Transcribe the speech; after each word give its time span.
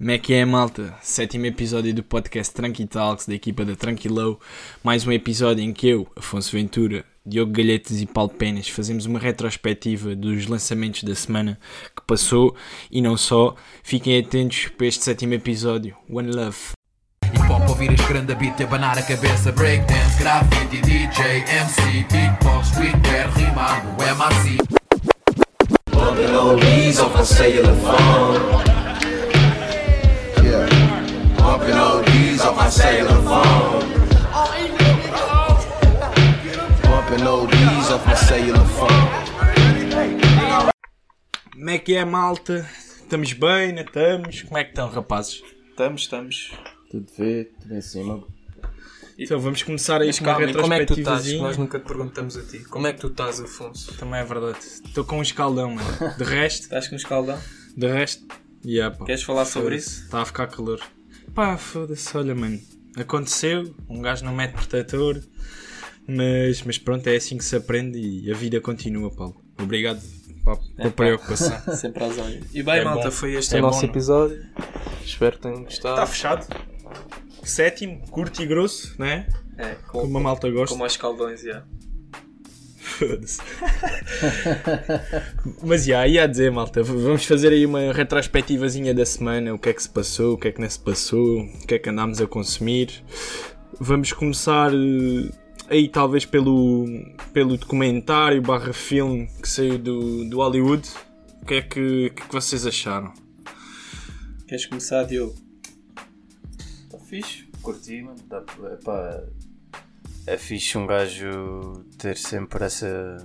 Como 0.00 0.12
é 0.12 0.16
que 0.16 0.32
é, 0.32 0.46
malta? 0.46 0.94
Sétimo 1.02 1.44
episódio 1.44 1.92
do 1.92 2.02
podcast 2.02 2.54
Tranqui 2.54 2.86
Talks 2.86 3.26
da 3.26 3.34
equipa 3.34 3.66
da 3.66 3.76
Tranquilou. 3.76 4.40
Mais 4.82 5.06
um 5.06 5.12
episódio 5.12 5.62
em 5.62 5.74
que 5.74 5.88
eu, 5.88 6.08
Afonso 6.16 6.52
Ventura, 6.52 7.04
Diogo 7.24 7.52
Galhetes 7.52 8.00
e 8.00 8.06
Paulo 8.06 8.30
Penas 8.30 8.66
fazemos 8.66 9.04
uma 9.04 9.18
retrospectiva 9.18 10.16
dos 10.16 10.46
lançamentos 10.46 11.02
da 11.02 11.14
semana 11.14 11.60
que 11.94 12.02
passou 12.06 12.56
e 12.90 13.02
não 13.02 13.14
só. 13.14 13.54
Fiquem 13.82 14.18
atentos 14.18 14.68
para 14.68 14.86
este 14.86 15.04
sétimo 15.04 15.34
episódio. 15.34 15.94
One 16.08 16.34
Love. 16.34 16.56
Hip 17.26 17.52
hop 17.52 17.68
ouvir 17.68 17.90
a 17.90 18.08
grande 18.08 18.34
beat, 18.36 18.58
abanar 18.62 18.96
a 18.96 19.02
cabeça 19.02 19.52
Breakdance, 19.52 20.18
graffiti, 20.18 20.80
DJ, 20.80 21.44
MC 21.44 22.06
Beatbox, 22.10 22.68
streetwear, 22.68 23.30
rimado, 23.34 23.86
MRC 24.02 24.56
Bumping 25.90 26.34
oldies 26.34 26.98
off 26.98 27.14
my 27.14 27.22
cellular 27.22 27.76
phone. 27.76 28.79
Bumping 31.60 32.40
off 32.40 32.56
my 32.56 32.70
cellular 32.70 33.20
phone. 33.22 33.84
Bumping 36.82 37.26
oldies 37.26 37.90
off 37.90 38.06
my 38.06 38.14
cellular 38.14 38.64
phone. 38.64 39.10
Como 41.52 41.70
é 41.70 41.78
que 41.78 41.94
é, 41.96 42.04
malta? 42.06 42.66
Estamos 43.02 43.34
bem, 43.34 43.74
não 43.74 43.82
estamos? 43.82 44.42
Como 44.42 44.56
é 44.56 44.64
que 44.64 44.70
estão, 44.70 44.88
rapazes? 44.88 45.42
Estamos, 45.68 46.00
estamos. 46.02 46.52
Tudo 46.90 47.06
vê, 47.18 47.44
tudo 47.60 47.74
em 47.74 47.82
cima. 47.82 48.24
Então 49.18 49.38
vamos 49.38 49.62
começar 49.62 50.00
aí 50.00 50.06
Mas 50.06 50.18
com 50.18 50.24
uma 50.24 50.52
como 50.62 50.72
é 50.72 50.78
que 50.80 50.86
tu 50.86 50.98
estás? 50.98 51.30
Nós 51.34 51.58
nunca 51.58 51.78
te 51.78 51.84
perguntamos 51.84 52.38
a 52.38 52.42
ti. 52.42 52.60
Como 52.60 52.86
é 52.86 52.94
que 52.94 53.00
tu 53.00 53.08
estás, 53.08 53.38
Afonso? 53.38 53.92
Também 53.98 54.20
é 54.20 54.24
verdade. 54.24 54.58
Estou 54.60 55.04
com 55.04 55.18
um 55.18 55.22
escaldão, 55.22 55.74
mano. 55.74 56.16
De 56.16 56.24
resto, 56.24 56.62
Estás 56.62 56.88
com 56.88 56.94
um 56.94 56.98
escaldão? 56.98 57.38
de 57.76 57.86
resto, 57.86 58.24
yeah, 58.64 58.96
pá. 58.96 59.04
Queres 59.04 59.22
falar 59.22 59.44
sobre 59.44 59.76
isso? 59.76 60.04
Está 60.04 60.22
a 60.22 60.24
ficar 60.24 60.46
calor. 60.46 60.80
Pá, 61.34 61.56
foda-se, 61.56 62.16
olha, 62.16 62.34
mano. 62.34 62.58
Aconteceu, 62.96 63.74
um 63.88 64.02
gajo 64.02 64.24
não 64.24 64.34
mete 64.34 64.52
protetor, 64.52 65.22
mas, 66.06 66.62
mas 66.62 66.76
pronto, 66.76 67.06
é 67.06 67.16
assim 67.16 67.38
que 67.38 67.44
se 67.44 67.54
aprende 67.54 67.98
e 67.98 68.30
a 68.30 68.34
vida 68.34 68.60
continua, 68.60 69.10
Paulo. 69.14 69.40
Obrigado 69.62 70.00
pá, 70.44 70.56
pela 70.76 70.90
preocupação. 70.90 71.56
Sempre 71.76 72.02
às 72.04 72.18
olhas. 72.18 72.44
E 72.52 72.62
bem, 72.62 72.80
É 72.80 72.84
malta, 72.84 73.04
bom. 73.04 73.10
foi 73.12 73.34
este 73.34 73.54
É 73.54 73.58
o 73.58 73.62
nosso 73.62 73.82
bom, 73.82 73.86
episódio. 73.86 74.44
Espero 75.04 75.36
que 75.36 75.42
tenham 75.42 75.64
Está 75.68 75.90
gostado. 76.04 76.10
fechado. 76.10 76.46
Sétimo, 77.44 78.00
curto 78.10 78.42
e 78.42 78.46
grosso, 78.46 78.94
né? 78.98 79.28
É, 79.56 79.74
Como 79.88 80.18
a 80.18 80.20
malta 80.20 80.50
gosta. 80.50 80.74
com 80.74 80.78
mais 80.80 80.92
escaldões, 80.92 81.42
já. 81.42 81.64
Mas 85.62 85.84
já, 85.84 86.06
ia 86.06 86.26
dizer, 86.26 86.50
malta, 86.50 86.82
vamos 86.82 87.24
fazer 87.24 87.52
aí 87.52 87.64
uma 87.64 87.92
retrospectivazinha 87.92 88.92
da 88.94 89.06
semana, 89.06 89.54
o 89.54 89.58
que 89.58 89.68
é 89.68 89.72
que 89.72 89.82
se 89.82 89.88
passou, 89.88 90.34
o 90.34 90.38
que 90.38 90.48
é 90.48 90.52
que 90.52 90.60
não 90.60 90.68
se 90.68 90.78
passou, 90.78 91.40
o 91.40 91.66
que 91.66 91.74
é 91.74 91.78
que 91.78 91.88
andámos 91.88 92.20
a 92.20 92.26
consumir. 92.26 93.02
Vamos 93.78 94.12
começar 94.12 94.72
eh, 94.72 95.30
aí 95.68 95.88
talvez 95.88 96.24
pelo, 96.24 96.86
pelo 97.32 97.56
documentário 97.56 98.42
barra 98.42 98.72
filme 98.72 99.28
que 99.40 99.48
saiu 99.48 99.78
do, 99.78 100.28
do 100.28 100.38
Hollywood. 100.38 100.88
O 101.42 101.46
que 101.46 101.54
é 101.54 101.62
que, 101.62 102.06
é 102.06 102.10
que 102.10 102.32
vocês 102.32 102.66
acharam? 102.66 103.14
Queres 104.46 104.66
começar, 104.66 105.04
Diogo? 105.04 105.34
Está 106.84 106.98
fixe, 106.98 107.46
curti, 107.62 108.02
mano. 108.02 108.18
Dá, 108.28 108.44
epá, 108.72 109.22
é 110.26 110.36
fixe 110.36 110.76
um 110.78 110.86
gajo 110.86 111.84
ter 111.98 112.16
sempre 112.16 112.64
essa, 112.64 113.16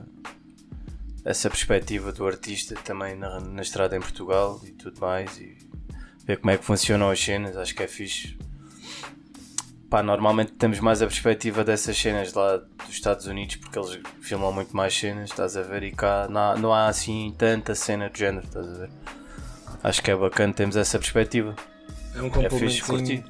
essa 1.24 1.50
perspectiva 1.50 2.12
do 2.12 2.26
artista 2.26 2.76
também 2.84 3.16
na, 3.16 3.40
na 3.40 3.62
estrada 3.62 3.96
em 3.96 4.00
Portugal 4.00 4.60
e 4.66 4.72
tudo 4.72 5.00
mais. 5.00 5.38
E 5.38 5.58
ver 6.26 6.38
como 6.38 6.52
é 6.52 6.58
que 6.58 6.66
funcionam 6.66 7.10
as 7.10 7.20
cenas, 7.20 7.56
acho 7.58 7.76
que 7.76 7.84
é 7.84 7.88
fixe. 7.88 8.38
Pá, 9.90 10.02
normalmente 10.02 10.54
temos 10.54 10.80
mais 10.80 11.02
a 11.02 11.06
perspectiva 11.06 11.64
dessas 11.64 11.96
cenas 11.96 12.34
lá 12.34 12.58
dos 12.58 12.90
Estados 12.90 13.28
Unidos 13.28 13.58
porque 13.58 13.78
eles 13.78 14.00
filmam 14.20 14.52
muito 14.52 14.76
mais 14.76 14.94
cenas, 14.98 15.30
estás 15.30 15.56
a 15.56 15.62
ver? 15.62 15.84
E 15.84 15.92
cá 15.92 16.28
não 16.30 16.42
há, 16.42 16.58
não 16.58 16.74
há 16.74 16.88
assim 16.88 17.34
tanta 17.38 17.76
cena 17.76 18.10
do 18.10 18.18
género, 18.18 18.46
estás 18.46 18.68
a 18.68 18.74
ver? 18.74 18.90
Acho 19.84 20.02
que 20.02 20.10
é 20.10 20.16
bacana 20.16 20.52
termos 20.52 20.76
essa 20.76 20.98
perspectiva. 20.98 21.56
É 22.16 22.22
um 22.22 22.28
É 22.44 22.50
fixe, 22.50 22.82
curti. 22.82 23.24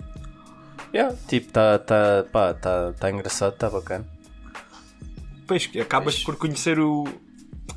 Yeah, 0.96 1.14
tipo, 1.28 1.52
tá, 1.52 1.78
tá, 1.78 2.26
pá, 2.32 2.54
tá, 2.54 2.94
tá 2.94 3.12
engraçado, 3.12 3.54
tá 3.58 3.70
bacana. 3.70 4.06
Pois, 5.46 5.68
que 5.68 5.82
acabas 5.82 6.24
por 6.24 6.38
conhecer 6.38 6.80
o... 6.80 7.04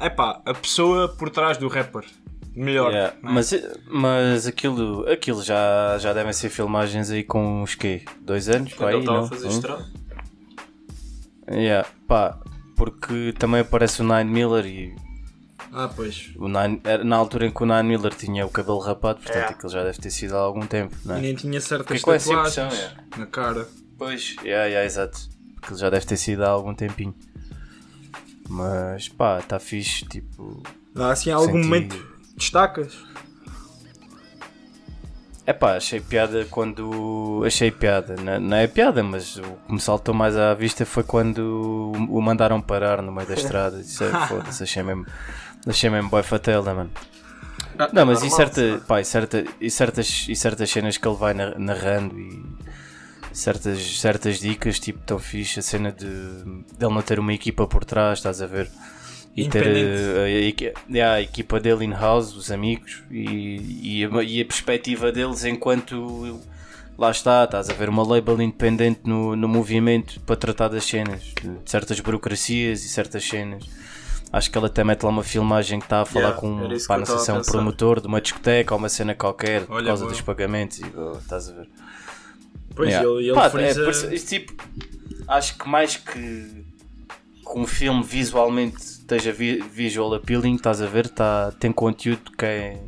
Epá, 0.01 0.41
a 0.47 0.55
pessoa 0.55 1.09
por 1.09 1.29
trás 1.29 1.59
do 1.59 1.67
rapper. 1.67 2.05
Melhor. 2.55 2.93
Yeah, 2.93 3.17
é? 3.17 3.19
Mas, 3.21 3.53
mas 3.89 4.47
aquilo, 4.47 5.05
aquilo 5.11 5.43
já, 5.43 5.99
já 5.99 6.13
devem 6.13 6.33
ser 6.33 6.49
filmagens 6.49 7.11
aí 7.11 7.25
com 7.25 7.63
uns 7.63 7.75
quê? 7.75 8.05
Dois 8.21 8.49
anos? 8.49 8.73
Quando 8.75 8.87
Pá, 8.87 8.93
ele 8.93 9.01
estava 9.01 9.25
a 9.25 9.29
fazer 9.29 9.47
Um? 9.49 9.51
estrada. 9.51 9.87
Yeah, 11.51 11.89
pá, 12.07 12.39
porque 12.77 13.35
também 13.37 13.63
aparece 13.63 14.01
o 14.01 14.05
Nine 14.05 14.31
Miller 14.31 14.65
e 14.65 14.95
Ah, 15.73 15.89
pois. 15.95 16.31
o 16.37 16.49
Nine, 16.49 16.81
era 16.85 17.05
na 17.05 17.17
altura 17.17 17.47
em 17.47 17.51
que 17.51 17.63
o 17.63 17.67
Nine 17.67 17.83
Miller 17.89 18.15
tinha 18.15 18.45
o 18.47 18.51
cabelo 18.51 18.79
rapado, 18.79 19.19
portanto 19.19 19.37
Yeah. 19.37 19.55
aquilo 19.57 19.73
já 19.73 19.85
deve 19.85 19.99
ter 19.99 20.11
sido 20.11 20.35
há 20.37 20.41
algum 20.41 20.67
tempo, 20.67 20.97
não 21.05 21.17
E 21.17 21.19
é? 21.19 21.23
nem 21.23 21.35
tinha 21.35 21.61
certas 21.61 22.01
com 22.01 22.13
essa 22.13 22.31
tatuagens 22.31 22.75
é. 22.75 22.93
na 23.19 23.27
cara. 23.27 23.69
Pois, 23.99 24.37
yeah, 24.43 24.65
yeah, 24.67 24.85
exato. 24.87 25.19
Aquilo 25.63 25.79
já 25.79 25.91
deve 25.91 26.07
ter 26.07 26.17
sido 26.17 26.43
há 26.45 26.49
algum 26.49 26.75
tempinho. 26.75 27.15
Mas 28.49 29.09
pá, 29.09 29.43
tá 29.43 29.59
fixe, 29.59 30.05
tipo. 30.07 30.63
Dá 30.95 31.11
assim 31.13 31.31
algum 31.31 31.47
Senti- 31.53 31.65
momento 31.67 32.07
destacas? 32.37 32.97
É 35.45 35.53
pá, 35.53 35.77
achei 35.77 35.99
piada 36.01 36.45
quando. 36.51 37.43
Achei 37.47 37.71
piada, 37.71 38.17
não, 38.17 38.39
não 38.39 38.57
é 38.57 38.67
piada, 38.67 39.03
mas 39.03 39.37
o 39.39 39.43
que 39.67 39.73
me 39.73 39.81
saltou 39.81 40.15
mais 40.15 40.37
à 40.37 40.53
vista 40.55 40.85
foi 40.85 41.03
quando 41.03 41.39
o 41.39 42.19
o 42.19 42.21
mandaram 42.23 42.61
parar 42.61 43.01
no 43.03 43.11
meio 43.11 43.27
da 43.27 43.35
estrada. 43.35 43.81
Isso 43.81 44.05
é 44.05 44.11
foda-se, 44.29 44.63
achei 44.63 44.83
mesmo. 44.83 45.07
Achei 45.67 45.91
mesmo 45.91 46.09
boy 46.11 46.23
fatela, 46.23 46.75
mano. 46.75 46.91
Não, 47.93 48.07
mas 48.07 48.23
e, 48.23 48.31
certa, 48.31 48.83
pá, 48.87 49.01
e, 49.01 49.05
certa, 49.05 49.45
e, 49.61 49.71
certas, 49.71 50.27
e 50.29 50.35
certas 50.35 50.71
cenas 50.71 50.97
que 50.97 51.07
ele 51.07 51.17
vai 51.17 51.33
na- 51.35 51.57
narrando 51.59 52.19
e 52.19 52.43
certas, 53.33 53.79
certas 54.01 54.41
dicas, 54.41 54.79
tipo, 54.81 54.99
tão 55.01 55.19
fixe, 55.19 55.61
a 55.61 55.63
cena 55.63 55.93
de, 55.93 56.07
de 56.07 56.85
ele 56.85 56.95
não 56.95 57.03
ter 57.03 57.21
uma 57.21 57.33
equipa 57.33 57.67
por 57.69 57.85
trás, 57.85 58.19
estás 58.19 58.43
a 58.43 58.47
ver? 58.47 58.69
E 59.37 59.43
ter 59.49 59.65
eh, 59.67 60.25
a, 60.25 60.29
equi- 60.49 60.73
yeah, 60.91 61.15
a 61.17 61.21
equipa 61.23 61.61
dele 61.61 61.85
in-house, 61.85 62.35
os 62.35 62.51
amigos 62.51 63.05
e, 63.11 64.01
e, 64.01 64.05
a, 64.05 64.23
e 64.25 64.41
a 64.41 64.45
perspectiva 64.45 65.13
deles 65.13 65.45
enquanto 65.45 66.41
lá 66.99 67.13
está, 67.13 67.45
estás 67.45 67.71
a 67.71 67.75
ver 67.75 67.89
uma 67.89 68.03
label 68.05 68.41
independente 68.43 69.01
no, 69.05 69.37
no 69.37 69.47
movimento 69.47 70.19
para 70.23 70.35
tratar 70.35 70.67
das 70.69 70.85
cenas, 70.85 71.23
de 71.41 71.71
certas 71.71 72.01
burocracias 72.01 72.85
e 72.85 72.89
certas 72.89 73.23
cenas. 73.25 73.63
Acho 74.33 74.51
que 74.51 74.59
ele 74.59 74.67
até 74.67 74.85
mete 74.85 75.03
lá 75.05 75.09
uma 75.11 75.23
filmagem 75.23 75.79
que 75.79 75.87
está 75.87 76.03
a 76.03 76.05
falar 76.05 76.37
Yeah, 76.37 76.41
com 76.41 76.73
isso 76.73 76.87
pá, 76.87 76.99
não 76.99 77.07
sei 77.07 77.19
se 77.19 77.31
é 77.31 77.35
a 77.35 77.39
um 77.39 77.43
promotor 77.43 78.01
de 78.01 78.07
uma 78.09 78.21
discoteca 78.21 78.75
ou 78.75 78.79
uma 78.79 78.89
cena 78.91 79.15
qualquer 79.15 79.65
por 79.65 79.77
Olha, 79.77 79.87
causa 79.87 80.05
boa. 80.05 80.13
dos 80.13 80.21
pagamentos 80.21 80.81
e 80.81 80.85
oh, 80.95 81.13
estás 81.19 81.49
a 81.49 81.55
ver. 81.55 81.69
Pois, 82.75 82.91
Yeah. 82.91 83.09
ele, 83.09 83.25
ele 83.29 83.35
Pá, 83.35 83.49
frisa... 83.49 83.81
é, 83.83 83.85
por 83.85 84.19
tipo, 84.21 84.53
acho 85.27 85.57
que 85.59 85.69
mais 85.69 85.97
que, 85.97 86.13
que 87.43 87.59
um 87.59 87.67
filme 87.67 88.03
visualmente 88.03 88.77
esteja 88.77 89.33
vi- 89.33 89.61
visual 89.63 90.13
appealing, 90.15 90.57
estás 90.57 90.83
a 90.83 90.87
ver, 90.87 91.09
tá, 91.09 91.51
tem 91.59 91.73
conteúdo 91.73 92.31
que 92.37 92.45
é, 92.45 92.79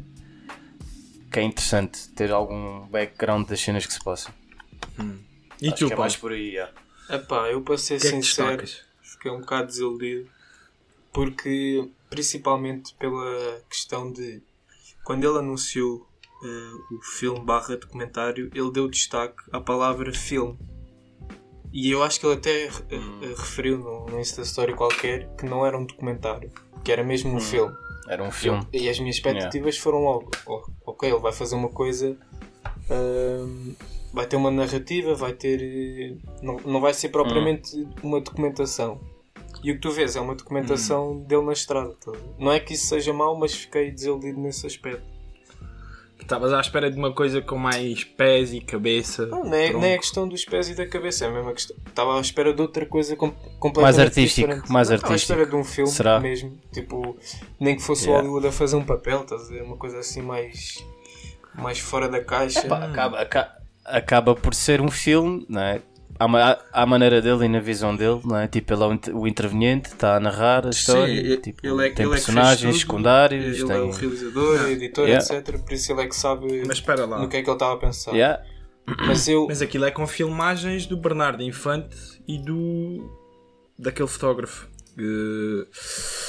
que 1.32 1.40
é 1.40 1.42
interessante, 1.42 2.08
ter 2.10 2.30
algum 2.30 2.86
background 2.88 3.48
das 3.48 3.60
cenas 3.60 3.86
que 3.86 3.92
se 3.94 4.04
passam. 4.04 4.32
E 5.60 5.68
acho 5.68 5.76
tu, 5.76 5.86
que 5.86 5.92
é 5.94 5.96
mais 5.96 6.14
por 6.16 6.32
aí, 6.32 6.50
yeah. 6.50 6.70
Epá, 7.08 7.48
eu 7.48 7.62
para 7.62 7.78
ser 7.78 7.94
é 7.94 7.98
que 7.98 8.06
sincero, 8.08 8.56
destacas? 8.58 8.82
fiquei 9.02 9.30
um 9.30 9.40
bocado 9.40 9.66
desiludido 9.68 10.28
porque 11.12 11.88
principalmente 12.08 12.94
pela 12.94 13.60
questão 13.68 14.10
de 14.12 14.42
quando 15.04 15.24
ele 15.24 15.38
anunciou 15.38 16.06
eh, 16.44 16.94
o 16.94 17.02
filme 17.02 17.40
barra 17.40 17.76
documentário, 17.76 18.50
ele 18.54 18.70
deu 18.70 18.88
destaque 18.88 19.36
à 19.52 19.60
palavra 19.60 20.12
filme. 20.12 20.58
E 21.72 21.90
eu 21.90 22.02
acho 22.02 22.18
que 22.18 22.26
ele 22.26 22.34
até 22.34 22.66
eh, 22.66 23.34
referiu 23.36 23.78
no, 23.78 24.06
no 24.06 24.20
Insta 24.20 24.42
Story 24.42 24.74
qualquer 24.74 25.28
que 25.36 25.44
não 25.46 25.64
era 25.64 25.78
um 25.78 25.84
documentário, 25.84 26.50
que 26.84 26.90
era 26.90 27.02
mesmo 27.04 27.30
um 27.30 27.40
filme. 27.40 27.76
Era 28.08 28.22
um 28.24 28.30
filme. 28.32 28.58
E 28.72 28.88
as 28.88 28.98
minhas 28.98 29.16
expectativas 29.16 29.78
foram 29.78 30.02
logo, 30.02 30.30
"Oh, 30.46 30.62
ok, 30.84 31.08
ele 31.08 31.20
vai 31.20 31.32
fazer 31.32 31.54
uma 31.54 31.68
coisa, 31.68 32.16
hum, 32.90 33.74
vai 34.12 34.26
ter 34.26 34.34
uma 34.36 34.50
narrativa, 34.50 35.14
vai 35.14 35.32
ter. 35.32 35.60
eh, 35.62 36.16
Não, 36.42 36.56
não 36.64 36.80
vai 36.80 36.92
ser 36.92 37.10
propriamente 37.10 37.86
uma 38.02 38.20
documentação. 38.20 39.00
E 39.62 39.70
o 39.70 39.74
que 39.74 39.80
tu 39.80 39.90
vês 39.90 40.16
é 40.16 40.20
uma 40.20 40.34
documentação 40.34 41.18
dele 41.20 41.42
na 41.42 41.52
estrada. 41.52 41.94
tá? 42.04 42.12
Não 42.38 42.50
é 42.52 42.58
que 42.60 42.74
isso 42.74 42.86
seja 42.86 43.12
mau, 43.12 43.36
mas 43.38 43.54
fiquei 43.54 43.90
desiludido 43.90 44.40
nesse 44.40 44.66
aspecto. 44.66 45.02
Estavas 46.20 46.52
à 46.52 46.60
espera 46.60 46.90
de 46.90 46.96
uma 46.96 47.12
coisa 47.12 47.42
com 47.42 47.56
mais 47.56 48.04
pés 48.04 48.52
e 48.52 48.60
cabeça. 48.60 49.26
Não, 49.26 49.42
não, 49.44 49.54
é, 49.54 49.72
não 49.72 49.82
é 49.84 49.94
a 49.94 49.98
questão 49.98 50.28
dos 50.28 50.44
pés 50.44 50.68
e 50.68 50.74
da 50.74 50.86
cabeça, 50.86 51.24
é 51.24 51.28
a 51.28 51.32
mesma 51.32 51.52
questão. 51.52 51.76
Estava 51.86 52.16
à 52.16 52.20
espera 52.20 52.52
de 52.54 52.60
outra 52.62 52.86
coisa 52.86 53.16
com, 53.16 53.30
completamente 53.30 53.82
Mais 53.82 53.98
artístico, 53.98 54.46
diferente. 54.48 54.70
mais 54.72 54.88
Não, 54.88 54.94
Estava 54.96 55.12
à 55.12 55.14
artístico. 55.14 55.32
espera 55.40 55.50
de 55.50 55.56
um 55.56 55.64
filme 55.64 55.90
Será? 55.90 56.20
mesmo. 56.20 56.56
Tipo, 56.72 57.16
nem 57.58 57.74
que 57.76 57.82
fosse 57.82 58.04
o 58.04 58.10
Yeah. 58.10 58.22
Hollywood 58.28 58.46
a 58.48 58.52
fazer 58.52 58.76
um 58.76 58.84
papel, 58.84 59.22
estás 59.22 59.42
a 59.42 59.52
ver? 59.52 59.62
Uma 59.62 59.76
coisa 59.76 59.98
assim 59.98 60.22
mais. 60.22 60.84
mais 61.54 61.80
fora 61.80 62.08
da 62.08 62.22
caixa. 62.22 62.62
Pá, 62.68 62.84
acaba, 62.84 63.18
aca- 63.20 63.56
acaba 63.84 64.34
por 64.36 64.54
ser 64.54 64.80
um 64.80 64.90
filme, 64.90 65.44
não 65.48 65.60
é? 65.62 65.82
À, 66.20 66.28
ma- 66.28 66.58
à 66.70 66.84
maneira 66.84 67.22
dele 67.22 67.46
e 67.46 67.48
na 67.48 67.60
visão 67.60 67.96
dele, 67.96 68.20
não 68.24 68.36
é? 68.36 68.46
Tipo, 68.46 68.74
ele 68.74 68.82
é 68.82 68.86
o 68.86 68.92
int- 68.92 69.08
o 69.08 69.26
interveniente, 69.26 69.88
está 69.88 70.16
a 70.16 70.20
narrar 70.20 70.66
a 70.66 70.70
história, 70.70 71.34
Sim, 71.36 71.40
tipo, 71.40 71.66
ele 71.66 71.86
é, 71.86 71.90
tem 71.90 72.04
ele 72.04 72.12
é 72.12 72.16
personagens 72.16 72.72
tudo. 72.74 72.80
secundários, 72.80 73.58
Ele 73.58 73.66
tem... 73.66 73.76
é 73.76 73.80
o 73.80 73.90
realizador, 73.90 74.68
editor, 74.70 75.08
Yeah. 75.08 75.34
etc. 75.36 75.58
Por 75.58 75.72
isso 75.72 75.90
ele 75.92 76.02
é 76.02 76.06
que 76.06 76.14
sabe 76.14 76.62
Mas 76.66 76.76
espera 76.76 77.06
lá. 77.06 77.18
no 77.18 77.26
que 77.28 77.38
é 77.38 77.42
que 77.42 77.48
ele 77.48 77.54
estava 77.56 77.72
a 77.72 77.76
pensar. 77.78 78.12
Yeah. 78.12 78.44
Mas 79.06 79.26
eu. 79.28 79.46
Mas 79.48 79.62
aquilo 79.62 79.84
é 79.86 79.90
com 79.90 80.06
filmagens 80.06 80.84
do 80.86 80.96
Bernardo 80.96 81.42
Infante 81.42 81.96
e 82.28 82.38
do. 82.38 83.10
daquele 83.78 84.08
fotógrafo. 84.08 84.68
Uh, 84.98 85.66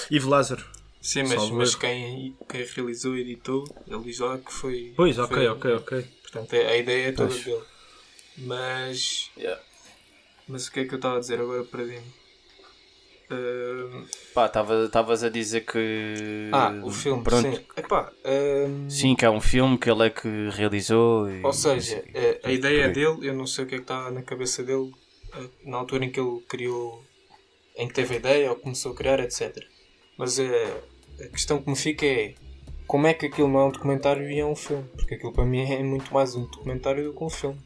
Ivo 0.10 0.30
Lázaro. 0.30 0.64
Sim, 1.02 1.24
mas, 1.24 1.50
mas 1.50 1.76
quem, 1.76 2.38
quem 2.48 2.64
realizou 2.76 3.18
e 3.18 3.22
editou, 3.22 3.64
ele 3.88 4.04
diz 4.04 4.20
lá 4.20 4.38
que 4.38 4.54
foi. 4.54 4.94
Pois, 4.96 5.16
foi 5.18 5.26
ok, 5.26 5.48
ok, 5.50 5.74
ok. 5.74 6.06
Portanto, 6.22 6.54
a 6.56 6.58
a 6.70 6.78
ideia 6.78 7.08
é 7.08 7.12
toda 7.12 7.30
Pois. 7.30 7.44
dele. 7.44 7.62
Mas. 8.38 9.30
Yeah. 9.38 9.60
Mas 10.48 10.68
o 10.68 10.72
que 10.72 10.82
é 10.82 10.86
que 10.86 10.94
eu 10.94 10.98
estava 10.98 11.18
a 11.18 11.20
dizer 11.20 11.40
agora 11.40 11.64
para 11.64 11.84
mim? 11.84 12.02
Pá, 14.34 14.46
estavas 14.46 15.24
a 15.24 15.30
dizer 15.30 15.62
que... 15.62 16.50
ah, 16.52 16.74
o 16.84 16.92
filme, 16.92 17.24
Pronto. 17.24 17.56
sim. 17.56 17.64
Epá, 17.78 18.12
hum, 18.26 18.90
Sim, 18.90 19.16
que 19.16 19.24
é 19.26 19.30
um 19.30 19.40
filme 19.40 19.78
que 19.78 19.90
ele 19.90 20.08
é 20.08 20.10
que 20.10 20.28
realizou 20.50 21.30
e... 21.32 21.42
Ou 21.42 21.54
seja, 21.54 22.04
eh, 22.14 22.40
a 22.44 22.52
ideia 22.52 22.82
Por 22.82 22.88
aí. 22.88 22.94
dele, 22.94 23.28
eu 23.30 23.34
não 23.34 23.48
sei 23.48 23.64
o 23.64 23.68
que 23.68 23.76
é 23.76 23.78
que 23.78 23.84
está 23.84 24.12
na 24.12 24.22
cabeça 24.22 24.64
dele 24.64 24.92
eh, 25.34 25.48
na 25.64 25.78
altura 25.78 26.06
em 26.06 26.12
que 26.12 26.20
ele 26.20 26.42
criou, 26.48 27.02
em 27.78 27.88
que 27.88 27.94
teve 27.94 28.16
a 28.16 28.18
ideia 28.18 28.50
ou 28.50 28.58
começou 28.58 28.92
a 28.92 28.96
criar, 28.96 29.20
etc. 29.22 29.58
Mas 30.18 30.38
eh, 30.38 30.82
a 31.24 31.28
questão 31.30 31.62
que 31.62 31.70
me 31.70 31.76
fica 31.78 32.06
é 32.06 32.34
como 32.86 33.08
é 33.08 33.14
que 33.14 33.28
aquilo 33.28 33.48
não 33.48 33.62
é 33.62 33.66
um 33.66 33.72
documentário 33.72 34.30
e 34.30 34.40
é 34.40 34.46
um 34.46 34.56
filme? 34.58 34.84
Porque 34.98 35.16
aquilo 35.16 35.32
para 35.32 35.46
mim 35.46 35.62
é 35.62 35.82
muito 35.82 36.14
mais 36.14 36.36
um 36.36 36.44
documentário 36.44 37.06
do 37.06 37.14
que 37.18 37.24
um 37.24 37.30
filme. 37.30 37.58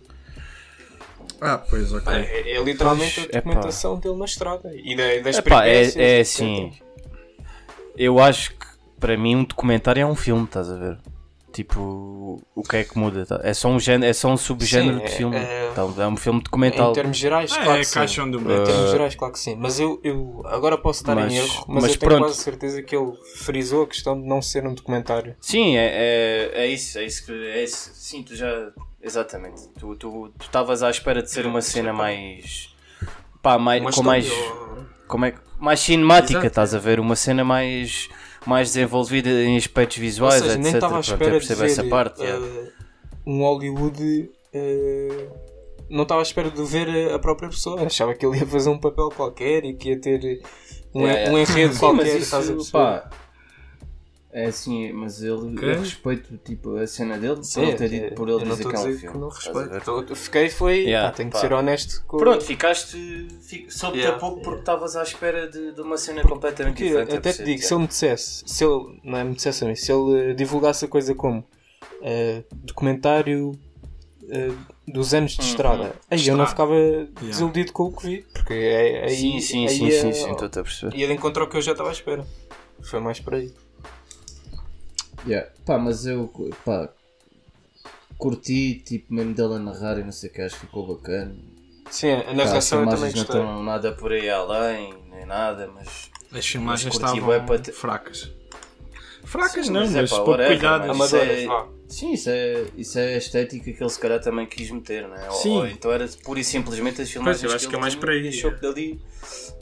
Ah, 1.45 1.57
pois, 1.59 1.94
ok. 1.94 2.12
É, 2.13 2.51
é 2.57 2.63
literalmente 2.63 3.15
Pois, 3.15 3.30
a 3.30 3.31
documentação 3.38 4.00
dele 4.00 4.18
na 4.18 4.25
estrada 4.25 4.71
e 4.74 4.95
da, 4.95 5.19
das 5.21 5.38
Epá, 5.38 5.65
é, 5.68 6.18
é 6.18 6.19
assim. 6.21 6.71
Eu 7.95 8.19
acho 8.19 8.51
que 8.51 8.65
para 9.00 9.15
mim 9.18 9.36
um 9.36 9.44
documentário 9.44 10.01
é 10.01 10.06
um 10.06 10.15
filme, 10.15 10.45
estás 10.45 10.69
a 10.71 10.75
ver? 10.75 10.97
Tipo, 11.53 12.42
o 12.53 12.63
que 12.63 12.75
é 12.77 12.83
que 12.83 12.97
muda? 12.97 13.25
tá? 13.25 13.39
É 13.42 13.53
só 13.53 13.69
um, 13.69 13.80
género, 13.80 14.09
é 14.09 14.12
só 14.13 14.27
um 14.27 14.36
subgénero 14.36 14.97
Sim, 14.97 15.06
de 15.06 15.06
é- 15.06 15.15
filme. 15.15 15.36
é- 15.38 15.69
Então, 15.71 15.94
é 15.97 16.07
um 16.07 16.18
filme 16.18 16.42
documental. 16.42 16.92
Em 16.92 16.94
termos 16.94 17.15
gerais, 17.18 17.51
Ah, 17.53 17.63
claro 17.63 17.77
é 17.77 17.80
que 17.80 17.86
sim. 17.86 18.00
Em 18.01 18.31
termos 18.65 18.91
gerais, 18.91 19.15
claro 19.15 19.33
que 19.33 19.39
sim. 19.39 19.56
Mas 19.56 19.80
eu, 19.80 19.98
eu 20.03 20.41
agora 20.48 20.77
posso 20.77 21.01
estar 21.03 21.15
Mas- 21.15 21.31
em 21.31 21.38
erro, 21.38 21.65
mas, 21.69 21.83
mas 21.83 21.94
eu 21.94 21.98
tenho 22.00 22.09
pronto. 22.12 22.24
quase 22.25 22.39
certeza 22.44 22.81
que 22.83 22.94
ele 22.94 23.13
frisou 23.38 23.83
a 23.83 23.88
questão 23.88 24.19
de 24.21 24.27
não 24.27 24.41
ser 24.41 24.65
um 24.68 24.74
documentário. 24.74 25.33
Sim, 25.39 25.77
é, 25.77 26.51
é, 26.56 26.63
é 26.63 26.68
isso, 26.68 27.00
é 27.00 27.06
isso 27.06 27.25
que. 27.25 27.31
É 27.31 27.63
isso. 27.63 27.89
Sim, 27.94 28.21
tu 28.24 28.36
já. 28.36 28.71
Exatamente. 29.05 29.67
Tu 29.79 29.95
tu 29.95 30.31
estavas 30.41 30.81
à 30.83 30.89
espera 30.89 31.21
de 31.21 31.29
ser 31.29 31.45
uma 31.45 31.61
cena 31.61 31.93
mais. 31.93 32.75
Pá, 33.41 33.57
mais, 33.59 33.81
Uma 33.81 33.91
com 33.91 34.01
mais. 34.03 34.27
Como 35.07 35.25
é, 35.25 35.35
mais 35.59 35.79
cinemática, 35.79 36.33
Exato. 36.39 36.47
estás 36.47 36.73
a 36.73 36.79
ver? 36.79 36.99
Uma 36.99 37.15
cena 37.15 37.43
mais. 37.43 38.09
Mais 38.47 38.69
desenvolvida 38.73 39.29
em 39.29 39.57
aspectos 39.57 39.97
visuais, 39.97 40.35
seja, 40.41 40.51
etc. 40.53 40.63
nem 40.63 40.73
estava 40.73 40.97
à 40.97 40.99
espera 40.99 41.39
de 41.39 41.55
ver 41.55 41.65
essa 41.65 41.83
parte. 41.83 42.21
é. 42.23 42.29
eh, 42.29 42.71
um 43.25 43.41
Hollywood. 43.41 44.29
eh, 44.53 45.27
não 45.89 46.03
estava 46.03 46.21
à 46.21 46.23
espera 46.23 46.49
de 46.51 46.63
ver 46.63 47.11
a 47.13 47.17
própria 47.19 47.49
pessoa. 47.49 47.81
Achava 47.83 48.13
que 48.15 48.25
ele 48.25 48.37
ia 48.39 48.45
fazer 48.47 48.69
um 48.69 48.77
papel 48.79 49.09
qualquer 49.09 49.65
e 49.65 49.73
que 49.75 49.89
ia 49.89 49.99
ter 49.99 50.41
um, 50.93 51.01
Yeah, 51.01 51.19
yeah. 51.21 51.33
um 51.33 51.37
enredo 51.39 51.77
qualquer. 51.79 51.97
mas 52.03 52.07
isso, 52.09 52.17
estás 52.23 52.49
a 52.49 52.53
perceber? 52.53 52.71
pá, 52.71 53.09
é 54.37 54.47
assim, 54.47 54.91
mas 54.91 55.21
ele, 55.21 55.55
eu 55.61 55.79
respeito 55.79 56.37
tipo, 56.43 56.75
a 56.75 56.85
cena 56.85 57.17
dele 57.17 57.41
Sim, 57.41 57.61
ele 57.67 57.75
ter 57.77 57.87
dito, 57.89 58.15
por 58.15 58.27
ele 58.27 58.41
eu 58.41 58.45
não 58.45 58.47
dizer 58.57 58.63
estou 58.67 58.71
que 58.71 58.75
é 58.75 58.79
um 58.79 58.83
filme. 58.97 59.07
que 59.13 59.17
não 59.17 59.29
respeito. 59.29 59.89
Eu- 59.89 60.05
eu 60.09 60.15
Fiquei, 60.15 60.49
foi. 60.49 60.79
Yeah, 60.79 61.09
pá, 61.09 61.15
tenho 61.15 61.29
que 61.31 61.37
ser 61.37 61.53
honesto 61.53 62.03
com. 62.05 62.17
Pronto, 62.17 62.43
ficaste. 62.43 62.97
Fico, 63.41 63.71
soube-te 63.71 63.99
Yeah, 64.01 64.17
a 64.17 64.19
pouco 64.19 64.35
porque 64.41 64.49
yeah. 64.49 64.59
estavas 64.59 64.95
à 64.97 65.03
espera 65.03 65.47
de, 65.49 65.71
de 65.71 65.79
uma 65.81 65.97
cena 65.97 66.21
completamente 66.21 66.73
Porque 66.73 66.83
diferente. 66.83 67.11
eu 67.13 67.17
até 67.17 67.31
te 67.31 67.43
digo, 67.45 67.61
se 67.61 67.73
ele 67.73 67.81
me 67.81 67.87
dissesse, 67.87 68.43
se 68.45 68.63
ele, 68.65 68.99
não 69.05 69.17
é 69.17 69.23
me 69.23 69.35
dissesse 69.35 69.63
a 69.63 69.67
mim, 69.69 69.75
se 69.75 69.89
ele 69.91 70.31
eh, 70.31 70.33
divulgasse 70.33 70.83
a 70.83 70.88
coisa 70.89 71.15
como 71.15 71.41
eh, 72.01 72.43
documentário 72.51 73.57
eh, 74.29 74.51
dos 74.85 75.13
anos 75.13 75.31
de 75.31 75.43
estrada, 75.43 75.95
aí 76.11 76.27
eu 76.27 76.35
não 76.35 76.45
ficava 76.45 76.73
desiludido 77.21 77.71
com 77.71 77.83
o 77.83 77.95
que 77.95 78.05
vi, 78.05 78.25
porque 78.33 78.53
é, 78.53 79.05
aí, 79.05 79.15
Sim, 79.15 79.39
sim, 79.39 79.65
aí 79.67 79.77
sim, 79.77 79.85
ia, 79.88 80.01
sim, 80.01 80.11
sim, 80.13 80.31
estou-te 80.31 80.59
a 80.59 80.63
perceber. 80.63 80.93
ia 80.97 81.07
de 81.07 81.13
encontro 81.13 81.43
ao 81.43 81.49
que 81.49 81.55
eu 81.55 81.61
já 81.61 81.71
estava 81.71 81.88
à 81.89 81.93
espera. 81.93 82.27
Foi 82.81 82.99
mais 82.99 83.19
por 83.21 83.33
aí. 83.35 83.53
Yeah. 85.25 85.50
Pá, 85.66 85.77
mas 85.77 86.06
eu 86.06 86.31
pá, 86.63 86.89
curti, 88.18 88.75
tipo, 88.86 89.13
mesmo 89.13 89.33
dela 89.33 89.60
narrar 89.60 89.98
e 90.00 90.04
não 90.04 90.12
sei 90.12 90.30
o 90.30 90.33
que, 90.33 90.42
acho 90.42 90.56
que 90.56 90.66
ficou 90.68 90.95
bacana. 90.95 91.36
Sim, 91.89 92.12
a 92.13 92.33
narração 92.33 92.80
eu 92.81 92.86
também 92.89 93.12
filmagens 93.12 93.16
não 93.16 93.24
gostei. 93.24 93.42
estão 93.42 93.63
nada 93.63 93.92
por 93.92 94.12
aí 94.12 94.30
além, 94.30 94.94
nem 95.10 95.25
nada, 95.25 95.68
mas. 95.74 96.10
As 96.31 96.45
filmagens 96.48 96.86
Mas 96.86 96.98
curti, 96.98 97.18
estavam 97.18 97.25
bué, 97.27 97.39
para 97.39 97.60
te- 97.60 97.72
fracas. 97.72 98.31
Fracas 99.24 99.66
Sim, 99.68 99.72
não, 99.72 99.81
mas 99.81 99.92
mas, 99.94 100.12
é 100.12 100.16
pá, 100.16 100.24
pouco 100.24 100.45
cuidado. 100.45 100.95
mas- 100.95 101.13
é-. 101.13 101.48
Sim, 101.88 102.13
isso 102.13 102.30
é, 102.31 102.66
isso 102.75 102.98
é 102.98 103.13
a 103.13 103.18
estética 103.18 103.72
que 103.72 103.81
ele 103.83 103.89
se 103.89 104.00
calhar 104.00 104.19
também 104.19 104.45
quis 104.48 104.72
meter, 104.72 105.07
não 105.07 105.16
é? 105.16 105.30
Sim. 105.31 105.57
Ou, 105.57 105.68
então 105.68 105.92
era 105.92 106.07
pura 106.24 106.39
e 106.39 106.44
simplesmente 106.44 107.00
as 107.01 107.12
filmagens 107.12 107.42
Pois, 107.42 107.51
eu 107.51 107.56
acho 107.56 107.68
que 107.68 107.75
é 107.75 107.77
ele 107.77 107.81
mais 107.81 107.94
por 107.95 108.10
aí, 108.10 108.27
achou 108.27 108.50
é. 108.51 108.54
que 108.56 108.62
dali 108.62 109.00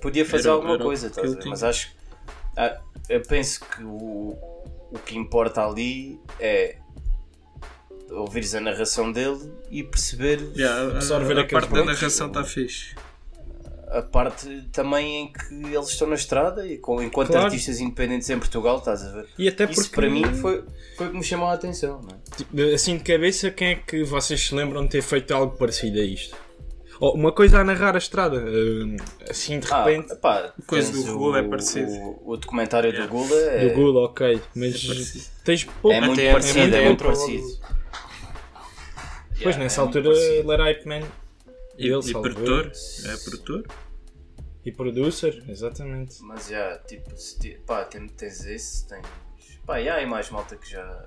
podia 0.02 0.26
fazer 0.26 0.48
Era- 0.48 0.56
alguma 0.56 0.76
era 0.76 0.84
coisa, 0.84 1.08
que 1.10 1.12
estás 1.12 1.28
a 1.28 1.28
ele 1.28 1.36
ver? 1.36 1.42
tinha. 1.42 1.52
mas 1.52 1.64
acho 1.64 1.92
ah, 2.56 2.78
eu 3.10 3.22
penso 3.24 3.60
que 3.66 3.84
o, 3.84 4.38
o 4.94 5.00
que 5.00 5.18
importa 5.18 5.66
ali 5.66 6.20
é 6.40 6.78
ouvires 8.12 8.54
a 8.54 8.62
narração 8.62 9.12
dele 9.12 9.52
e 9.72 9.84
perceber 9.84 10.40
Absorver 10.96 11.38
a, 11.38 11.42
aqueles 11.42 11.52
parte 11.66 11.70
da 11.74 11.80
momentos. 11.80 12.02
narração 12.02 12.28
está 12.28 12.44
fixe. 12.44 12.96
a 13.90 14.02
parte 14.04 14.68
também 14.72 15.24
em 15.24 15.34
que 15.34 15.74
eles 15.74 15.90
estão 15.90 16.08
na 16.08 16.16
estrada 16.16 16.66
e 16.68 16.78
com, 16.78 17.02
enquanto 17.02 17.30
Claro. 17.30 17.46
artistas 17.46 17.80
independentes 17.80 18.30
em 18.30 18.38
Portugal, 18.38 18.78
estás 18.78 19.04
a 19.04 19.12
ver? 19.12 19.28
E 19.38 19.48
até 19.48 19.64
Isso 19.66 19.82
porque 19.84 19.96
para 19.96 20.10
mim 20.10 20.24
foi, 20.36 20.64
foi 20.96 21.08
o 21.08 21.12
que 21.12 21.18
me 21.18 21.24
chamou 21.24 21.48
a 21.48 21.54
atenção, 21.54 22.02
é? 22.12 22.36
Tipo, 22.38 22.62
assim 22.74 22.98
de 22.98 23.04
cabeça, 23.04 23.50
quem 23.50 23.70
é 23.70 23.76
que 23.76 24.04
vocês 24.04 24.40
se 24.48 24.54
lembram 24.54 24.84
de 24.84 24.90
ter 24.90 25.02
feito 25.02 25.34
algo 25.34 25.58
parecido 25.58 26.00
a 26.00 26.04
isto? 26.04 26.36
Ou 27.04 27.16
uma 27.16 27.32
coisa 27.34 27.60
a 27.60 27.64
narrar 27.66 27.96
a 27.96 27.98
estrada, 27.98 28.38
eh, 28.38 29.30
assim 29.30 29.60
de 29.60 29.68
Ah, 29.72 29.84
repente, 29.84 30.16
pá, 30.16 30.54
coisa 30.66 30.92
do 30.92 31.18
Gula 31.18 31.40
é 31.40 31.42
o- 31.42 31.50
parecido. 31.50 31.92
O, 31.92 32.32
o 32.32 32.38
documentário 32.38 32.94
do 32.94 33.08
Gula 33.10 33.36
é, 33.36 33.68
do 33.70 33.76
Google, 33.76 34.06
ok, 34.06 34.42
mas 34.56 34.86
parecido. 34.86 35.26
tens 35.44 35.64
pouco. 35.66 35.92
é 35.92 36.00
muito 36.00 36.14
Até- 36.22 36.32
parecido, 36.32 36.66
até 36.68 36.82
é 36.82 36.86
muito 36.86 37.04
parecido. 37.04 37.44
Pois 39.32 39.40
Yeah, 39.42 39.58
nessa 39.64 39.82
é 39.82 39.84
altura 39.84 40.04
parecido. 40.06 40.34
ele 40.34 40.52
era 40.54 40.64
hype 40.64 40.86
man. 40.88 41.02
E, 41.78 41.88
Ele, 41.88 42.10
e 42.10 42.12
produtor? 42.14 42.72
É 43.06 43.18
produtor? 43.18 43.68
E 44.66 44.72
producer, 44.72 45.44
exatamente. 45.50 46.22
Mas 46.22 46.48
já, 46.48 46.78
tipo, 46.88 47.18
se 47.18 47.38
ti- 47.40 47.60
pá, 47.66 47.84
tem- 47.84 48.08
tens 48.08 48.46
esse, 48.46 48.88
tens. 48.88 49.06
Pá, 49.66 49.82
e 49.82 49.90
há 49.90 49.96
aí 49.96 50.06
mais 50.06 50.30
malta 50.30 50.56
que 50.56 50.70
já. 50.70 51.04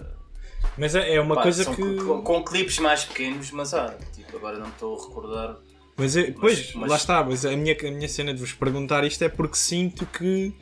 Mas 0.77 0.95
é, 0.95 1.15
é 1.15 1.21
uma 1.21 1.37
Pá, 1.37 1.43
coisa 1.43 1.65
que. 1.65 1.77
com, 1.77 1.97
com- 2.05 2.23
com 2.23 2.45
clipes 2.45 2.79
mais 2.81 3.05
pequenos, 3.05 3.51
mas 3.53 3.73
há. 3.73 3.95
Tipo, 4.13 4.37
agora 4.37 4.59
não 4.59 4.69
estou 4.69 4.99
a 4.99 5.03
recordar. 5.09 5.57
Mas 5.97 6.17
é, 6.17 6.31
pois, 6.31 6.75
mas- 6.75 6.91
lá 6.91 6.97
está, 6.97 7.25
mas 7.25 7.45
a 7.47 7.57
minha, 7.57 7.75
a 7.79 7.91
minha 7.91 8.09
cena 8.09 8.35
de 8.35 8.41
vos 8.41 8.53
perguntar 8.53 9.03
isto 9.05 9.23
é 9.25 9.29
porque 9.29 9.57
sinto 9.57 10.05
que. 10.07 10.53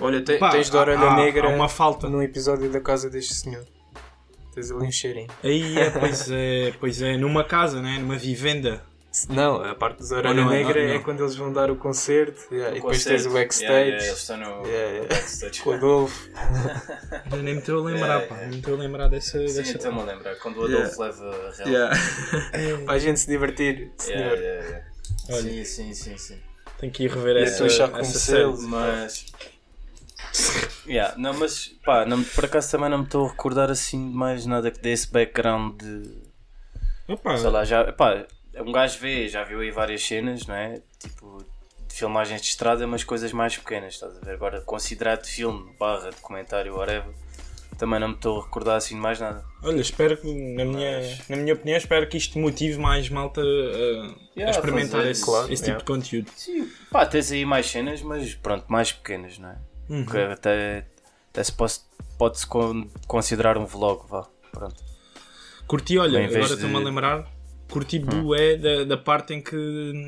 Olha, 0.00 0.20
te- 0.22 0.36
Pá, 0.38 0.50
tens 0.50 0.68
de 0.70 0.76
orelha 0.76 0.98
há- 1.00 1.16
negra 1.16 1.48
há 1.50 1.54
uma 1.54 1.68
falta. 1.68 2.08
num 2.08 2.22
episódio 2.22 2.68
da 2.70 2.80
casa 2.80 3.08
deste 3.08 3.34
senhor. 3.34 3.64
Tens 4.54 4.70
ali 4.70 4.86
um 4.86 4.90
cheirinho. 4.92 5.28
Aí 5.44 5.78
é, 5.78 5.90
pois 5.90 6.30
é, 6.30 6.72
pois 6.80 7.02
é, 7.02 7.16
numa 7.16 7.44
casa, 7.44 7.80
né? 7.80 7.98
numa 7.98 8.16
vivenda. 8.16 8.82
Não, 9.28 9.62
a 9.62 9.74
parte 9.74 9.98
dos 9.98 10.10
orelha 10.12 10.28
Ou 10.28 10.34
não 10.34 10.52
é? 10.52 10.62
negra 10.62 10.82
Não, 10.82 10.90
é 10.90 10.94
não. 10.96 11.02
quando 11.02 11.20
eles 11.22 11.34
vão 11.36 11.52
dar 11.52 11.70
o 11.70 11.76
concerto 11.76 12.52
yeah, 12.52 12.70
e 12.72 12.74
depois 12.76 13.02
tens 13.04 13.26
o 13.26 13.30
backstage 13.32 13.64
Yeah, 13.72 13.86
yeah, 13.88 14.06
eles 14.06 14.18
estão 14.18 14.36
no 14.36 14.66
Yeah, 14.66 14.90
yeah. 14.90 15.08
backstage. 15.08 15.60
com 15.62 15.70
o 15.70 15.72
Adolfo. 15.74 16.28
Eu 17.32 17.38
nem 17.42 17.54
me 17.54 17.60
estou 17.60 17.80
a 17.80 17.90
lembrar, 17.90 18.22
É, 18.22 18.26
pá, 18.26 18.36
é. 18.36 18.40
nem 18.40 18.48
me 18.50 18.56
estou 18.58 18.74
a 18.74 18.78
lembrar 18.78 19.08
dessa. 19.08 19.38
Sim, 19.48 19.54
dessa... 19.54 19.76
estou-me 19.76 20.00
a 20.00 20.04
lembrar. 20.04 20.36
Quando 20.36 20.58
o 20.60 20.64
Adolfo 20.64 21.02
leva 21.02 21.24
a 21.24 21.64
real. 21.64 21.90
Para 22.84 22.94
a 22.94 22.98
gente 22.98 23.20
se 23.20 23.26
divertir, 23.26 23.92
senhor. 23.98 24.18
Yeah, 24.20 24.40
yeah, 24.40 24.64
yeah. 24.68 24.86
Olha. 25.30 25.42
Sim, 25.42 25.64
sim, 25.64 25.94
sim, 25.94 26.16
sim. 26.18 26.38
Tenho 26.78 26.92
que 26.92 27.04
ir 27.04 27.10
rever 27.10 27.36
a 27.36 27.40
essa, 27.40 27.68
já 27.68 27.84
essa 27.98 28.18
série. 28.18 28.44
conheceu 28.44 28.68
Mas. 28.68 29.26
Yeah, 30.86 31.14
não, 31.18 31.34
mas 31.34 31.68
pá, 31.84 32.04
não, 32.04 32.22
por 32.22 32.44
acaso 32.44 32.70
também 32.70 32.88
não 32.90 32.98
me 32.98 33.04
estou 33.04 33.26
a 33.26 33.30
recordar 33.30 33.70
assim 33.70 34.10
de 34.10 34.14
mais 34.14 34.46
nada 34.46 34.70
que 34.70 34.80
desse 34.80 35.10
background 35.10 35.80
de. 35.82 36.28
Opa, 37.08 37.36
Sei 37.36 37.50
lá, 37.50 37.64
já. 37.64 37.90
Pá, 37.92 38.26
um 38.62 38.72
gajo 38.72 38.98
vê, 38.98 39.28
já 39.28 39.44
viu 39.44 39.60
aí 39.60 39.70
várias 39.70 40.02
cenas, 40.02 40.46
não 40.46 40.54
é? 40.54 40.80
Tipo, 40.98 41.38
de 41.86 41.94
filmagens 41.94 42.40
de 42.40 42.48
estrada, 42.48 42.86
mas 42.86 43.04
coisas 43.04 43.32
mais 43.32 43.56
pequenas, 43.56 43.94
estás 43.94 44.16
a 44.16 44.20
ver? 44.20 44.32
Agora, 44.34 44.60
considerado 44.62 45.26
filme, 45.26 45.72
barra, 45.78 46.10
documentário, 46.10 46.74
whatever, 46.76 47.12
também 47.78 47.98
não 48.00 48.08
me 48.08 48.14
estou 48.14 48.40
a 48.40 48.44
recordar 48.44 48.76
assim 48.76 48.94
de 48.96 49.00
mais 49.00 49.18
nada. 49.20 49.44
olha, 49.62 49.80
espero 49.80 50.16
que, 50.16 50.26
na 50.54 50.64
minha, 50.64 51.00
na 51.28 51.36
minha 51.36 51.54
opinião, 51.54 51.76
espero 51.78 52.08
que 52.08 52.16
isto 52.16 52.38
motive 52.38 52.78
mais 52.78 53.08
malta 53.08 53.40
a, 53.40 53.44
a 53.44 54.28
Yeah, 54.36 54.50
experimentar 54.56 55.00
fazer, 55.00 55.10
esse, 55.10 55.24
claro, 55.24 55.44
esse 55.52 55.62
tipo 55.62 55.66
yeah. 55.66 55.78
de 55.78 55.84
conteúdo. 55.84 56.30
Sim, 56.36 56.68
pá, 56.90 57.06
tens 57.06 57.30
aí 57.32 57.44
mais 57.44 57.66
cenas, 57.70 58.02
mas 58.02 58.34
pronto, 58.34 58.64
mais 58.68 58.92
pequenas, 58.92 59.38
não 59.38 59.48
é? 59.50 59.56
Uhum. 59.88 60.06
Que 60.06 60.18
até, 60.18 60.86
até 61.30 61.42
se 61.44 61.52
pode- 61.52 61.80
pode-se 62.18 62.46
con- 62.46 62.88
considerar 63.06 63.56
um 63.58 63.64
vlog, 63.64 64.04
vá. 64.08 64.26
Pronto. 64.52 64.76
Curti, 65.66 65.98
olha, 65.98 66.24
agora 66.24 66.54
estou-me 66.54 66.76
a 66.76 66.78
lembrar. 66.80 67.37
Curti 67.70 67.98
bué 67.98 68.56
da, 68.56 68.84
da 68.84 68.96
parte 68.96 69.34
em 69.34 69.40
que 69.42 69.54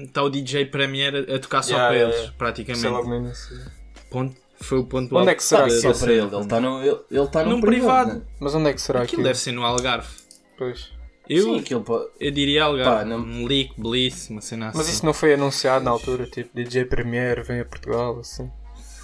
está 0.07 0.23
o 0.23 0.31
DJ 0.31 0.65
Premier 0.67 1.15
a, 1.29 1.37
a 1.37 1.39
tocar 1.39 1.63
só 1.63 1.73
Yeah, 1.73 1.89
para 1.89 1.97
yeah, 1.97 2.09
eles, 2.15 2.17
yeah. 2.21 2.39
praticamente. 2.39 3.35
É. 3.55 3.81
Ponto, 4.11 4.37
foi 4.61 4.79
o 4.79 4.85
ponto 4.87 5.15
Onde 5.17 5.31
é 5.31 5.35
que 5.35 5.43
será 5.45 5.65
que 5.65 5.71
Só 5.73 5.93
para 5.93 6.13
ele, 6.13 6.23
ele 6.23 6.37
está 6.41 6.61
no, 6.61 6.83
ele, 6.83 6.99
ele 7.11 7.27
tá 7.29 7.45
Num 7.45 7.51
num 7.51 7.61
privado. 7.61 8.11
privado. 8.11 8.21
né? 8.21 8.27
Mas 8.41 8.55
onde 8.55 8.71
é 8.71 8.73
que 8.73 8.81
será 8.81 9.01
Aquilo 9.03 9.13
aquilo? 9.21 9.23
deve 9.25 9.39
ser 9.39 9.53
no 9.53 9.65
Algarve. 9.65 10.09
Pois. 10.57 10.89
Eu, 11.29 11.45
Sim, 11.45 11.59
aquilo 11.61 11.83
pode. 11.83 12.09
eu 12.19 12.31
diria 12.33 12.65
Algarve. 12.65 12.99
Pá, 12.99 13.05
não- 13.05 13.19
Um 13.21 13.47
leak, 13.47 13.73
bliss, 13.81 14.31
uma 14.31 14.41
cena 14.41 14.69
assim. 14.71 14.79
Mas 14.79 14.89
isso 14.89 15.07
não 15.07 15.13
foi 15.15 15.35
anunciado 15.35 15.85
na 15.85 15.91
altura, 15.93 16.27
tipo 16.27 16.51
DJ 16.55 16.87
Premier 16.87 17.45
vem 17.45 17.61
a 17.61 17.65
Portugal, 17.65 18.19
assim. 18.19 18.51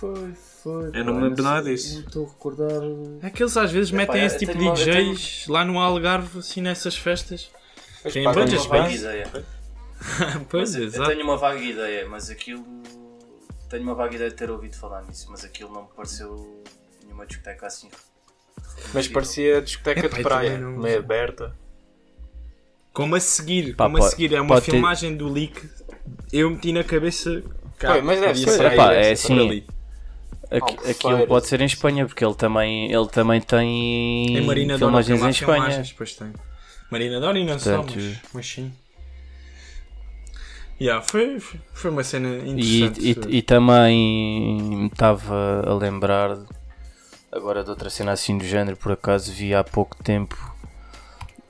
Foi, 0.00 0.32
foi. 0.62 0.90
Eu 0.92 1.04
não 1.04 1.14
me 1.14 1.22
lembro 1.28 1.42
nada 1.42 1.70
disso. 1.70 1.94
Não 2.00 2.06
estou 2.06 2.24
a 2.26 2.28
recordar. 2.28 2.82
É 3.22 3.30
que 3.30 3.42
eles 3.42 3.56
às 3.56 3.70
vezes 3.70 3.90
Epá, 3.90 3.98
metem 3.98 4.20
eu 4.22 4.26
esse 4.26 4.38
tipo 4.38 4.58
de 4.58 4.64
eu 4.66 4.74
tenho- 4.74 5.14
DJs 5.14 5.46
lá 5.48 5.64
no 5.64 5.78
Algarve, 5.78 6.40
assim 6.40 6.60
nessas 6.60 6.96
festas. 6.96 7.48
Tem 8.12 8.24
budget, 8.24 8.66
uma 8.66 8.78
vaga 8.78 8.92
ideia. 8.92 9.30
pois, 10.50 10.70
Mas 10.72 10.74
eu- 10.74 10.80
eu 10.82 10.86
exato. 10.88 11.10
tenho 11.10 11.24
uma 11.24 11.36
vaga 11.36 11.60
ideia, 11.60 12.08
mas 12.08 12.30
aquilo. 12.30 12.64
Tenho 13.68 13.82
uma 13.82 13.94
vaga 13.94 14.14
ideia 14.14 14.30
de 14.30 14.36
ter 14.36 14.50
ouvido 14.50 14.76
falar 14.76 15.02
nisso, 15.02 15.26
mas 15.30 15.44
aquilo 15.44 15.72
não 15.72 15.82
me 15.82 15.88
pareceu 15.96 16.62
nenhuma 17.04 17.26
discoteca 17.26 17.66
assim. 17.66 17.88
Mas 18.94 19.08
parecia 19.08 19.60
discoteca 19.60 20.06
Epá, 20.06 20.16
de 20.16 20.22
praia, 20.22 20.58
não- 20.58 20.78
meio 20.78 20.98
aberta. 20.98 21.54
Como 22.92 23.14
a 23.14 23.20
seguir, 23.20 23.74
Pá, 23.74 23.84
como 23.84 23.96
a 23.96 24.00
pode- 24.00 24.10
seguir, 24.12 24.34
é 24.34 24.40
uma 24.40 24.54
pode 24.54 24.66
ter- 24.66 24.70
filmagem 24.72 25.16
do 25.16 25.28
leak. 25.28 25.68
Eu 26.32 26.50
meti 26.50 26.72
na 26.72 26.82
cabeça. 26.84 27.42
cá, 27.78 28.00
mas 28.00 28.20
deve 28.20 28.38
ser, 28.38 28.72
epá, 28.72 28.92
é 28.94 29.12
assim, 29.12 29.38
ali. 29.38 29.66
Aqui, 30.50 30.90
aquilo 30.90 31.26
pode 31.26 31.46
ser 31.48 31.60
em 31.60 31.64
Espanha, 31.66 32.06
porque 32.06 32.24
ele 32.24 32.34
também, 32.34 32.90
ele 32.92 33.08
também 33.08 33.40
tem 33.40 34.36
Em 34.38 34.78
filmagens 34.78 35.20
em 35.20 35.28
Espanha. 35.28 35.32
filmagens, 35.34 35.92
Pois 35.92 36.14
tem. 36.14 36.32
Marina 36.90 37.18
Dora 37.20 37.38
e 37.38 37.44
não 37.44 37.58
só, 37.58 37.76
Portanto, 37.78 37.94
mas, 37.96 38.18
mas 38.32 38.46
sim. 38.48 38.72
Yeah, 40.80 41.02
foi, 41.02 41.40
foi- 41.40 41.60
foi 41.72 41.90
uma 41.90 42.04
cena 42.04 42.28
E, 42.44 42.82
interessante. 42.82 43.28
e, 43.30 43.36
e 43.38 43.42
também 43.42 44.60
me 44.62 44.86
estava 44.88 45.62
a 45.66 45.72
lembrar 45.74 46.36
agora 47.32 47.64
de 47.64 47.70
outra 47.70 47.88
cena 47.88 48.12
assim 48.12 48.36
do 48.36 48.44
género, 48.44 48.76
por 48.76 48.92
acaso 48.92 49.32
vi 49.32 49.54
há 49.54 49.64
pouco 49.64 49.96
tempo. 50.02 50.36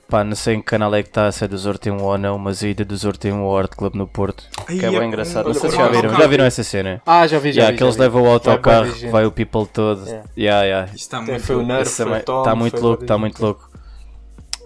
Pá, 0.09 0.23
não 0.23 0.37
sei 0.37 0.55
em 0.55 0.59
que 0.61 0.67
canal 0.67 0.95
é 0.95 1.03
que 1.03 1.09
está, 1.09 1.29
se 1.33 1.43
é 1.43 1.47
do 1.49 1.57
Zorte 1.57 1.91
1 1.91 2.01
ou 2.01 2.17
não, 2.17 2.39
mas 2.39 2.63
a 2.63 2.67
ida 2.69 2.85
do 2.85 2.95
Zorte 2.95 3.29
1 3.29 3.39
ao 3.41 3.57
Art 3.57 3.75
Club 3.75 3.93
no 3.95 4.07
Porto. 4.07 4.45
Ai, 4.65 4.77
Que 4.79 4.85
é 4.85 4.87
é- 4.87 4.99
bem 4.99 5.09
engraçado. 5.09 5.47
Não 5.47 5.53
sei 5.53 5.69
se 5.69 5.75
já 5.75 5.85
um 5.85 5.91
viram. 5.91 6.15
Já 6.17 6.27
viram 6.27 6.45
essa 6.45 6.63
cena? 6.63 7.01
Ah, 7.05 7.27
já 7.27 7.37
vi, 7.39 7.51
já 7.51 7.63
Yeah, 7.63 7.71
vi. 7.73 7.77
que 7.77 7.83
eles 7.83 7.95
já 7.95 7.97
vi. 7.97 8.03
levam 8.03 8.21
o 8.21 8.23
Vai 8.23 8.33
autocarro, 8.33 8.85
gente. 8.95 9.11
vai 9.11 9.25
o 9.25 9.31
people 9.33 9.65
todo. 9.65 10.05
Yeah. 10.07 10.29
Yeah, 10.37 10.63
yeah. 10.65 10.85
Isto 10.87 10.95
está 10.99 11.21
muito 11.21 11.43
foi 11.43 11.55
o. 11.57 11.63
Nerf, 11.65 11.89
Está 11.91 12.55
muito 12.55 12.71
foi 12.71 12.79
louco, 12.81 13.03
está 13.03 13.17
muito 13.17 13.41
louco. 13.41 13.66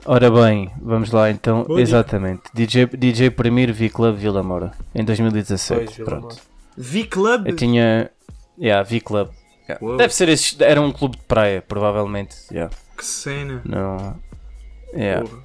Ora 0.05 0.31
bem, 0.31 0.71
vamos 0.81 1.11
lá 1.11 1.29
então. 1.29 1.63
Dica. 1.63 1.79
Exatamente. 1.81 2.43
DJ, 2.53 2.87
DJ 2.87 3.29
Premier 3.29 3.71
V 3.71 3.89
Club 3.89 4.17
Vila 4.17 4.41
Moura, 4.41 4.71
em 4.95 5.03
2017. 5.03 5.85
Pois, 5.85 5.97
Pronto. 5.97 6.21
Moura. 6.23 6.35
V-Club? 6.77 7.47
Eu 7.47 7.55
tinha. 7.55 8.09
Yeah, 8.57 8.81
V 8.87 8.99
Club. 9.01 9.29
Yeah. 9.69 9.97
Deve 9.97 10.13
ser 10.13 10.29
esse. 10.29 10.61
Era 10.63 10.81
um 10.81 10.91
clube 10.91 11.17
de 11.17 11.23
praia, 11.23 11.61
provavelmente. 11.61 12.35
Yeah. 12.51 12.73
Que 12.97 13.05
cena. 13.05 13.61
Não. 13.63 14.15
Yeah. 14.93 15.27
Porra. 15.27 15.43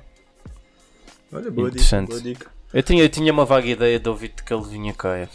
Olha, 1.32 1.50
boa 1.50 1.70
dica, 1.70 1.82
Interessante. 1.82 2.08
boa 2.08 2.20
dica. 2.20 2.50
Eu, 2.72 2.82
tinha, 2.82 3.02
eu 3.02 3.08
tinha 3.08 3.32
uma 3.32 3.44
vaga 3.44 3.66
ideia 3.66 3.98
de 3.98 4.08
ouvir 4.08 4.30
que 4.30 4.52
ele 4.52 4.64
vinha 4.64 4.94
cá. 4.94 5.28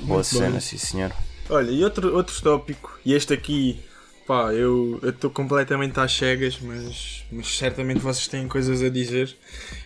Boa 0.00 0.16
Muito 0.16 0.24
cena, 0.24 0.60
sim 0.60 0.76
senhor. 0.76 1.12
Olha, 1.48 1.70
e 1.70 1.82
outro, 1.84 2.14
outro 2.14 2.40
tópico, 2.42 2.98
e 3.04 3.14
este 3.14 3.32
aqui, 3.32 3.80
pá, 4.26 4.52
eu 4.52 5.00
estou 5.02 5.30
completamente 5.30 5.98
às 5.98 6.12
cegas, 6.12 6.58
mas, 6.60 7.24
mas 7.30 7.58
certamente 7.58 8.00
vocês 8.00 8.26
têm 8.28 8.48
coisas 8.48 8.82
a 8.82 8.88
dizer. 8.88 9.36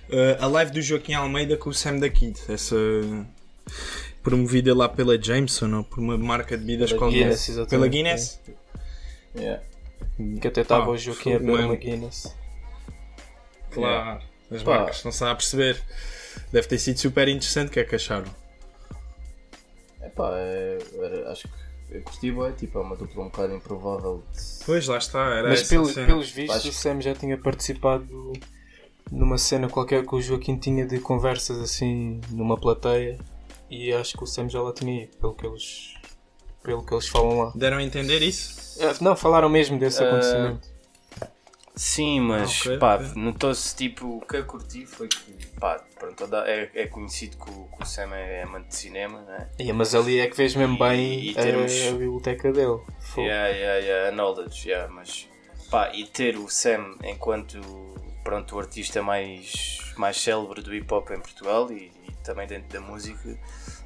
Uh, 0.09 0.43
a 0.43 0.47
live 0.47 0.73
do 0.73 0.83
Joaquim 0.83 1.15
Almeida 1.15 1.57
com 1.57 1.71
o 1.71 1.75
Sam 1.75 1.99
da 1.99 2.09
Kid, 2.09 2.39
essa 2.49 2.77
promovida 4.23 4.75
lá 4.75 4.89
pela 4.89 5.21
Jameson 5.21 5.73
ou 5.73 5.85
por 5.85 6.01
uma 6.01 6.19
marca 6.19 6.57
de 6.57 6.65
bebidas 6.65 6.93
Pela. 6.93 7.11
Guinness. 7.11 7.51
Pela 7.69 7.89
Guinness? 7.89 8.41
Que 10.41 10.49
até 10.49 10.63
estava 10.63 10.91
o 10.91 10.97
Joaquim 10.97 11.35
a 11.35 11.39
beber 11.39 11.65
uma 11.65 11.77
Guinness. 11.77 12.35
Claro, 13.71 14.23
as 14.51 14.63
Pá. 14.63 14.79
marcas 14.79 15.05
não 15.05 15.13
se 15.13 15.25
a 15.25 15.35
perceber. 15.35 15.83
Deve 16.53 16.69
ter 16.69 16.79
sido 16.79 16.99
super 16.99 17.29
interessante, 17.29 17.69
o 17.69 17.71
que 17.73 17.81
é 17.81 17.85
que 17.85 17.95
acharam? 17.95 18.31
Epá, 20.03 20.31
é, 20.35 20.79
acho 21.31 21.49
que 21.49 21.66
eu 21.91 22.03
curti 22.03 22.33
bem, 22.33 22.53
tipo, 22.53 22.79
é 22.79 22.83
uma 22.83 22.97
dupla 22.97 23.23
um 23.23 23.27
bocado 23.27 23.55
improvável. 23.55 24.23
de- 24.33 24.65
Pois, 24.65 24.87
lá 24.89 24.99
está, 24.99 25.25
era 25.35 25.49
Mas 25.49 25.69
pelo- 25.69 25.93
pelos 25.93 26.31
vistos, 26.31 26.57
Acho- 26.57 26.69
o 26.69 26.73
Sam 26.73 27.01
já 27.01 27.15
tinha 27.15 27.39
participado 27.39 28.33
numa 29.11 29.39
cena 29.39 29.69
qualquer 29.69 30.05
que 30.05 30.15
o 30.15 30.21
Joaquim 30.21 30.57
tinha 30.59 30.85
de 30.85 30.99
conversas 30.99 31.59
assim 31.61 32.21
numa 32.31 32.57
plateia 32.59 33.19
e 33.71 33.93
acho 33.93 34.17
que 34.17 34.25
o 34.25 34.27
Sam 34.27 34.49
já 34.49 34.61
lá 34.61 34.73
tinha 34.73 35.05
ido, 35.05 35.17
pelo 35.19 35.35
que 35.35 35.47
eles, 35.47 35.95
pelo 36.63 36.85
que 36.85 36.93
eles 36.93 37.07
falam 37.09 37.39
lá. 37.39 37.53
Deram 37.55 37.79
a 37.79 37.83
entender 37.83 38.21
isso? 38.23 38.83
É, 38.83 38.93
Não, 39.01 39.15
falaram 39.17 39.49
mesmo 39.49 39.79
desse 39.79 40.03
Ah, 40.03 40.07
acontecimento. 40.07 40.69
Sim, 41.79 42.21
mas 42.21 42.63
Ah, 42.65 42.69
ok, 42.71 42.79
pá, 42.79 42.99
notou-se 43.15 43.77
tipo, 43.77 44.17
o 44.17 44.21
que 44.23 44.39
eu 44.39 44.47
curti 44.47 44.87
foi 44.87 45.09
que, 45.09 45.47
pá, 45.61 45.79
pronto, 45.99 46.25
é, 46.47 46.71
é 46.75 46.87
conhecido 46.87 47.37
que 47.37 47.51
o, 47.51 47.65
que 47.77 47.83
o 47.83 47.87
Sam 47.87 48.15
é 48.15 48.45
amante 48.45 48.69
de 48.69 48.77
cinema, 48.77 49.21
né? 49.21 49.51
Yeah, 49.61 49.77
mas 49.77 49.95
ali 49.95 50.19
é 50.19 50.27
que 50.27 50.37
vês 50.37 50.55
mesmo 50.55 50.79
bem 50.79 51.21
E 51.23 51.35
termos- 51.35 51.73
a, 51.85 51.89
a 51.91 51.93
biblioteca 51.93 52.51
dele. 52.51 52.81
Fogo. 52.99 53.27
Yeah, 53.27 53.49
yeah, 53.49 53.79
yeah, 53.87 54.09
a 54.09 54.13
knowledge, 54.13 54.69
yeah, 54.71 54.91
mas 54.91 55.29
pá, 55.71 55.93
e 55.93 56.07
ter 56.07 56.39
o 56.39 56.49
Sam 56.49 56.95
enquanto 57.05 57.61
pronto, 58.25 58.57
o 58.57 58.59
artista 58.59 59.03
mais, 59.03 59.77
mais 59.99 60.17
célebre 60.21 60.63
do 60.63 60.75
hip 60.75 60.93
hop 60.93 61.11
em 61.11 61.21
Portugal 61.21 61.71
e, 61.71 61.93
e 62.09 62.13
também 62.25 62.47
dentro 62.47 62.69
da 62.73 62.81
música, 62.81 63.39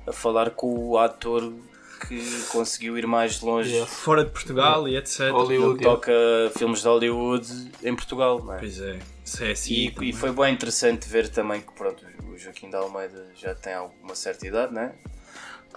a 0.06 0.12
falar 0.12 0.50
com 0.52 0.72
o 0.78 0.96
ator 0.96 1.52
que 2.00 2.42
conseguiu 2.48 2.96
ir 2.98 3.06
mais 3.06 3.40
longe. 3.40 3.70
Yeah. 3.70 3.90
Fora 3.90 4.24
de 4.24 4.30
Portugal 4.30 4.88
e 4.88 4.96
etc. 4.96 5.30
Hollywood. 5.30 5.74
Ele 5.74 5.82
toca 5.84 6.12
filmes 6.56 6.80
de 6.80 6.88
Hollywood 6.88 7.70
em 7.82 7.94
Portugal, 7.94 8.42
não 8.44 8.54
é? 8.54 8.58
Pois 8.58 8.80
é, 8.80 8.98
isso 9.24 9.44
é 9.44 9.50
assim. 9.52 9.72
E, 10.00 10.08
e 10.08 10.12
foi 10.12 10.32
bem 10.32 10.52
interessante 10.54 11.08
ver 11.08 11.28
também 11.28 11.60
que 11.60 11.72
pronto, 11.72 12.04
o 12.32 12.36
Joaquim 12.38 12.70
da 12.70 12.78
Almeida 12.78 13.26
já 13.34 13.54
tem 13.54 13.74
alguma 13.74 14.14
certa 14.14 14.46
idade, 14.46 14.72
né? 14.74 14.92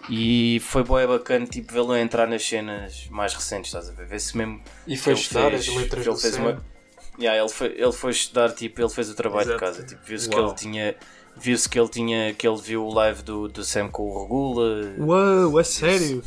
E 0.09 0.59
foi 0.65 0.83
bem 0.83 1.07
bacana 1.07 1.45
tipo, 1.45 1.71
vê-lo 1.71 1.95
entrar 1.95 2.27
nas 2.27 2.43
cenas 2.43 3.07
mais 3.09 3.33
recentes, 3.33 3.69
estás 3.69 3.89
a 3.89 3.93
ver? 3.93 4.05
Vê-se 4.05 4.35
mesmo. 4.35 4.61
E 4.87 4.97
foi 4.97 5.13
estudar 5.13 5.51
fez- 5.51 5.69
as 5.69 5.75
letras 5.75 6.03
que 6.03 6.09
ele 6.09 6.15
do 6.15 6.21
fez 6.21 6.35
uma- 6.37 6.73
Yeah, 7.19 7.39
ele, 7.39 7.49
foi, 7.49 7.67
ele 7.77 7.91
foi 7.91 8.09
estudar, 8.11 8.51
tipo, 8.53 8.81
ele 8.81 8.89
fez 8.89 9.07
o 9.09 9.13
trabalho 9.15 9.43
Exato. 9.51 9.53
de 9.53 9.59
casa, 9.59 9.83
tipo, 9.85 10.01
viu-se 10.03 10.27
que 10.27 10.35
ele 10.35 10.53
tinha. 10.55 10.95
Viu-se 11.37 11.67
que 11.67 11.79
ele 11.79 11.89
tinha. 11.89 12.33
que 12.33 12.47
ele 12.47 12.61
viu 12.61 12.85
o 12.85 12.93
live 12.93 13.21
do, 13.23 13.47
do 13.47 13.63
Sam 13.63 13.89
com 13.89 14.03
o 14.03 14.21
Regula. 14.23 14.93
Uau, 14.99 15.57
a 15.57 15.63
sério? 15.63 16.23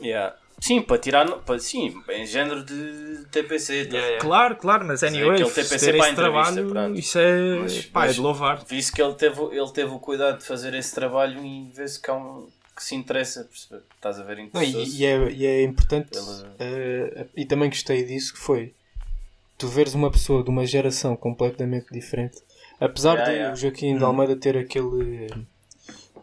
Yeah. 0.00 0.36
Sim, 0.60 0.82
para 0.82 0.98
tirar. 0.98 1.26
Para, 1.38 1.58
sim, 1.58 1.94
em 2.10 2.26
género 2.26 2.62
de 2.64 3.24
TPC. 3.30 3.86
tá? 3.86 3.90
Yeah, 3.96 3.98
yeah. 4.08 4.20
Claro, 4.20 4.56
claro, 4.56 4.86
mas 4.86 5.02
anyway, 5.02 5.36
aquele 5.40 5.50
TPC 5.50 5.92
ter 5.92 5.98
para 5.98 6.10
a 6.10 6.14
trabalho, 6.14 6.68
pronto. 6.68 6.98
isso 6.98 7.18
é, 7.18 7.58
Mas- 7.60 7.84
pá, 7.86 8.04
é 8.04 8.06
mas- 8.06 8.14
de 8.16 8.20
louvar. 8.20 8.64
Visto 8.66 8.92
que 8.94 9.02
ele 9.02 9.14
teve, 9.14 9.40
ele 9.42 9.72
teve 9.72 9.90
o 9.92 9.98
cuidado 9.98 10.38
de 10.38 10.44
fazer 10.44 10.74
esse 10.74 10.94
trabalho 10.94 11.42
e 11.44 11.70
vê-se 11.74 12.00
que, 12.00 12.10
há 12.10 12.14
um, 12.14 12.46
que 12.76 12.84
se 12.84 12.94
interessa? 12.94 13.48
Estás 13.50 14.20
a 14.20 14.22
ver? 14.22 14.50
Não, 14.52 14.62
e, 14.62 14.98
e 14.98 15.04
é, 15.06 15.30
e 15.30 15.46
é 15.46 15.62
importante, 15.62 16.10
Ele- 16.16 16.46
eh, 16.58 17.26
e 17.36 17.44
também 17.46 17.70
gostei 17.70 18.04
disso, 18.04 18.34
que 18.34 18.38
foi 18.38 18.74
tu 19.56 19.66
veres 19.66 19.94
uma 19.94 20.10
pessoa 20.10 20.42
de 20.44 20.50
uma 20.50 20.66
geração 20.66 21.16
completamente 21.16 21.86
diferente. 21.90 22.38
Apesar 22.80 23.14
Yeah, 23.16 23.30
de 23.32 23.36
yeah. 23.36 23.52
o 23.52 23.56
Joaquim 23.56 23.98
de 23.98 24.04
Almeida 24.04 24.34
ter 24.36 24.56
aquele, 24.56 25.28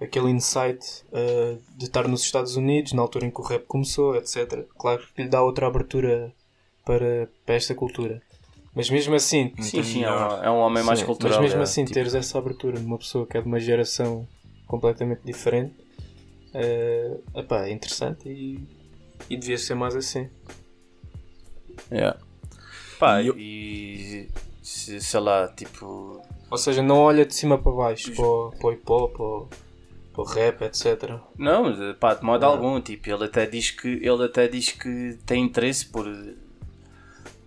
aquele 0.02 0.30
insight 0.32 0.80
eh, 1.14 1.58
de 1.78 1.86
estar 1.86 2.08
nos 2.08 2.22
Estados 2.24 2.56
Unidos, 2.56 2.94
na 2.94 3.02
altura 3.04 3.26
em 3.28 3.32
que 3.32 3.40
o 3.40 3.44
rap 3.44 3.66
começou, 3.68 4.16
etc. 4.16 4.66
Claro 4.78 5.04
que 5.16 5.22
lhe 5.24 5.30
dá 5.30 5.42
outra 5.44 5.68
abertura 5.68 6.34
para, 6.84 7.30
para 7.46 7.56
esta 7.56 7.76
cultura. 7.76 8.22
Mas 8.74 8.90
mesmo 8.90 9.14
assim, 9.16 9.54
Sim, 9.60 9.84
sim, 9.84 10.04
é, 10.04 10.12
um, 10.12 10.44
é 10.44 10.50
um 10.52 10.58
homem 10.60 10.84
mais 10.84 11.00
Sim, 11.00 11.06
cultural. 11.06 11.34
Mas 11.38 11.44
mesmo 11.50 11.60
é, 11.60 11.64
assim, 11.64 11.84
tipo, 11.84 11.94
teres 11.94 12.16
essa 12.16 12.38
abertura 12.38 12.80
numa 12.80 12.98
pessoa 12.98 13.26
que 13.28 13.38
é 13.38 13.42
de 13.42 13.48
uma 13.48 13.60
geração 13.60 14.28
completamente 14.68 15.22
diferente 15.24 15.74
eh, 16.54 17.18
epá, 17.36 17.68
é 17.68 17.72
interessante 17.72 18.28
e, 18.30 18.60
e 19.30 19.38
devia 19.38 19.58
ser 19.58 19.76
mais 19.76 19.96
assim. 19.96 20.28
yeah. 21.92 22.18
Pá, 23.00 23.22
E 23.22 23.28
eu- 23.28 23.36
e 23.38 24.28
se- 24.64 25.00
sei 25.02 25.20
lá, 25.20 25.48
tipo. 25.50 26.22
Ou 26.50 26.58
seja, 26.58 26.82
não 26.82 26.98
olha 27.00 27.26
de 27.26 27.34
cima 27.36 27.58
para 27.58 27.72
baixo 27.72 28.14
para, 28.16 28.26
o- 28.26 28.52
para 28.52 28.68
o 28.68 28.72
hip 28.72 28.84
hop 28.92 29.20
ou 29.20 29.50
para 30.14 30.22
o 30.22 30.26
rap, 30.26 30.62
etc. 30.64 31.20
Não, 31.38 31.72
de- 31.74 31.94
pá, 31.96 32.14
de 32.14 32.24
modo 32.24 32.46
algum, 32.46 32.80
tipo, 32.82 33.10
ele 33.10 33.26
até 33.26 33.46
diz 33.46 33.72
que 33.72 33.88
ele 33.88 34.24
até 34.24 34.48
diz 34.48 34.72
que 34.72 35.18
tem 35.26 35.44
interesse 35.44 35.86
por, 35.88 36.06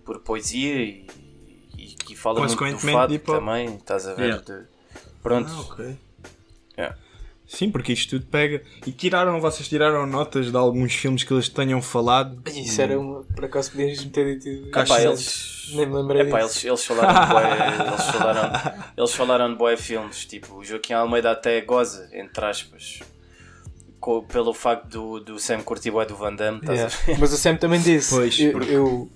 por 0.05 0.19
poesia 0.19 0.81
e, 0.83 1.07
e 1.77 1.85
que 2.05 2.15
fala 2.15 2.39
muito 2.47 2.59
do 2.75 2.79
fado 2.93 3.13
também, 3.39 3.75
estás 3.75 4.07
a 4.07 4.13
ver? 4.13 4.23
Yeah. 4.25 4.43
de- 4.43 4.67
pronto, 5.23 5.49
Ah, 5.51 5.61
ok. 5.61 5.97
Yeah. 6.77 6.97
Sim, 7.53 7.69
porque 7.69 7.91
isto 7.91 8.11
tudo 8.11 8.25
pega. 8.31 8.61
E 8.87 8.93
tiraram, 8.93 9.41
vocês 9.41 9.67
tiraram 9.67 10.05
notas 10.07 10.49
de 10.51 10.55
alguns 10.55 10.93
filmes 10.95 11.21
que 11.25 11.33
eles 11.33 11.49
tenham 11.49 11.81
falado. 11.81 12.41
Isso 12.49 12.81
era 12.81 12.97
uma. 12.97 13.23
Por 13.23 13.43
acaso 13.43 13.71
podíamos 13.71 14.01
ter 14.05 14.39
dito. 14.39 14.69
Epá, 14.69 15.01
eles, 15.01 15.69
Nem 15.75 15.85
me 15.85 15.95
lembrei 15.95 16.21
epá, 16.21 16.39
eles, 16.39 16.63
eles 16.63 16.85
falaram 16.85 17.13
de 17.25 17.33
bué, 17.33 17.43
eles 17.91 18.05
falaram, 18.05 18.73
eles 18.97 19.13
falaram 19.13 19.49
de 19.51 19.55
bué 19.57 19.75
filmes, 19.75 20.23
tipo, 20.23 20.55
o 20.59 20.63
Joaquim 20.63 20.93
Almeida 20.93 21.29
até 21.31 21.59
goza, 21.59 22.09
entre 22.13 22.45
aspas, 22.45 22.99
co- 23.99 24.23
pelo 24.23 24.53
facto 24.53 24.87
do, 24.87 25.19
do 25.19 25.37
Sam 25.37 25.61
curtir 25.61 25.91
bué 25.91 26.05
do 26.05 26.15
Van 26.15 26.33
Damme, 26.33 26.59
estás 26.59 26.79
Yeah. 26.79 26.95
a 26.95 27.05
ver? 27.05 27.19
Mas 27.19 27.33
o 27.33 27.37
Sam 27.37 27.57
também 27.57 27.81
disse. 27.81 28.15
Pois, 28.15 28.39
eu, 28.39 28.51
porque- 28.53 28.71
eu, 28.73 29.09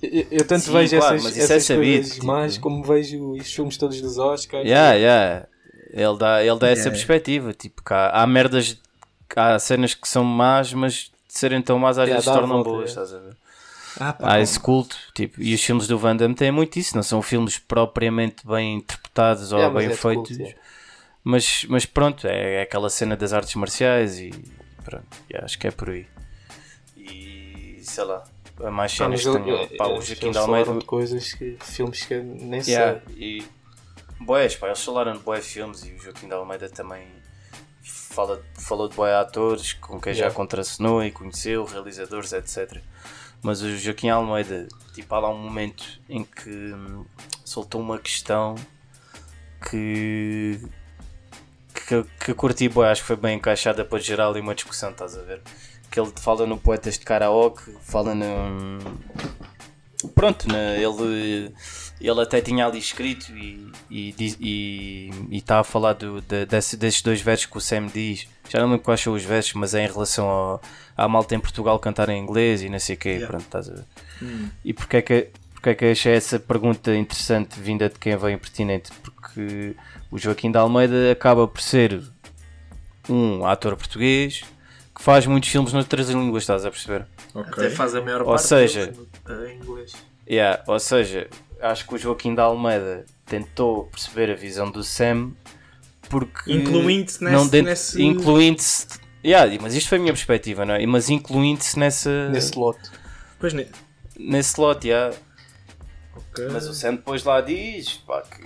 eu, 0.00 0.26
eu 0.30 0.44
tanto 0.46 0.62
Sim, 0.66 0.72
vejo 0.74 0.96
claro, 0.96 1.14
essas, 1.16 1.24
mas 1.24 1.36
isso 1.36 1.52
é 1.52 1.56
essas 1.56 1.64
sabido, 1.64 1.92
coisas 1.96 2.14
tipo- 2.14 2.26
mais 2.26 2.56
como 2.56 2.84
vejo 2.84 3.32
os 3.32 3.52
filmes 3.52 3.76
todos 3.76 4.00
dos 4.00 4.16
Oscars. 4.16 4.64
Yeah, 4.64 4.92
yeah. 4.94 5.48
Ele 5.90 6.18
dá, 6.18 6.44
ele 6.44 6.58
dá 6.58 6.68
essa 6.68 6.90
perspectiva, 6.90 7.52
tipo, 7.54 7.82
que 7.82 7.94
há, 7.94 8.26
merdas, 8.26 8.76
há 9.34 9.58
cenas 9.58 9.94
que 9.94 10.06
são 10.08 10.22
más, 10.24 10.72
mas 10.72 11.10
de 11.26 11.38
serem 11.38 11.62
tão 11.62 11.78
más 11.78 11.98
às 11.98 12.06
Yeah, 12.08 12.16
vezes 12.20 12.28
a 12.28 12.32
tornam 12.40 12.56
volta, 12.62 12.70
boas, 12.70 12.90
yeah. 12.90 13.02
estás 13.02 13.14
a 13.14 13.24
ver? 13.26 13.36
Ah, 14.00 14.12
pá, 14.12 14.34
Há 14.34 14.40
esse 14.40 14.60
culto, 14.60 14.96
tipo, 15.14 15.40
e 15.42 15.54
os 15.54 15.62
filmes 15.64 15.86
do 15.88 15.98
Van 15.98 16.14
Damme 16.14 16.34
têm 16.34 16.50
muito 16.52 16.78
isso, 16.78 16.94
não 16.94 17.02
são 17.02 17.20
filmes 17.22 17.58
propriamente 17.58 18.46
bem 18.46 18.76
interpretados 18.76 19.50
ou 19.52 19.70
bem 19.72 19.86
é 19.86 19.96
culto, 19.96 20.28
feitos, 20.28 20.36
yeah. 20.38 20.56
mas, 21.24 21.64
mas 21.68 21.84
pronto, 21.86 22.26
é, 22.26 22.56
é 22.56 22.62
aquela 22.62 22.90
cena 22.90 23.16
das 23.16 23.32
artes 23.32 23.54
marciais 23.56 24.18
e 24.20 24.30
pronto, 24.84 25.06
acho 25.42 25.58
que 25.58 25.66
é 25.66 25.70
por 25.70 25.90
aí. 25.90 26.06
E 26.96 27.80
sei 27.82 28.04
lá, 28.04 28.22
há 28.62 28.70
mais 28.70 28.92
cenas 28.92 29.22
que 29.22 29.28
ele- 29.28 29.66
Pá, 29.76 29.86
o 29.88 30.00
Joaquim 30.00 30.30
de 30.30 30.38
Almeida. 30.38 30.74
coisas 30.84 31.32
que 31.32 31.56
filmes 31.60 32.04
que 32.04 32.14
nem 32.20 32.60
Yeah, 32.60 33.00
sei. 33.06 33.14
e 33.16 33.44
boés, 34.20 34.56
pá, 34.56 34.66
eles 34.66 34.82
falaram 34.84 35.12
de 35.12 35.20
boé 35.20 35.40
filmes 35.40 35.84
e 35.84 35.92
o 35.92 35.98
Joaquim 35.98 36.26
de 36.28 36.34
Almeida 36.34 36.68
também 36.68 37.06
fala, 37.82 38.42
falou 38.54 38.88
de 38.88 38.96
boé 38.96 39.14
atores 39.14 39.74
com 39.74 40.00
quem 40.00 40.12
já 40.12 40.24
Yeah. 40.24 40.34
contracenou 40.36 41.02
e 41.04 41.10
conheceu, 41.10 41.64
realizadores, 41.64 42.32
etc. 42.32 42.80
Mas 43.42 43.62
o 43.62 43.76
Joaquim 43.76 44.08
Almeida, 44.08 44.66
tipo, 44.94 45.14
há 45.14 45.20
lá 45.20 45.30
um 45.30 45.38
momento 45.38 46.00
em 46.08 46.24
que 46.24 46.50
hum, 46.50 47.04
soltou 47.44 47.80
uma 47.80 47.98
questão 47.98 48.56
que. 49.70 50.60
que, 51.86 52.04
que 52.24 52.34
curti, 52.34 52.68
boé, 52.68 52.90
acho 52.90 53.02
que 53.02 53.06
foi 53.06 53.16
bem 53.16 53.36
encaixada 53.36 53.84
para 53.84 53.98
gerar 53.98 54.28
ali 54.28 54.40
uma 54.40 54.54
discussão, 54.54 54.90
estás 54.90 55.16
a 55.16 55.22
ver? 55.22 55.40
Que 55.90 56.00
ele 56.00 56.12
fala 56.16 56.46
no 56.46 56.58
Poetas 56.58 56.98
de 56.98 57.04
Karaoke, 57.04 57.76
fala 57.82 58.14
no. 58.14 58.78
Pronto, 60.14 60.48
né, 60.52 60.80
ele, 60.82 61.52
ele 62.00 62.20
até 62.20 62.40
tinha 62.40 62.66
ali 62.66 62.78
escrito 62.78 63.32
e 63.36 63.66
e 63.90 64.12
diz- 64.12 64.36
e 64.40 65.10
e 65.30 65.38
está 65.38 65.60
a 65.60 65.64
falar 65.64 65.94
do, 65.94 66.20
de, 66.20 66.46
desse- 66.46 66.76
desses 66.76 67.02
dois 67.02 67.20
versos 67.20 67.46
que 67.46 67.56
o 67.56 67.60
Sam 67.60 67.86
diz. 67.86 68.26
Já 68.48 68.60
não 68.60 68.68
lembro 68.70 68.84
quais 68.84 69.00
são 69.00 69.12
os 69.14 69.22
versos, 69.24 69.52
mas 69.54 69.74
é 69.74 69.84
em 69.84 69.88
relação 69.88 70.26
ao, 70.28 70.62
à 70.96 71.08
malta 71.08 71.34
em 71.34 71.40
Portugal 71.40 71.78
cantar 71.78 72.08
em 72.08 72.22
inglês 72.22 72.62
e 72.62 72.68
não 72.68 72.78
sei 72.78 72.94
o 72.96 72.98
quê. 72.98 73.22
Pronto, 73.26 73.42
estás 73.44 73.68
a 73.68 73.74
ver. 73.74 73.84
E 74.64 74.72
porquê 74.72 74.96
é 74.98 75.02
que, 75.02 75.28
porquê 75.54 75.70
é 75.70 75.74
que 75.74 75.84
achei 75.86 76.12
essa 76.14 76.38
pergunta 76.38 76.94
interessante 76.94 77.58
vinda 77.60 77.88
de 77.88 77.98
quem 77.98 78.16
vem 78.16 78.34
impertinente? 78.34 78.90
Porque 79.02 79.74
o 80.10 80.18
Joaquim 80.18 80.50
de 80.50 80.58
Almeida 80.58 81.12
acaba 81.12 81.46
por 81.48 81.60
ser 81.60 82.02
um 83.08 83.44
ator 83.46 83.76
português 83.76 84.42
que 84.94 85.02
faz 85.02 85.26
muitos 85.26 85.48
filmes 85.50 85.72
noutras 85.72 86.08
línguas, 86.10 86.42
estás 86.42 86.64
a 86.64 86.70
perceber? 86.70 87.06
ok. 87.34 87.52
Até 87.52 87.70
faz 87.70 87.94
a 87.94 88.00
maior 88.00 88.20
Ou 88.22 88.26
parte 88.28 88.46
seja- 88.46 88.86
deles 88.88 89.50
em 89.52 89.56
inglês. 89.56 89.92
Yeah, 90.28 90.62
ou 90.66 90.78
seja, 90.80 91.28
acho 91.60 91.86
que 91.86 91.94
o 91.94 91.98
Joaquim 91.98 92.34
da 92.34 92.44
Almeida 92.44 93.04
tentou 93.26 93.84
perceber 93.86 94.30
a 94.30 94.34
visão 94.34 94.70
do 94.70 94.82
Sam 94.84 95.32
porque 96.08 96.50
Incluindo-se 96.52 97.22
não 97.22 97.30
nesse- 97.32 97.50
dentro- 97.50 97.70
nesse- 97.70 98.02
incluindo-se 98.02 98.86
yeah, 99.24 99.58
mas 99.60 99.74
isto 99.74 99.88
foi 99.88 99.98
a 99.98 100.00
minha 100.00 100.12
perspectiva, 100.12 100.64
não 100.64 100.74
é? 100.74 100.86
Mas 100.86 101.10
incluindo-se 101.10 101.78
nessa 101.78 102.28
Nesse 102.30 102.58
lote. 102.58 102.90
Pois 103.38 103.52
ne... 103.52 103.66
nesse 104.18 104.58
lote, 104.60 104.88
yeah. 104.88 105.14
ok. 106.16 106.48
mas 106.50 106.66
o 106.66 106.72
Sam 106.74 106.94
depois 106.96 107.22
lá 107.24 107.40
diz 107.40 107.94
pá, 108.06 108.22
que 108.22 108.42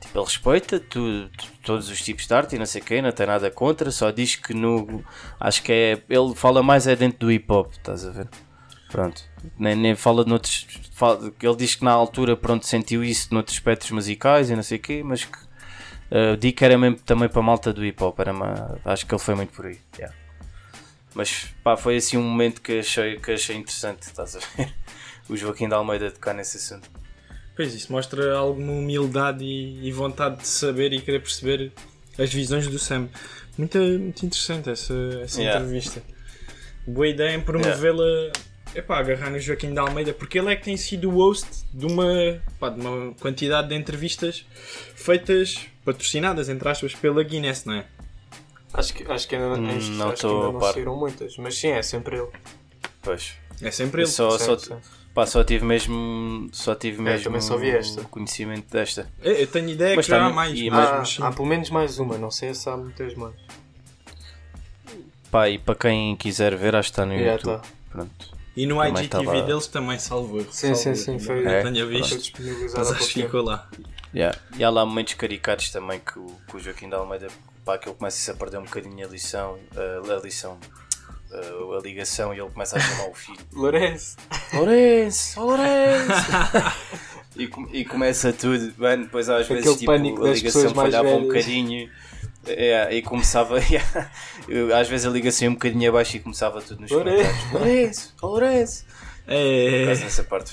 tipo, 0.00 0.18
ele 0.18 0.24
respeita 0.24 0.80
tu- 0.80 1.28
tu- 1.36 1.46
todos 1.62 1.88
os 1.90 2.00
tipos 2.00 2.26
de 2.26 2.32
arte 2.34 2.56
e 2.56 2.58
não 2.58 2.66
sei 2.66 2.80
o 2.80 2.84
quê, 2.84 3.02
não 3.02 3.12
tem 3.12 3.26
nada 3.26 3.50
contra, 3.50 3.90
só 3.90 4.10
diz 4.10 4.36
que 4.36 4.54
no 4.54 5.04
acho 5.38 5.62
que 5.62 5.72
é 5.72 6.02
ele 6.08 6.34
fala 6.34 6.62
mais 6.62 6.86
é 6.86 6.96
dentro 6.96 7.18
do 7.18 7.30
hip 7.32 7.52
hop, 7.52 7.72
estás 7.72 8.06
a 8.06 8.10
ver? 8.10 8.28
Pronto, 8.90 9.22
nem, 9.58 9.74
nem 9.74 9.94
fala 9.94 10.24
de 10.24 10.30
noutros. 10.30 10.66
fala- 10.92 11.32
ele 11.42 11.56
diz 11.56 11.74
que 11.74 11.84
na 11.84 11.92
altura 11.92 12.36
pronto, 12.36 12.66
sentiu 12.66 13.02
isso 13.04 13.32
noutros 13.32 13.56
aspectos 13.56 13.90
musicais 13.90 14.50
e 14.50 14.56
não 14.56 14.62
sei 14.62 14.78
o 14.78 14.80
quê, 14.80 15.02
mas 15.04 15.24
que 15.24 15.38
uh, 16.48 16.52
que 16.52 16.64
era 16.64 16.76
mesmo 16.78 16.98
também 16.98 17.28
para 17.28 17.40
a 17.40 17.42
malta 17.42 17.72
do 17.72 17.84
hip 17.84 18.02
hop. 18.02 18.18
Era 18.20 18.32
uma, 18.32 18.78
acho 18.84 19.06
que 19.06 19.14
ele 19.14 19.20
foi 19.22 19.34
muito 19.34 19.52
por 19.52 19.66
aí. 19.66 19.78
yeah. 19.96 20.14
Mas 21.14 21.46
pá, 21.64 21.76
foi 21.76 21.96
assim 21.96 22.16
um 22.16 22.22
momento 22.22 22.60
que 22.60 22.78
achei, 22.80 23.18
que 23.18 23.32
achei 23.32 23.56
interessante, 23.56 24.02
estás 24.02 24.36
a 24.36 24.40
ver? 24.56 24.72
O 25.28 25.36
Joaquim 25.36 25.68
da 25.68 25.76
Almeida 25.76 26.10
tocar 26.10 26.32
nesse 26.32 26.56
assunto. 26.56 26.88
Pois 27.54 27.74
isso 27.74 27.92
mostra 27.92 28.34
alguma 28.34 28.72
humildade 28.72 29.44
e, 29.44 29.86
e 29.86 29.92
vontade 29.92 30.38
de 30.40 30.48
saber 30.48 30.90
e 30.94 31.02
querer 31.02 31.20
perceber 31.20 31.70
as 32.18 32.32
visões 32.32 32.66
do 32.66 32.78
Sam. 32.78 33.08
Muito, 33.58 33.76
muito 33.76 34.24
interessante 34.24 34.70
essa, 34.70 34.94
essa 35.22 35.38
Yeah. 35.42 35.60
entrevista. 35.60 36.02
Boa 36.86 37.08
ideia 37.08 37.34
em 37.36 37.42
promovê-la. 37.42 38.32
Epá, 38.74 38.98
agarrar 38.98 39.30
no 39.30 39.38
Joaquim 39.40 39.72
de 39.72 39.78
Almeida, 39.78 40.12
porque 40.12 40.38
ele 40.38 40.52
é 40.52 40.56
que 40.56 40.64
tem 40.64 40.76
sido 40.76 41.08
o 41.10 41.14
host 41.14 41.46
de 41.72 41.86
uma, 41.86 42.40
pá, 42.60 42.68
de 42.68 42.80
uma 42.80 43.12
quantidade 43.14 43.68
de 43.68 43.74
entrevistas 43.74 44.44
feitas, 44.94 45.66
patrocinadas, 45.84 46.48
entre 46.48 46.68
aspas, 46.68 46.94
pela 46.94 47.22
Guinness, 47.22 47.64
não 47.64 47.74
é? 47.74 47.84
Acho 48.72 48.92
que, 48.94 49.10
acho 49.10 49.26
que 49.26 49.34
ainda, 49.34 49.58
Hum, 49.58 49.76
acho, 49.76 49.90
não 49.92 50.08
acho 50.10 50.20
que 50.20 50.26
ainda 50.26 50.52
não 50.52 50.60
saíram 50.60 50.96
muitas. 50.96 51.36
Mas 51.38 51.56
sim, 51.58 51.68
é 51.68 51.82
sempre 51.82 52.18
ele. 52.18 52.28
Pois. 53.02 53.34
É 53.62 53.70
sempre 53.70 54.02
ele. 54.02 54.10
só, 54.10 54.30
só, 54.32 54.38
Certo, 54.38 54.60
certo. 54.66 54.88
pá, 55.14 55.24
só 55.26 55.42
tive 55.42 55.64
mesmo. 55.64 56.48
Só 56.52 56.74
tive 56.74 57.00
mesmo 57.00 57.24
também 57.24 57.40
só 57.40 57.56
vi 57.56 57.70
esta. 57.70 58.02
conhecimento 58.04 58.70
desta. 58.70 59.10
Eu, 59.22 59.32
eu 59.32 59.46
tenho 59.46 59.70
ideia 59.70 59.96
Mas 59.96 60.04
que 60.04 60.10
já 60.12 60.26
há 60.26 60.30
mais, 60.30 60.56
e 60.58 60.68
mas, 60.70 60.88
Há, 60.90 61.04
sim. 61.06 61.22
há 61.22 61.32
pelo 61.32 61.48
menos 61.48 61.70
mais 61.70 61.98
uma, 61.98 62.18
não 62.18 62.30
sei 62.30 62.52
se 62.54 62.68
há 62.68 62.76
muitas 62.76 63.14
mais. 63.14 63.34
Pá, 65.30 65.48
e 65.48 65.58
para 65.58 65.74
quem 65.74 66.14
quiser 66.16 66.54
ver, 66.56 66.76
acho 66.76 66.88
que 66.90 66.92
está 66.92 67.06
no 67.06 67.14
YouTube. 67.14 67.42
tá. 67.60 67.62
Pronto. 67.90 68.37
E 68.60 68.66
no 68.66 68.76
Também 68.76 69.04
IGTV 69.04 69.24
tava- 69.24 69.42
deles 69.42 69.66
também 69.68 69.98
salvou. 69.98 70.40
Sim, 70.50 70.74
sim, 70.74 70.94
salvou. 70.94 70.96
sim, 70.96 71.18
foi- 71.20 71.44
Não 71.44 71.50
É? 71.52 71.62
tenha 71.62 71.84
Foi 71.84 71.94
visto, 71.94 72.42
mas 72.76 72.90
acho 72.92 73.06
que 73.12 73.22
ficou 73.22 73.42
lá. 73.44 73.68
Yeah. 74.14 74.36
E 74.56 74.64
há 74.64 74.70
lá 74.70 74.84
momentos 74.84 75.14
caricatos 75.14 75.70
também 75.70 76.00
que 76.00 76.18
o, 76.18 76.26
que 76.48 76.56
o 76.56 76.58
Joaquim 76.60 76.88
de 76.88 76.94
Almeida, 76.96 77.28
pá, 77.64 77.78
que 77.78 77.88
ele 77.88 77.94
começa 77.96 78.32
a 78.32 78.34
perder 78.34 78.58
um 78.58 78.64
bocadinho 78.64 79.06
a 79.06 79.08
lição, 79.10 79.58
a, 79.76 80.12
a 80.14 80.20
lição, 80.20 80.58
a, 81.30 81.76
a 81.76 81.80
ligação 81.82 82.34
e 82.34 82.40
ele 82.40 82.50
começa 82.50 82.76
a 82.76 82.80
chamar 82.80 83.10
o 83.10 83.14
filho. 83.14 83.38
Lourenço! 83.52 84.16
Lourenço, 84.54 85.40
oh, 85.40 85.44
Lourenço! 85.44 86.32
e, 87.36 87.46
com- 87.46 87.68
e 87.72 87.84
começa 87.84 88.32
tudo, 88.32 88.72
mano, 88.78 89.04
depois 89.04 89.28
às 89.28 89.44
Aquele 89.44 89.60
vezes 89.60 89.78
tipo, 89.78 89.92
a 89.92 89.96
ligação 89.96 90.74
falhava 90.74 91.08
um 91.10 91.22
bocadinho. 91.28 91.88
É, 92.46 92.94
e 92.94 93.02
começava, 93.02 93.58
yeah, 93.60 94.10
eu, 94.48 94.74
às 94.74 94.88
vezes 94.88 95.06
a 95.06 95.10
ligação 95.10 95.46
ia 95.46 95.50
um 95.50 95.54
bocadinho 95.54 95.88
abaixo 95.90 96.16
e 96.16 96.20
começava 96.20 96.62
tudo 96.62 96.80
nos 96.80 96.90
comentários. 96.90 97.52
Lourenço, 97.52 98.14
Lourenço! 98.22 98.84
Por 99.24 99.32
É, 99.34 99.84
causa 99.86 100.04
dessa 100.04 100.24
parte 100.24 100.52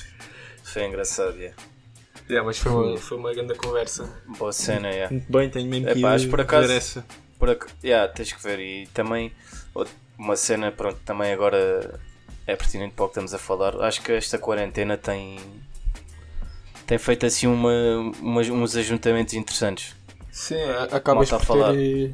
foi 0.63 0.85
engraçado, 0.85 1.37
yeah. 1.37 1.55
Yeah, 2.29 2.45
mas 2.45 2.57
foi 2.57 2.71
uma, 2.71 2.97
foi 2.97 3.17
uma 3.17 3.33
grande 3.33 3.53
conversa. 3.55 4.09
boa 4.37 4.51
cena, 4.51 4.89
yeah. 4.89 5.11
muito 5.13 5.31
bem, 5.31 5.49
tenho 5.49 5.69
mesmo 5.69 5.85
que 5.87 5.99
Epá, 5.99 6.17
ir 6.17 6.27
por 6.29 6.41
acaso- 6.41 6.67
ver 6.67 6.77
essa. 6.77 7.05
Por 7.39 7.49
ac... 7.49 7.65
yeah, 7.83 8.11
tens 8.11 8.33
que 8.33 8.41
ver. 8.43 8.59
E 8.59 8.87
também 8.87 9.31
uma 10.17 10.35
cena, 10.35 10.71
pronto, 10.71 10.97
também 11.05 11.31
agora 11.31 11.99
é 12.47 12.55
pertinente 12.55 12.93
para 12.95 13.05
o 13.05 13.07
que 13.07 13.11
estamos 13.11 13.33
a 13.33 13.37
falar. 13.37 13.79
Acho 13.81 14.01
que 14.01 14.11
esta 14.11 14.37
quarentena 14.39 14.97
tem 14.97 15.37
tem 16.87 16.97
feito 16.97 17.25
assim 17.25 17.47
uma, 17.47 17.71
umas- 18.19 18.49
uns 18.49 18.75
ajuntamentos 18.75 19.33
interessantes. 19.33 19.95
Sim, 20.35 20.61
a- 20.61 20.97
acabas 20.97 21.29
por 21.29 21.39
falar. 21.45 21.71
ter. 21.73 22.09
eh, 22.11 22.13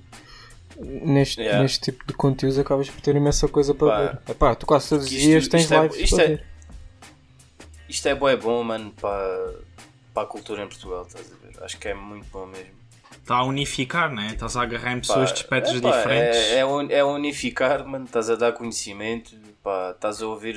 Neste, 0.83 1.41
Yeah. 1.41 1.61
neste 1.61 1.79
tipo 1.91 2.05
de 2.07 2.13
conteúdos 2.13 2.57
acabas 2.57 2.89
por 2.89 3.01
ter 3.01 3.15
imensa 3.15 3.47
coisa 3.47 3.73
para 3.75 3.87
Pá. 3.87 3.97
ver. 3.99 4.19
Epá, 4.31 4.55
tu 4.55 4.65
quase 4.65 4.89
todos 4.89 5.05
os 5.05 5.11
isto- 5.11 5.23
dias 5.25 5.47
tens 5.47 5.61
isto 5.63 5.73
é- 5.73 5.81
lives 5.83 5.97
isto 5.99 6.15
para 6.15 6.25
é-. 6.25 6.43
Isto 7.89 8.07
é 8.07 8.15
bué 8.15 8.35
bom, 8.35 8.63
mano, 8.63 8.91
para, 8.99 9.53
para 10.13 10.23
a 10.23 10.25
cultura 10.25 10.63
em 10.63 10.67
Portugal, 10.67 11.05
estás 11.07 11.31
a 11.31 11.45
ver? 11.45 11.63
Acho 11.63 11.77
que 11.77 11.87
é 11.89 11.93
muito 11.93 12.25
bom 12.31 12.45
mesmo. 12.47 12.71
Está 13.11 13.35
a 13.35 13.43
unificar, 13.43 14.11
né? 14.11 14.29
Estás 14.33 14.55
a 14.55 14.61
agarrar 14.63 14.93
em 14.93 14.95
Pá, 14.95 15.01
pessoas 15.01 15.31
de 15.33 15.39
espectros 15.39 15.75
epá, 15.77 15.97
diferentes. 15.97 16.37
É, 16.39 16.57
é, 16.59 16.65
un- 16.65 16.89
é 16.89 17.03
unificar, 17.03 17.85
mano. 17.85 18.05
Estás 18.05 18.29
a 18.29 18.35
dar 18.35 18.53
conhecimento, 18.53 19.35
pá, 19.61 19.91
estás 19.93 20.21
a 20.21 20.27
ouvir 20.27 20.55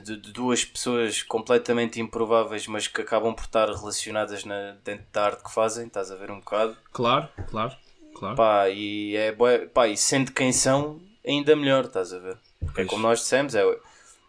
de, 0.00 0.16
de 0.16 0.32
duas 0.32 0.64
pessoas 0.64 1.22
completamente 1.22 2.00
improváveis, 2.00 2.66
mas 2.66 2.88
que 2.88 3.00
acabam 3.02 3.34
por 3.34 3.44
estar 3.44 3.68
relacionadas 3.68 4.44
na, 4.44 4.76
dentro 4.84 5.04
da 5.12 5.24
arte 5.26 5.44
que 5.44 5.52
fazem. 5.52 5.86
Estás 5.86 6.10
a 6.10 6.16
ver 6.16 6.30
um 6.30 6.38
bocado, 6.40 6.76
Claro, 6.92 7.28
claro, 7.48 7.76
claro. 8.14 8.36
pá, 8.36 8.68
e 8.70 9.14
é 9.16 9.32
pá, 9.72 9.88
e 9.88 9.96
sendo 9.96 10.32
quem 10.32 10.52
são, 10.52 11.00
ainda 11.26 11.54
melhor, 11.56 11.84
estás 11.84 12.12
a 12.12 12.18
ver? 12.18 12.36
Porque 12.60 12.80
é 12.80 12.84
Pois. 12.84 12.88
como 12.88 13.02
nós 13.02 13.18
dissemos, 13.20 13.54
é, 13.54 13.64
o- 13.64 13.80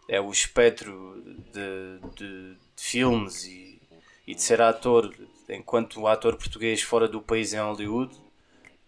é 0.08 0.20
o 0.20 0.30
espectro 0.30 1.22
de, 1.52 1.98
de- 2.16 2.54
de 2.54 2.56
filmes 2.76 3.44
e, 3.44 3.80
e 4.26 4.34
de 4.34 4.42
ser 4.42 4.60
ator, 4.60 5.14
enquanto 5.48 6.06
ator 6.06 6.36
português 6.36 6.82
fora 6.82 7.06
do 7.08 7.20
país 7.22 7.52
em 7.54 7.58
Hollywood 7.60 8.14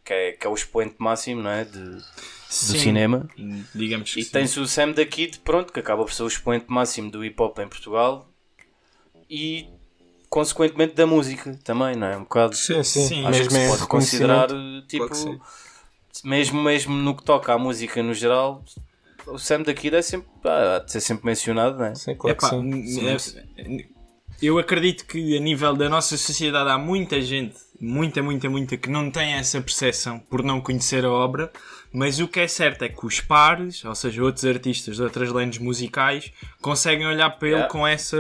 que 0.07 0.13
é, 0.13 0.33
que 0.33 0.47
é 0.47 0.51
o 0.51 0.55
expoente 0.55 0.95
máximo 0.99 1.43
não 1.43 1.51
é? 1.51 1.65
de, 1.65 1.81
do 1.97 2.03
cinema. 2.49 3.29
Digamos 3.75 4.15
que 4.15 4.21
E 4.21 4.25
sim. 4.25 4.31
tens 4.31 4.57
o 4.57 4.67
Sam 4.67 4.93
da 4.93 5.05
Kid, 5.05 5.41
pronto, 5.41 5.73
que 5.73 5.81
acaba 5.81 6.05
por 6.05 6.13
ser 6.13 6.23
o 6.23 6.29
expoente 6.29 6.67
máximo 6.69 7.11
do 7.11 7.25
hip 7.25 7.41
hop 7.43 7.59
em 7.59 7.69
Portugal 7.69 8.29
e 9.29 9.69
consequentemente 10.31 10.95
da 10.95 11.07
música 11.07 11.59
também, 11.65 11.97
não 11.97 12.07
é? 12.07 12.17
Um 12.17 12.23
bocado. 12.23 12.55
Sim, 12.55 12.83
sim. 12.83 13.09
Sim, 13.09 13.27
Acho 13.27 13.39
mesmo 13.41 13.49
que 13.49 13.61
se 13.61 13.69
pode 13.69 13.87
considerar 13.89 14.49
tipo, 14.89 15.09
Claro 15.09 15.41
mesmo, 16.25 16.63
mesmo 16.63 16.95
no 16.95 17.15
que 17.17 17.25
toca 17.25 17.53
à 17.53 17.59
música 17.59 18.03
no 18.03 18.15
geral, 18.15 18.65
o 19.27 19.39
Sam 19.39 19.63
da 19.63 19.75
Kid 19.75 19.95
é 19.97 20.03
sempre, 20.03 20.29
ah, 20.45 20.77
há 20.77 20.79
de 20.79 20.93
ser 20.93 21.01
sempre 21.01 21.27
mencionado, 21.27 21.79
não 21.79 21.87
é? 21.87 21.95
Sim, 21.95 22.15
claro 22.15 22.37
Epá, 22.37 22.51
que 22.51 22.87
sim. 22.87 23.07
é- 23.57 23.87
eu 24.41 24.59
acredito 24.59 25.07
que 25.07 25.37
a 25.37 25.41
nível 25.41 25.75
da 25.75 25.89
nossa 25.89 26.17
sociedade 26.17 26.71
há 26.71 26.79
muita 26.79 27.21
gente, 27.21 27.57
muita, 27.81 28.23
muita, 28.23 28.49
muita, 28.49 28.77
que 28.77 28.89
não 28.91 29.11
tem 29.11 29.35
essa 29.35 29.61
percepção 29.61 30.19
por 30.19 30.43
não 30.43 30.61
conhecer 30.61 31.05
a 31.05 31.11
obra, 31.11 31.51
mas 31.93 32.19
o 32.21 32.29
que 32.29 32.41
é 32.41 32.49
certo 32.49 32.83
é 32.83 32.89
que 32.89 33.05
os 33.07 33.21
pares, 33.21 33.85
ou 33.85 33.95
seja, 33.95 34.23
outros 34.23 34.45
artistas 34.45 34.97
de 34.97 35.03
outras 35.03 35.31
lentes 35.33 35.59
musicais, 35.59 36.33
conseguem 36.61 37.07
olhar 37.07 37.31
para 37.31 37.49
ele 37.49 37.57
Yeah. 37.57 37.73
com, 37.73 37.87
essa, 37.87 38.17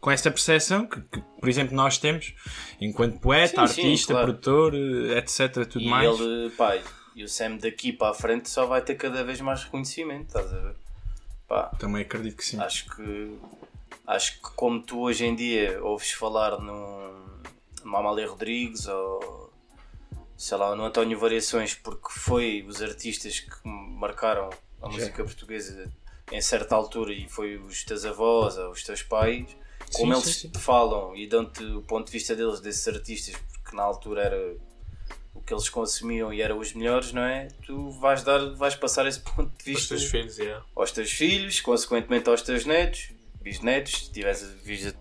com 0.00 0.10
essa 0.10 0.30
percepção 0.30 0.86
que, 0.86 1.00
que, 1.00 1.20
por 1.40 1.48
exemplo, 1.48 1.74
nós 1.76 1.98
temos, 1.98 2.34
enquanto 2.80 3.18
poeta, 3.20 3.66
Sim, 3.66 3.74
sim, 3.74 3.82
artista, 3.82 4.12
claro. 4.14 4.26
produtor, 4.28 4.74
etc. 5.16 5.66
Tudo 5.66 5.84
E 5.84 5.88
mais. 5.88 6.20
ele, 6.20 6.50
pá, 6.50 6.76
e 7.14 7.22
o 7.22 7.28
Sam 7.28 7.56
daqui 7.58 7.92
para 7.92 8.10
a 8.10 8.14
frente 8.14 8.48
só 8.50 8.66
vai 8.66 8.80
ter 8.82 8.94
cada 8.96 9.22
vez 9.22 9.40
mais 9.40 9.62
reconhecimento, 9.64 10.26
estás 10.28 10.52
a 10.52 10.58
ver? 10.58 10.74
Pá, 11.46 11.64
Também 11.78 12.02
acredito 12.02 12.36
que 12.36 12.44
sim. 12.44 12.58
acho 12.60 12.86
que 12.96 13.36
acho 14.06 14.32
que 14.34 14.40
como 14.56 14.82
tu 14.82 15.00
hoje 15.00 15.24
em 15.24 15.34
dia 15.34 15.78
ouves 15.82 16.10
falar 16.10 16.58
num, 16.58 17.24
Amália 17.84 18.28
Rodrigues 18.28 18.86
ou 18.86 19.52
sei 20.36 20.58
lá, 20.58 20.74
no 20.74 20.84
António 20.84 21.18
Variações 21.18 21.74
porque 21.74 22.08
foi 22.10 22.64
os 22.68 22.82
artistas 22.82 23.40
que 23.40 23.68
marcaram 23.68 24.50
a 24.82 24.88
música 24.88 25.22
portuguesa 25.24 25.90
em 26.32 26.40
certa 26.40 26.74
altura 26.74 27.12
e 27.12 27.28
foi 27.28 27.56
os 27.56 27.84
teus 27.84 28.04
avós 28.04 28.56
ou 28.58 28.70
os 28.70 28.82
teus 28.82 29.02
pais 29.02 29.56
como 29.92 30.14
Sim, 30.14 30.20
eles 30.20 30.34
sim, 30.34 30.40
sim. 30.40 30.50
te 30.50 30.58
falam 30.58 31.14
e 31.14 31.26
dão-te 31.26 31.62
o 31.64 31.82
ponto 31.82 32.06
de 32.06 32.12
vista 32.12 32.34
deles 32.34 32.60
desses 32.60 32.86
artistas 32.88 33.36
porque 33.52 33.76
na 33.76 33.82
altura 33.82 34.22
era 34.22 34.56
o 35.34 35.40
que 35.40 35.52
eles 35.52 35.68
consumiam 35.68 36.32
e 36.32 36.40
eram 36.40 36.58
os 36.58 36.72
melhores, 36.72 37.12
não 37.12 37.22
é? 37.22 37.48
Tu 37.64 37.90
vais 37.92 38.22
dar, 38.22 38.54
vais 38.54 38.74
passar 38.74 39.06
esse 39.06 39.20
ponto 39.22 39.50
de 39.56 39.64
vista 39.72 39.94
teus 39.96 40.10
filhos, 40.10 40.38
yeah. 40.38 40.64
aos 40.74 40.90
teus 40.90 41.10
filhos, 41.10 41.60
consequentemente 41.60 42.28
aos 42.28 42.42
teus 42.42 42.64
netos, 42.64 43.10
bisnetos, 43.40 44.06
se 44.06 44.12
tiveres, 44.12 44.94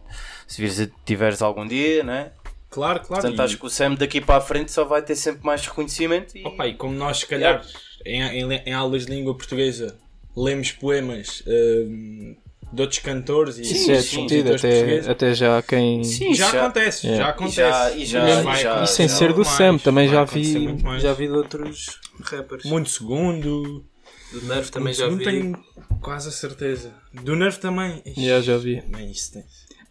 se 0.47 0.93
tiveres 1.05 1.41
algum 1.41 1.65
dia, 1.65 2.03
não 2.03 2.13
é? 2.13 2.33
Claro, 2.73 2.99
claro. 3.01 3.21
Portanto, 3.21 3.39
e- 3.39 3.41
acho 3.41 3.57
que 3.57 3.65
o 3.65 3.69
Sam 3.69 3.95
daqui 3.95 4.19
para 4.21 4.37
a 4.37 4.41
frente 4.41 4.71
só 4.71 4.83
vai 4.83 5.01
ter 5.01 5.15
sempre 5.15 5.45
mais 5.45 5.65
reconhecimento 5.65 6.37
e 6.37 6.45
Opa, 6.45 6.67
e 6.67 6.73
como 6.75 6.93
nós, 6.95 7.19
se 7.19 7.27
calhar, 7.27 7.63
em, 8.05 8.21
em, 8.21 8.51
em 8.65 8.73
aulas 8.73 9.05
de 9.05 9.11
língua 9.13 9.35
portuguesa, 9.35 9.97
lemos 10.35 10.71
poemas 10.71 11.43
hum, 11.47 12.35
de 12.71 12.81
outros 12.81 12.99
cantores 12.99 13.57
e 13.59 13.61
Isso 13.61 13.91
é 13.91 14.01
sim, 14.01 14.25
discutido, 14.25 14.55
até, 14.55 14.99
até 15.11 15.33
já 15.35 15.57
há 15.59 15.61
quem. 15.61 16.03
Sim, 16.03 16.33
já, 16.33 16.49
já- 16.51 16.61
acontece, 16.63 17.05
Yeah. 17.07 17.23
já 17.23 17.29
E 17.29 17.31
acontece. 17.31 17.55
já- 17.61 17.91
e 17.95 18.05
já- 18.05 18.29
e 18.39 18.43
vai 18.43 18.61
já- 18.63 18.83
E 18.83 18.87
sem 18.87 19.07
já- 19.07 19.15
ser 19.15 19.29
do 19.33 19.43
mais, 19.45 19.47
Sam, 19.49 19.77
também 19.77 20.07
já 20.09 20.23
vi, 20.23 20.57
muito 20.57 20.99
já 20.99 21.13
vi 21.13 21.27
de 21.27 21.33
outros 21.33 21.99
rappers. 22.21 22.65
Muito 22.65 22.89
segundo. 22.89 23.85
Do 24.31 24.41
Nerve 24.47 24.71
também 24.71 24.91
já 24.95 25.07
não 25.07 25.17
vi. 25.17 25.23
tenho 25.25 25.63
quase 26.01 26.27
a 26.27 26.31
certeza. 26.31 26.91
Do 27.13 27.35
Nerve 27.35 27.59
também. 27.59 28.01
Ixi, 28.03 28.25
Já, 28.25 28.41
já 28.41 28.57
vi. 28.57 28.81
bem, 28.87 29.11
isso 29.11 29.31
tem, 29.33 29.43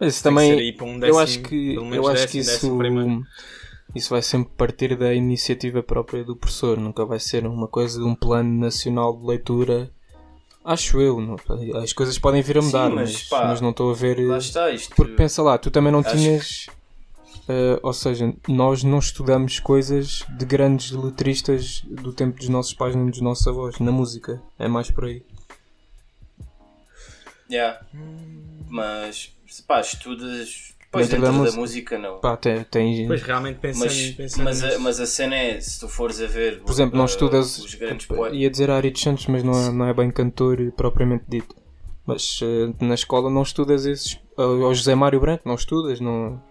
Mas 0.04 0.14
isso 0.14 0.22
também, 0.24 0.76
um 0.82 0.94
eu 0.94 0.98
décimo, 0.98 1.18
acho 1.20 1.40
que, 1.42 1.74
eu 1.74 2.08
acho 2.08 2.28
que 2.28 2.38
isso, 2.38 2.78
isso 3.94 4.10
vai 4.10 4.20
sempre 4.20 4.50
partir 4.56 4.96
da 4.96 5.14
iniciativa 5.14 5.80
própria 5.80 6.24
do 6.24 6.34
professor, 6.34 6.76
nunca 6.76 7.04
vai 7.04 7.20
ser 7.20 7.46
uma 7.46 7.68
coisa 7.68 8.00
de 8.00 8.04
um 8.04 8.14
plano 8.14 8.52
nacional 8.58 9.16
de 9.16 9.24
leitura. 9.24 9.92
Acho 10.64 11.00
eu, 11.00 11.20
não- 11.20 11.36
as 11.80 11.92
coisas 11.92 12.18
podem 12.18 12.42
vir 12.42 12.58
a 12.58 12.62
Sim, 12.62 12.66
mudar, 12.66 12.90
mas, 12.90 13.12
mas, 13.12 13.22
pá, 13.28 13.46
mas 13.46 13.60
não 13.60 13.70
estou 13.70 13.90
a 13.90 13.94
ver. 13.94 14.18
lá 14.26 14.38
está 14.38 14.70
isto. 14.70 14.94
Porque 14.96 15.14
pensa 15.14 15.40
lá, 15.40 15.56
tu 15.56 15.70
também 15.70 15.92
não 15.92 16.00
Acho 16.00 16.16
tinhas. 16.16 16.66
eh, 17.48 17.78
ou 17.82 17.92
seja, 17.92 18.34
nós 18.48 18.82
não 18.82 18.98
estudamos 18.98 19.60
coisas 19.60 20.24
de 20.36 20.44
grandes 20.44 20.90
letristas 20.90 21.80
do 21.84 22.12
tempo 22.12 22.38
dos 22.38 22.48
nossos 22.48 22.74
pais 22.74 22.94
nem 22.96 23.08
dos 23.08 23.20
nossos 23.20 23.46
avós 23.46 23.78
na 23.78 23.92
música. 23.92 24.42
É 24.58 24.66
mais 24.66 24.90
por 24.90 25.04
aí. 25.04 25.24
Yeah. 27.50 27.80
Mas, 28.68 29.30
pá, 29.60 29.80
estudas. 29.80 30.72
Pois 30.90 31.08
Dentro 31.08 31.24
dentro, 31.24 31.44
da 31.44 31.50
da, 31.50 31.56
música. 31.56 31.98
não. 31.98 32.18
Pá, 32.20 32.36
tem, 32.36 32.64
tem- 32.64 33.06
Pois 33.06 33.22
realmente 33.22 33.58
pensando, 33.60 33.84
Mas, 33.86 34.10
pensando 34.10 34.44
mas, 34.44 34.62
a, 34.62 34.66
nisso. 34.66 34.80
mas 34.80 35.00
a 35.00 35.06
cena 35.06 35.34
é, 35.36 35.58
se 35.60 35.80
tu 35.80 35.88
fores 35.88 36.20
a 36.20 36.26
ver. 36.26 36.60
Por 36.60 36.70
exemplo, 36.70 36.96
não 36.98 37.04
uh, 37.04 37.08
estudas. 37.08 37.58
Os 37.58 37.74
grandes 37.74 38.02
tipo, 38.02 38.14
poetas. 38.16 38.38
ia 38.38 38.50
dizer 38.50 38.70
Ari 38.70 38.92
Santos, 38.94 39.26
mas 39.26 39.42
não 39.42 39.52
é, 39.54 39.70
não 39.72 39.86
é 39.86 39.94
bem 39.94 40.10
cantor 40.10 40.58
propriamente 40.76 41.24
dito. 41.26 41.56
Mas 42.04 42.40
eh, 42.42 42.84
na 42.84 42.94
escola 42.94 43.30
não 43.30 43.42
estudas 43.42 43.86
esses. 43.86 44.18
Ou 44.36 44.74
José 44.74 44.94
Mário 44.94 45.18
Branco, 45.20 45.48
não 45.48 45.54
estudas, 45.54 45.98
não. 46.00 46.42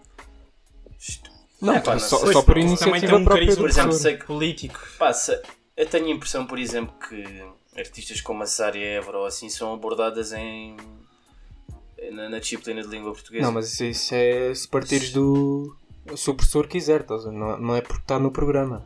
Não, 1.60 1.74
É, 1.74 1.80
pá, 1.80 1.92
não 1.92 2.00
só, 2.00 2.18
sei. 2.18 2.32
só 2.32 2.42
por 2.42 2.54
Pois, 2.54 2.78
também 2.80 3.00
tem 3.00 3.10
iniciativa 3.10 3.16
um 3.18 3.24
própria 3.24 3.56
por 3.56 3.68
exemplo, 3.68 3.92
sei 3.92 4.16
que 4.16 4.24
político. 4.26 4.80
Passa, 4.98 5.40
eu 5.76 5.86
tenho 5.86 6.06
a 6.06 6.10
impressão, 6.10 6.46
por 6.46 6.58
exemplo, 6.58 6.94
que 7.08 7.44
artistas 7.78 8.20
como 8.20 8.42
a 8.42 8.46
Sária 8.46 8.84
Évora 8.84 9.18
ou 9.18 9.26
assim 9.26 9.48
são 9.48 9.72
abordadas 9.72 10.32
em 10.32 10.76
na, 12.10 12.28
na 12.28 12.38
disciplina 12.38 12.82
de 12.82 12.88
língua 12.88 13.12
portuguesa. 13.12 13.44
Não, 13.46 13.52
mas 13.52 13.72
isso, 13.72 13.84
isso 13.84 14.14
é 14.14 14.54
se 14.54 14.66
partires 14.68 15.12
do. 15.12 15.74
Se 16.16 16.28
o 16.30 16.34
professor 16.34 16.66
quiser, 16.66 17.02
estás 17.02 17.24
a 17.26 17.30
ver? 17.30 17.36
não, 17.36 17.58
não 17.58 17.76
é 17.76 17.80
porque 17.80 18.02
está 18.02 18.18
no 18.18 18.30
programa. 18.32 18.84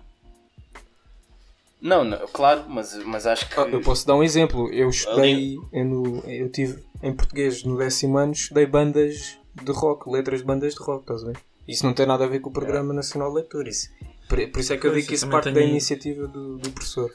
não, 1.80 2.04
não, 2.04 2.26
claro, 2.28 2.64
mas, 2.68 2.94
mas 3.04 3.26
acho 3.26 3.48
que 3.48 3.58
Ah, 3.58 3.68
Eu 3.68 3.80
posso 3.80 4.06
dar 4.06 4.14
um 4.16 4.22
exemplo. 4.22 4.72
Eu 4.72 4.90
estudei, 4.90 5.56
eu, 5.72 5.84
no- 5.84 6.18
eu 6.30 6.50
tive 6.50 6.82
em 7.02 7.12
português 7.14 7.62
no 7.64 7.76
décimo 7.78 8.18
ano, 8.18 8.32
estudei 8.32 8.66
bandas 8.66 9.38
de 9.54 9.72
rock, 9.72 10.10
letras 10.10 10.40
de 10.40 10.46
bandas 10.46 10.74
de 10.74 10.80
rock, 10.82 11.02
estás 11.02 11.22
a 11.22 11.26
ver? 11.28 11.38
Isso 11.66 11.84
não 11.86 11.94
tem 11.94 12.06
nada 12.06 12.24
a 12.24 12.28
ver 12.28 12.40
com 12.40 12.50
o 12.50 12.52
Programa 12.52 12.92
Nacional 12.92 13.28
de 13.30 13.36
Leitura. 13.36 13.68
Isso, 13.68 13.88
por, 14.28 14.38
por 14.50 14.60
isso 14.60 14.72
é 14.72 14.76
que 14.76 14.86
eu 14.86 14.90
Pois, 14.90 15.02
digo 15.02 15.08
que 15.08 15.14
isso 15.14 15.28
parte 15.28 15.46
da 15.50 15.54
tenho- 15.54 15.70
iniciativa 15.70 16.26
do, 16.26 16.58
do 16.58 16.70
professor. 16.70 17.10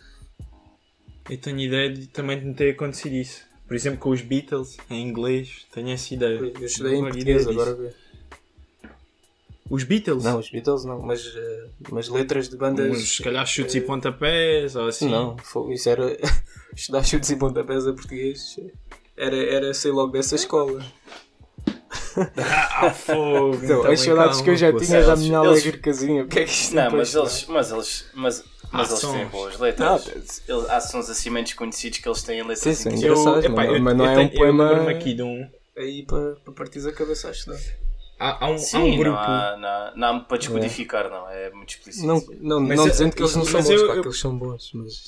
Eu 1.30 1.38
tenho 1.38 1.60
ideia 1.60 1.90
de 1.94 2.08
também 2.08 2.40
de 2.40 2.54
ter 2.54 2.72
acontecido 2.72 3.14
isso. 3.16 3.44
Por 3.72 3.76
exemplo, 3.78 4.00
com 4.00 4.10
os 4.10 4.20
Beatles, 4.20 4.76
em 4.90 5.08
inglês, 5.08 5.66
tenho 5.74 5.92
essa 5.92 6.14
ideia. 6.14 6.40
Eu 6.60 6.66
estudei 6.66 6.96
em 6.96 7.04
português, 7.04 7.38
disso. 7.38 7.50
agora 7.52 7.74
vê. 7.74 7.94
Os 9.70 9.86
Beatles? 9.86 10.26
Não, 10.26 10.40
os 10.40 10.50
Beatles 10.50 10.84
não, 10.84 11.02
mas, 11.02 11.26
eh, 11.34 11.66
mas 11.90 12.10
letras 12.10 12.50
de 12.50 12.58
bandas. 12.58 12.92
Uns, 12.92 13.16
se 13.16 13.24
calhar 13.24 13.48
chutes 13.48 13.74
e 13.76 13.80
pontapés, 13.80 14.76
ou 14.76 14.88
assim. 14.88 15.10
Não, 15.10 15.38
foi- 15.38 15.74
isso 15.76 15.88
era. 15.88 16.18
estudar 16.76 17.02
chutes 17.06 17.30
e 17.30 17.38
pontapés 17.38 17.88
a 17.88 17.94
português 17.94 18.60
era, 19.16 19.38
era 19.38 19.74
sei 19.74 19.92
logo 19.92 20.12
dessa 20.12 20.36
escola. 20.36 20.86
Ah, 22.18 22.92
fogo. 22.92 23.56
Então, 23.64 23.84
Tá 23.84 23.92
as 23.94 24.02
saudades 24.02 24.42
que 24.42 24.50
eu 24.50 24.56
já 24.58 24.74
tinha 24.78 25.02
da 25.02 25.16
minha 25.16 25.38
eles- 25.38 25.48
alegre 25.64 25.78
casinha. 25.80 26.24
O 26.24 26.28
que 26.28 26.40
é 26.40 26.44
que 26.44 26.52
isto 26.52 26.76
Não, 26.76 26.92
mas 26.92 27.16
eles, 27.16 27.46
mas 27.48 27.72
eles, 27.72 28.06
mas, 28.16 28.44
mas 28.72 28.90
Há 28.90 28.92
eles 28.94 29.02
têm 29.20 29.28
boas 29.28 29.60
letras. 29.60 30.08
eles- 30.08 30.44
Eles- 30.48 30.70
há 30.70 30.80
sons 30.82 31.10
assim 31.10 31.30
menos 31.30 31.54
conhecidos 31.54 32.00
que 32.00 32.08
eles 32.08 32.24
têm 32.24 32.42
letras 32.42 32.60
Sim, 32.78 32.92
sim. 32.98 33.06
Eu, 33.06 33.14
epá, 33.40 33.66
não- 33.66 33.76
eu, 33.76 33.82
mas 33.82 33.98
não 33.98 34.06
eu 34.06 34.12
é 34.12 34.20
um 34.20 34.30
poema- 34.30 34.90
aqui 34.90 35.14
de 35.14 35.24
um. 35.24 35.48
Aí 35.78 36.04
para, 36.06 36.36
para 36.44 36.54
partir 36.54 36.88
a 36.88 36.92
cabeça 36.92 37.28
a 37.30 37.32
estudar. 37.32 37.60
Há, 38.20 38.46
há 38.46 38.50
um, 38.52 38.54
há 38.54 38.58
Sim, 38.60 38.78
um 38.78 38.98
grupo. 38.98 39.10
não, 39.10 39.18
há, 39.18 39.58
não, 39.58 39.68
há, 39.68 39.94
não 39.96 40.08
há 40.08 40.20
para 40.20 40.38
descodificar, 40.38 41.10
não. 41.10 41.28
É 41.28 41.50
muito 41.50 41.70
explícito. 41.72 42.06
Não, 42.06 42.24
não, 42.40 42.60
Mas 42.62 42.78
não 42.78 42.88
dizendo 42.88 43.16
que 43.16 43.22
eles 43.24 43.36
não 43.36 43.44
são 43.44 43.54
mas 43.54 43.66
bons, 43.68 43.72
eu- 43.74 43.86
claro 43.86 43.98
eu- 44.00 44.02
que 44.04 44.08
eles 44.10 44.20
são 44.20 44.38
bons, 44.38 44.72
mas, 44.76 45.04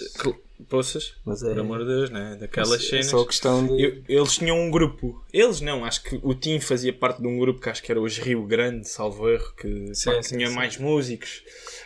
Poças, 0.70 1.14
mas 1.26 1.44
é, 1.44 1.50
por 1.50 1.60
amor 1.60 1.80
de 1.80 1.86
Deus, 1.86 2.10
né? 2.10 2.38
Daquelas 2.40 2.72
é 2.72 2.80
cenas. 2.80 3.08
só 3.08 3.24
questão 3.26 3.68
de. 3.68 3.84
Eu- 3.84 4.04
eles 4.08 4.36
tinham 4.38 4.58
um 4.58 4.72
grupo. 4.72 5.22
Eles 5.32 5.60
não, 5.62 5.84
acho 5.84 6.02
que 6.04 6.20
o 6.24 6.34
Tim 6.34 6.60
fazia 6.60 6.94
parte 6.94 7.22
de 7.22 7.28
um 7.28 7.38
grupo 7.38 7.60
que 7.60 7.70
acho 7.70 7.84
que 7.84 7.92
era 7.92 8.00
os 8.02 8.18
Rio 8.18 8.44
Grande, 8.48 8.88
salvo 8.88 9.30
erro, 9.30 9.54
que 9.58 9.94
Sim, 9.94 10.12
pá, 10.12 10.24
sim, 10.24 10.38
tinha 10.38 10.48
sim. 10.48 10.56
mais 10.56 10.78
músicos. 10.78 11.44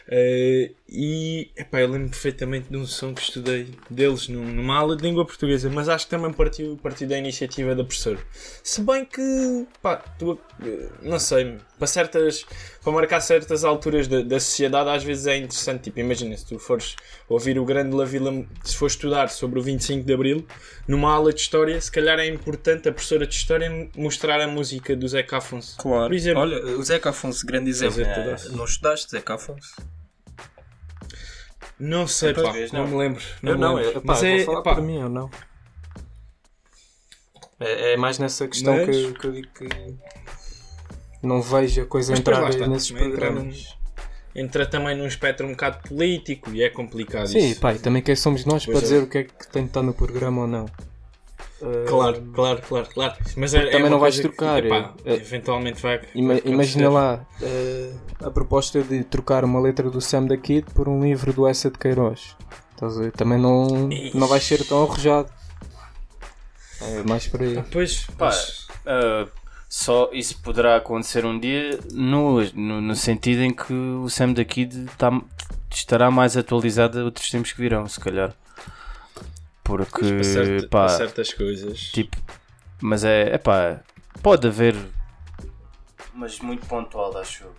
Eh, 0.08 0.72
e 0.90 1.52
epá, 1.56 1.82
eu 1.82 1.90
lembro 1.90 2.10
perfeitamente 2.10 2.70
de 2.70 2.78
um 2.78 2.86
som 2.86 3.14
que 3.14 3.22
estudei 3.22 3.68
deles 3.90 4.28
num- 4.30 4.46
numa 4.54 4.76
aula 4.78 4.96
de 4.96 5.04
língua 5.04 5.26
portuguesa, 5.26 5.70
mas 5.70 5.90
acho 5.90 6.06
que 6.06 6.12
também 6.12 6.32
partiu, 6.32 6.78
partiu 6.82 7.08
da 7.08 7.18
iniciativa 7.18 7.76
da 7.76 7.84
professora. 7.84 8.20
Se 8.64 8.82
bem 8.82 9.04
que, 9.04 9.66
pá, 9.82 9.98
tu, 9.98 10.40
eh, 10.64 10.88
não 11.02 11.20
sei, 11.20 11.58
para 11.78 11.88
certas, 11.88 12.46
para 12.84 12.94
marcar 12.94 13.20
certas 13.20 13.64
alturas 13.66 14.08
da, 14.08 14.22
da 14.22 14.40
sociedade, 14.40 14.90
às 14.90 15.04
vezes 15.04 15.28
é 15.28 15.36
interessante. 15.38 15.84
Tipo, 15.84 16.00
imagina, 16.00 16.36
se 16.38 16.46
tu 16.46 16.58
fores 16.58 16.96
ouvir 17.28 17.60
o 17.60 17.66
Grande 17.66 17.96
La 17.96 18.06
Vila, 18.06 18.46
se 18.64 18.76
fores 18.76 18.94
estudar 18.94 19.30
sobre 19.30 19.60
o 19.60 19.62
25 19.64 20.06
de 20.06 20.14
Abril, 20.14 20.48
numa 20.88 21.12
aula 21.14 21.34
de 21.34 21.42
História, 21.42 21.80
se 21.82 21.92
calhar 21.92 22.18
é 22.18 22.28
importante 22.28 22.88
a 22.88 22.94
professora 22.94 23.28
de 23.28 23.36
História 23.36 23.90
mostrar 23.96 24.40
a 24.40 24.48
música 24.48 24.96
do 24.96 25.08
Zeca 25.08 25.38
Afonso. 25.38 25.76
Claro. 25.78 26.08
Por 26.08 26.16
exemplo, 26.16 26.42
Olha, 26.42 26.64
o 26.78 26.84
Zeca 26.84 27.10
Afonso, 27.10 27.46
grande 27.46 27.70
exemplo. 27.70 27.98
Todas. 28.06 28.50
Não 28.52 28.64
estudaste 28.64 29.12
Zeca 29.12 29.34
Afonso? 29.36 29.76
Não 31.80 32.08
sei, 32.08 32.34
pá, 32.34 32.42
Talvez 32.44 32.72
não, 32.72 32.84
não. 32.84 32.88
me 32.92 32.98
lembro. 32.98 33.24
eu 33.44 33.54
me 33.56 33.60
não, 33.62 33.76
lembro. 33.76 33.92
é, 33.92 33.94
pá, 33.96 34.02
mas 34.06 34.24
é, 34.24 34.44
falar 34.44 34.62
pá, 34.62 34.76
por 34.76 34.84
mim, 34.84 35.00
eu 35.00 35.10
não. 35.10 35.30
É, 37.60 37.94
é 37.94 37.98
mais 37.98 38.20
nessa 38.20 38.48
questão 38.48 38.76
Mas- 38.76 38.86
que, 38.86 39.14
que 39.14 39.28
eu 39.28 39.32
digo 39.32 39.48
que 39.54 39.68
não 41.24 41.42
vejo 41.42 41.82
a 41.82 41.86
coisa 41.86 42.12
Mas 42.12 42.20
entrar 42.20 42.50
está, 42.50 42.68
nesses 42.68 42.92
programas. 42.92 43.76
entra 44.36 44.66
também 44.68 44.96
num 44.96 45.08
espectro 45.08 45.48
um 45.48 45.52
bocado 45.52 45.80
político 45.90 46.52
e 46.52 46.62
é 46.64 46.70
complicado 46.70 47.28
Sim, 47.28 47.50
isso. 47.52 47.60
pá, 47.60 47.74
e 47.74 47.80
também 47.80 48.02
quem 48.04 48.16
somos 48.16 48.46
nós 48.46 48.64
Pois 48.66 48.78
para 48.78 48.86
é. 48.86 48.90
dizer 48.90 49.04
o 49.04 49.08
que 49.08 49.18
é 49.20 49.24
que 49.24 49.48
tem 49.48 49.64
de 49.64 49.70
estar 49.70 49.82
no 49.82 49.94
programa 49.94 50.42
ou 50.44 50.48
não. 50.48 50.66
Uh, 51.62 51.86
Claro, 51.88 52.22
claro, 52.34 52.62
claro, 52.62 52.88
claro. 52.94 53.14
Mas 53.36 53.54
é, 53.56 53.66
também 53.72 53.88
é 53.88 53.90
não 53.90 54.00
vais 54.00 54.16
coisa 54.16 54.30
que, 54.30 54.36
trocar, 54.36 54.64
epá, 54.64 54.94
é- 55.04 55.14
eventualmente 55.16 55.82
vai. 55.82 56.00
ima- 56.14 56.34
vai 56.36 56.42
imagina 56.46 56.90
lá 56.90 57.26
uh, 57.42 58.26
a 58.28 58.30
proposta 58.30 58.82
de 58.84 59.04
trocar 59.04 59.44
uma 59.44 59.60
letra 59.60 59.90
do 59.90 60.00
Sam 60.00 60.26
da 60.28 60.38
Kid 60.38 60.68
por 60.74 60.88
um 60.88 61.04
livro 61.04 61.34
do 61.34 61.48
Essa 61.48 61.72
de 61.72 61.78
Queiroz. 61.80 62.36
Estás 62.74 62.96
a 62.98 63.02
ver? 63.02 63.12
Também 63.12 63.40
não, 63.40 63.90
não 64.14 64.28
vai 64.28 64.40
ser 64.40 64.64
tão 64.68 64.84
arrojado. 64.84 65.30
É 66.80 67.02
mais 67.04 67.28
por 67.28 67.42
aí. 67.42 67.64
Pois, 67.72 68.06
Pá, 68.18 68.30
ah, 68.86 69.28
só 69.68 70.10
isso 70.14 70.40
poderá 70.44 70.76
acontecer 70.78 71.26
um 71.26 71.40
dia 71.40 71.80
no, 71.92 72.40
no, 72.54 72.82
no 72.82 72.96
sentido 72.96 73.42
em 73.42 73.52
que 73.52 73.74
o 73.74 74.08
Sam 74.10 74.34
da 74.34 74.46
Kid 74.46 74.86
tá, 74.98 75.10
estará 75.72 76.12
mais 76.12 76.38
atualizado 76.38 77.00
a 77.00 77.04
outros 77.04 77.30
tempos 77.32 77.52
que 77.52 77.60
virão, 77.60 77.88
se 77.88 78.00
calhar. 78.00 78.32
Porque, 79.68 80.68
pá, 80.72 80.88
certas 80.88 81.34
coisas. 81.34 81.80
tipo, 81.92 82.16
mas 82.80 83.04
é, 83.04 83.34
é 83.34 83.38
pá, 83.38 83.82
pode 84.24 84.48
haver, 84.48 84.74
mas 86.14 86.40
muito 86.40 86.66
pontual, 86.68 87.18
acho 87.18 87.44
eu. 87.44 87.54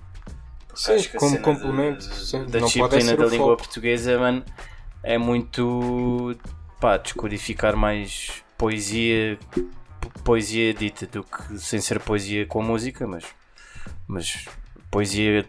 Sim, 0.75 0.95
acho 0.95 1.11
que 1.11 1.17
a 1.17 1.21
como 1.21 1.39
complemento, 1.43 2.07
de- 2.09 2.15
sim, 2.15 2.47
da 2.47 2.61
disciplina 2.61 3.15
da 3.17 3.27
língua 3.27 3.51
foco. 3.51 3.57
portuguesa, 3.65 4.19
mano, 4.19 4.43
é 5.03 5.19
muito, 5.19 6.35
pá, 6.81 6.97
descodificar 6.97 7.77
mais 7.77 8.43
poesia, 8.57 9.39
po- 10.01 10.11
poesia 10.25 10.73
dita 10.73 11.07
do 11.07 11.23
que 11.25 11.59
sem 11.59 11.81
ser 11.81 12.01
poesia 12.01 12.47
com 12.47 12.63
música, 12.63 13.07
mas, 13.07 13.25
mas 14.07 14.47
poesia 14.91 15.45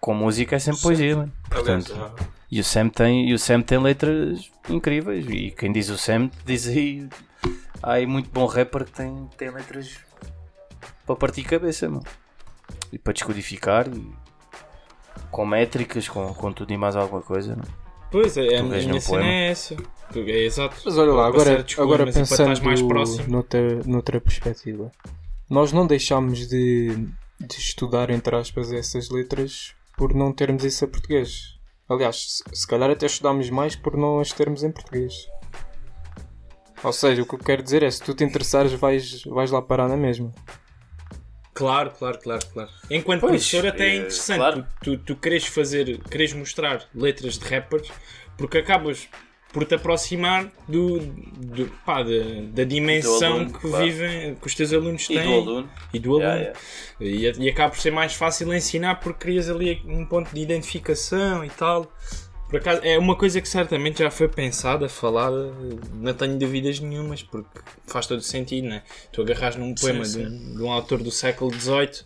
com 0.00 0.14
música 0.14 0.56
é 0.56 0.58
sempre 0.58 0.80
poesia, 0.80 1.16
mano. 1.16 1.32
Aliás, 1.50 1.86
Portanto, 1.86 1.94
já- 1.94 2.37
e 2.50 2.60
o 2.60 2.64
Sam 2.64 2.88
tem, 2.88 3.28
e 3.28 3.34
o 3.34 3.38
Sam 3.38 3.62
tem 3.62 3.78
letras 3.78 4.50
incríveis. 4.68 5.26
E 5.28 5.50
quem 5.50 5.72
diz 5.72 5.88
o 5.90 5.98
Sam 5.98 6.30
diz 6.44 6.66
aí. 6.66 7.08
Há 7.82 7.92
aí 7.92 8.06
muito 8.06 8.30
bom 8.30 8.46
rapper 8.46 8.84
que 8.84 8.92
tem, 8.92 9.28
tem 9.36 9.50
letras 9.50 9.98
para 11.06 11.14
partir 11.14 11.44
cabeça, 11.44 11.88
mano. 11.88 12.04
E 12.92 12.98
para 12.98 13.12
descodificar 13.12 13.86
e 13.88 14.12
com 15.30 15.46
métricas, 15.46 16.08
com, 16.08 16.32
com 16.34 16.52
tudo 16.52 16.72
e 16.72 16.76
mais 16.76 16.96
alguma 16.96 17.22
coisa. 17.22 17.54
Mano. 17.54 17.68
Pois 18.10 18.36
é, 18.36 18.56
a 18.56 18.62
Tu 18.62 18.68
vês 18.68 18.86
minha 18.86 19.00
cena 19.00 19.26
é 19.26 19.50
essa. 19.50 19.76
É 20.14 20.44
exato. 20.44 20.76
Mas 20.84 20.96
olha 20.96 21.12
lá, 21.12 21.26
agora, 21.26 21.66
agora 21.76 22.04
pensando 22.06 22.62
mais 22.64 22.80
próximo. 22.80 23.28
noutra, 23.28 23.82
noutra 23.84 24.20
perspectiva, 24.20 24.90
nós 25.48 25.72
não 25.72 25.86
deixámos 25.86 26.48
de, 26.48 27.08
de 27.38 27.56
estudar, 27.58 28.08
entre 28.08 28.34
aspas, 28.34 28.72
essas 28.72 29.10
letras 29.10 29.74
por 29.96 30.14
não 30.14 30.32
termos 30.32 30.64
isso 30.64 30.84
a 30.84 30.88
português. 30.88 31.57
Aliás, 31.88 32.42
se, 32.52 32.66
calhar 32.66 32.90
até 32.90 33.06
estudámos 33.06 33.48
mais 33.50 33.74
por 33.74 33.96
não 33.96 34.20
as 34.20 34.32
termos 34.32 34.62
em 34.62 34.70
português. 34.70 35.14
Ou 36.84 36.92
seja, 36.92 37.22
o 37.22 37.26
que 37.26 37.34
eu 37.34 37.38
quero 37.38 37.62
dizer 37.62 37.82
é 37.82 37.90
se 37.90 38.02
tu 38.02 38.14
te 38.14 38.22
interessares, 38.22 38.72
vais, 38.72 39.24
vais 39.24 39.50
lá 39.50 39.62
parar 39.62 39.88
na 39.88 39.96
mesma. 39.96 40.32
Claro, 41.54 41.90
claro, 41.90 42.18
claro, 42.20 42.46
claro. 42.52 42.70
Enquanto 42.88 43.20
Pois, 43.22 43.32
professor 43.32 43.66
até 43.66 43.88
é 43.88 43.90
é, 43.90 43.96
interessante. 43.96 44.36
claro. 44.38 44.66
Tu, 44.82 44.96
tu, 44.96 45.04
tu 45.04 45.16
queres 45.16 45.46
fazer, 45.46 45.98
queres 46.08 46.32
mostrar 46.32 46.84
letras 46.94 47.36
de 47.38 47.44
rappers 47.48 47.90
porque 48.36 48.58
acabas 48.58 49.08
por 49.52 49.64
te 49.64 49.74
aproximar 49.74 50.50
do, 50.66 50.98
do, 50.98 51.66
pá, 51.84 52.02
da, 52.02 52.10
da 52.52 52.64
dimensão 52.64 53.34
aluno, 53.34 53.52
que 53.52 53.60
claro. 53.60 53.84
vivem, 53.84 54.34
que 54.34 54.46
os 54.46 54.54
teus 54.54 54.72
alunos 54.72 55.04
E 55.04 55.14
têm. 55.14 55.22
do 55.22 55.32
aluno. 55.32 55.70
E 55.92 55.98
do 55.98 56.10
aluno. 56.10 56.24
Yeah, 56.24 56.54
yeah. 57.00 57.38
E, 57.40 57.46
e 57.46 57.48
acaba 57.48 57.70
por 57.70 57.80
ser 57.80 57.90
mais 57.90 58.14
fácil 58.14 58.52
ensinar 58.52 58.96
porque 58.96 59.20
crias 59.20 59.48
ali 59.48 59.82
um 59.86 60.04
ponto 60.04 60.34
de 60.34 60.40
identificação 60.40 61.44
e 61.44 61.50
tal. 61.50 61.90
Por 62.48 62.56
acaso, 62.56 62.80
é 62.82 62.98
uma 62.98 63.14
coisa 63.14 63.42
que 63.42 63.48
certamente 63.48 63.98
já 63.98 64.10
foi 64.10 64.26
pensada, 64.26 64.88
falada, 64.88 65.52
não 65.92 66.14
tenho 66.14 66.38
dúvidas 66.38 66.80
nenhumas, 66.80 67.22
porque 67.22 67.60
faz 67.86 68.06
todo 68.06 68.22
sentido, 68.22 68.68
né? 68.68 68.82
Tu 69.12 69.20
agarras 69.20 69.56
num 69.56 69.74
poema 69.74 70.02
sim. 70.06 70.24
De, 70.24 70.26
um, 70.26 70.56
de 70.56 70.62
um 70.62 70.72
autor 70.72 71.02
do 71.02 71.10
século 71.10 71.52
XVIII, 71.52 72.04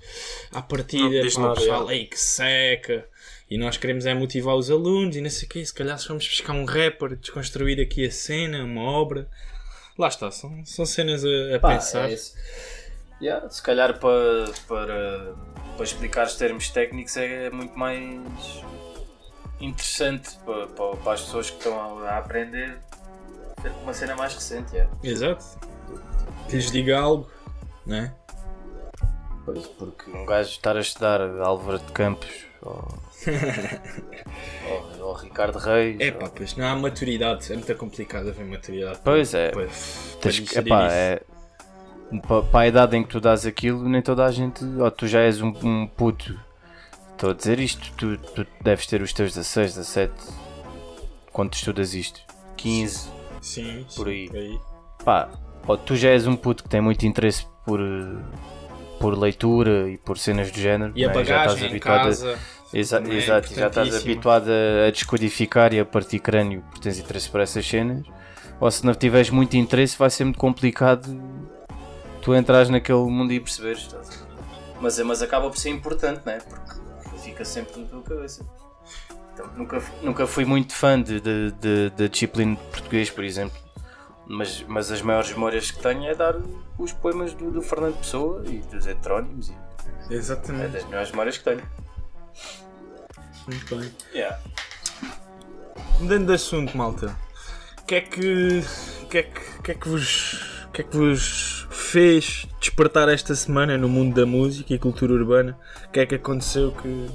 pá, 0.50 0.66
o 0.68 1.40
nada, 1.40 1.54
pessoal, 1.54 1.90
ei 1.92 2.06
que 2.06 2.18
seca, 2.18 3.06
e 3.52 3.58
nós 3.58 3.76
queremos 3.76 4.06
é 4.06 4.14
motivar 4.14 4.56
os 4.56 4.70
alunos, 4.70 5.14
e 5.14 5.20
não 5.20 5.28
sei 5.28 5.46
o 5.46 5.50
quê, 5.50 5.62
se 5.62 5.74
calhar 5.74 5.98
vamos 6.08 6.26
buscar 6.26 6.54
um 6.54 6.64
rapper, 6.64 7.14
desconstruir 7.16 7.78
aqui 7.78 8.06
a 8.06 8.10
cena, 8.10 8.64
uma 8.64 8.80
obra. 8.80 9.28
Lá 9.98 10.08
está, 10.08 10.30
são, 10.30 10.64
são 10.64 10.86
cenas 10.86 11.22
a, 11.22 11.56
a 11.56 11.60
Pá, 11.60 11.74
pensar. 11.74 12.08
é 12.08 12.14
isso. 12.14 12.34
Yeah, 13.20 13.46
se 13.50 13.62
calhar 13.62 13.98
para, 13.98 14.50
para, 14.66 15.34
para 15.76 15.84
explicar 15.84 16.26
os 16.26 16.34
termos 16.36 16.70
técnicos 16.70 17.14
é 17.18 17.50
muito 17.50 17.78
mais 17.78 18.22
interessante 19.60 20.30
para, 20.46 20.66
para, 20.68 20.96
para 20.96 21.12
as 21.12 21.20
pessoas 21.20 21.50
que 21.50 21.58
estão 21.58 21.98
a, 22.06 22.16
aprender 22.16 22.78
ter 23.60 23.70
uma 23.82 23.92
cena 23.92 24.16
mais 24.16 24.32
recente. 24.32 24.72
yeah. 24.72 24.90
Exato. 25.02 25.44
Que 26.48 26.56
lhes 26.56 26.70
diga 26.70 26.98
algo, 26.98 27.30
né? 27.84 28.14
Pois, 29.44 29.66
porque 29.66 30.10
um 30.10 30.24
gajo 30.24 30.48
estar 30.48 30.74
a 30.74 30.80
estudar 30.80 31.20
Álvaro 31.42 31.78
de 31.80 31.92
Campos 31.92 32.46
ou, 32.62 33.11
ou, 35.00 35.06
ou 35.08 35.14
Ricardo 35.14 35.58
Reis. 35.58 35.96
É 36.00 36.10
ou- 36.12 36.18
pá, 36.18 36.30
pois 36.34 36.56
não 36.56 36.66
há 36.66 36.74
maturidade, 36.76 37.52
é 37.52 37.56
muito 37.56 37.74
complicado 37.76 38.28
haver 38.28 38.44
maturidade. 38.44 39.00
Pois 39.04 39.34
é. 39.34 39.50
Para, 39.50 39.66
Tens 40.20 40.40
que- 40.40 40.58
epá, 40.58 40.88
é, 40.92 41.22
pa- 42.26 42.42
para 42.42 42.60
a 42.60 42.68
idade 42.68 42.96
em 42.96 43.02
que 43.02 43.08
tu 43.08 43.20
dás 43.20 43.46
aquilo, 43.46 43.88
nem 43.88 44.02
toda 44.02 44.24
a 44.24 44.30
gente. 44.30 44.64
Ou 44.64 44.90
tu 44.90 45.06
já 45.06 45.20
és 45.20 45.40
um, 45.40 45.48
um 45.62 45.86
puto. 45.86 46.38
Estou 47.12 47.30
a 47.30 47.34
dizer 47.34 47.60
isto, 47.60 47.92
tu, 47.96 48.16
tu 48.18 48.46
deves 48.62 48.86
ter 48.86 49.00
os 49.00 49.12
teus 49.12 49.32
16, 49.34 49.74
17. 49.74 50.12
Quando 51.32 51.50
tu 51.50 51.54
estudas 51.54 51.94
isto? 51.94 52.20
15. 52.56 53.08
Sim, 53.40 53.86
por 53.96 54.06
sim, 54.08 54.28
aí. 54.34 54.58
Pá, 55.04 55.28
ou 55.66 55.76
tu 55.76 55.96
já 55.96 56.10
és 56.10 56.26
um 56.26 56.36
puto 56.36 56.62
que 56.64 56.68
tem 56.68 56.80
muito 56.80 57.04
interesse 57.06 57.46
por, 57.64 57.80
por 59.00 59.16
leitura 59.18 59.88
e 59.88 59.98
por 59.98 60.18
cenas 60.18 60.50
do 60.50 60.58
género. 60.58 60.92
E 60.96 61.04
a 61.04 61.12
não 61.12 61.20
é? 61.20 61.24
Já 61.24 61.36
estás 61.46 61.46
bagagem 61.54 61.64
em 61.64 61.70
habituado 61.70 62.00
a- 62.00 62.04
casa. 62.04 62.38
Exa 62.72 63.02
é 63.06 63.14
exato, 63.14 63.54
já 63.54 63.66
estás 63.66 63.94
habituado 63.94 64.48
a, 64.48 64.86
a 64.86 64.90
descodificar 64.90 65.74
e 65.74 65.80
a 65.80 65.84
partir 65.84 66.18
crânio 66.18 66.62
porque 66.62 66.80
tens 66.80 66.98
interesse 66.98 67.28
por 67.28 67.40
essas 67.40 67.66
cenas. 67.66 68.06
Ou 68.58 68.70
se 68.70 68.86
não 68.86 68.94
tiveres 68.94 69.28
muito 69.28 69.56
interesse, 69.56 69.98
vai 69.98 70.08
ser 70.08 70.24
muito 70.24 70.38
complicado 70.38 71.20
tu 72.22 72.34
entrares 72.34 72.70
naquele 72.70 72.98
mundo 72.98 73.32
e 73.32 73.40
perceberes. 73.40 73.92
a 73.92 73.98
ver? 73.98 74.18
Mas, 74.80 74.98
mas 75.00 75.20
acaba 75.20 75.50
por 75.50 75.58
ser 75.58 75.70
importante, 75.70 76.22
não 76.24 76.32
é? 76.32 76.38
Porque 76.38 77.18
fica 77.18 77.44
sempre 77.44 77.80
na 77.80 77.86
tua 77.86 78.02
cabeça. 78.02 78.46
Então, 79.34 79.46
nunca, 79.56 79.82
nunca 80.02 80.26
fui 80.26 80.44
muito 80.44 80.74
fã 80.74 81.00
de, 81.00 81.20
de, 81.20 81.52
de, 81.52 81.90
de 81.90 82.08
disciplina 82.08 82.56
de 82.56 82.62
português, 82.70 83.10
por 83.10 83.24
exemplo. 83.24 83.56
Mas, 84.26 84.64
mas 84.68 84.90
as 84.90 85.02
maiores 85.02 85.30
memórias 85.30 85.70
que 85.70 85.82
tenho 85.82 86.04
é 86.04 86.14
dar 86.14 86.36
os 86.78 86.92
poemas 86.92 87.34
do, 87.34 87.50
do 87.50 87.60
Fernando 87.60 87.96
Pessoa 87.98 88.42
e 88.46 88.58
dos 88.58 88.86
heterónimos. 88.86 89.48
E 89.48 90.14
é 90.14 90.16
Exatamente. 90.16 90.72
das 90.72 90.84
melhores 90.84 91.10
memórias 91.10 91.38
que 91.38 91.44
tenho. 91.44 91.62
Muito 93.46 93.76
bem. 93.76 93.92
Yeah. 94.14 94.38
Mudando 95.98 96.26
de 96.26 96.34
assunto, 96.34 96.76
malta. 96.76 97.16
O 97.80 97.84
que 97.84 97.94
é 97.96 98.00
que. 98.00 98.62
O 99.02 99.06
que 99.06 99.18
é 99.18 99.22
que, 99.22 99.40
o 99.58 99.62
que, 99.62 99.70
é 99.72 99.74
que 99.74 99.88
vos. 99.88 100.66
O 100.66 100.70
que 100.72 100.80
é 100.80 100.84
que 100.84 100.96
vos 100.96 101.66
fez 101.70 102.46
despertar 102.60 103.08
esta 103.08 103.34
semana 103.34 103.76
no 103.76 103.88
mundo 103.88 104.14
da 104.14 104.24
música 104.24 104.72
e 104.72 104.78
cultura 104.78 105.12
urbana? 105.12 105.58
O 105.86 105.90
que 105.90 106.00
é 106.00 106.06
que 106.06 106.14
aconteceu 106.14 106.72
que. 106.72 107.10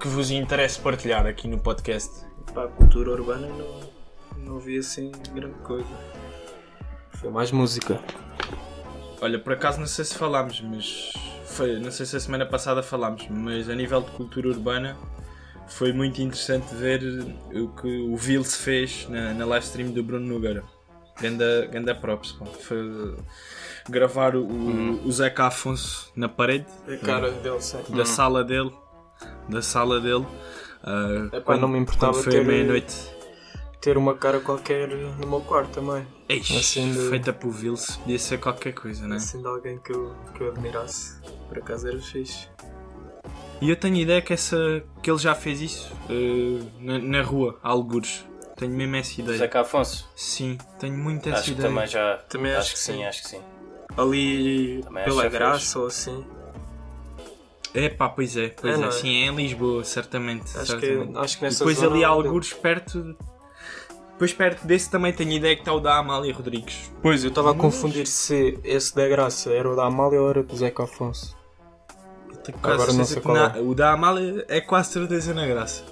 que 0.00 0.08
vos 0.08 0.30
interessa 0.30 0.80
partilhar 0.80 1.26
aqui 1.26 1.46
no 1.46 1.58
podcast? 1.58 2.26
Pá, 2.54 2.64
a 2.64 2.68
cultura 2.68 3.10
urbana 3.10 3.46
não, 3.46 3.80
não 4.38 4.58
vi 4.58 4.78
assim 4.78 5.12
grande 5.32 5.58
coisa. 5.58 5.88
Foi 7.12 7.30
mais 7.30 7.52
música. 7.52 8.00
Olha, 9.20 9.38
por 9.38 9.52
acaso 9.52 9.78
não 9.78 9.86
sei 9.86 10.04
se 10.04 10.14
falámos, 10.14 10.60
mas. 10.62 11.12
Foi, 11.60 11.78
não 11.78 11.90
sei 11.90 12.06
se 12.06 12.16
a 12.16 12.20
semana 12.20 12.46
passada 12.46 12.82
falámos, 12.82 13.26
mas 13.28 13.68
a 13.68 13.74
nível 13.74 14.00
de 14.00 14.10
cultura 14.12 14.48
urbana 14.48 14.96
foi 15.68 15.92
muito 15.92 16.22
interessante 16.22 16.74
ver 16.74 17.02
o 17.52 17.68
que 17.68 17.86
o 18.00 18.16
Vils 18.16 18.56
fez 18.56 19.06
na, 19.10 19.34
na 19.34 19.44
live 19.44 19.66
stream 19.66 19.90
do 19.90 20.02
Bruno 20.02 20.26
Nogueira. 20.26 20.64
Ganda, 21.20 21.66
ganda 21.70 21.94
props, 21.94 22.32
pá. 22.32 22.46
Foi 22.46 23.14
gravar 23.90 24.34
o, 24.36 24.42
o 25.04 25.12
Zeca 25.12 25.48
Afonso 25.48 26.10
na 26.16 26.30
parede 26.30 26.64
A 26.88 26.96
cara 26.96 27.30
dele, 27.30 27.58
da 27.90 28.04
sala 28.06 28.42
dele. 28.42 28.72
Da 29.48 29.60
sala 29.60 30.00
dele. 30.00 30.26
ah, 30.82 31.26
Epá, 31.26 31.40
quando- 31.42 31.60
não 31.60 31.68
me 31.68 31.78
importava 31.78 32.12
quando 32.14 32.24
foi 32.24 32.32
ter- 32.32 32.40
a 32.40 32.44
meia-noite. 32.44 32.96
Ter 33.80 33.96
uma 33.96 34.14
cara 34.14 34.40
qualquer 34.40 34.88
no 34.88 35.26
meu 35.26 35.40
quarto 35.40 35.70
também. 35.80 36.06
Eish, 36.28 36.54
assim 36.56 36.92
de- 36.92 37.08
Feita 37.08 37.32
por 37.32 37.50
Vils, 37.50 37.96
podia 37.96 38.18
ser 38.18 38.38
qualquer 38.38 38.72
coisa, 38.74 39.06
né? 39.08 39.16
Assim 39.16 39.40
de 39.40 39.46
alguém 39.46 39.78
que 39.78 39.90
eu, 39.92 40.14
que 40.34 40.42
eu 40.42 40.50
admirasse. 40.50 41.18
Por 41.48 41.58
acaso 41.58 41.88
era 41.88 41.98
fixe. 41.98 42.48
E 43.60 43.68
eu 43.70 43.76
tenho 43.76 43.96
ideia 43.96 44.20
que, 44.22 44.32
essa, 44.32 44.56
que 45.02 45.10
ele 45.10 45.18
já 45.18 45.34
fez 45.34 45.60
isso 45.60 45.92
eh, 46.10 46.62
na, 46.78 46.98
na 46.98 47.22
rua, 47.22 47.58
algures. 47.62 48.24
Tenho 48.56 48.72
mesmo 48.72 48.96
essa 48.96 49.20
ideia. 49.20 49.38
Zeca 49.38 49.60
Afonso, 49.60 50.08
Sim, 50.14 50.58
tenho 50.78 50.96
muito 50.96 51.26
essa 51.30 51.38
acho 51.38 51.44
que 51.46 51.50
ideia. 51.52 51.68
também 51.68 51.86
já. 51.86 52.16
Também 52.28 52.52
acho, 52.52 52.60
acho 52.60 52.68
que 52.70 52.76
que 52.76 52.80
sim, 52.84 52.92
sim. 52.94 53.04
acho 53.04 53.22
que 53.22 53.28
sim. 53.30 53.40
Ali 53.96 54.82
Também 54.84 55.04
pela 55.04 55.22
que 55.22 55.28
graça 55.30 55.58
fez. 55.60 55.76
ou 55.76 55.86
assim. 55.86 56.24
É 57.72 57.88
pá, 57.88 58.08
pois 58.08 58.36
é, 58.36 58.48
pois 58.50 58.78
É, 58.78 58.82
é, 58.82 58.86
é? 58.86 58.90
sim, 58.90 59.08
é 59.22 59.26
em 59.26 59.34
Lisboa, 59.36 59.84
certamente. 59.84 60.42
Acho 60.58 60.76
que, 60.78 60.86
certamente. 60.86 61.18
acho 61.18 61.38
que 61.38 61.44
nessa 61.44 61.58
depois 61.58 61.76
zona 61.78 61.90
ali 61.94 62.04
há 62.04 62.08
alguns 62.08 62.52
perto. 62.52 63.16
Depois 64.20 64.34
perto 64.34 64.66
desse 64.66 64.90
também 64.90 65.14
tenho 65.14 65.32
ideia 65.32 65.54
que 65.56 65.62
está 65.62 65.72
o 65.72 65.80
da 65.80 65.96
Amália 65.96 66.34
Rodrigues. 66.34 66.92
Pois, 67.00 67.24
eu 67.24 67.30
estava 67.30 67.52
a 67.52 67.54
confundir 67.54 68.06
se 68.06 68.58
esse 68.62 68.94
da 68.94 69.08
Graça 69.08 69.50
era 69.50 69.66
o 69.66 69.74
da 69.74 69.86
Amália 69.86 70.20
ou 70.20 70.28
era 70.28 70.42
do 70.42 70.54
Zeca 70.54 70.82
Afonso. 70.84 71.34
Tenho 72.44 72.58
quase 72.58 72.74
Agora 72.82 72.92
não 72.92 73.04
certeza 73.06 73.06
sei 73.06 73.16
que 73.16 73.22
qual 73.22 73.34
na- 73.34 73.56
é. 73.56 73.60
O 73.62 73.74
da 73.74 73.92
Amália 73.92 74.44
é 74.46 74.60
quase 74.60 74.92
certeza 74.92 75.32
na 75.32 75.46
graça. 75.46 75.84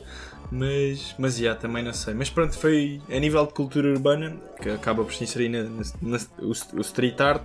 Mas, 0.53 1.15
mas 1.19 1.39
já, 1.39 1.55
também 1.55 1.83
não 1.83 1.95
sei. 1.95 2.13
Mas 2.13 2.29
pronto, 2.29 2.55
foi 2.59 3.01
a 3.11 3.19
nível 3.19 3.47
de 3.47 3.55
cultura 3.55 3.89
urbana, 3.89 4.37
que 4.61 4.69
acaba 4.69 5.03
por 5.05 5.15
se 5.15 5.25
inserir 5.25 5.49
na, 5.49 5.63
na- 5.63 5.83
na- 6.19 6.19
o, 6.41 6.51
o 6.77 6.81
street 6.83 7.19
art, 7.23 7.43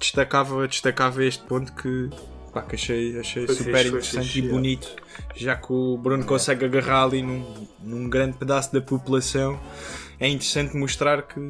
destacava, 0.00 0.66
destacava 0.66 1.22
este 1.22 1.44
ponto 1.44 1.70
que, 1.74 2.08
pá, 2.54 2.62
que 2.62 2.76
achei, 2.76 3.18
achei 3.18 3.46
Foi 3.46 3.54
super 3.56 3.74
fixe, 3.74 3.88
interessante 3.88 4.26
fixe, 4.26 4.40
e 4.40 4.46
é. 4.46 4.48
bonito, 4.48 4.96
já 5.34 5.56
que 5.56 5.72
o 5.72 5.98
Bruno 5.98 6.24
consegue 6.24 6.64
agarrar 6.64 7.04
ali 7.04 7.20
num, 7.20 7.66
num 7.82 8.08
grande 8.08 8.38
pedaço 8.38 8.72
da 8.72 8.80
população. 8.80 9.58
É 10.20 10.28
interessante 10.28 10.76
mostrar 10.76 11.22
que, 11.22 11.40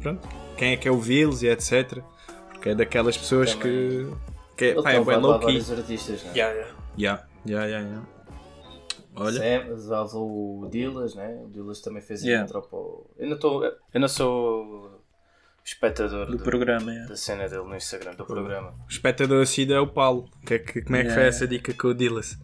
pronto, 0.00 0.26
quem 0.56 0.72
é 0.72 0.76
que 0.76 0.88
é 0.88 0.90
ouvi-los 0.90 1.42
e 1.42 1.48
etc. 1.48 1.98
Porque 2.48 2.70
é 2.70 2.74
daquelas 2.74 3.16
pessoas 3.16 3.54
que. 3.54 4.10
que 4.56 4.64
é, 4.64 4.82
pá, 4.82 4.92
é 4.92 5.04
bem 5.04 5.18
low 5.18 5.38
key. 5.38 5.44
vários 5.44 5.70
artistas, 5.70 6.24
né? 6.24 6.32
Yeah. 6.34 6.72
Olha, 9.14 9.38
Sam, 9.38 9.88
já 9.88 10.02
o 10.02 10.68
Dillas, 10.70 11.14
né? 11.14 11.42
O 11.44 11.48
Dillas 11.50 11.80
também 11.80 12.02
fez 12.02 12.22
Yeah. 12.22 12.42
a 12.42 12.46
intro 12.46 12.62
para 12.62 12.78
o... 12.78 13.06
Eu 13.16 13.28
não, 13.28 13.38
tô, 13.38 13.64
eu 13.64 14.00
não 14.00 14.08
sou 14.08 14.95
espectador 15.66 16.26
Do 16.26 16.36
do- 16.38 16.44
programa, 16.44 16.92
é. 16.94 17.06
da 17.06 17.16
cena 17.16 17.48
dele 17.48 17.64
no 17.64 17.74
Instagram, 17.76 18.14
do 18.14 18.24
programa. 18.24 18.70
o 18.86 18.90
espectador 18.90 19.42
assíduo 19.42 19.76
é 19.76 19.80
o 19.80 19.86
Paulo. 19.88 20.30
Que 20.46 20.54
é 20.54 20.58
que- 20.60 20.82
como 20.82 20.96
é 20.96 21.00
que 21.02 21.08
foi 21.08 21.18
Yeah. 21.18 21.28
essa 21.28 21.46
dica 21.46 21.74
com 21.74 21.88
o 21.88 21.94
Dillas? 21.94 22.38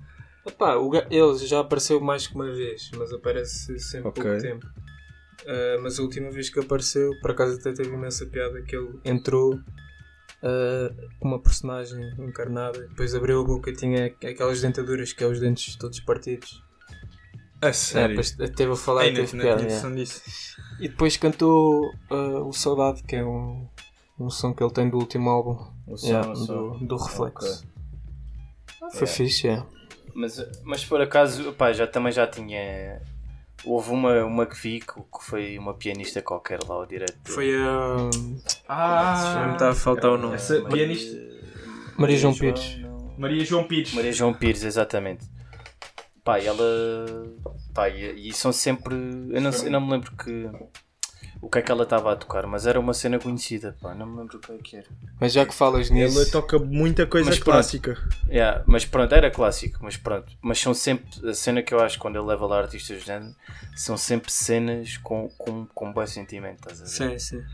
Epá, 0.46 0.74
o 0.76 0.90
ele 1.08 1.38
já 1.46 1.60
apareceu 1.60 2.00
mais 2.00 2.26
que 2.26 2.34
uma 2.34 2.50
vez, 2.52 2.90
mas 2.96 3.12
aparece 3.12 3.78
sempre 3.78 4.08
Ok. 4.08 4.22
pouco 4.24 4.40
tempo. 4.42 4.66
Ah, 5.46 5.78
mas 5.80 5.98
a 5.98 6.02
última 6.02 6.30
vez 6.30 6.50
que 6.50 6.58
apareceu, 6.58 7.12
por 7.20 7.30
acaso 7.30 7.58
até 7.58 7.72
teve 7.72 7.90
imensa 7.94 8.26
piada 8.26 8.60
que 8.62 8.74
ele 8.76 8.98
entrou 9.04 9.58
ah, 10.42 10.90
com 11.20 11.28
uma 11.28 11.40
personagem 11.40 12.00
encarnada, 12.18 12.80
depois 12.88 13.14
abriu 13.14 13.40
a 13.40 13.44
boca 13.44 13.70
e 13.70 13.72
tinha 13.74 14.06
aquelas 14.06 14.60
dentaduras 14.60 15.12
que 15.12 15.22
é 15.22 15.26
os 15.28 15.38
dentes 15.38 15.76
todos 15.76 16.00
partidos. 16.00 16.60
A 17.62 17.68
É, 17.68 17.72
sério? 17.72 18.08
depois 18.16 18.30
teve 18.56 18.72
a 18.72 18.76
falar 18.76 19.04
Ei, 19.06 19.12
e 19.12 19.14
teve 19.14 19.38
piada. 19.40 19.62
é. 19.62 19.90
disso. 19.94 20.56
E 20.80 20.88
depois 20.88 21.16
cantou 21.16 21.92
ah, 22.10 22.40
o 22.44 22.52
Saudade, 22.52 23.02
que 23.04 23.16
é 23.16 23.24
um, 23.24 23.66
um 24.18 24.28
som 24.28 24.52
que 24.52 24.62
ele 24.62 24.72
tem 24.72 24.90
do 24.90 24.98
último 24.98 25.30
álbum, 25.30 25.58
O 25.86 25.96
som, 25.96 26.06
yeah, 26.08 26.30
o 26.30 26.34
som. 26.36 26.78
do, 26.78 26.86
do 26.86 26.96
Reflexo. 26.96 27.64
Ok. 28.80 28.90
Foi 28.98 29.06
Yeah. 29.06 29.06
fixe, 29.16 29.48
é. 29.48 29.62
Mas, 30.14 30.44
mas 30.64 30.84
por 30.84 31.00
acaso, 31.00 31.52
pá, 31.54 31.72
já, 31.72 31.86
também 31.86 32.12
já 32.12 32.26
tinha... 32.26 33.00
Houve 33.64 33.90
uma, 33.92 34.24
uma 34.24 34.44
que 34.44 34.56
vi 34.60 34.80
que 34.80 34.92
que 34.94 35.24
foi 35.24 35.56
uma 35.56 35.72
pianista 35.72 36.20
qualquer 36.20 36.58
lá 36.68 36.74
ao 36.74 36.84
direto. 36.84 37.14
Foi 37.24 37.54
a 37.54 38.10
Ah, 38.68 39.32
Já 39.34 39.46
me 39.46 39.52
está 39.52 39.68
a 39.70 39.74
faltar 39.74 40.10
o 40.10 40.18
nome. 40.18 40.34
Essa 40.34 40.60
pianista. 40.62 41.16
Maria 41.96 42.16
João 42.18 42.34
Pires. 42.34 42.76
não. 42.80 43.14
Maria 43.16 43.44
João 43.44 43.64
Pires. 43.64 43.94
Maria 43.94 44.12
João 44.12 44.34
Pires, 44.34 44.64
exatamente. 44.64 45.24
Pá, 46.24 46.38
e 46.38 46.46
ela. 46.46 46.64
Pá, 47.74 47.88
e, 47.88 48.28
e 48.28 48.32
são 48.32 48.52
sempre. 48.52 48.94
Eu 48.94 49.40
não, 49.40 49.50
eu 49.50 49.70
não 49.70 49.80
me 49.80 49.90
lembro 49.92 50.12
que. 50.16 50.48
O 51.40 51.48
que 51.50 51.58
é 51.58 51.62
que 51.62 51.72
ela 51.72 51.82
estava 51.82 52.12
a 52.12 52.16
tocar, 52.16 52.46
mas 52.46 52.66
era 52.68 52.78
uma 52.78 52.94
cena 52.94 53.18
conhecida, 53.18 53.76
pá, 53.82 53.92
não 53.96 54.06
me 54.06 54.16
lembro 54.20 54.36
o 54.36 54.40
que 54.40 54.52
é 54.52 54.58
que 54.58 54.76
era. 54.76 54.86
Mas 55.20 55.32
já 55.32 55.44
que 55.44 55.52
falas 55.52 55.90
nisso, 55.90 56.16
Ela 56.20 56.30
toca 56.30 56.56
muita 56.56 57.04
coisa 57.04 57.30
Mas 57.30 57.38
pronto. 57.40 57.54
clássica. 57.54 58.08
Yeah, 58.28 58.62
mas 58.64 58.84
pronto, 58.84 59.12
era 59.12 59.28
clássico, 59.28 59.78
mas 59.82 59.96
pronto. 59.96 60.32
Mas 60.40 60.60
são 60.60 60.72
sempre. 60.72 61.28
A 61.28 61.34
cena 61.34 61.60
que 61.60 61.74
eu 61.74 61.80
acho 61.80 61.98
quando 61.98 62.16
ele 62.16 62.26
leva 62.26 62.46
lá 62.46 62.60
artistas 62.60 63.00
do 63.00 63.04
género 63.04 63.34
são 63.74 63.96
sempre 63.96 64.30
cenas 64.30 64.96
com, 64.98 65.28
com, 65.36 65.66
com 65.66 65.92
bom 65.92 66.06
sentimento, 66.06 66.58
estás 66.68 66.80
a 66.80 66.84
ver? 66.84 67.18
sim, 67.18 67.18
sim. 67.18 67.44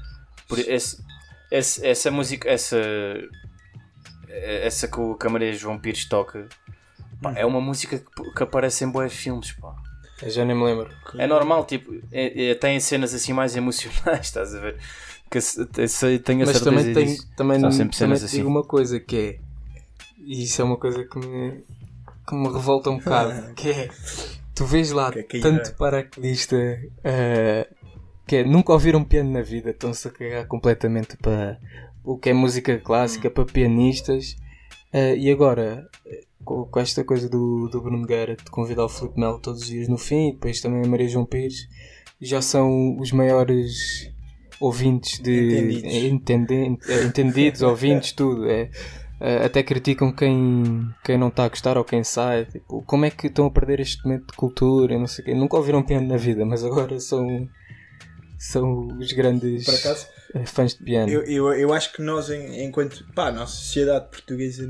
Por 0.47 0.59
esse, 0.59 1.03
esse- 1.51 1.87
essa 1.87 2.11
música, 2.11 2.47
essa, 2.49 2.77
essa 4.29 4.87
que 4.89 4.99
o 5.01 5.17
Maria 5.31 5.53
João 5.55 5.79
Pires 5.79 6.05
toca, 6.07 6.49
pá, 7.23 7.33
é 7.37 7.45
uma 7.45 7.61
música 7.61 7.99
que, 7.99 8.31
que 8.33 8.43
aparece 8.43 8.85
em 8.85 8.91
boas 8.91 9.13
filmes, 9.13 9.53
pá. 9.53 9.75
Eu 10.23 10.31
já 10.31 10.45
nem 10.45 10.57
me 10.57 10.65
lembro. 10.65 10.91
É 11.17 11.27
normal, 11.27 11.65
tipo, 11.65 11.93
é, 12.11 12.51
é- 12.51 12.55
tem 12.55 12.81
cenas 12.81 13.15
assim 13.15 13.33
mais 13.33 13.55
emocionais, 13.57 14.27
estás 14.27 14.55
a 14.55 14.61
ver? 14.61 14.77
Que 15.31 15.41
se- 15.41 15.65
tenho 16.25 16.43
a 16.43 16.47
Mas 16.47 16.61
também, 16.61 16.93
tem, 16.93 17.07
disso. 17.07 17.29
também, 17.37 17.61
São 17.61 17.71
sempre 17.71 17.97
também 17.97 18.17
cenas 18.17 18.25
assim. 18.25 18.39
digo 18.39 18.49
uma 18.49 18.65
coisa 18.65 18.99
que 18.99 19.17
é. 19.17 19.39
E 20.25 20.43
isso 20.43 20.61
é 20.61 20.65
uma 20.65 20.77
coisa 20.77 21.05
que 21.05 21.19
me, 21.19 21.63
que 22.27 22.35
me 22.35 22.49
revolta 22.53 22.91
um 22.91 22.99
bocado. 22.99 23.55
que 23.55 23.71
é. 23.71 23.89
Tu 24.55 24.65
vês 24.65 24.91
lá 24.91 25.13
Que 25.13 25.21
é 25.21 25.23
que 25.23 25.41
tanto 25.41 25.71
é? 25.71 25.75
paraquedista 25.75 26.57
eh, 27.05 27.69
que 28.27 28.37
é 28.37 28.45
nunca 28.45 28.73
ouviram 28.73 29.05
piano 29.05 29.31
na 29.31 29.41
vida, 29.43 29.71
estão-se 29.71 30.09
a 30.09 30.11
cagar 30.11 30.47
completamente 30.47 31.17
para 31.17 31.61
o 32.03 32.19
que 32.19 32.31
é 32.31 32.33
música 32.33 32.75
Hum. 32.75 32.81
clássica, 32.83 33.31
para 33.31 33.45
pianistas. 33.45 34.35
Eh, 34.93 35.17
e 35.17 35.31
agora, 35.31 35.89
com, 36.49 36.65
com 36.65 36.81
esta 36.81 37.05
coisa 37.05 37.29
do, 37.29 37.69
do 37.69 37.83
Bruno 37.83 38.07
Guerra 38.07 38.35
de 38.37 38.51
convidar 38.51 38.85
o 38.87 38.89
Filipe 38.89 39.21
Melo 39.21 39.39
todos 39.39 39.61
os 39.61 39.67
dias 39.69 39.87
no 39.87 39.99
fim, 39.99 40.29
e 40.31 40.33
depois 40.33 40.61
também 40.63 40.83
a 40.83 40.89
Maria 40.89 41.07
João 41.09 41.27
Pires, 41.27 41.69
já 42.21 42.41
são 42.41 42.99
os 42.99 43.13
maiores 43.13 44.11
ouvintes 44.59 45.21
de 45.21 45.31
Entendidos. 45.53 45.95
entende- 45.95 46.79
eh, 46.89 47.03
entendidos, 47.05 47.61
ouvintes, 47.63 48.13
tudo. 48.13 48.49
É, 48.49 48.71
eh, 49.21 49.45
até 49.45 49.63
criticam 49.63 50.11
quem, 50.11 50.89
quem 51.05 51.19
não 51.19 51.29
está 51.29 51.45
a 51.45 51.49
gostar 51.49 51.77
ou 51.77 51.85
quem 51.85 52.03
sai. 52.03 52.47
Tipo, 52.47 52.83
como 52.87 53.05
é 53.05 53.11
que 53.11 53.27
estão 53.27 53.45
a 53.47 53.51
perder 53.51 53.81
este 53.81 54.03
momento 54.05 54.29
de 54.29 54.33
cultura? 54.33 54.95
e 54.95 54.99
Não 54.99 55.07
sei 55.07 55.25
quê. 55.27 55.35
Nunca 55.35 55.57
ouviram 55.59 55.83
piano 55.83 56.09
na 56.09 56.17
vida, 56.17 56.45
mas 56.47 56.65
agora 56.65 56.99
são, 56.99 57.49
são 58.39 58.89
os 58.99 59.13
grandes 59.13 59.69
acaso, 59.69 60.07
fãs 60.47 60.75
de 60.75 60.83
piano. 60.83 61.13
eu, 61.13 61.23
eu, 61.23 61.53
eu 61.55 61.73
acho 61.75 61.93
que 61.93 62.03
nós, 62.03 62.31
enquanto. 62.31 63.05
pá, 63.15 63.29
a 63.29 63.33
nossa 63.33 63.53
sociedade 63.55 64.09
portuguesa, 64.11 64.67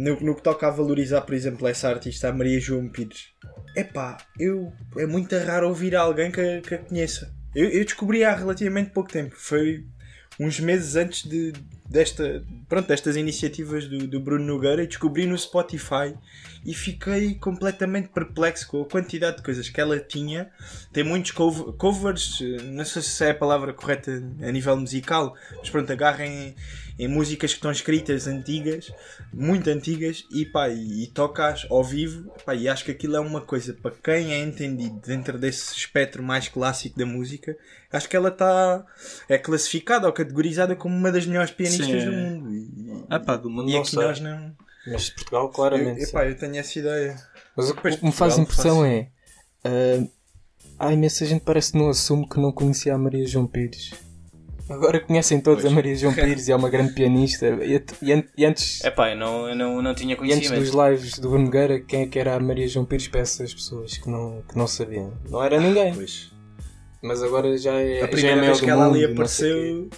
no, 0.00 0.20
no, 0.20 0.34
que 0.34 0.42
toca 0.42 0.66
a 0.66 0.70
valorizar, 0.70 1.20
por 1.22 1.34
exemplo, 1.34 1.66
essa 1.68 1.88
artista, 1.88 2.28
a 2.28 2.32
Maria 2.32 2.58
João 2.60 2.88
Pires, 2.88 3.28
é 3.76 3.84
pá, 3.84 4.18
eu, 4.38 4.72
é 4.96 5.06
muito 5.06 5.36
raro 5.38 5.68
ouvir 5.68 5.94
alguém 5.94 6.30
que, 6.30 6.60
que 6.62 6.74
a 6.74 6.78
conheça. 6.78 7.34
Eu, 7.54 7.68
eu 7.68 7.84
descobri 7.84 8.24
há 8.24 8.34
relativamente 8.34 8.90
pouco 8.90 9.10
tempo, 9.10 9.34
foi 9.36 9.84
uns 10.38 10.58
meses 10.58 10.96
antes 10.96 11.28
de, 11.28 11.52
desta, 11.86 12.42
pronto, 12.68 12.88
destas 12.88 13.14
iniciativas 13.14 13.86
do, 13.86 14.06
do 14.06 14.20
Bruno 14.20 14.46
Nogueira 14.46 14.82
e 14.82 14.86
descobri 14.86 15.26
no 15.26 15.36
Spotify 15.36 16.14
e 16.64 16.72
fiquei 16.72 17.34
completamente 17.34 18.08
perplexo 18.08 18.66
com 18.68 18.80
a 18.80 18.86
quantidade 18.86 19.38
de 19.38 19.42
coisas 19.42 19.68
que 19.68 19.78
ela 19.80 19.98
tinha. 19.98 20.50
Tem 20.92 21.04
muitos 21.04 21.32
cov- 21.32 21.76
covers, 21.76 22.38
eh, 22.40 22.62
não 22.62 22.84
sei 22.84 23.02
se 23.02 23.24
é 23.24 23.30
a 23.32 23.34
palavra 23.34 23.74
correta 23.74 24.10
a 24.12 24.50
nível 24.50 24.76
musical, 24.76 25.34
mas 25.58 25.68
pronto, 25.68 25.92
agarrem 25.92 26.54
em, 27.04 27.08
músicas 27.08 27.50
que 27.52 27.58
estão 27.58 27.70
escritas 27.70 28.26
antigas, 28.26 28.92
muito 29.32 29.68
antigas, 29.70 30.24
e 30.30 30.44
pá, 30.46 30.68
e, 30.68 31.04
e 31.04 31.06
toca-as 31.08 31.66
ao 31.70 31.82
vivo, 31.84 32.30
pá, 32.44 32.54
e 32.54 32.68
acho 32.68 32.84
que 32.84 32.90
aquilo 32.90 33.16
é 33.16 33.20
uma 33.20 33.40
coisa 33.40 33.72
para 33.74 33.92
quem 34.02 34.32
é 34.32 34.40
entendido 34.42 35.00
dentro 35.06 35.38
desse 35.38 35.74
espectro 35.74 36.22
mais 36.22 36.48
clássico 36.48 36.98
da 36.98 37.06
música, 37.06 37.56
acho 37.92 38.08
que 38.08 38.16
ela 38.16 38.28
está 38.28 38.84
é 39.28 39.38
classificada 39.38 40.06
ou 40.06 40.12
categorizada 40.12 40.76
como 40.76 40.94
uma 40.94 41.10
das 41.12 41.26
melhores 41.26 41.50
pianistas 41.50 41.86
Sim, 41.86 42.04
do 42.10 42.12
mundo. 42.12 42.54
E, 42.54 43.04
Ah 43.08 43.18
pá, 43.20 43.36
do 43.36 43.50
mundo 43.50 43.70
e 43.70 43.76
aqui 43.76 43.90
sei. 43.90 43.98
nós 44.02 44.20
não. 44.20 44.54
Mas 44.86 45.10
Portugal, 45.10 45.42
Eu, 45.44 45.48
claramente. 45.50 46.00
sim. 46.04 46.08
epá, 46.08 46.24
eu 46.26 46.36
tenho 46.36 46.56
essa 46.56 46.78
ideia. 46.78 47.16
Mas 47.56 47.68
o 47.70 47.74
que 47.74 47.86
me 47.88 48.12
faz 48.12 48.34
Portugal 48.34 48.38
impressão 48.40 48.76
faz- 48.80 48.92
é. 48.92 49.08
ah, 49.64 50.06
há 50.78 50.92
imensa 50.92 51.26
gente 51.26 51.40
que 51.40 51.44
parece 51.46 51.72
que 51.72 51.78
não 51.78 51.88
assume 51.90 52.28
que 52.28 52.38
não 52.40 52.50
conhecia 52.52 52.94
a 52.94 52.98
Maria 52.98 53.26
João 53.26 53.46
Pires. 53.46 53.90
Agora 54.70 55.00
conhecem 55.00 55.40
todos 55.40 55.64
a 55.64 55.70
Maria 55.70 55.96
João 55.96 56.14
Pires 56.14 56.46
e 56.48 56.52
é 56.52 56.56
uma 56.56 56.70
grande 56.70 56.92
pianista. 56.92 57.46
E, 57.62 57.74
e 58.02 58.24
e 58.38 58.44
antes, 58.44 58.82
É 58.84 58.90
pá, 58.90 59.10
eu 59.10 59.16
não, 59.16 59.48
eu 59.48 59.56
não, 59.56 59.82
não 59.82 59.94
tinha 59.94 60.14
e 60.14 60.32
antes 60.32 60.48
dos 60.50 60.70
conhecimento. 60.70 60.88
lives 60.90 61.18
do 61.18 61.28
Bruno 61.28 61.44
Nogueira, 61.46 61.80
quem 61.80 62.02
é 62.02 62.06
que 62.06 62.18
era 62.18 62.34
a 62.36 62.40
Maria 62.40 62.68
João 62.68 62.84
Pires 62.84 63.08
para 63.08 63.20
essas 63.20 63.52
pessoas 63.52 63.98
que 63.98 64.08
não, 64.08 64.42
que 64.48 64.56
não 64.56 64.66
sabiam? 64.66 65.12
Não 65.28 65.42
era 65.42 65.58
ninguém. 65.60 65.92
Pois. 65.94 66.30
Mas 67.02 67.22
agora 67.22 67.56
já 67.58 67.72
é. 67.74 67.96
A 67.96 68.00
já 68.00 68.04
é 68.04 68.06
primeira 68.06 68.40
vez 68.42 68.60
que 68.60 68.70
ela 68.70 68.86
ali 68.86 69.00
mundo, 69.00 69.08
o 69.08 69.12
apareceu. 69.14 69.88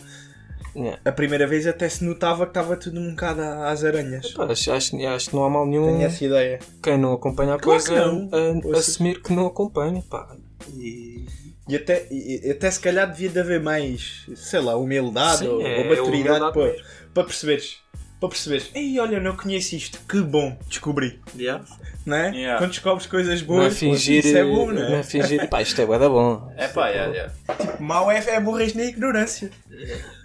Yeah. 0.74 0.99
a 1.05 1.12
primeira 1.12 1.47
vez 1.47 1.66
até 1.66 1.86
se 1.86 2.03
notava 2.03 2.44
que 2.47 2.51
estava 2.51 2.74
tudo 2.78 2.99
um 2.99 3.11
bocado 3.11 3.42
às 3.42 3.84
aranhas. 3.84 4.30
Pá, 4.32 4.47
acho, 4.47 4.72
acho, 4.72 4.97
acho 5.07 5.28
que 5.28 5.36
não 5.36 5.44
há 5.44 5.51
mal 5.51 5.66
nenhum 5.66 5.84
Tenho 5.84 6.03
essa 6.07 6.24
ideia. 6.24 6.61
quem 6.82 6.97
não 6.97 7.12
acompanha 7.12 7.57
a 7.57 7.59
Claro 7.59 7.82
que 7.82 7.90
coisa 7.90 8.07
não. 8.07 8.30
a- 8.32 8.66
Ouça. 8.68 8.78
assumir 8.92 9.20
que 9.20 9.34
não 9.34 9.47
acompanha. 9.47 10.03
Pá. 10.09 10.34
E, 10.74 11.26
e 11.73 11.77
até, 11.77 12.07
e, 12.11 12.51
até 12.51 12.70
se 12.70 12.79
calhar 12.81 13.11
devia 13.11 13.29
de 13.29 13.41
haver 13.41 13.61
mais, 13.61 14.27
sei 14.37 14.61
lá, 14.61 14.77
humildade 14.77 15.39
Sim, 15.39 15.49
ou, 15.49 15.66
é- 15.66 15.79
ou 15.79 15.85
maturidade 15.85 16.45
é 16.45 16.51
para, 16.53 16.77
para 17.14 17.25
perceberes. 17.25 17.79
Para 18.20 18.29
perceberes, 18.29 18.70
ei, 18.75 19.01
olha, 19.01 19.18
não 19.18 19.37
conheço 19.37 19.75
isto, 19.75 19.99
que 20.09 20.20
bom, 20.20 20.57
descobri. 20.68 21.20
Yeah. 21.37 21.64
Não 22.07 22.16
é? 22.16 22.31
Yeah. 22.31 22.59
Quando 22.59 22.70
descobres 22.70 23.07
coisas 23.07 23.43
Não 23.43 23.57
é 23.57 23.61
boas, 23.62 23.77
fingir. 23.79 24.25
isso 24.25 24.37
é 24.37 24.45
bom, 24.45 24.66
não 24.66 24.75
não 24.91 24.97
é 24.97 25.01
é? 25.01 25.03
fingir. 25.03 25.49
Pá, 25.49 25.61
isto 25.61 25.81
é 25.81 25.87
bué 25.87 25.99
bom. 25.99 26.53
É 26.57 26.68
pá, 26.68 26.89
yeah, 26.91 27.12
yeah. 27.12 27.35
Mal 27.81 28.09
é, 28.12 28.18
é 28.18 28.39
morres 28.39 28.75
na 28.75 28.85
ignorância. 28.85 29.51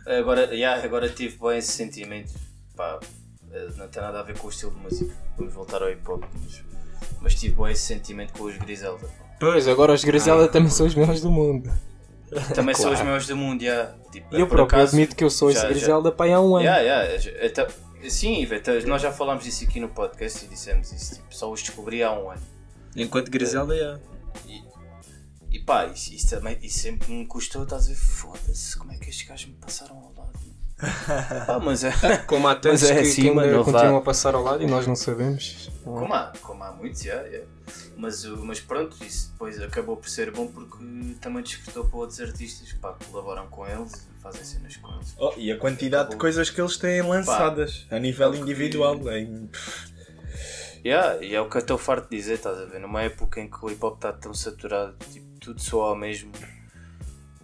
Agora, 0.06 0.54
yeah, 0.54 0.84
agora 0.84 1.10
tive 1.10 1.38
bem 1.40 1.58
esse 1.58 1.72
sentimento. 1.72 2.32
Pá, 2.76 3.00
Eh, 3.52 3.68
Não 3.78 3.88
tem 3.88 4.02
nada 4.02 4.20
a 4.20 4.24
ver 4.24 4.38
com 4.38 4.48
o 4.48 4.50
estilo 4.50 4.72
de 4.74 4.78
música. 4.80 5.14
Vamos 5.38 5.54
voltar 5.54 5.82
ao 5.82 5.90
hip 5.90 6.02
hop. 6.08 6.24
Mas, 6.44 6.62
mas 7.22 7.34
tive 7.36 7.56
bom 7.56 7.68
esse 7.68 7.82
sentimento 7.82 8.34
com 8.34 8.44
os 8.44 8.58
Griselda. 8.58 9.08
Pois, 9.40 9.68
agora 9.68 9.94
os 9.94 10.04
Griselda 10.04 10.48
também 10.48 10.70
são 10.70 10.86
os 10.88 10.96
melhores 10.96 11.22
do 11.22 11.32
mundo. 11.32 11.72
Também 12.54 12.76
são 12.76 12.92
os 12.92 13.02
meus 13.02 13.26
do 13.28 13.36
mundo, 13.38 13.64
já. 13.64 13.94
Tipo, 14.12 14.36
eu 14.36 14.48
por 14.48 14.56
próprio 14.58 14.80
acaso- 14.80 14.96
admito 14.96 15.16
que 15.16 15.24
eu 15.24 15.30
sou 15.30 15.50
esse 15.50 15.62
já- 15.62 15.68
Griselda 15.70 16.12
para 16.12 16.26
aí 16.26 16.34
há 16.34 16.42
um 16.42 16.56
ano. 16.56 16.66
Yeah, 16.66 16.82
yeah. 16.82 17.46
Então, 17.46 17.68
sim, 18.10 18.42
Ivo, 18.42 18.56
então, 18.56 18.74
nós 18.88 19.02
já 19.02 19.12
falámos 19.12 19.44
disso 19.44 19.64
aqui 19.64 19.80
no 19.80 19.90
podcast 19.90 20.44
e 20.44 20.48
dissemos 20.48 20.92
isso. 20.92 21.16
Tipo, 21.16 21.34
só 21.36 21.52
os 21.52 21.62
descobri 21.62 22.04
há 22.04 22.12
um 22.12 22.30
ano. 22.32 22.42
Enquanto 22.96 23.30
Griselda 23.32 23.76
é. 23.76 23.98
E, 24.48 24.64
e 25.58 25.60
pá, 25.60 25.86
isso, 25.86 26.14
isso 26.14 26.30
também 26.30 26.58
isso 26.62 26.80
sempre 26.80 27.12
me 27.14 27.26
custou, 27.26 27.64
estás 27.64 27.86
a 27.86 27.90
ver? 27.90 27.96
Foda-se, 27.96 28.76
como 28.78 28.92
é 28.92 28.98
que 28.98 29.10
estes 29.10 29.28
gajos 29.28 29.46
me 29.48 29.54
passaram 29.56 29.96
ao 29.98 30.14
lado? 30.18 30.38
Ah, 30.80 31.60
mas 31.64 31.84
é. 31.84 31.92
Como 32.28 32.48
há 32.48 32.56
tantos 32.56 32.82
Mas 32.84 32.92
é 32.92 32.96
que, 32.96 33.00
assim, 33.02 33.22
que 33.24 33.30
ainda 33.30 33.64
continuam 33.64 33.94
vá. 33.94 33.98
a 33.98 34.02
passar 34.02 34.36
ao 34.36 34.44
lado 34.44 34.64
e 34.64 34.68
nós 34.68 34.86
não 34.86 34.96
sabemos. 34.96 35.70
Como 35.84 36.14
há, 36.14 36.32
como 36.42 36.64
há 36.64 36.72
muitos, 36.72 37.02
já, 37.02 37.24
já. 37.30 37.40
Mas, 37.98 38.24
o- 38.26 38.46
mas 38.46 38.60
pronto, 38.60 38.96
isso 39.04 39.32
depois 39.32 39.60
acabou 39.62 39.98
por 39.98 40.08
ser 40.08 40.30
bom 40.32 40.46
porque 40.48 40.78
também 41.20 41.42
despertou 41.42 41.86
para 41.86 41.98
outros 41.98 42.20
artistas 42.22 42.72
pá, 42.74 42.94
que 42.94 43.06
colaboram 43.06 43.48
com 43.48 43.66
eles 43.68 44.08
e 44.16 44.22
fazem 44.22 44.44
cenas 44.44 44.78
com 44.78 44.94
eles. 44.94 45.16
Oh, 45.18 45.34
e 45.36 45.52
a 45.52 45.58
quantidade 45.58 46.04
de 46.04 46.10
Acabou. 46.10 46.20
coisas 46.20 46.50
que 46.52 46.62
eles 46.62 46.78
têm 46.78 47.02
lançadas 47.02 47.88
a 47.90 47.98
nível 47.98 48.36
individual. 48.36 49.10
é 49.10 49.20
em- 49.22 49.50
Yeah, 50.86 51.22
e 51.26 51.34
é 51.36 51.42
o 51.42 51.50
que 51.50 51.58
eu 51.58 51.62
estou 51.62 51.78
farto 51.78 52.08
de 52.10 52.16
dizer, 52.18 52.36
estás 52.36 52.58
a 52.60 52.66
ver? 52.66 52.80
Numa 52.80 53.02
época 53.02 53.42
em 53.42 53.50
que 53.50 53.58
o 53.66 53.70
hip 53.70 53.84
hop 53.84 53.96
está 53.96 54.14
tão 54.14 54.34
saturado, 54.34 54.96
tipo, 55.12 55.26
tudo 55.40 55.60
soa 55.60 55.90
ao 55.90 55.96
mesmo. 55.96 56.32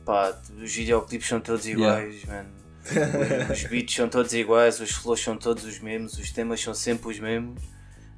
Pá, 0.06 0.34
os 0.62 0.74
videoclipes 0.74 1.28
são 1.28 1.40
todos 1.42 1.66
iguais, 1.66 2.24
mano. 2.26 2.50
Os 3.52 3.64
beats 3.64 3.96
são 3.96 4.10
todos 4.10 4.34
iguais, 4.34 4.80
os 4.80 4.92
flows 4.92 5.22
são 5.22 5.38
todos 5.38 5.64
os 5.66 5.80
mesmos, 5.80 6.18
os 6.18 6.32
temas 6.32 6.60
são 6.62 6.74
sempre 6.74 7.10
os 7.10 7.20
mesmos. 7.20 7.62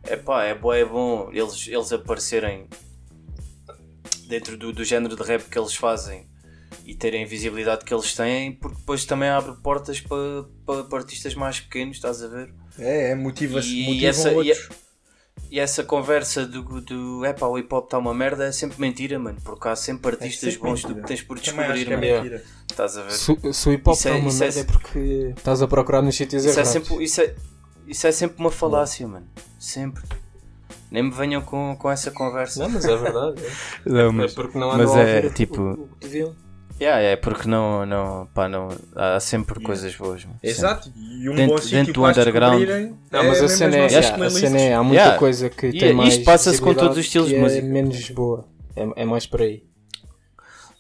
É 0.04 0.16
pá, 0.16 0.44
é 0.44 0.54
bom, 0.56 0.74
é 0.74 0.84
bom 0.86 1.30
eles, 1.32 1.68
eles 1.68 1.92
aparecerem 1.92 2.68
dentro 4.28 4.58
do, 4.58 4.72
do 4.74 4.84
género 4.84 5.16
de 5.16 5.24
rap 5.24 5.44
que 5.50 5.58
eles 5.58 5.76
fazem 5.76 6.28
e 6.86 6.94
terem 6.96 7.24
a 7.24 7.28
visibilidade 7.28 7.84
que 7.86 7.94
eles 7.94 8.14
têm, 8.14 8.52
porque 8.54 8.78
depois 8.78 9.06
também 9.06 9.30
abre 9.30 9.56
portas 9.62 10.00
para, 10.02 10.44
para, 10.66 10.84
para 10.84 10.98
artistas 11.00 11.34
mais 11.36 11.60
pequenos, 11.60 11.98
estás 11.98 12.22
a 12.24 12.28
ver? 12.28 12.54
É, 12.78 13.12
é 13.12 13.16
motiva 13.16 13.60
E 13.60 13.84
motivam 13.86 14.10
essa- 14.10 14.32
e 14.32 14.36
outros. 14.36 14.70
E 14.70 14.85
essa 15.52 15.84
conversa 15.84 16.46
do, 16.46 16.82
do 16.82 17.26
epá, 17.26 17.46
o 17.48 17.58
hip 17.58 17.74
hop 17.74 17.86
está 17.86 17.98
uma 17.98 18.14
merda 18.14 18.46
é 18.46 18.52
sempre 18.52 18.80
mentira, 18.82 19.18
mano. 19.20 19.38
Porque 19.44 19.68
há 19.68 19.76
sempre 19.76 20.12
artistas 20.12 20.54
sempre 20.54 20.68
bons 20.70 20.84
mentira. 20.84 21.02
que 21.02 21.08
tens 21.08 21.22
por 21.22 21.38
acho 21.38 21.44
descobrir, 21.46 21.86
que 21.86 21.94
é 21.94 21.98
mano. 21.98 22.14
mentira. 22.24 22.44
Estás 22.70 22.98
a 22.98 23.04
ver? 23.04 23.12
Se, 23.12 23.54
se 23.54 23.70
o 23.70 23.74
hip 23.74 23.90
hop 23.90 23.96
Isso 23.96 24.08
é- 24.08 24.12
está 24.12 24.22
uma 24.26 24.32
é- 24.32 24.40
merda 24.40 24.60
é 24.60 24.64
porque 24.64 25.34
estás 25.38 25.62
a 25.62 25.68
procurar 25.68 26.02
nos 26.02 26.16
sítios 26.16 26.44
Isso 26.44 26.60
é, 26.60 26.62
errados. 26.64 26.72
sempre, 26.72 27.04
isso, 27.04 27.22
é, 27.22 27.36
isso 27.88 28.08
é 28.08 28.12
sempre 28.12 28.38
uma 28.40 28.52
falácia, 28.52 29.08
mano. 29.08 29.28
Sempre. 29.60 30.04
Nem 30.92 31.04
me 31.04 31.12
venham 31.12 31.42
com, 31.42 31.76
com 31.78 31.90
essa 31.92 32.12
conversa. 32.12 32.60
Não, 32.64 32.70
mas 32.70 32.86
é 32.86 32.96
verdade. 32.96 33.42
é. 33.44 33.50
Não, 33.90 34.00
É 34.08 34.12
mas, 34.12 34.34
porque 34.34 34.58
não 34.58 34.70
mas 34.70 34.90
andam 34.92 34.96
a 34.96 35.04
é, 35.04 35.30
tipo- 35.30 35.62
o, 35.62 35.72
o 35.84 35.88
que 36.00 36.08
deviam. 36.08 36.36
Yeah, 36.80 37.02
é 37.02 37.16
porque 37.16 37.48
não, 37.48 37.86
não, 37.86 38.28
pá, 38.34 38.48
não, 38.50 38.70
há 38.96 39.20
sempre 39.20 39.62
coisas 39.64 39.96
boas. 39.96 40.24
mano. 40.26 40.36
Sempre. 40.36 40.50
Exato, 40.50 40.92
e 40.96 41.30
um 41.30 41.36
Dentro- 41.36 41.56
bom 41.56 41.62
sítio 41.62 41.78
dentro 41.78 41.94
do 41.94 42.06
underground. 42.06 42.60
descobrirem 42.60 42.98
Não, 43.12 43.24
mas 43.24 43.38
a 43.38 43.42
mesmo 43.42 43.50
cena, 43.50 43.76
é, 43.78 43.82
nossas 43.82 43.96
a 44.22 44.30
cena 44.30 44.60
é, 44.62 44.74
há 44.74 44.84
muita 44.84 45.02
Yeah. 45.02 45.20
coisa 45.20 45.50
que 45.50 45.72
tem 45.72 45.74
isto 45.90 45.96
mais 45.96 46.18
passa-se 46.20 46.62
com 46.62 46.74
todos 46.74 46.98
os 46.98 47.06
estilos 47.06 47.30
de 47.30 47.36
que 47.36 47.40
música. 47.42 47.66
É 47.66 47.70
menos 47.70 48.10
boa. 48.12 48.46
É, 48.76 49.04
é 49.04 49.06
mais 49.06 49.26
por 49.26 49.42
aí. 49.42 49.64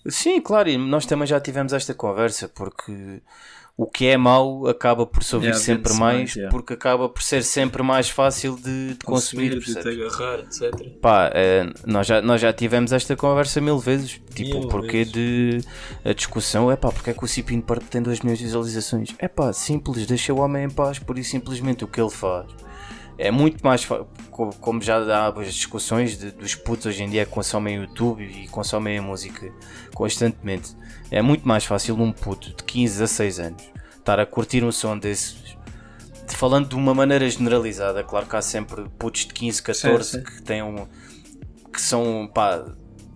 Sim, 0.07 0.39
claro, 0.39 0.69
e 0.69 0.77
nós 0.77 1.05
também 1.05 1.25
já 1.25 1.39
tivemos 1.39 1.73
esta 1.73 1.93
conversa, 1.93 2.47
porque 2.47 3.21
o 3.77 3.85
que 3.85 4.07
é 4.07 4.15
mau 4.15 4.67
acaba 4.67 5.05
por 5.05 5.21
se 5.21 5.35
ouvir 5.35 5.47
Yeah, 5.47 5.61
sempre 5.63 5.93
mais, 5.95 6.35
mais, 6.35 6.49
porque 6.49 6.73
acaba 6.73 7.09
por 7.09 7.21
ser 7.21 7.43
sempre 7.43 7.83
mais 7.83 8.09
fácil 8.09 8.55
de, 8.55 8.93
de 8.93 9.03
consumir. 9.03 9.49
de 9.53 9.59
te 9.59 9.73
percebes? 9.73 10.13
agarrar, 10.13 10.39
etc. 10.39 10.99
Pá, 11.01 11.29
eh, 11.33 11.69
nós, 11.85 12.07
já, 12.07 12.21
nós 12.21 12.39
já 12.39 12.53
tivemos 12.53 12.93
esta 12.93 13.17
conversa 13.17 13.59
mil 13.59 13.77
vezes. 13.77 14.21
Tipo, 14.33 14.59
Mil 14.59 14.67
porque 14.69 15.03
vezes. 15.03 15.11
de 15.11 15.59
a 16.05 16.13
discussão 16.13 16.71
é 16.71 16.77
pá, 16.77 16.89
porque 16.89 17.09
é 17.09 17.13
que 17.13 17.23
o 17.25 17.27
Cipino 17.27 17.61
Park 17.63 17.83
tem 17.89 18.01
2 18.01 18.21
milhões 18.21 18.39
de 18.39 18.45
visualizações? 18.45 19.09
É 19.19 19.27
pá, 19.27 19.51
simples, 19.51 20.05
deixa 20.05 20.33
o 20.33 20.39
homem 20.39 20.63
em 20.63 20.69
paz, 20.69 20.97
por 20.97 21.17
isso 21.19 21.31
simplesmente 21.31 21.83
o 21.83 21.87
que 21.87 21.99
ele 21.99 22.09
faz. 22.09 22.47
É 23.17 23.31
muito 23.31 23.61
mais 23.63 23.87
como 24.59 24.81
já 24.81 24.97
há 24.97 25.27
as 25.29 25.53
discussões 25.53 26.17
de- 26.17 26.31
dos 26.31 26.53
putos 26.55 26.85
hoje 26.85 27.01
em 27.03 27.09
dia 27.09 27.25
que 27.25 27.31
consomem 27.31 27.77
YouTube 27.77 28.23
e 28.25 28.45
consomem 28.49 28.97
a 28.97 29.01
música 29.01 29.51
constantemente. 29.93 30.75
É 31.11 31.21
muito 31.21 31.47
mais 31.47 31.65
fácil 31.65 31.95
um 32.01 32.11
puto 32.11 32.49
de 32.49 32.63
15 32.63 33.03
a 33.03 33.07
6 33.07 33.39
anos 33.39 33.63
estar 33.97 34.19
a 34.19 34.25
curtir 34.25 34.63
um 34.63 34.71
som 34.71 34.97
desses 34.97 35.55
falando 36.35 36.69
de 36.69 36.75
uma 36.75 36.93
maneira 36.93 37.27
generalizada, 37.29 38.03
claro 38.03 38.25
que 38.25 38.35
há 38.35 38.41
sempre 38.41 38.85
putos 38.99 39.21
de 39.21 39.33
15, 39.33 39.63
14 39.63 40.03
Sim, 40.03 40.17
sim. 40.17 40.23
que 40.23 40.41
têm 40.41 40.61
um, 40.61 40.85
que 41.71 41.81
são 41.81 42.29
pá, 42.33 42.65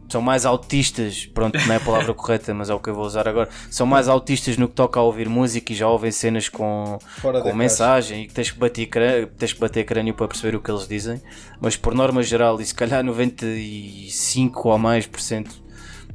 são 0.09 0.21
mais 0.21 0.45
autistas, 0.45 1.25
pronto, 1.27 1.57
não 1.67 1.73
é 1.73 1.77
a 1.77 1.79
palavra 1.79 2.13
correta, 2.15 2.53
mas 2.53 2.69
é 2.69 2.73
o 2.73 2.79
que 2.79 2.89
eu 2.89 2.95
vou 2.95 3.05
usar 3.05 3.27
agora. 3.27 3.47
São 3.69 3.85
mais 3.85 4.07
autistas 4.07 4.57
no 4.57 4.67
que 4.67 4.73
toca 4.73 4.99
a 4.99 5.03
ouvir 5.03 5.29
música 5.29 5.71
e 5.71 5.75
já 5.75 5.87
ouvem 5.87 6.11
cenas 6.11 6.49
com, 6.49 6.97
Fora 7.19 7.41
com 7.41 7.53
mensagem 7.53 8.23
e 8.23 8.27
que 8.27 8.33
tens 8.33 8.49
que, 8.49 8.57
bater 8.57 8.87
crânio, 8.87 9.27
tens 9.27 9.53
que 9.53 9.59
bater 9.59 9.85
crânio 9.85 10.13
para 10.15 10.27
perceber 10.27 10.57
o 10.57 10.61
que 10.61 10.71
eles 10.71 10.87
dizem. 10.87 11.21
Mas 11.61 11.75
por 11.75 11.93
norma 11.93 12.23
geral, 12.23 12.59
e 12.59 12.65
se 12.65 12.73
calhar 12.73 13.03
95 13.03 14.67
ou 14.67 14.77
mais 14.79 15.05
por 15.05 15.21
cento 15.21 15.68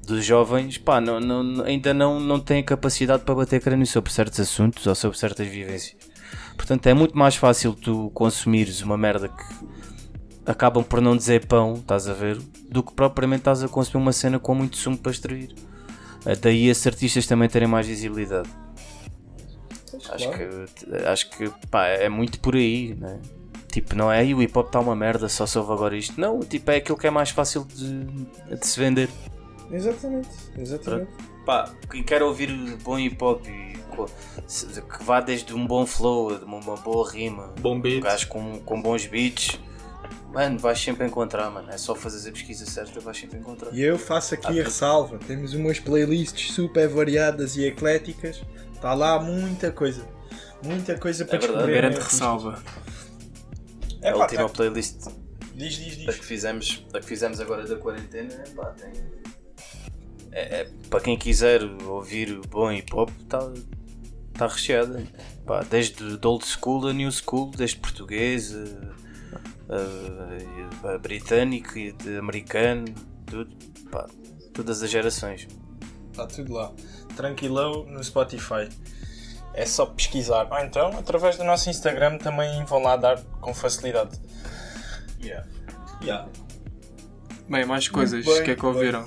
dos 0.05 0.25
jovens 0.25 0.79
pá, 0.79 1.01
não, 1.01 1.19
não- 1.21 1.65
ainda 1.65 1.93
não, 1.95 2.21
não 2.21 2.39
têm 2.41 2.63
capacidade 2.63 3.23
para 3.25 3.35
bater 3.35 3.61
crânio 3.61 3.87
sobre 3.87 4.13
certos 4.13 4.41
assuntos 4.41 4.87
ou 4.87 4.95
sobre 4.95 5.19
certas 5.19 5.47
vivências. 5.47 5.97
Portanto, 6.57 6.87
é 6.87 6.95
muito 6.95 7.17
mais 7.17 7.37
fácil 7.37 7.75
tu 7.75 8.11
consumires 8.15 8.81
uma 8.83 8.97
merda 8.97 9.29
que 9.29 9.45
acabam 10.47 10.85
por 10.85 11.01
não 11.01 11.17
dizer 11.17 11.47
pão, 11.47 11.75
estás 11.75 12.07
a 12.09 12.13
ver, 12.13 12.39
do 12.71 12.83
que 12.83 12.93
propriamente 12.93 13.41
estás 13.41 13.63
a 13.63 13.69
consumir 13.69 14.03
uma 14.03 14.13
cena 14.13 14.39
com 14.39 14.55
muito 14.55 14.77
sumo 14.77 14.97
para 14.99 15.11
extrair. 15.13 15.55
Eh, 16.27 16.37
Daí 16.37 16.69
esses 16.69 16.87
artistas 16.87 17.27
também 17.27 17.49
terem 17.49 17.67
mais 17.69 17.87
visibilidade. 17.87 18.49
Acho 20.11 20.31
que, 20.31 20.97
acho 21.07 21.31
que 21.31 21.51
pá, 21.71 21.87
é 21.87 22.09
muito 22.09 22.39
por 22.41 22.55
aí, 22.57 22.95
né? 22.95 23.19
Tipo, 23.71 23.97
não 23.97 24.11
é 24.13 24.25
"Ei, 24.25 24.35
o 24.35 24.43
hip 24.43 24.57
hop 24.57 24.67
está 24.67 24.79
uma 24.81 24.95
merda, 24.95 25.29
só 25.29 25.47
soube 25.47 25.73
agora 25.73 25.97
isto. 25.97 26.21
Não, 26.21 26.41
tipo, 26.41 26.71
é 26.71 26.77
aquilo 26.77 26.97
que 26.99 27.07
é 27.07 27.11
mais 27.11 27.31
fácil 27.31 27.65
de, 27.65 28.05
de 28.57 28.67
se 28.67 28.79
vender. 28.79 29.09
Exatamente, 29.75 30.29
exatamente. 30.57 31.11
Pá, 31.45 31.73
quem 31.91 32.03
quer 32.03 32.23
ouvir 32.23 32.49
bom 32.83 32.99
hip 32.99 33.23
hop 33.23 33.47
e 33.47 33.75
que 34.83 35.05
vá 35.05 35.21
desde 35.21 35.55
um 35.55 35.67
bom 35.67 35.87
flow, 35.87 36.37
de 36.39 36.45
uma, 36.45 36.61
boa 36.77 37.11
rima, 37.11 37.53
Bom 37.61 37.77
um 37.77 37.81
beat. 37.81 38.03
gajo 38.03 38.27
com, 38.29 38.59
com 38.61 38.81
bons 38.83 39.07
beats, 39.07 39.61
mano, 40.33 40.59
vais 40.59 40.81
sempre 40.81 41.07
encontrar, 41.07 41.49
mano. 41.51 41.71
É 41.71 41.79
só 41.79 41.95
fazer 41.95 42.29
a 42.29 42.33
pesquisa 42.33 42.67
certa, 42.67 42.99
vais 43.01 43.17
sempre 43.19 43.39
encontrar. 43.39 43.73
E 43.73 43.83
eu 43.83 43.99
faço 43.99 44.35
aqui 44.35 44.61
a 44.61 44.65
ressalva: 44.65 45.19
temos 45.19 45.55
umas 45.55 45.79
playlists 45.79 46.53
super 46.53 46.89
variadas 46.89 47.57
e 47.57 47.65
ecléticas, 47.67 48.43
está 48.75 48.95
lá 48.95 49.21
muita 49.21 49.71
coisa. 49.71 50.05
Muita 50.63 50.99
coisa 50.99 51.25
para 51.25 51.37
É 51.37 51.39
verdade, 51.41 51.57
descobrir. 51.59 51.81
Grande 51.81 51.97
né? 51.99 52.03
ressalva. 52.05 52.63
É, 54.03 54.09
a 54.11 54.13
pá, 54.13 54.19
última 54.21 54.43
tá- 54.43 54.49
playlist 54.49 54.97
Diz, 55.55 55.75
diz, 55.77 55.99
da 56.05 56.11
diz. 56.11 56.21
que 56.21 56.27
fizemos, 56.27 56.85
da 56.91 56.99
que 56.99 57.07
fizemos 57.07 57.39
agora 57.39 57.65
da 57.65 57.77
quarentena, 57.77 58.33
é 58.35 58.49
pá, 58.51 58.67
tem. 58.73 58.93
É, 60.37 60.63
é, 60.63 60.71
para 60.91 61.01
quem 61.01 61.17
quiser 61.17 61.63
ouvir 61.87 62.41
bom 62.49 62.73
hip 62.73 62.93
hop, 62.95 63.09
está 63.23 63.53
tá 64.37 64.47
recheada. 64.49 65.03
Pá, 65.47 65.63
desde 65.63 66.17
de 66.17 66.27
old 66.27 66.45
school 66.45 66.89
a 66.89 66.93
new 66.93 67.11
school, 67.13 67.51
desde 67.57 67.77
português, 67.77 68.53
a, 69.69 70.89
a- 70.89 70.95
a 70.95 70.99
britânico 70.99 71.79
e 71.79 71.93
de 71.93 72.17
americano, 72.19 72.87
tudo. 73.27 73.55
Pá, 73.91 74.07
todas 74.53 74.83
as 74.83 74.91
gerações. 74.91 75.47
Está 76.11 76.27
tudo 76.27 76.53
lá. 76.55 76.73
Tranquilão 77.17 77.85
no 77.87 78.03
Spotify. 78.03 78.69
É 79.55 79.65
só 79.67 79.87
pesquisar. 79.87 80.49
Ou 80.51 80.59
então, 80.59 80.89
através 80.99 81.37
do 81.37 81.45
nosso 81.45 81.71
Instagram 81.71 82.19
também 82.19 82.65
vão 82.65 82.83
lá 82.83 82.97
dar 82.97 83.21
com 83.41 83.55
facilidade. 83.55 84.19
Yeah. 85.23 85.47
Yeah. 86.03 86.29
Bem, 87.49 87.65
mais 87.65 87.89
coisas. 87.89 88.25
bem, 88.25 88.41
O 88.41 88.45
que 88.45 88.51
é 88.51 88.57
que 88.57 88.67
ouviram? 88.67 89.05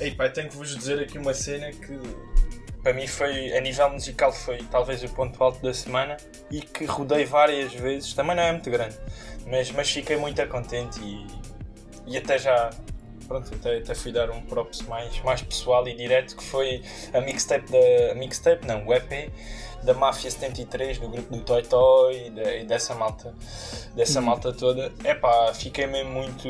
Ei 0.00 0.12
pai, 0.12 0.30
tenho 0.30 0.48
que 0.48 0.56
vos 0.56 0.76
dizer 0.76 1.00
aqui 1.00 1.18
uma 1.18 1.34
cena 1.34 1.72
que 1.72 1.98
para 2.82 2.92
mim 2.92 3.06
foi, 3.06 3.56
a 3.56 3.60
nível 3.60 3.90
musical, 3.90 4.32
foi 4.32 4.58
talvez 4.70 5.02
o 5.02 5.08
ponto 5.08 5.42
alto 5.42 5.60
da 5.60 5.74
semana 5.74 6.16
e 6.50 6.60
que 6.60 6.84
rodei 6.84 7.24
várias 7.24 7.74
vezes. 7.74 8.14
Também 8.14 8.36
não 8.36 8.42
é 8.44 8.52
muito 8.52 8.70
grande, 8.70 8.96
mas, 9.46 9.70
mas 9.72 9.90
fiquei 9.90 10.16
muito 10.16 10.46
contente 10.46 11.00
e, 11.02 11.26
e 12.06 12.16
até 12.16 12.38
já 12.38 12.70
pronto, 13.26 13.54
até, 13.54 13.78
até 13.78 13.94
fui 13.94 14.10
dar 14.10 14.30
um 14.30 14.40
props 14.40 14.82
mais, 14.82 15.20
mais 15.22 15.42
pessoal 15.42 15.86
e 15.86 15.94
direto 15.94 16.36
que 16.36 16.44
foi 16.44 16.82
a 17.12 17.20
mixtape 17.20 17.70
da. 17.70 18.12
a 18.12 18.14
mixtape, 18.14 18.66
não, 18.66 18.86
o 18.86 18.94
EP 18.94 19.30
da 19.82 19.94
Máfia 19.94 20.30
73, 20.30 20.98
do 20.98 21.08
grupo 21.08 21.36
do 21.36 21.42
Toy 21.42 21.62
Toy 21.62 22.14
e, 22.14 22.60
e 22.60 22.64
dessa 22.64 22.94
malta, 22.94 23.34
dessa 23.94 24.20
malta 24.20 24.52
toda. 24.52 24.92
É 25.04 25.14
pá, 25.14 25.52
fiquei 25.54 25.86
mesmo 25.86 26.10
muito. 26.10 26.48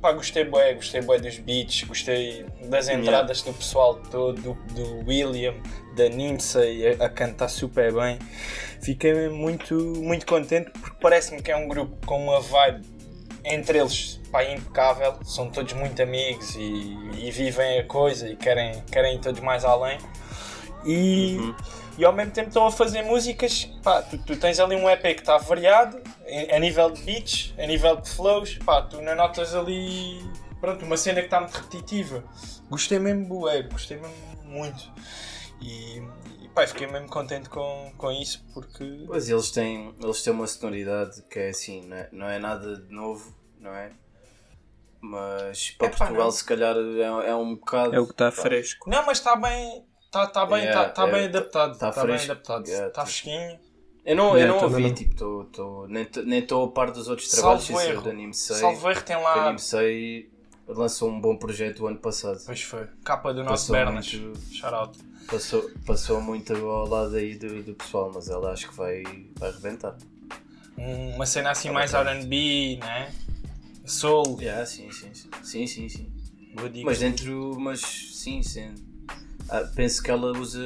pá, 0.00 0.12
gostei 0.12 0.44
bué, 0.44 0.74
gostei 0.74 1.00
bué 1.00 1.18
dos 1.18 1.38
beats, 1.38 1.82
gostei 1.84 2.46
das 2.64 2.88
entradas 2.88 3.42
do 3.42 3.52
pessoal 3.52 3.96
todo, 4.10 4.40
do, 4.40 4.54
do 4.74 5.08
William, 5.08 5.54
da 5.96 6.08
Lindsay 6.08 6.96
a, 7.00 7.06
a 7.06 7.08
cantar 7.08 7.48
super 7.48 7.92
bem. 7.92 8.18
Fiquei 8.80 9.12
mesmo 9.12 9.36
muito, 9.36 9.74
muito 9.74 10.24
contente 10.26 10.70
porque 10.70 10.96
parece-me 11.00 11.42
que 11.42 11.50
é 11.50 11.56
um 11.56 11.68
grupo 11.68 12.06
com 12.06 12.22
uma 12.22 12.40
vibe 12.40 12.98
entre 13.44 13.78
eles 13.78 14.20
pá, 14.30 14.44
impecável, 14.44 15.18
são 15.24 15.50
todos 15.50 15.72
muito 15.72 16.02
amigos 16.02 16.54
e, 16.54 16.96
e 17.18 17.30
vivem 17.30 17.78
a 17.78 17.84
coisa 17.84 18.28
e 18.28 18.36
querem, 18.36 18.82
querem 18.90 19.16
ir 19.16 19.20
todos 19.20 19.40
mais 19.40 19.64
além. 19.64 19.98
E, 20.84 21.36
e 21.98 22.04
ao 22.04 22.12
mesmo 22.12 22.32
tempo 22.32 22.48
estão 22.48 22.66
a 22.66 22.70
fazer 22.72 23.02
músicas. 23.02 23.64
Pá, 23.82 24.02
tu, 24.02 24.16
tu 24.18 24.36
tens 24.36 24.58
ali 24.60 24.76
um 24.76 24.88
EP 24.88 25.02
que 25.14 25.20
está 25.20 25.36
variado 25.38 26.00
em- 26.26 26.52
a 26.52 26.58
nível 26.58 26.90
de 26.90 27.02
beats, 27.02 27.52
a 27.58 27.66
nível 27.66 27.96
de 27.96 28.08
flows. 28.08 28.58
Pá, 28.58 28.82
tu 28.82 29.00
não 29.02 29.14
notas 29.16 29.54
ali 29.54 30.20
pronto, 30.60 30.84
uma 30.84 30.96
cena 30.96 31.20
que 31.20 31.26
está 31.26 31.40
muito 31.40 31.54
repetitiva. 31.56 32.24
Gostei 32.70 32.98
mesmo 32.98 33.26
bué, 33.26 33.62
gostei 33.62 33.96
mesmo 33.98 34.14
muito. 34.44 34.90
E, 35.60 35.98
e 36.42 36.48
pá, 36.54 36.66
fiquei 36.66 36.86
mesmo 36.86 37.08
contente 37.08 37.48
com, 37.48 37.92
com 37.96 38.10
isso 38.12 38.44
porque. 38.54 39.04
Pois 39.06 39.28
eles 39.28 39.50
têm, 39.50 39.94
eles 40.00 40.22
têm 40.22 40.32
uma 40.32 40.46
sonoridade 40.46 41.22
que 41.30 41.38
é 41.38 41.48
assim, 41.48 41.82
não 41.86 41.96
é, 41.96 42.08
não 42.12 42.28
é 42.28 42.38
nada 42.38 42.76
de 42.76 42.92
novo, 42.94 43.34
não 43.60 43.74
é? 43.74 43.90
Mas 45.00 45.70
para 45.72 45.86
Epá, 45.88 45.96
Portugal 45.98 46.24
não. 46.24 46.30
se 46.32 46.44
calhar 46.44 46.74
é, 46.76 47.28
é 47.30 47.34
um 47.34 47.54
bocado. 47.54 47.94
É 47.94 48.00
o 48.00 48.06
que 48.06 48.12
está 48.12 48.30
fresco. 48.32 48.88
Não, 48.90 49.04
mas 49.06 49.18
está 49.18 49.36
bem. 49.36 49.84
Está 50.24 50.40
tá 50.40 50.46
bem, 50.46 50.64
Yeah, 50.64 50.84
tá, 50.84 50.90
tá 50.90 51.02
yeah, 51.04 51.18
bem 51.18 51.28
adaptado. 51.28 51.78
tá 51.78 51.88
Está 51.88 52.00
bem 52.02 52.10
fresco. 52.18 52.32
adaptado. 52.32 52.62
Está 52.64 52.72
Yeah, 52.72 52.92
tipo- 52.92 53.06
fresquinho. 53.06 53.58
Eu 54.04 54.16
não, 54.16 54.38
eu 54.38 54.48
não 54.48 54.62
ouvi, 54.62 54.82
não. 54.84 54.94
tipo, 54.94 55.14
tô, 55.16 55.44
tô, 55.52 55.86
nem 55.86 56.04
tô- 56.06 56.22
nem 56.22 56.38
estou 56.38 56.64
a 56.64 56.70
par 56.70 56.90
dos 56.90 57.08
outros 57.08 57.28
Salvo 57.30 57.62
trabalhos, 57.62 57.88
erro. 57.90 58.00
é 58.00 58.04
da 58.04 58.12
Nimsei. 58.14 58.56
Salvo 58.56 58.90
erro 58.90 59.02
tem 59.02 59.16
que 59.18 59.22
a 59.22 59.34
lá. 59.34 59.50
Nimsei 59.50 60.30
lançou 60.66 61.10
um 61.10 61.20
bom 61.20 61.36
projeto 61.36 61.80
o 61.80 61.86
ano 61.88 61.98
passado. 61.98 62.40
Pois 62.46 62.62
foi. 62.62 62.86
Capa 63.04 63.34
do 63.34 63.44
nosso 63.44 63.70
Bernas. 63.70 64.12
muito- 64.14 64.40
Shout 64.54 64.74
out. 64.74 64.98
Passou, 65.30 65.70
passou 65.84 66.20
muito 66.22 66.54
ao 66.54 66.88
lado 66.88 67.16
aí 67.16 67.34
do, 67.34 67.62
do 67.62 67.74
pessoal, 67.74 68.10
mas 68.14 68.30
ela 68.30 68.50
acho 68.52 68.70
que 68.70 68.74
vai, 68.74 69.02
vai 69.36 69.50
arrebentar. 69.50 69.94
Um- 70.78 71.16
Uma 71.16 71.26
cena 71.26 71.50
assim 71.50 71.68
Tá 71.68 71.74
mais. 71.74 71.92
RB, 71.92 72.78
né? 72.80 73.12
Soul. 73.84 74.38
Yeah, 74.40 74.64
sim, 74.64 74.90
sim, 74.90 75.12
sim. 75.12 75.28
Sim, 75.42 75.66
sim, 75.66 75.88
sim. 75.88 76.10
Boa 76.54 76.70
dica. 76.70 76.86
Mas 76.86 76.98
dentro, 77.00 77.58
mas 77.60 77.80
sim, 77.80 78.42
sim. 78.42 78.74
Ah, 79.50 79.68
penso 79.74 80.02
que 80.02 80.10
ela 80.10 80.30
usa 80.38 80.60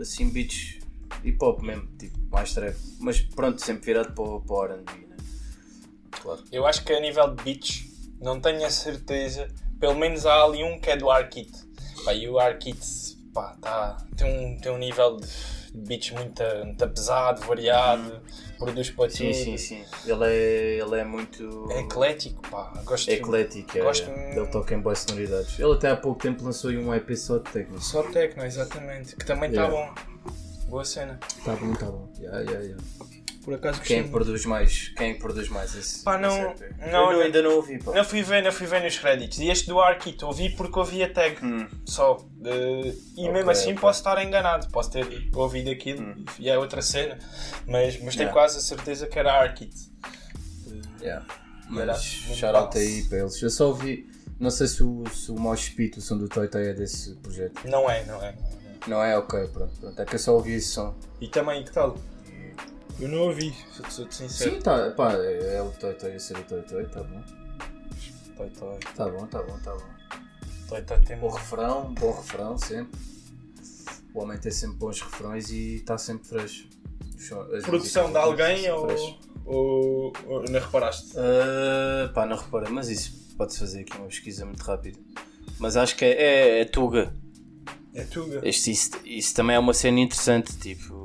assim 0.00 0.30
beats 0.30 0.78
hip 1.24 1.38
hop 1.42 1.60
mesmo, 1.62 1.86
tipo 1.98 2.18
mais 2.30 2.52
trap. 2.54 2.76
Mas 3.00 3.20
pronto, 3.20 3.60
sempre 3.64 3.86
virado 3.86 4.12
para, 4.14 4.24
o- 4.24 4.40
para 4.40 4.74
RB, 4.76 5.06
né? 5.06 5.16
Claro. 6.10 6.44
Eu 6.52 6.66
acho 6.66 6.84
que 6.84 6.92
a 6.92 7.00
nível 7.00 7.34
de 7.34 7.42
beats, 7.42 7.84
não 8.20 8.40
tenho 8.40 8.64
a 8.64 8.70
certeza. 8.70 9.48
Pelo 9.80 9.94
menos 9.96 10.24
há 10.24 10.42
ali 10.44 10.62
um 10.64 10.78
que 10.80 10.90
é 10.90 10.96
do 10.96 11.10
Arkit. 11.10 11.50
Pá, 12.04 12.14
e 12.14 12.28
o 12.28 12.38
Arkit, 12.38 12.78
pá, 13.32 13.56
tá, 13.60 13.96
tem, 14.16 14.26
um, 14.26 14.58
tem 14.60 14.70
um 14.72 14.78
nível 14.78 15.16
de 15.16 15.26
beats 15.74 16.10
muito, 16.12 16.42
muito 16.64 16.88
pesado, 16.90 17.40
variado, 17.46 18.20
produz 18.64 18.90
para 18.90 19.10
Sim, 19.10 19.24
tudo. 19.30 19.34
sim, 19.34 19.56
sim. 19.56 19.84
Ele 20.06 20.24
é, 20.24 20.78
ele 20.80 21.00
é 21.00 21.04
muito 21.04 21.68
É 21.70 21.80
eclético, 21.80 22.42
pá. 22.48 22.72
Gosto 22.84 23.10
eclético. 23.10 23.76
É, 23.78 23.82
Gosto- 23.82 24.10
Ele 24.10 24.46
toca 24.48 24.74
em 24.74 24.80
boas 24.80 24.98
sonoridades. 25.00 25.58
Ele 25.58 25.72
até 25.72 25.90
há 25.90 25.96
pouco 25.96 26.20
tempo 26.20 26.44
lançou 26.44 26.70
um 26.72 26.94
EP 26.94 27.16
só 27.16 27.38
de 27.38 27.44
técnico. 27.50 27.82
Só 27.82 28.02
techno, 28.04 28.44
exatamente. 28.44 29.16
Que 29.16 29.24
também 29.24 29.50
está 29.50 29.62
Yeah. 29.66 29.92
bom. 29.94 29.94
Boa 30.68 30.84
cena. 30.84 31.18
Tá 31.44 31.54
bom, 31.56 31.72
tá 31.74 31.86
bom. 31.86 32.08
Yeah, 32.18 32.40
yeah, 32.40 32.60
yeah. 32.64 32.84
Por 33.44 33.52
acaso 33.54 33.80
Quem 33.82 33.98
gostei. 33.98 34.10
produz 34.10 34.46
mais? 34.46 34.88
Quem 34.96 35.18
produz 35.18 35.48
mais 35.50 35.74
esse? 35.74 36.02
Pá, 36.02 36.16
não- 36.16 36.52
esse 36.54 36.64
não, 36.90 37.10
Eu 37.10 37.18
não- 37.18 37.20
ainda 37.20 37.42
não 37.42 37.56
ouvi, 37.56 37.78
pá. 37.78 37.92
Não 37.92 38.02
fui 38.04 38.22
ver, 38.22 38.42
não 38.42 38.50
fui 38.50 38.66
ver 38.66 38.82
nos 38.82 38.98
créditos. 38.98 39.38
E 39.38 39.48
este 39.50 39.66
do 39.66 39.78
Arkit 39.80 40.24
ouvi 40.24 40.48
porque 40.56 40.78
ouvi 40.78 41.02
a 41.02 41.12
tag 41.12 41.36
Hum. 41.44 41.68
só. 41.84 42.24
De- 42.36 42.50
E 43.16 43.20
Ok, 43.20 43.32
mesmo 43.32 43.50
assim 43.50 43.70
ok. 43.72 43.80
posso 43.80 44.00
estar 44.00 44.24
enganado. 44.24 44.68
Posso 44.70 44.90
ter 44.90 45.06
ouvido 45.34 45.70
aquilo 45.70 46.14
e 46.38 46.48
é 46.48 46.58
outra 46.58 46.80
cena. 46.80 47.18
Mas, 47.66 48.00
mas 48.00 48.14
tenho 48.16 48.28
Yeah. 48.28 48.32
quase 48.32 48.56
a 48.58 48.60
certeza 48.60 49.06
que 49.06 49.18
era 49.18 49.32
Arkit. 49.32 49.74
Yeah. 51.00 51.26
Mas 51.68 52.02
shout 52.02 52.78
aí 52.78 53.04
para 53.08 53.18
eles. 53.18 53.40
Eu 53.42 53.50
só 53.50 53.68
ouvi. 53.68 54.08
Não 54.40 54.50
sei 54.50 54.66
se 54.66 54.82
o, 54.82 55.04
se 55.12 55.30
o 55.30 55.34
Mosh 55.38 55.68
Pit, 55.70 55.98
o 55.98 56.02
som 56.02 56.16
do 56.18 56.28
Toy 56.28 56.48
Toy 56.48 56.66
é 56.68 56.72
desse 56.74 57.14
projeto. 57.16 57.60
Não 57.68 57.88
é, 57.88 58.04
não 58.04 58.22
é. 58.22 58.34
Não 58.86 59.02
é? 59.02 59.16
Ok, 59.16 59.48
pronto. 59.48 59.72
pronto. 59.80 60.00
É 60.00 60.04
que 60.04 60.14
eu 60.14 60.18
só 60.18 60.32
ouvi 60.34 60.54
esse 60.54 60.68
som. 60.68 60.94
E 61.20 61.28
também, 61.28 61.64
que 61.64 61.72
tal? 61.72 61.96
Eu 63.00 63.08
não 63.08 63.18
ouvi, 63.22 63.54
sou- 63.90 64.10
sincero. 64.10 64.54
Sim, 64.54 64.60
tá. 64.60 64.90
Pá, 64.92 65.14
é, 65.14 65.56
é 65.56 65.62
o 65.62 65.70
Toy 65.72 65.94
Toy 65.94 66.12
a 66.14 66.20
ser 66.20 66.36
o 66.38 66.42
Toy 66.44 66.62
Toy, 66.62 66.86
tá 66.86 67.02
bom. 67.02 67.22
Toi, 68.36 68.50
toi. 68.50 68.78
Tá 68.94 69.08
bom, 69.08 69.26
tá 69.26 69.42
bom, 69.42 69.58
tá 69.58 69.72
bom. 69.74 69.94
Toi, 70.68 70.82
toi, 70.82 71.00
tem 71.00 71.18
Bom 71.18 71.28
refrão, 71.28 71.92
bom 71.94 72.12
refrão 72.12 72.56
sempre. 72.56 72.98
O 74.14 74.20
homem 74.22 74.38
tem 74.38 74.52
sempre 74.52 74.76
bons 74.76 75.00
refrões 75.00 75.50
e 75.50 75.76
está 75.76 75.98
sempre 75.98 76.28
fresco. 76.28 76.68
As 77.56 77.64
Produção 77.64 78.10
de 78.12 78.16
alguém 78.18 78.70
ou, 78.70 78.86
ou, 79.44 80.12
ou 80.26 80.44
não 80.44 80.60
reparaste? 80.60 81.14
Ah, 81.16 82.10
pá, 82.14 82.24
não 82.26 82.36
repara, 82.36 82.70
mas 82.70 82.88
isso 82.88 83.34
pode-se 83.36 83.58
fazer 83.58 83.80
aqui 83.80 83.96
uma 83.96 84.06
pesquisa 84.06 84.44
muito 84.44 84.62
rápida. 84.62 84.98
Mas 85.58 85.76
acho 85.76 85.96
que 85.96 86.04
é, 86.04 86.10
é, 86.12 86.60
é 86.60 86.64
Tuga. 86.64 87.12
É 87.92 88.04
Tuga. 88.04 88.40
Este, 88.48 88.70
isso, 88.70 88.90
isso 89.04 89.34
também 89.34 89.56
é 89.56 89.58
uma 89.58 89.74
cena 89.74 89.98
interessante, 90.00 90.56
tipo. 90.58 91.03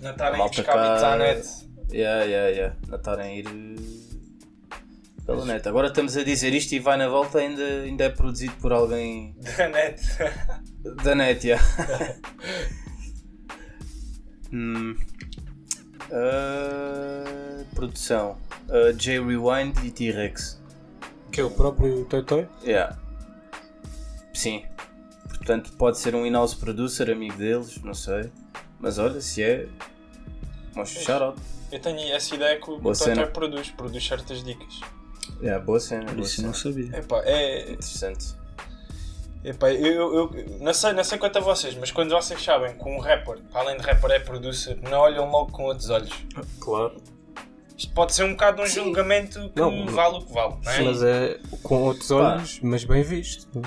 Não 0.00 0.10
estarem 0.12 0.34
a 0.34 0.38
malta 0.38 0.56
buscar 0.62 1.04
à 1.04 1.16
net. 1.16 1.46
Yeah, 1.92 2.24
yeah, 2.24 2.48
yeah. 2.50 2.76
Não 2.88 2.96
estarem 2.98 3.26
a 3.26 3.34
ir 3.34 3.46
eh, 3.46 4.76
pela 5.26 5.44
net. 5.44 5.68
Agora 5.68 5.88
estamos 5.88 6.16
a 6.16 6.22
dizer 6.24 6.54
isto 6.54 6.72
e 6.72 6.78
vai 6.78 6.96
na 6.96 7.08
volta 7.08 7.38
ainda, 7.38 7.62
ainda 7.62 8.04
é 8.04 8.08
produzido 8.10 8.54
por 8.60 8.72
alguém 8.72 9.34
Da 9.56 9.68
net. 9.68 10.02
da 11.04 11.14
net, 11.14 11.46
yeah. 11.46 11.64
Hum. 14.52 14.96
Ah, 16.10 17.64
produção. 17.74 18.36
Ah, 18.68 18.92
J 18.92 19.20
Rewind 19.20 19.76
e 19.84 19.90
T-Rex. 19.90 20.60
Que 21.30 21.40
é 21.40 21.44
o 21.44 21.50
próprio 21.50 22.04
Toy 22.06 22.22
Toy? 22.24 22.48
Yeah. 22.64 22.98
Sim. 24.34 24.64
Portanto, 25.28 25.72
pode 25.78 25.98
ser 25.98 26.14
um 26.16 26.26
in-house 26.26 26.54
producer, 26.54 27.10
amigo 27.10 27.36
deles, 27.36 27.80
não 27.82 27.94
sei. 27.94 28.30
Mas 28.80 28.98
olha, 28.98 29.20
se 29.20 29.42
é. 29.42 29.68
Mostra 30.74 31.02
shout 31.02 31.22
out. 31.22 31.40
Eu 31.70 31.78
tenho 31.78 32.12
essa 32.12 32.34
ideia 32.34 32.60
que 32.60 32.70
o 32.70 32.78
Boa 32.78 32.94
produz, 33.32 33.70
produz 33.70 34.04
certas 34.04 34.42
dicas. 34.42 34.80
Yeah, 35.40 35.64
boa 35.64 35.78
cena, 35.78 36.12
boa 36.12 36.26
cena. 36.26 36.52
sabia. 36.52 36.96
Epá, 36.96 37.22
é, 37.24 37.72
Interessante. 37.72 38.34
epá, 39.44 39.70
eu, 39.70 40.14
eu, 40.14 40.30
eu 40.34 40.58
não, 40.60 40.74
sei, 40.74 40.92
não 40.92 41.04
sei 41.04 41.18
quanto 41.18 41.38
a 41.38 41.40
vocês, 41.40 41.76
mas 41.76 41.92
quando 41.92 42.10
vocês 42.10 42.42
sabem 42.42 42.76
que 42.76 42.88
um 42.88 42.98
rapper, 42.98 43.38
além 43.54 43.76
de 43.76 43.82
rapper, 43.84 44.10
é 44.10 44.18
producer, 44.18 44.76
não 44.82 44.98
olham 44.98 45.30
logo 45.30 45.52
com 45.52 45.64
outros 45.64 45.88
olhos. 45.90 46.10
Claro. 46.58 47.00
Isto 47.76 47.94
pode 47.94 48.12
ser 48.14 48.24
um 48.24 48.32
bocado 48.32 48.62
um 48.62 48.66
julgamento 48.66 49.48
que 49.50 49.60
Não, 49.60 49.86
vale 49.86 50.16
o 50.18 50.20
que 50.22 50.32
vale, 50.32 50.56
não 50.62 50.72
é? 50.72 50.82
Mas 50.82 51.02
é 51.02 51.40
com 51.62 51.82
outros 51.84 52.10
olhos, 52.10 52.60
mas 52.62 52.84
bem 52.84 53.02
visto. 53.02 53.62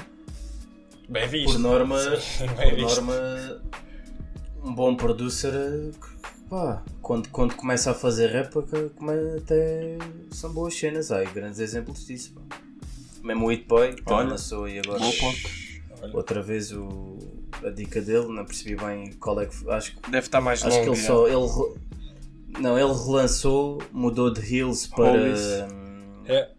Bem 1.10 1.28
visto. 1.28 1.54
Por 1.54 1.60
norma, 1.60 2.00
Sim, 2.18 2.48
bem 2.58 2.70
por 2.70 2.76
visto. 2.76 3.02
norma 3.02 3.62
um 4.64 4.74
bom 4.74 4.96
producer 4.96 5.92
pá, 6.50 6.84
quando, 7.02 7.30
quando 7.30 7.56
começa 7.56 7.92
a 7.92 7.94
fazer 7.94 8.28
rap 8.28 8.52
que- 8.64 8.90
come- 8.96 9.38
até 9.38 9.98
são 10.32 10.52
boas 10.54 10.74
cenas, 10.78 11.12
há 11.12 11.24
grandes 11.24 11.60
exemplos 11.60 12.06
disso. 12.06 12.34
Pá. 12.50 12.58
Mesmo 13.24 13.46
o 13.46 13.50
Hit 13.50 13.66
Boy, 13.66 13.96
que 13.96 14.04
Olha, 14.12 14.30
lançou 14.30 14.66
aí 14.66 14.80
agora 14.80 15.02
outra 16.14 16.42
vez 16.42 16.72
o, 16.74 17.18
a 17.64 17.70
dica 17.70 18.02
dele, 18.02 18.28
não 18.28 18.44
percebi 18.46 18.76
bem 18.76 19.14
qual 19.14 19.40
é 19.40 19.46
que. 19.46 19.70
Acho, 19.70 19.96
que- 19.96 20.12
Deve 20.12 20.28
estar 20.28 20.42
mais 20.42 20.62
acho 20.64 20.70
que 20.72 20.86
longo. 20.86 20.92
ele 20.94 21.02
já. 21.02 21.08
só. 21.08 21.28
Ele, 21.28 22.62
não, 22.62 22.78
ele 22.78 22.94
relançou, 22.94 23.82
mudou 23.92 24.32
de 24.32 24.42
Hills 24.42 24.90
para 24.90 25.12
Holdies. 25.12 25.42
hum, 25.72 26.24
É. 26.26 26.50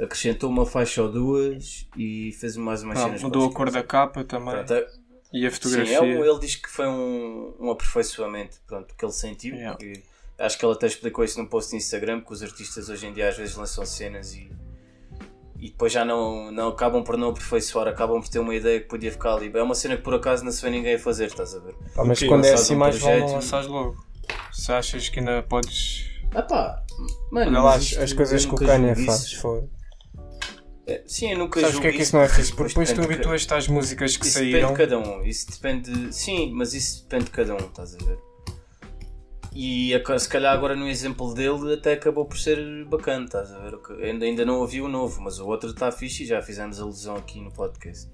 Acrescentou 0.00 0.48
uma 0.48 0.64
faixa 0.64 1.02
ou 1.02 1.10
duas 1.10 1.86
e 1.96 2.30
fez 2.38 2.56
mais 2.56 2.82
umas 2.84 2.98
Ah, 2.98 3.04
cenas. 3.04 3.22
mudou 3.22 3.48
a 3.48 3.52
cor 3.52 3.68
da 3.70 3.82
capa 3.82 4.22
também. 4.22 4.54
Pronto, 4.54 4.72
é- 4.74 4.86
E 5.32 5.46
a 5.46 5.50
Sim, 5.50 5.56
fotografia. 5.56 5.96
é 5.96 6.00
um- 6.00 6.24
ele 6.24 6.38
diz 6.40 6.56
que 6.56 6.68
foi 6.70 6.86
um, 6.86 7.54
um 7.60 7.70
aperfeiçoamento 7.70 8.56
pronto, 8.66 8.94
que 8.96 9.04
ele 9.04 9.12
sentiu. 9.12 9.54
Yeah. 9.54 9.76
que- 9.78 10.02
acho 10.38 10.56
que 10.58 10.64
ele 10.64 10.72
até 10.72 10.86
explicou 10.86 11.24
isso 11.24 11.38
num 11.38 11.46
post 11.46 11.72
no 11.72 11.78
Instagram, 11.78 12.20
que 12.20 12.32
os 12.32 12.42
artistas 12.42 12.88
hoje 12.88 13.06
em 13.06 13.12
dia 13.12 13.28
às 13.28 13.36
vezes 13.36 13.56
lançam 13.56 13.84
cenas 13.84 14.34
e, 14.34 14.50
e 15.58 15.68
depois 15.70 15.92
já 15.92 16.04
não, 16.04 16.50
não 16.52 16.68
acabam 16.68 17.02
por 17.02 17.16
não 17.16 17.30
aperfeiçoar, 17.30 17.88
acabam 17.88 18.20
por 18.20 18.28
ter 18.28 18.38
uma 18.38 18.54
ideia 18.54 18.80
que 18.80 18.86
podia 18.86 19.10
ficar 19.10 19.34
ali. 19.34 19.50
É 19.52 19.62
uma 19.62 19.74
cena 19.74 19.96
que 19.96 20.02
por 20.02 20.14
acaso 20.14 20.44
não 20.44 20.52
se 20.52 20.62
vê 20.62 20.70
ninguém 20.70 20.94
a 20.94 20.98
fazer, 20.98 21.26
estás 21.26 21.54
a 21.54 21.58
ver? 21.58 21.74
Pá, 21.94 22.04
mas 22.04 22.22
quando 22.22 22.44
é 22.44 22.52
assim, 22.54 22.74
um 22.74 22.78
mais 22.78 22.96
vale 22.98 23.16
projeto 23.16 23.20
não 23.26 23.30
e- 23.30 23.34
lançar. 23.34 23.56
Lançares 23.56 23.66
logo. 23.66 23.96
Se 24.52 24.72
achas 24.72 25.08
que 25.08 25.18
ainda 25.18 25.42
podes. 25.42 26.08
Ah 26.32 26.42
pá, 26.42 26.82
mano, 27.32 27.50
Olha 27.50 27.60
lá 27.60 27.74
as, 27.74 27.96
as 27.96 28.12
coisas 28.12 28.44
que 28.46 28.54
o 28.54 28.56
Kanye 28.56 28.94
faz. 29.06 29.32
Foi. 29.34 29.64
É, 30.88 31.02
sim, 31.06 31.32
eu 31.32 31.38
nunca 31.38 31.60
Sabes 31.60 31.74
porque 31.76 31.88
é 31.88 31.92
que 31.92 32.02
isso 32.02 32.16
não 32.16 32.22
é 32.22 32.28
fixe? 32.28 32.50
Porque 32.54 32.68
depois 32.70 32.90
tu 32.92 33.02
habituas-te 33.02 33.52
às 33.52 33.68
músicas 33.68 34.16
que 34.16 34.24
Isso 34.26 34.38
saíram. 34.38 34.72
depende 34.72 34.72
de 34.72 34.78
cada 34.96 34.98
um. 34.98 35.22
Isso 35.22 35.46
depende. 35.50 36.14
Sim, 36.14 36.50
mas 36.54 36.72
isso 36.72 37.02
depende 37.02 37.24
de 37.26 37.30
cada 37.30 37.54
um, 37.54 37.58
estás 37.58 37.94
a 37.94 37.98
ver? 37.98 38.18
E 39.54 39.92
se 40.18 40.28
calhar 40.28 40.54
agora 40.54 40.74
no 40.76 40.88
exemplo 40.88 41.34
dele 41.34 41.74
até 41.74 41.92
acabou 41.94 42.24
por 42.24 42.38
ser 42.38 42.84
bacana, 42.86 43.24
estás 43.24 43.52
a 43.52 43.58
ver? 43.58 43.74
O 43.74 43.82
que- 43.82 43.92
Ainda, 44.02 44.24
ainda 44.24 44.44
não 44.44 44.60
ouvi 44.60 44.80
o 44.80 44.88
novo, 44.88 45.20
mas 45.20 45.38
o 45.38 45.46
outro 45.46 45.70
está 45.70 45.90
fixe 45.92 46.22
e 46.22 46.26
já 46.26 46.40
fizemos 46.40 46.80
alusão 46.80 47.16
aqui 47.16 47.40
no 47.40 47.50
podcast. 47.52 48.08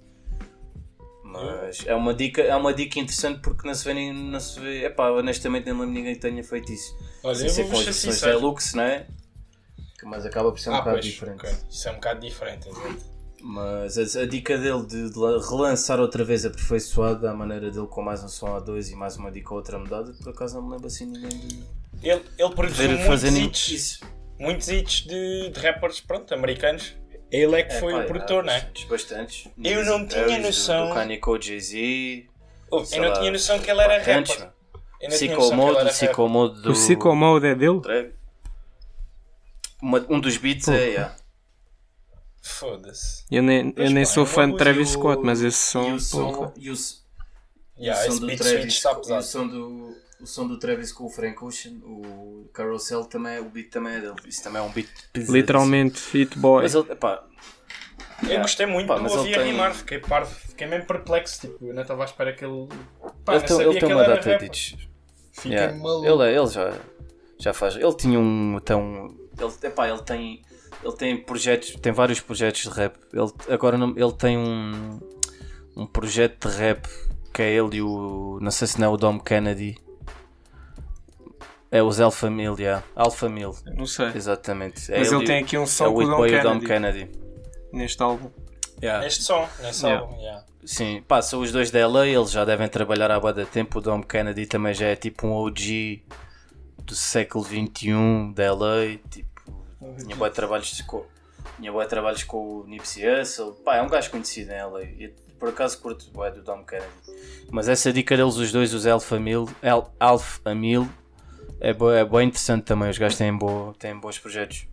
Mas 1.22 1.84
é 1.86 1.94
uma 1.94 2.14
dica, 2.14 2.42
é 2.42 2.54
uma 2.54 2.72
dica 2.72 2.98
interessante 2.98 3.40
porque 3.40 3.66
não 3.66 3.74
se 3.74 3.84
vê 3.84 3.94
nem. 3.94 4.12
Não 4.12 4.38
se 4.40 4.58
vê, 4.60 4.84
epá, 4.86 5.10
honestamente 5.10 5.64
nem 5.66 5.74
lembro 5.74 5.90
ninguém 5.90 6.14
que 6.14 6.20
tenha 6.20 6.42
feito 6.44 6.72
isso. 6.72 6.96
Olha, 7.22 7.34
Sem 7.34 7.46
eu 7.48 7.52
ser 7.52 7.62
vou 7.64 7.82
com. 7.82 8.26
Deluxe, 8.26 8.76
não 8.76 8.82
é? 8.84 9.06
Mas 10.04 10.24
acaba 10.26 10.50
por 10.52 10.58
ser 10.58 10.70
um 10.70 10.74
Ah, 10.74 10.78
bocado 10.78 10.96
pois, 10.96 11.04
diferente. 11.06 11.46
ok. 11.46 11.50
Isso 11.70 11.88
é 11.88 11.90
um 11.90 11.94
bocado 11.94 12.20
diferente, 12.20 12.68
exato. 12.68 13.14
Mas 13.46 13.98
a, 14.16 14.22
a 14.22 14.26
dica 14.26 14.56
dele 14.56 14.86
de, 14.86 15.10
de 15.10 15.18
la- 15.18 15.38
relançar 15.50 16.00
outra 16.00 16.24
vez 16.24 16.46
aperfeiçoado 16.46 17.26
à 17.28 17.34
maneira 17.34 17.70
dele 17.70 17.86
com 17.86 18.00
mais 18.02 18.22
um 18.24 18.28
som 18.28 18.46
A2 18.58 18.90
e 18.92 18.96
mais 18.96 19.16
uma 19.16 19.30
dica 19.30 19.50
ou 19.50 19.56
outra 19.58 19.78
mudada, 19.78 20.12
por 20.22 20.30
acaso 20.30 20.54
não 20.56 20.62
me 20.66 20.72
lembro 20.72 20.86
assim 20.86 21.04
ninguém 21.06 21.28
de 21.28 21.64
Ele, 22.02 22.22
ele 22.38 22.54
produziu 22.54 22.88
muitos 22.90 23.22
hits, 23.36 23.68
isso. 23.68 24.00
muitos 24.38 24.68
hits 24.68 25.02
de, 25.06 25.50
de 25.50 25.60
rappers, 25.60 26.00
pronto, 26.00 26.32
americanos. 26.32 26.94
Ele 27.30 27.54
é 27.56 27.62
que 27.64 27.74
foi 27.80 27.92
pá, 27.92 28.00
o 28.00 28.06
produtor, 28.06 28.44
não 28.44 28.52
é? 28.52 28.60
bastantes, 28.60 28.84
Bastantes. 28.84 29.48
Eu 29.62 29.84
não 29.84 30.06
tinha 30.06 30.20
Harris, 30.22 30.36
do- 30.38 30.42
noção- 30.46 30.88
Do 30.88 30.94
Kanye 30.94 31.18
com 31.18 31.30
o 31.32 31.40
Jay-Z. 31.42 32.26
Oh, 32.70 32.82
eu 32.92 33.02
não 33.02 33.08
lá, 33.10 33.18
tinha 33.18 33.30
noção 33.30 33.58
que 33.58 33.70
ele 33.70 33.80
era 33.80 33.98
rapper. 33.98 34.38
mano. 34.38 34.52
Eu 35.00 35.10
não 35.10 35.18
tinha 35.18 35.18
Sicko 35.18 35.34
noção 35.34 35.48
que 35.48 35.54
ele 35.54 35.62
Mode, 35.66 35.78
era 35.80 35.92
Sicko 35.92 36.22
rapper. 36.22 36.28
Mode 36.28 36.62
do. 36.62 36.70
O 36.70 36.74
Sicko 36.74 37.14
Mode 37.14 37.46
é 37.46 37.54
dele? 37.54 37.80
Uma- 39.84 40.06
um 40.08 40.18
dos 40.18 40.36
beats 40.38 40.68
é. 40.68 40.86
yeah. 40.88 41.14
Foda-se. 42.42 43.24
Eu 43.30 43.42
nem, 43.42 43.72
eu 43.76 43.90
nem 43.90 44.04
sou 44.04 44.24
fã 44.26 44.50
de 44.50 44.56
Travis 44.56 44.88
E 44.88 44.96
o- 44.96 44.98
Scott, 45.00 45.22
mas 45.24 45.40
esse 45.42 45.58
E 45.58 45.70
som. 45.72 45.94
o 45.94 46.00
som. 46.00 46.52
E 46.56 46.70
o, 46.70 46.74
Yeah, 47.78 48.00
o 48.08 48.12
som 48.12 48.18
do 48.20 48.26
Travis, 48.36 48.74
e 48.82 48.86
o 48.86 48.94
pesado. 49.00 49.22
som 49.22 49.46
do 49.48 49.94
o 50.20 50.26
som 50.26 50.46
do 50.46 50.58
Travis 50.58 50.92
com 50.92 51.04
o 51.04 51.10
Frank 51.10 51.44
Ocean, 51.44 51.72
o 51.84 52.48
Carousel 52.54 53.04
também, 53.04 53.40
o 53.40 53.44
beat 53.46 53.68
também 53.70 53.94
é 53.94 54.00
dele. 54.00 54.14
Isso 54.26 54.42
também 54.42 54.62
é 54.62 54.64
um 54.64 54.70
beat 54.70 54.88
pesadíssimo. 55.12 55.36
Literalmente, 55.36 56.00
Hit 56.12 56.38
Boy. 56.38 56.62
Mas 56.62 56.74
ele, 56.74 56.92
epá, 56.92 57.24
Eu 58.28 58.40
gostei 58.40 58.64
muito 58.64 58.86
Pá, 58.86 58.98
mas 58.98 59.10
o 59.12 59.14
ele 59.16 59.18
ouvir 59.18 59.34
a 59.34 59.42
tem- 59.42 59.52
rimar, 59.52 59.74
fiquei 59.74 59.98
parvo, 59.98 60.34
fiquei 60.34 60.66
mesmo 60.66 60.86
perplexo, 60.86 61.40
tipo, 61.42 61.66
eu 61.66 61.74
não 61.74 61.82
estava 61.82 62.02
à 62.02 62.06
espera 62.06 62.32
que 62.32 62.44
ele. 62.44 62.68
Pá, 63.24 63.34
ele 63.34 63.44
tem, 63.44 63.60
ele 63.60 63.80
tem 63.80 63.92
uma 63.92 64.04
data 64.04 64.38
de 64.38 64.88
Yeah. 65.44 65.76
maluco. 65.76 66.06
Ele, 66.06 66.32
é- 66.32 66.38
ele 66.38 66.46
já, 66.46 66.72
já 67.38 67.52
faz. 67.52 67.74
Ele 67.76 67.94
tinha 67.96 68.18
um. 68.18 68.58
Tão, 68.64 69.14
ele, 69.38 69.52
epá, 69.62 69.88
ele 69.88 70.02
tem. 70.02 70.42
Ele 70.82 70.96
tem 70.96 71.16
projetos, 71.16 71.74
tem 71.80 71.92
vários 71.92 72.20
projetos 72.20 72.62
de 72.62 72.68
rap. 72.68 72.96
Ele, 73.12 73.32
agora 73.48 73.78
não- 73.78 73.94
ele 73.96 74.12
tem 74.12 74.36
um, 74.36 74.98
um 75.76 75.86
projeto 75.86 76.48
de 76.48 76.56
rap 76.56 76.86
que 77.32 77.42
é 77.42 77.50
ele 77.52 77.76
e 77.76 77.82
o. 77.82 78.38
Não 78.42 78.50
sei 78.50 78.66
se 78.68 78.78
não 78.80 78.88
é 78.88 78.90
o 78.90 78.96
Dom 78.96 79.18
Kennedy. 79.18 79.76
É 81.70 81.82
os 81.82 82.00
Alpha 82.00 82.30
Mil, 82.30 82.56
yeah. 82.58 82.84
Alpha 82.94 83.28
Mil, 83.28 83.54
Não 83.76 83.86
sei. 83.86 84.06
exatamente. 84.14 84.92
É 84.92 84.98
Mas 84.98 85.10
ele 85.10 85.24
e- 85.24 85.26
tem 85.26 85.42
aqui 85.42 85.58
um 85.58 85.64
é 85.64 85.66
som 85.66 85.88
o 85.88 85.94
com 85.94 86.00
o 86.04 86.06
Dom 86.06 86.16
Boy 86.16 86.28
o 86.38 86.42
Dom 86.42 86.60
Kennedy 86.60 86.66
Kennedy. 87.06 87.18
neste 87.72 88.02
álbum. 88.02 88.30
Yeah. 88.82 89.02
Neste 89.04 89.24
som, 89.24 89.48
nesse 89.60 89.84
Yeah. 89.84 90.04
álbum, 90.06 90.20
yeah. 90.20 90.44
Sim, 90.64 91.02
pá, 91.08 91.20
são 91.20 91.40
os 91.40 91.50
dois 91.50 91.70
da 91.70 91.80
LA, 91.86 92.06
eles 92.08 92.30
já 92.30 92.44
devem 92.44 92.68
trabalhar 92.68 93.10
há 93.10 93.18
bué 93.18 93.32
de 93.32 93.44
tempo. 93.46 93.78
O 93.78 93.80
Dom 93.82 94.02
Kennedy 94.02 94.46
também 94.46 94.72
já 94.72 94.86
é 94.86 94.96
tipo 94.96 95.26
um 95.26 95.32
OG 95.32 96.04
do 96.84 96.94
século 96.94 97.44
XXI 97.44 98.32
da 98.34 98.52
LA. 98.54 98.98
Tipo, 99.10 99.30
tinha 99.98 100.16
bué 100.16 100.30
trabalhos 100.30 100.80
com, 100.82 101.04
tinha 101.56 101.72
bué 101.72 101.86
trabalhos 101.86 102.24
com 102.24 102.60
o 102.60 102.66
Nipsey 102.66 103.04
Hussle. 103.08 103.52
Pá, 103.64 103.76
é 103.76 103.82
um 103.82 103.88
gajo 103.88 104.10
conhecido 104.10 104.52
em 104.52 104.62
LA. 104.62 104.82
E 104.82 105.14
por 105.38 105.48
acaso 105.48 105.78
curto 105.80 106.10
bué 106.12 106.30
do 106.30 106.42
Dom 106.42 106.64
Kennedy. 106.64 106.88
Mas 107.50 107.68
essa 107.68 107.92
dica 107.92 108.16
deles, 108.16 108.36
os 108.36 108.50
dois, 108.52 108.72
os 108.72 108.86
Alpha 108.86 109.18
Mil, 109.18 109.48
El, 109.62 109.90
Alpha 110.00 110.54
Mil, 110.54 110.88
é 111.60 111.72
bué, 111.72 112.00
é 112.00 112.04
bué 112.04 112.22
interessante 112.24 112.64
também. 112.64 112.88
Os 112.90 112.98
gajos 112.98 113.18
têm, 113.18 113.36
bo, 113.36 113.74
têm 113.78 113.98
bons 113.98 114.18
projetos. 114.18 114.66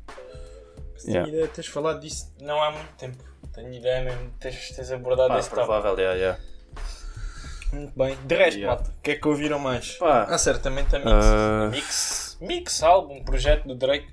Tenho 1.03 1.15
Yeah. 1.15 1.27
ideia 1.29 1.47
de 1.47 1.53
teres 1.53 1.67
falado 1.71 1.99
disso 1.99 2.31
não 2.39 2.61
há 2.61 2.69
muito 2.71 2.91
tempo. 2.95 3.17
Tenho 3.55 3.73
ideia 3.73 4.03
mesmo 4.03 4.23
de 4.29 4.37
teres, 4.37 4.69
teres 4.69 4.91
abordado 4.91 5.29
Pá, 5.29 5.39
esse 5.39 5.49
provável, 5.49 5.97
yeah, 5.97 6.15
yeah. 6.15 6.39
Muito 7.71 7.97
bem. 7.97 8.17
De 8.25 8.35
resto, 8.35 8.57
Yeah. 8.59 8.75
malta, 8.81 8.95
o 8.97 9.01
que 9.01 9.11
é 9.11 9.15
que 9.15 9.27
ouviram 9.27 9.59
mais? 9.59 9.91
Pá, 9.93 10.23
Ah, 10.29 10.37
certamente 10.37 10.95
a 10.95 10.99
Mix. 10.99 11.11
Ah. 11.11 11.69
Mix, 11.71 12.37
Mix 12.41 12.83
álbum, 12.83 13.23
projeto 13.23 13.67
do 13.67 13.75
Drake. 13.75 14.07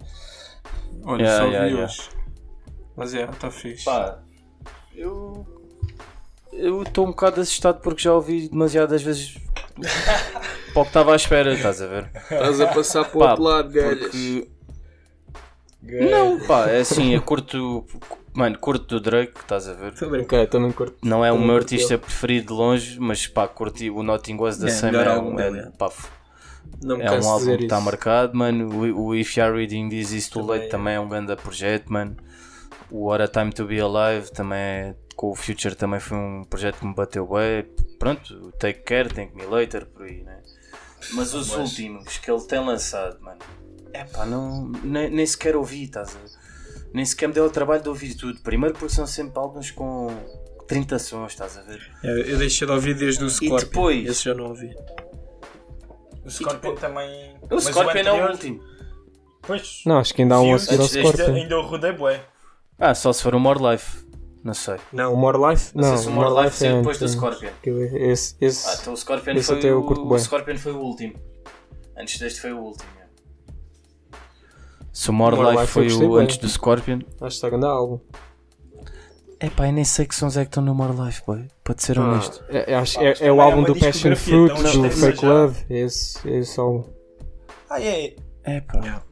Olha, 1.05 1.23
Yeah, 1.23 1.39
só 1.45 1.49
yeah, 1.51 1.67
vi 1.69 1.73
yeah. 1.75 1.85
hoje. 1.93 2.09
Mas 2.97 3.15
é, 3.15 3.25
está 3.25 3.51
fixe. 3.51 3.85
Pá, 3.85 4.19
eu. 4.95 5.47
Eu 6.53 6.83
estou 6.83 7.05
um 7.07 7.11
bocado 7.11 7.41
assustado 7.41 7.81
porque 7.81 8.03
já 8.03 8.13
ouvi 8.13 8.49
demasiadas 8.49 9.03
vezes 9.03 9.39
para 10.73 10.81
o 10.81 10.85
que 10.85 10.89
estava 10.91 11.13
à 11.13 11.17
espera, 11.17 11.53
estás 11.53 11.81
a 11.81 11.87
ver? 11.87 12.11
Estás 12.15 12.61
a 12.61 12.67
passar 12.69 13.05
para 13.05 13.19
o 13.19 13.23
outro 13.23 13.43
lado, 13.43 13.71
galhas. 13.71 13.99
porque. 14.01 14.49
Não, 15.83 16.39
pá, 16.47 16.69
é 16.69 16.81
assim, 16.81 17.15
eu 17.15 17.23
curto. 17.23 17.87
Mano, 18.39 18.57
curto 18.57 18.87
do 18.87 19.01
Drake, 19.01 19.33
estás 19.41 19.67
a 19.69 19.73
ver? 19.75 19.93
Estou 19.93 20.07
a 20.07 20.11
brincar, 20.13 20.47
também 20.47 20.71
curto. 20.71 20.97
Não 21.03 21.25
é 21.25 21.33
o 21.33 21.39
meu 21.41 21.57
artista 21.57 21.99
preferido 21.99 22.47
de 22.47 22.53
longe, 22.53 23.01
mas 23.01 23.27
pá, 23.27 23.49
curti 23.49 23.91
o 23.91 24.01
Nothing 24.05 24.37
Was 24.37 24.59
the 24.59 24.69
É, 24.69 24.71
Same. 24.71 24.97
É, 24.97 25.09
álbum 25.09 25.33
um, 25.33 25.35
dele, 25.35 25.59
é, 25.59 25.63
é. 25.63 25.71
pá, 25.71 25.87
f- 25.91 26.07
Não 26.81 27.01
é 27.01 27.11
um 27.21 27.29
álbum 27.29 27.57
que 27.57 27.65
está 27.65 27.81
marcado, 27.81 28.37
mano. 28.39 28.69
O, 28.69 29.07
o 29.09 29.15
If 29.17 29.37
You're 29.37 29.57
Reading 29.59 29.89
This 29.89 30.13
Is 30.13 30.29
Too 30.29 30.47
Late 30.47 30.69
também 30.69 30.95
é 30.95 31.01
um 31.01 31.09
grande 31.09 31.35
projeto, 31.35 31.93
mano. 31.93 32.17
O 32.93 33.07
What 33.09 33.25
a 33.25 33.27
Time 33.27 33.53
to 33.53 33.65
Be 33.67 33.81
Alive 33.81 34.31
também 34.31 34.57
é, 34.57 34.95
com 35.17 35.31
o 35.31 35.35
Future 35.35 35.75
também 35.75 35.99
foi 35.99 36.17
um 36.17 36.45
projeto 36.45 36.79
que 36.79 36.87
me 36.87 36.95
bateu 36.95 37.27
bem. 37.27 37.65
Pronto, 37.99 38.35
o 38.35 38.53
Take 38.53 38.83
Care, 38.85 39.09
Thank 39.09 39.35
Me 39.35 39.47
Later, 39.47 39.85
por 39.85 40.05
aí, 40.07 40.23
né? 40.23 40.39
Mas 41.15 41.35
os 41.35 41.53
últimos 41.57 42.19
que 42.19 42.31
ele 42.31 42.41
tem 42.43 42.65
lançado, 42.65 43.21
mano, 43.21 43.41
é 43.93 44.05
pá, 44.05 44.25
não, 44.25 44.69
nem, 44.85 45.11
nem 45.11 45.27
sequer 45.27 45.57
ouvi, 45.57 45.83
estás 45.85 46.11
a 46.15 46.19
Nem 46.93 47.05
sequer 47.05 47.29
me 47.29 47.35
deu 47.35 47.45
o 47.45 47.51
trabalho 47.51 47.83
de 47.83 47.89
ouvir 47.89 48.15
tudo. 48.15 48.41
Primeiro 48.41 48.75
porque 48.79 48.95
são 48.95 49.07
sempre 49.07 49.39
álbuns 49.39 49.71
com 49.71 50.09
30 50.67 50.99
sons, 50.99 51.33
estás 51.33 51.57
a 51.59 51.63
ver? 51.63 51.81
É, 52.03 52.33
Eu 52.33 52.39
deixei 52.39 52.67
de 52.67 52.73
ouvir 52.73 52.95
desde 52.95 53.25
o 53.25 53.31
Scorpion. 53.31 53.59
depois? 53.59 54.09
Esse 54.09 54.25
já 54.25 54.35
não 54.35 54.47
ouvi. 54.47 54.75
O 56.25 56.31
Scorpion 56.31 56.75
também. 56.75 57.37
O 57.51 57.55
Mas 57.55 57.65
Scorpion 57.65 58.01
é 58.07 58.13
o 58.13 58.31
último. 58.31 58.61
Pois. 59.43 59.83
Não, 59.87 59.99
acho 59.99 60.15
que 60.15 60.23
ainda 60.23 60.35
há 60.35 60.41
um 60.41 60.55
a 60.55 60.59
seguir 60.59 60.81
ao 60.81 60.89
Scorpion. 60.89 61.35
Ainda 61.35 61.59
o 61.59 61.63
rodei 61.63 61.93
bué. 61.93 62.21
Ah, 62.79 62.95
só 62.95 63.13
se 63.13 63.23
for 63.23 63.35
o 63.35 63.41
More 63.41 63.59
Life. 63.73 64.07
Não 64.45 64.55
sei. 64.55 64.77
Não, 64.93 65.13
o 65.15 65.17
More 65.17 65.37
Life? 65.39 65.73
Não, 65.75 65.83
Não, 65.89 65.97
sei 65.97 66.05
se 66.05 66.09
o 66.09 66.13
o 66.13 66.15
More 66.15 66.31
Life 66.45 66.47
é 66.47 66.51
saiu 66.69 66.77
depois 66.79 66.99
do 66.99 67.09
Scorpion. 67.09 67.51
eu- 67.65 67.83
Esse, 68.11 68.37
esse, 68.41 68.69
Ah, 68.69 68.79
então 68.81 68.93
o 68.93 68.97
Scorpion 68.97 69.35
Esse 69.35 69.47
foi 69.47 69.65
eu 69.65 69.81
o, 69.81 70.13
o. 70.15 70.19
Scorpion 70.19 70.57
foi 70.59 70.73
o 70.73 70.79
último. 70.79 71.15
Antes 71.99 72.19
deste 72.19 72.41
foi 72.41 72.53
o 72.53 72.59
último. 72.59 72.89
É. 74.99 75.03
Se 75.03 75.11
o 75.11 75.13
More, 75.13 75.37
More 75.37 75.51
Life, 75.51 75.61
Life 75.63 75.73
foi 75.73 76.05
o 76.07 76.09
bué. 76.09 76.23
antes 76.23 76.37
do 76.39 76.49
Scorpion. 76.49 76.99
acho 76.99 77.19
que 77.19 77.27
está 77.27 77.49
grande 77.49 77.67
álbum. 77.67 78.01
É 79.41 79.49
pá, 79.49 79.69
eu 79.69 79.73
nem 79.73 79.85
sei 79.85 80.05
que 80.05 80.15
sons 80.17 80.37
é 80.37 80.41
que 80.45 80.49
estão 80.51 80.63
no 80.63 80.75
More 80.75 80.93
Life, 81.01 81.23
boy. 81.25 81.47
Para 81.63 81.75
ser 81.79 81.99
honesto. 81.99 82.43
É, 82.49 82.73
é, 82.73 82.75
acho- 82.75 82.99
é- 83.01 83.15
é 83.21 83.31
o 83.33 83.37
é 83.37 83.41
álbum 83.41 83.63
do 83.63 83.77
Passion 83.79 84.17
Fruit, 84.17 84.53
do 84.55 84.91
Fake 84.91 85.21
já. 85.23 85.29
Love. 85.33 85.65
Esse, 85.71 86.29
esse 86.29 86.59
álbum. 86.59 86.85
Ah, 87.71 87.81
é. 87.81 88.17
É 88.43 88.61
pá. 88.61 89.03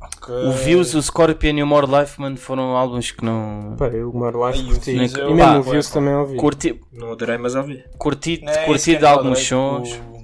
Ok. 0.00 0.34
O 0.34 0.50
Views, 0.52 0.94
o 0.94 1.02
Scorpion 1.02 1.56
e 1.58 1.62
o 1.62 1.66
More 1.66 1.86
Life, 1.86 2.20
mano, 2.20 2.36
foram 2.36 2.76
álbuns 2.76 3.12
que 3.12 3.24
não. 3.24 3.76
Pá, 3.78 3.86
eu 3.86 4.10
o 4.10 4.16
More 4.18 4.36
Life 4.36 4.64
curti. 4.68 4.90
E 4.90 5.18
eu- 5.20 5.34
mesmo 5.34 5.58
o 5.58 5.62
Views 5.62 5.90
também 5.90 6.14
ouvi. 6.14 6.36
Curti, 6.36 6.80
Não 6.92 7.12
adorei, 7.12 7.38
mas 7.38 7.54
ouvi. 7.54 7.84
curti, 7.96 8.42
é 8.44 8.64
curti 8.64 8.96
de 8.96 9.04
é 9.04 9.08
alguns 9.08 9.32
Drake, 9.34 9.46
sons. 9.46 10.00
O 10.12 10.17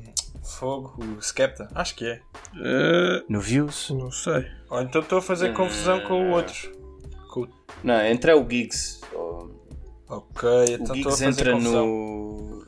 Fogo, 0.58 0.94
o 1.02 1.20
Skepta. 1.22 1.68
Acho 1.74 1.94
que 1.94 2.06
é. 2.06 2.20
No 3.28 3.40
Views. 3.40 3.90
não 3.90 4.10
sei. 4.10 4.46
Ou 4.70 4.80
então 4.80 5.00
estou 5.02 5.18
a 5.18 5.22
fazer 5.22 5.52
confusão 5.54 6.00
com 6.02 6.28
o 6.28 6.30
outro. 6.32 6.72
Com 7.30 7.42
o- 7.42 7.48
Não, 7.82 8.00
entre 8.04 8.30
é 8.30 8.34
o 8.34 8.48
Gigs. 8.48 9.00
O 9.12 9.34
Ok, 10.08 10.48
o 10.48 10.64
então 10.64 10.94
estou 10.96 11.08
a 11.12 11.16
fazer 11.16 11.26
entra 11.26 11.52
confusão. 11.52 11.86
no. 11.86 12.66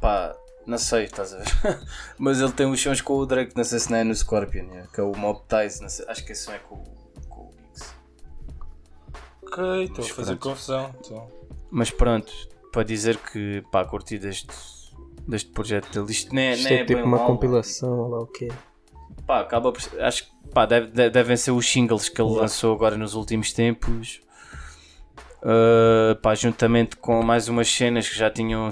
Pá, 0.00 0.34
não 0.66 0.78
sei, 0.78 1.04
estás 1.04 1.34
a 1.34 1.38
ver? 1.38 1.46
Mas 2.18 2.40
ele 2.40 2.52
tem 2.52 2.66
os 2.66 2.80
sons 2.80 3.00
com 3.00 3.14
o 3.18 3.26
Drake, 3.26 3.52
não 3.56 3.64
sei 3.64 3.78
se 3.78 3.90
não 3.90 3.98
é 3.98 4.04
no 4.04 4.14
Scorpion, 4.14 4.64
yeah, 4.64 4.86
que 4.92 5.00
é 5.00 5.04
o 5.04 5.14
Mob 5.16 5.40
Ties, 5.48 5.80
não 5.80 5.88
sei, 5.88 6.06
acho 6.08 6.24
que 6.24 6.32
esse 6.32 6.44
som 6.44 6.52
é 6.52 6.58
com, 6.58 6.76
o- 6.76 7.28
com 7.28 7.40
o 7.42 7.52
Gigs. 7.52 7.94
Ok, 9.42 9.84
estou 9.84 10.04
a 10.04 10.08
fazer 10.08 10.36
pronto. 10.36 10.48
confusão. 10.48 10.94
Então. 11.00 11.30
Mas 11.70 11.90
pronto, 11.90 12.32
para 12.72 12.82
dizer 12.82 13.16
que 13.18 13.62
pá, 13.70 13.84
curti 13.84 14.18
deste, 14.18 14.48
deste 15.26 15.50
projeto 15.50 15.90
dele, 15.92 16.10
isto 16.12 16.34
nem, 16.34 16.52
Isto 16.52 16.64
nem 16.64 16.72
é 16.78 16.80
é 16.80 16.84
tipo 16.84 16.98
bem 16.98 17.04
uma 17.06 17.16
um 17.16 17.20
álbum, 17.20 17.34
compilação, 17.34 17.98
ou 17.98 18.08
lá 18.08 18.20
o 18.20 18.26
quê. 18.26 18.48
pá, 19.26 19.40
acaba 19.40 19.72
por, 19.72 19.80
acho 20.00 20.24
que 20.24 20.30
pá, 20.52 20.66
deve- 20.66 20.88
deve- 20.88 21.10
devem 21.10 21.36
ser 21.36 21.50
os 21.52 21.66
singles 21.70 22.08
que 22.08 22.20
ele 22.20 22.30
lançou 22.34 22.74
agora 22.74 22.96
nos 22.96 23.14
últimos 23.14 23.52
tempos. 23.52 24.20
Uh, 25.42 26.14
pá, 26.20 26.34
juntamente 26.34 26.96
com 26.96 27.22
mais 27.22 27.48
umas 27.48 27.68
cenas 27.70 28.06
que 28.08 28.16
já 28.18 28.30
tinham 28.30 28.68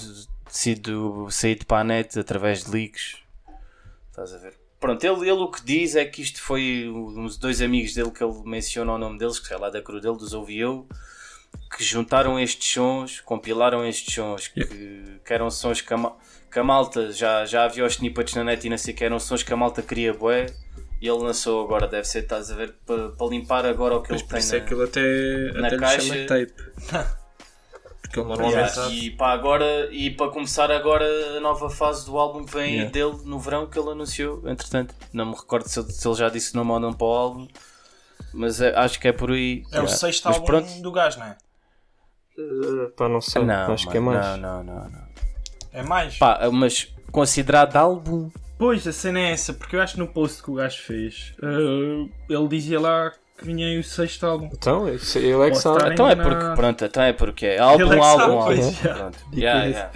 sido 0.50 1.26
saído 1.30 1.64
para 1.64 1.80
a 1.80 1.84
net 1.84 2.18
através 2.18 2.64
de 2.64 2.70
leaks. 2.70 3.16
Estás 4.10 4.34
a 4.34 4.38
ver? 4.38 4.54
Pronto, 4.78 5.02
ele, 5.02 5.22
ele 5.22 5.40
o 5.40 5.50
que 5.50 5.64
diz 5.64 5.96
é 5.96 6.04
que 6.04 6.20
isto 6.20 6.40
foi 6.42 6.86
uns 6.88 7.36
dois 7.38 7.62
amigos 7.62 7.94
dele 7.94 8.10
que 8.10 8.22
ele 8.22 8.42
menciona 8.44 8.92
o 8.92 8.98
nome 8.98 9.18
deles, 9.18 9.38
que 9.38 9.52
é 9.52 9.56
lá 9.56 9.70
da 9.70 9.80
crew 9.82 10.00
dele, 10.00 10.16
dos 10.18 10.34
ouvi 10.34 10.58
eu, 10.58 10.86
que 11.74 11.82
juntaram 11.82 12.38
estes 12.38 12.70
sons, 12.74 13.20
compilaram 13.20 13.84
estes 13.86 14.14
sons, 14.14 14.46
que, 14.48 14.62
que 15.24 15.32
eram 15.32 15.50
sons 15.50 15.80
que 15.80 15.92
que 16.50 16.58
a 16.58 16.64
malta 16.64 17.12
já, 17.12 17.44
já 17.46 17.64
havia 17.64 17.84
os 17.84 17.94
snippets 17.94 18.34
na 18.34 18.44
net 18.44 18.66
e 18.66 18.70
não 18.70 18.78
sei 18.78 18.94
o 18.94 18.96
que, 18.96 19.04
eram 19.04 19.18
sons 19.18 19.42
que 19.42 19.52
a 19.52 19.56
malta 19.56 19.82
queria 19.82 20.12
bué. 20.14 20.46
E 21.00 21.06
ele 21.08 21.18
lançou 21.18 21.64
agora, 21.64 21.86
deve 21.86 22.08
ser, 22.08 22.20
estás 22.24 22.50
a 22.50 22.56
ver, 22.56 22.74
para 22.84 23.10
pa 23.10 23.24
limpar 23.26 23.64
agora 23.64 23.96
o 23.96 24.02
que 24.02 24.10
Mas 24.10 24.20
ele 24.22 24.30
tem 24.30 24.38
isso 24.40 24.56
é 24.56 24.60
que 24.60 24.74
ele 24.74 24.82
até, 24.82 25.52
na 25.60 25.66
até 25.68 25.76
lhe 25.76 25.80
caixa. 25.80 26.00
chama 26.14 26.26
tape. 26.26 26.52
Porque 28.02 28.20
ele 28.20 28.28
normalmente 28.28 28.76
Yeah, 28.78 28.94
e 28.94 29.10
para 29.10 29.32
agora 29.32 29.88
e 29.92 30.10
para 30.10 30.30
começar 30.30 30.70
agora 30.72 31.04
a 31.36 31.40
nova 31.40 31.68
fase 31.68 32.06
do 32.06 32.18
álbum 32.18 32.44
que 32.44 32.52
vem 32.54 32.72
Yeah. 32.74 32.90
dele 32.90 33.18
no 33.26 33.38
verão 33.38 33.66
que 33.66 33.78
ele 33.78 33.90
anunciou, 33.90 34.48
entretanto, 34.48 34.94
não 35.12 35.26
me 35.26 35.34
recordo 35.36 35.68
se 35.68 35.78
ele, 35.78 35.92
se 35.92 36.08
ele 36.08 36.14
já 36.16 36.28
disse 36.30 36.54
não 36.56 36.64
mandam 36.64 36.92
para 36.92 37.06
o 37.06 37.12
álbum, 37.12 37.48
mas 38.32 38.60
é- 38.62 38.74
acho 38.76 38.98
que 38.98 39.08
é 39.08 39.12
por 39.12 39.30
aí. 39.30 39.62
É 39.70 39.80
o 39.82 39.86
sexto 39.86 40.24
Mas 40.24 40.34
álbum 40.36 40.46
pronto. 40.46 40.80
do 40.82 40.90
gajo, 40.90 41.18
não 41.18 41.26
é? 41.26 41.36
Uh, 42.38 42.90
pá, 42.96 43.08
não 43.08 43.20
sei. 43.20 43.44
Não, 43.44 43.72
Acho 43.72 43.88
que 43.90 43.96
é 43.96 44.00
mano, 44.00 44.18
mais. 44.20 44.40
Não, 44.40 44.64
não, 44.64 44.74
não, 44.80 44.90
não. 44.90 45.07
É 45.72 45.82
mais? 45.82 46.16
Pá, 46.18 46.48
mas 46.52 46.88
considerado 47.12 47.76
álbum, 47.76 48.30
Pois, 48.58 48.84
a 48.88 48.92
cena 48.92 49.20
é 49.20 49.30
essa, 49.30 49.52
porque 49.54 49.76
eu 49.76 49.80
acho 49.80 49.94
que 49.94 50.00
no 50.00 50.08
post 50.08 50.42
que 50.42 50.50
o 50.50 50.54
gajo 50.54 50.82
fez, 50.82 51.32
eh, 51.40 52.08
ele 52.28 52.48
dizia 52.48 52.80
lá 52.80 53.12
que 53.38 53.44
vinha 53.44 53.68
aí 53.68 53.78
o 53.78 53.84
sexto 53.84 54.26
álbum. 54.26 54.50
Então, 54.52 54.88
ele 54.88 54.96
é 54.96 55.50
que 55.50 55.54
sabe. 55.54 55.92
então 55.92 56.08
é 56.10 56.16
porque 56.16 56.56
pronto, 56.56 56.84
então 56.84 57.02
é 57.04 57.12
porque 57.12 57.46
é 57.46 57.58
álbum, 57.60 57.92
é 57.92 57.98
álbum, 58.00 58.38
álbum. 58.40 58.72
Pronto. 58.74 59.18
Yeah, 59.32 59.64
yeah. 59.66 59.90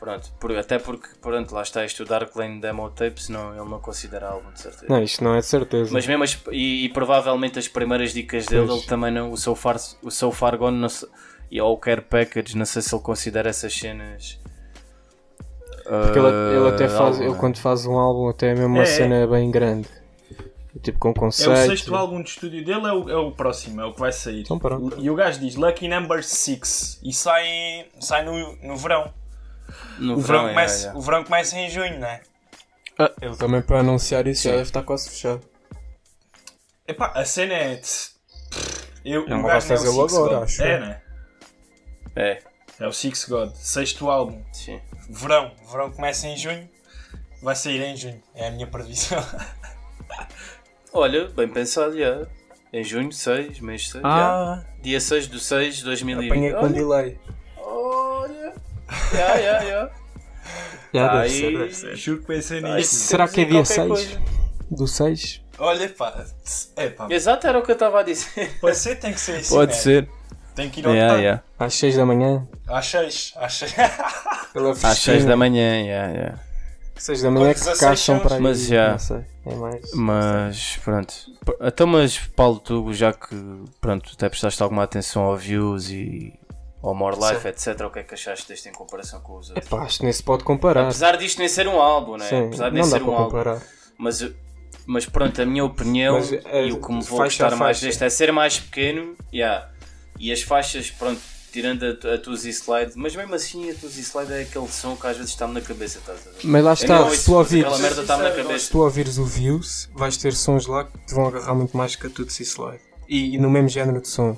Pronto, 0.00 0.32
por- 0.40 0.56
até 0.56 0.78
porque 0.80 1.10
pronto, 1.20 1.54
lá 1.54 1.62
está 1.62 1.84
isto 1.84 2.02
o 2.02 2.06
Dark 2.06 2.34
Lane 2.34 2.60
Demo 2.60 2.90
Tape, 2.90 3.22
senão 3.22 3.52
ele 3.54 3.68
não 3.70 3.78
considera 3.78 4.30
álbum 4.30 4.50
de 4.50 4.60
certeza. 4.60 4.86
Não, 4.88 5.00
isto 5.02 5.22
não 5.22 5.34
é 5.36 5.38
de 5.40 5.46
certeza. 5.46 5.90
Mas 5.92 6.06
mesmo 6.08 6.24
as, 6.24 6.36
e, 6.50 6.86
e 6.86 6.88
provavelmente 6.88 7.56
as 7.58 7.68
primeiras 7.68 8.12
dicas 8.12 8.46
dele, 8.46 8.66
Pois. 8.66 8.78
ele 8.80 8.88
também 8.88 9.12
não, 9.12 9.30
o 9.30 9.36
So 9.36 9.54
Far, 9.54 9.76
o 10.02 10.10
so 10.10 10.32
far 10.32 10.56
Gone 10.56 10.76
não 10.78 10.88
e 11.50 11.60
ou 11.60 11.74
o 11.74 11.76
Care 11.76 12.00
Package, 12.00 12.56
não 12.56 12.64
sei 12.64 12.80
se 12.82 12.92
ele 12.92 13.02
considera 13.02 13.48
essas 13.50 13.72
cenas. 13.74 14.39
Porque 15.90 16.18
ele, 16.18 16.28
ele 16.28 16.68
até 16.68 16.88
faz, 16.88 17.00
álbum, 17.16 17.22
ele 17.24 17.34
quando 17.34 17.58
faz 17.58 17.86
um 17.86 17.98
álbum 17.98 18.28
até 18.28 18.50
é 18.50 18.54
mesmo 18.54 18.66
uma 18.74 18.78
É, 18.78 18.82
é. 18.82 18.86
cena 18.86 19.26
bem 19.26 19.50
grande. 19.50 19.88
Tipo 20.82 20.98
com 21.00 21.10
É 21.10 21.14
conceito. 21.14 21.50
o 21.52 21.56
sexto 21.66 21.94
álbum 21.96 22.22
de 22.22 22.30
estúdio 22.30 22.64
dele, 22.64 22.86
é 22.86 22.92
o, 22.92 23.10
é 23.10 23.16
o 23.16 23.32
próximo, 23.32 23.80
é 23.80 23.84
o 23.84 23.92
que 23.92 23.98
vai 23.98 24.12
sair. 24.12 24.42
Então 24.42 24.58
pronto. 24.58 24.96
E 25.00 25.10
o 25.10 25.14
gajo 25.16 25.40
diz 25.40 25.56
Lucky 25.56 25.88
Number 25.88 26.22
6 26.22 27.00
e 27.02 27.12
sai, 27.12 27.86
sai 27.98 28.24
no, 28.24 28.56
no 28.62 28.76
verão. 28.76 29.12
No 29.98 30.14
O 30.14 30.20
verão, 30.20 30.46
é, 30.46 30.50
começa, 30.50 30.86
é, 30.88 30.90
é. 30.90 30.94
o 30.94 31.00
verão 31.00 31.24
começa 31.24 31.58
em 31.58 31.68
junho, 31.68 31.98
não 31.98 32.06
é? 32.06 32.20
Ah, 32.98 33.10
ele 33.20 33.36
também 33.36 33.62
para 33.62 33.80
anunciar 33.80 34.26
isso 34.28 34.44
já 34.44 34.50
deve 34.52 34.62
estar 34.62 34.82
quase 34.82 35.10
fechado. 35.10 35.40
Epá, 36.86 37.12
a 37.14 37.24
cena 37.24 37.54
é. 37.54 37.80
Eu, 39.04 39.26
Não 39.28 39.40
o 39.40 39.46
gajo 39.46 39.68
não 39.68 39.74
é 39.74 39.78
o 39.78 39.82
Six 40.08 40.14
agora, 40.14 40.34
God. 40.34 40.42
acho 40.44 40.62
É, 40.62 40.80
né? 40.80 41.02
É, 42.16 42.38
É 42.78 42.86
o 42.86 42.92
Six 42.92 43.24
God, 43.28 43.54
sexto 43.54 44.08
álbum. 44.08 44.42
sim. 44.52 44.80
Verão. 45.10 45.52
O 45.64 45.70
verão 45.70 45.90
começa 45.90 46.26
em 46.26 46.36
junho. 46.36 46.68
Vai 47.42 47.56
sair 47.56 47.80
em 47.82 47.96
junho. 47.96 48.22
É 48.34 48.48
a 48.48 48.50
minha 48.50 48.66
previsão. 48.66 49.24
Olha, 50.92 51.28
bem 51.28 51.48
pensado, 51.48 51.96
já. 51.98 52.26
Em 52.72 52.84
junho 52.84 53.12
6, 53.12 53.60
mês 53.60 53.88
6. 53.90 54.04
Ah, 54.04 54.64
Dia 54.82 55.00
6 55.00 55.26
do 55.28 55.38
6 55.38 55.76
de 55.78 55.84
2020. 55.84 56.30
apanhei 56.30 56.52
com 56.52 56.58
Olha, 56.58 56.68
delay. 56.72 57.18
olha. 57.56 58.54
Já, 59.12 59.38
já, 59.40 59.64
já. 59.64 59.90
Já 60.92 61.06
Tá 61.08 61.22
deve 61.22 61.24
aí. 61.24 61.30
ser, 61.40 61.58
deve 61.58 61.74
ser. 61.74 61.96
Juro 61.96 62.20
que 62.20 62.26
pensei 62.26 62.64
Aí 62.64 62.74
nisso. 62.76 62.94
Será 62.96 63.28
que 63.28 63.42
é 63.42 63.44
dia 63.44 63.54
qualquer 63.60 63.74
6? 63.74 63.88
coisa. 63.88 64.22
Do 64.72 64.86
6? 64.88 65.40
Olha, 65.58 65.88
pá. 65.88 66.26
É, 66.74 66.88
pá. 66.88 67.06
Exato, 67.08 67.46
era 67.46 67.58
o 67.58 67.62
que 67.62 67.70
eu 67.70 67.74
estava 67.74 68.00
a 68.00 68.02
dizer. 68.02 68.58
Pode 68.60 68.76
ser, 68.76 68.96
tem 68.96 69.12
que 69.12 69.20
ser 69.20 69.36
assim. 69.36 69.54
Pode 69.54 69.70
né? 69.72 69.78
ser. 69.78 70.08
Tem 70.54 70.68
que 70.70 70.80
ir 70.80 70.86
ao 70.86 70.92
Yeah, 70.92 71.14
yeah, 71.14 71.22
yeah. 71.22 71.42
Às 71.58 71.74
6 71.74 71.96
da 71.96 72.06
manhã? 72.06 72.46
Às 72.68 72.86
6. 72.86 73.32
Às 73.36 73.54
6. 73.54 73.74
Pela 74.52 74.70
Às 74.72 74.98
6 74.98 75.24
da 75.24 75.36
manhã, 75.36 75.80
yeah, 75.82 76.12
yeah. 76.12 76.38
6 76.96 77.22
da 77.22 77.30
manhã 77.30 77.46
Com 77.48 77.52
que 77.54 77.58
16 77.60 77.78
caixam 77.80 78.18
para 78.20 78.34
aí. 78.36 78.40
Mas 78.42 78.66
já. 78.66 78.90
Não 78.92 78.98
sei. 78.98 79.24
É 79.46 79.54
mais. 79.54 79.90
Mas 79.94 80.76
pronto. 80.84 81.14
P- 81.46 81.56
Então, 81.62 81.86
mas 81.86 82.18
Paulo, 82.18 82.58
tu 82.58 82.92
já 82.92 83.12
que 83.12 83.34
pronto, 83.80 84.10
até 84.14 84.28
prestaste 84.28 84.62
alguma 84.62 84.82
atenção 84.82 85.22
ao 85.22 85.36
views 85.36 85.88
e 85.88 86.32
ao 86.82 86.94
More 86.94 87.16
Life, 87.16 87.46
etc. 87.48 87.80
O 87.86 87.90
que 87.90 88.00
é 88.00 88.02
que 88.02 88.14
achaste 88.14 88.48
deste 88.48 88.68
em 88.68 88.72
comparação 88.72 89.20
com 89.20 89.38
os 89.38 89.48
outros? 89.48 89.66
Epá, 89.66 89.82
acho 89.82 89.98
que 89.98 90.04
nem 90.04 90.12
se 90.12 90.22
pode 90.22 90.44
comparar. 90.44 90.82
Apesar 90.82 91.16
disto 91.16 91.38
nem 91.38 91.48
ser 91.48 91.66
um 91.68 91.80
álbum, 91.80 92.16
né? 92.18 92.26
Sim, 92.26 92.46
Apesar 92.48 92.68
de 92.68 92.74
nem 92.74 92.82
não 92.82 92.90
dá 92.90 92.98
ser 92.98 93.02
um 93.04 93.12
álbum. 93.14 93.24
comparar. 93.30 93.62
Mas, 93.96 94.30
mas 94.86 95.06
pronto, 95.06 95.40
a 95.40 95.46
minha 95.46 95.64
opinião 95.64 96.14
Mas, 96.16 96.32
é, 96.32 96.66
e 96.66 96.72
o 96.72 96.80
que 96.82 96.92
me 96.92 97.02
vou 97.02 97.18
faixa 97.18 97.46
a 97.46 97.48
gostar 97.48 97.56
mais 97.64 97.80
deste 97.80 98.04
é 98.04 98.10
ser 98.10 98.30
mais 98.32 98.58
pequeno. 98.60 99.14
Yeah. 99.32 99.68
E 100.20 100.30
as 100.30 100.42
faixas, 100.42 100.90
pronto, 100.90 101.18
tirando 101.50 101.82
a, 101.84 102.14
a 102.14 102.18
Tuzi 102.18 102.50
Slide, 102.50 102.92
mas 102.94 103.16
mesmo 103.16 103.34
assim 103.34 103.70
a 103.70 103.74
Tuzi 103.74 104.02
Slide 104.02 104.32
é 104.32 104.42
aquele 104.42 104.68
som 104.68 104.94
que 104.94 105.06
às 105.06 105.16
vezes 105.16 105.32
está-me 105.32 105.54
na 105.54 105.60
cabeça, 105.62 105.98
estás 105.98 106.20
a 106.26 106.30
ver? 106.30 106.36
Mas 106.44 106.62
lá 106.64 106.72
está, 106.74 106.98
não 107.00 107.10
se 107.10 107.24
tu 107.24 107.32
ouvires, 107.34 107.64
Aquela 107.66 107.78
merda 107.82 108.02
está-me 108.02 108.22
na 108.24 108.30
se 108.30 108.36
cabeça. 108.36 108.70
tu 108.70 108.78
ouvires 108.80 109.16
o 109.18 109.24
Views, 109.24 109.88
vais 109.94 110.16
ter 110.18 110.34
sons 110.34 110.66
lá 110.66 110.84
que 110.84 110.98
te 111.06 111.14
vão 111.14 111.26
agarrar 111.26 111.54
muito 111.54 111.74
mais 111.76 111.96
que 111.96 112.06
a 112.06 112.10
Tutsi 112.10 112.44
Slide. 112.44 112.80
E, 113.08 113.34
e 113.34 113.38
no 113.38 113.50
mesmo 113.50 113.68
género 113.70 114.00
de 114.00 114.08
som. 114.08 114.36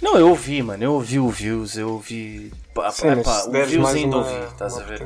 Não, 0.00 0.16
eu 0.16 0.28
ouvi, 0.30 0.62
mano, 0.62 0.82
eu 0.82 0.94
ouvi 0.94 1.18
o 1.18 1.28
Views, 1.28 1.76
eu 1.76 1.90
ouvi. 1.90 2.52
Pá, 2.74 2.90
Sim, 2.90 3.02
pá, 3.08 3.16
mas 3.16 3.24
pá, 3.26 3.40
se 3.42 3.48
o 3.48 3.66
Views 3.66 3.88
ainda 3.88 4.16
uma- 4.16 4.26
ouvi, 4.26 4.46
estás 4.52 4.78
a 4.78 4.82
ver? 4.84 5.02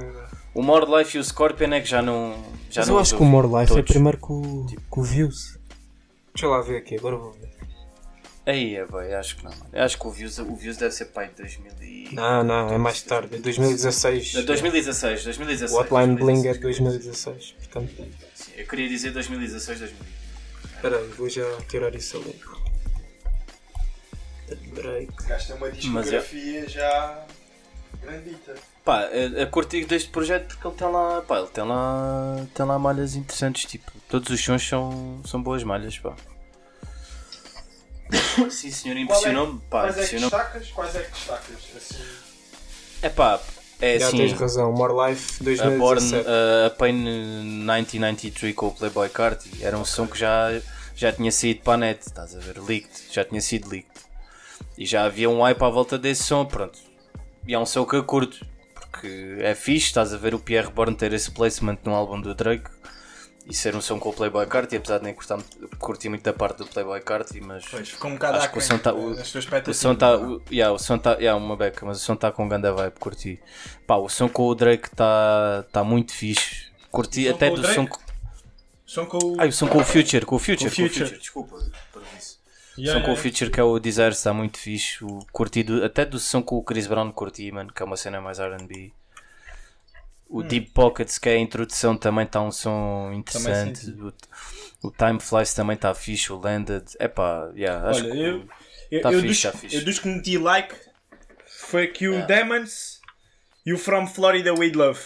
O 0.54 0.62
More 0.62 0.84
Life 0.98 1.16
e 1.16 1.20
o 1.20 1.24
Scorpion 1.24 1.72
é 1.72 1.80
que 1.80 1.88
já 1.88 2.00
não. 2.02 2.34
Já 2.70 2.82
Mas 2.82 2.88
não 2.88 2.94
eu 2.96 3.00
acho 3.00 3.16
que 3.16 3.22
o 3.22 3.24
More 3.24 3.46
Life 3.48 3.72
é 3.72 3.76
todos. 3.76 3.90
primeiro 3.90 4.18
que 4.18 4.30
o, 4.32 4.66
que 4.66 5.00
o 5.00 5.02
Views. 5.02 5.58
Deixa 6.34 6.46
eu 6.46 6.50
lá 6.50 6.60
ver 6.60 6.76
aqui, 6.76 6.94
agora 6.96 7.16
vou 7.16 7.32
ver. 7.32 7.41
Aí 8.44 8.74
é, 8.74 8.84
bem, 8.84 9.14
acho 9.14 9.36
que 9.36 9.44
não. 9.44 9.52
Eu 9.72 9.84
acho 9.84 9.96
que 9.96 10.06
o 10.06 10.10
Views, 10.10 10.38
o 10.38 10.54
Views 10.56 10.76
deve 10.76 10.92
ser 10.92 11.06
pai 11.06 11.28
de 11.28 11.34
2000 11.34 11.72
e... 11.80 12.08
Não, 12.12 12.42
não, 12.42 12.72
é 12.72 12.78
mais 12.78 13.00
tarde, 13.00 13.36
é 13.36 13.38
2016. 13.38 14.34
Não, 14.34 14.44
2016, 14.44 15.24
2016. 15.24 15.72
O 15.72 15.80
Hotline 15.80 16.16
Bling 16.16 16.48
é 16.48 16.54
2016. 16.54 17.54
2016. 17.54 17.54
Portanto, 17.58 18.08
Sim, 18.34 18.52
eu 18.56 18.66
queria 18.66 18.88
dizer 18.88 19.12
2016, 19.12 19.78
2020. 19.78 20.08
espera 20.74 20.96
aí, 20.98 21.08
vou 21.10 21.28
já 21.28 21.44
tirar 21.68 21.94
isso 21.94 22.16
ali. 22.16 22.40
Break. 24.74 25.12
Gasta 25.26 25.54
uma 25.54 25.70
discografia 25.70 26.68
já. 26.68 27.24
grandita. 28.02 28.54
Pá, 28.84 29.02
a, 29.04 29.42
a 29.44 29.46
curtir 29.46 29.84
deste 29.84 30.10
projeto 30.10 30.48
porque 30.48 30.66
ele 30.66 30.76
tem 30.76 30.90
lá, 30.90 31.22
pá, 31.22 31.38
ele 31.38 31.48
tem 31.48 31.64
lá, 31.64 32.46
tem 32.52 32.66
lá 32.66 32.78
malhas 32.78 33.14
interessantes, 33.14 33.64
tipo, 33.64 33.92
todos 34.08 34.28
os 34.30 34.42
sons 34.44 34.66
são, 34.66 35.20
são 35.24 35.40
boas 35.40 35.62
malhas, 35.62 35.96
pá. 35.98 36.16
Sim 38.50 38.70
senhor, 38.70 38.96
impressionou-me, 38.96 39.60
pá, 39.70 39.82
Quais 39.82 39.98
é 39.98 40.06
que 40.06 40.16
impressionou-me. 40.16 40.30
destacas? 40.30 40.68
Quais 40.70 40.96
é 40.96 41.00
que 41.02 41.10
destacas? 41.12 41.56
Assim. 41.76 42.04
É 43.02 43.08
pá, 43.08 43.40
é 43.80 43.98
Já 43.98 44.08
assim, 44.08 44.16
tens 44.18 44.32
razão, 44.32 44.72
More 44.72 44.92
Life 45.10 45.40
a 45.60 45.70
Born, 45.70 46.00
2017. 46.00 46.28
a, 46.28 46.66
a 46.66 46.70
Pain 46.70 46.92
1993 46.92 48.54
com 48.54 48.66
o 48.68 48.70
Playboy 48.72 49.08
Carti 49.08 49.50
era 49.62 49.76
um 49.76 49.84
som 49.84 50.06
que 50.06 50.18
já, 50.18 50.60
já 50.94 51.12
tinha 51.12 51.32
saído 51.32 51.62
para 51.62 51.74
a 51.74 51.76
net, 51.78 52.00
estás 52.06 52.36
a 52.36 52.38
ver, 52.38 52.58
leaked, 52.60 52.90
já 53.10 53.24
tinha 53.24 53.40
sido 53.40 53.68
leaked. 53.68 53.90
E 54.78 54.86
já 54.86 55.04
havia 55.04 55.28
um 55.28 55.42
hype 55.42 55.62
à 55.62 55.68
volta 55.68 55.98
desse 55.98 56.22
som, 56.22 56.44
pronto. 56.44 56.78
E 57.46 57.54
é 57.54 57.58
um 57.58 57.66
som 57.66 57.84
que 57.84 57.96
eu 57.96 58.04
curto, 58.04 58.44
porque 58.74 59.36
é 59.40 59.54
fixe, 59.54 59.86
estás 59.86 60.14
a 60.14 60.16
ver 60.16 60.34
o 60.34 60.38
Pierre 60.38 60.70
Bourne 60.70 60.94
ter 60.96 61.12
esse 61.12 61.30
placement 61.30 61.78
no 61.84 61.92
álbum 61.94 62.20
do 62.20 62.34
Drake 62.34 62.70
e 63.46 63.54
ser 63.54 63.74
um 63.74 63.80
som 63.80 63.98
com 63.98 64.10
o 64.10 64.12
Playboy 64.12 64.46
Carti, 64.46 64.76
apesar 64.76 64.98
de 64.98 65.04
nem 65.04 65.16
curtir 65.78 66.08
muito 66.08 66.22
da 66.22 66.32
parte 66.32 66.58
do 66.58 66.66
Playboy 66.66 67.00
Carti, 67.00 67.40
mas 67.40 67.64
Pois, 67.68 67.88
ficou 67.88 68.10
um 68.10 68.14
bocado 68.14 68.38
Acho 68.38 68.52
que 68.52 68.58
o 68.58 68.60
som 68.60 68.78
tá- 68.78 68.92
o- 68.94 69.10
o 69.12 69.24
som 69.74 69.92
está. 69.92 70.08
é? 70.10 70.54
Yeah, 70.54 70.72
o 70.74 70.78
som 70.78 70.98
tá, 70.98 71.12
yeah, 71.14 71.34
uma 71.36 71.56
beca, 71.56 71.84
mas 71.84 71.98
o 71.98 72.00
som 72.00 72.14
está 72.14 72.30
com 72.30 72.48
ganda 72.48 72.72
vibe, 72.72 72.94
curti. 73.00 73.40
Pá, 73.86 73.96
o 73.96 74.08
som 74.08 74.28
com 74.28 74.46
o 74.46 74.54
Drake 74.54 74.86
está 74.88 75.64
tá 75.72 75.82
muito 75.84 76.12
fixe. 76.12 76.70
Curti 76.90 77.28
até 77.28 77.50
do 77.50 77.60
Drake? 77.60 77.74
som. 77.74 77.88
Som 78.86 79.06
com 79.06 79.18
o. 79.18 79.36
Ai, 79.40 79.48
o 79.48 79.52
som 79.52 79.66
com 79.68 79.78
o 79.78 79.84
Future, 79.84 80.24
com 80.26 80.36
o 80.36 80.38
Future, 80.38 80.70
Com 80.70 80.76
com 80.76 80.82
o 80.82 80.88
Future. 80.88 81.18
Desculpa, 81.18 81.56
por 81.92 82.02
isso. 82.18 82.38
Yeah, 82.78 83.00
som 83.00 83.06
com 83.06 83.12
o. 83.12 83.16
Future 83.16 83.50
que 83.50 83.58
é 83.60 83.62
o 83.62 83.78
Desire 83.78 84.10
está 84.10 84.32
muito 84.32 84.58
fixe. 84.58 85.02
O 85.04 85.18
curti 85.32 85.62
do- 85.62 85.84
até 85.84 86.04
do 86.04 86.18
som 86.18 86.42
com 86.42 86.56
o 86.56 86.62
Chris 86.62 86.86
Brown 86.86 87.10
curti, 87.10 87.50
mano, 87.50 87.72
que 87.72 87.82
é 87.82 87.86
uma 87.86 87.96
cena 87.96 88.20
mais 88.20 88.38
RB. 88.38 88.92
O 90.32 90.40
Hum. 90.40 90.46
Deep 90.46 90.70
Pockets, 90.70 91.18
que 91.18 91.28
é 91.28 91.34
a 91.34 91.38
introdução, 91.38 91.96
também 91.96 92.24
está 92.24 92.40
um 92.40 92.50
som 92.50 93.12
interessante. 93.12 93.90
O, 93.90 94.88
o 94.88 94.90
Time 94.90 95.20
Flies 95.20 95.52
também 95.52 95.74
está 95.74 95.94
fixe. 95.94 96.32
O 96.32 96.38
Landed, 96.40 96.84
é 96.98 97.06
pá, 97.06 97.50
yeah, 97.54 97.88
acho 97.90 98.00
Olha, 98.04 98.12
que. 98.12 98.18
eu, 98.20 98.48
eu, 98.90 99.02
tá 99.02 99.12
eu 99.12 99.20
fixe, 99.20 99.26
dos, 99.28 99.52
tá 99.52 99.58
fixe. 99.58 99.76
eu 99.76 99.84
dos 99.84 99.98
que 99.98 100.08
meti 100.08 100.38
like 100.38 100.74
foi 101.46 101.84
aqui 101.84 102.08
o 102.08 102.26
Demons 102.26 103.00
e 103.66 103.72
o 103.72 103.78
From 103.78 104.06
Florida 104.06 104.52
with 104.54 104.72
Love. 104.72 105.00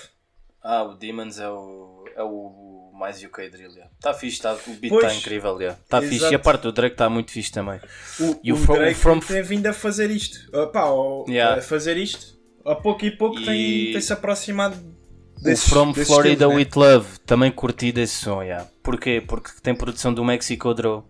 Ah, 0.63 0.83
o 0.85 0.95
Demons 0.95 1.39
é 1.39 1.49
o, 1.49 2.05
é 2.17 2.23
o 2.23 2.91
mais 2.95 3.23
UK 3.23 3.51
drill, 3.51 3.71
yeah. 3.73 3.91
Está 3.97 4.15
fixe, 4.15 4.41
tá, 4.41 4.55
o 4.55 4.71
beat 4.75 4.93
está 4.95 5.13
incrível, 5.15 5.61
yeah. 5.61 5.79
Está 5.83 6.01
fixe. 6.01 6.31
E 6.31 6.35
a 6.35 6.39
parte 6.39 6.63
do 6.63 6.73
Drake 6.73 6.95
está 6.95 7.11
muito 7.11 7.31
fixe 7.33 7.51
também. 7.53 7.81
O, 8.21 8.41
E 8.43 8.53
o 8.53 8.57
o 8.57 8.59
From- 8.59 8.75
Drake 8.77 8.95
From- 8.95 9.21
tem 9.21 9.43
vindo 9.43 9.67
a 9.67 9.73
fazer 9.73 10.11
isto. 10.11 10.39
Ah, 10.57 10.67
pá, 10.69 10.85
Yeah. 11.29 11.59
a 11.59 11.63
fazer 11.63 11.97
isto. 11.97 12.37
A 12.65 12.75
pouco 12.75 13.05
e 13.05 13.11
pouco 13.11 13.39
E- 13.41 13.45
tem, 13.45 13.93
tem 13.93 14.01
se 14.01 14.13
aproximado 14.13 14.96
desses, 15.43 15.67
o 15.67 15.71
From 15.71 15.95
Florida 15.95 16.49
né? 16.49 16.55
with 16.55 16.71
Love, 16.77 17.07
também 17.27 17.51
curti 17.51 17.93
desse 17.93 18.15
som, 18.15 18.43
yeah. 18.43 18.67
Porquê? 18.83 19.23
Porque 19.27 19.51
tem 19.63 19.75
produção 19.75 20.13
do 20.13 20.25
Mexico 20.25 20.73
Draw. 20.75 21.05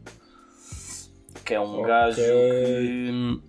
Que 1.44 1.54
é 1.54 1.60
um 1.60 1.80
Ok. 1.80 1.86
gajo 1.86 2.16
que... 2.22 3.40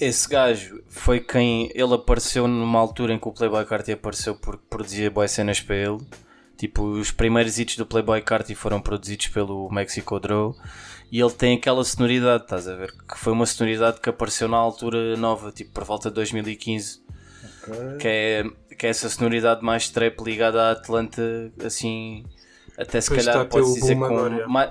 esse 0.00 0.28
gajo 0.28 0.82
foi 0.88 1.20
quem. 1.20 1.70
Ele 1.74 1.94
apareceu 1.94 2.48
numa 2.48 2.78
altura 2.78 3.12
em 3.12 3.18
que 3.18 3.28
o 3.28 3.32
Playboy 3.32 3.64
Carti 3.66 3.92
apareceu 3.92 4.34
porque 4.34 4.62
produzia 4.70 5.10
boas 5.10 5.30
cenas 5.30 5.60
para 5.60 5.76
ele. 5.76 5.98
Tipo, 6.56 6.82
os 6.84 7.10
primeiros 7.10 7.58
hits 7.58 7.76
do 7.76 7.86
Playboy 7.86 8.20
Carti 8.22 8.54
foram 8.54 8.80
produzidos 8.80 9.28
pelo 9.28 9.70
Mexico 9.70 10.18
Draw. 10.20 10.54
E 11.10 11.20
ele 11.20 11.32
tem 11.32 11.56
aquela 11.56 11.82
sonoridade, 11.84 12.44
estás 12.44 12.68
a 12.68 12.76
ver? 12.76 12.92
Que 12.92 13.18
foi 13.18 13.32
uma 13.32 13.44
sonoridade 13.44 14.00
que 14.00 14.08
apareceu 14.08 14.46
na 14.46 14.56
altura 14.56 15.16
nova, 15.16 15.50
tipo 15.50 15.72
por 15.72 15.84
volta 15.84 16.08
de 16.08 16.14
2015. 16.14 17.00
Que, 17.98 18.08
é, 18.08 18.44
que 18.80 18.86
é 18.86 18.90
essa 18.90 19.10
sonoridade 19.10 19.62
mais 19.62 19.90
trap 19.90 20.18
ligada 20.24 20.62
à 20.62 20.70
Atlanta, 20.70 21.22
assim. 21.62 22.24
Até 22.78 22.98
se 22.98 23.10
Pois 23.10 23.26
calhar 23.26 23.46
o 23.46 23.74
dizer 23.74 23.94
com. 23.94 24.04
agora, 24.06 24.34
é. 24.42 24.46
mais, 24.46 24.70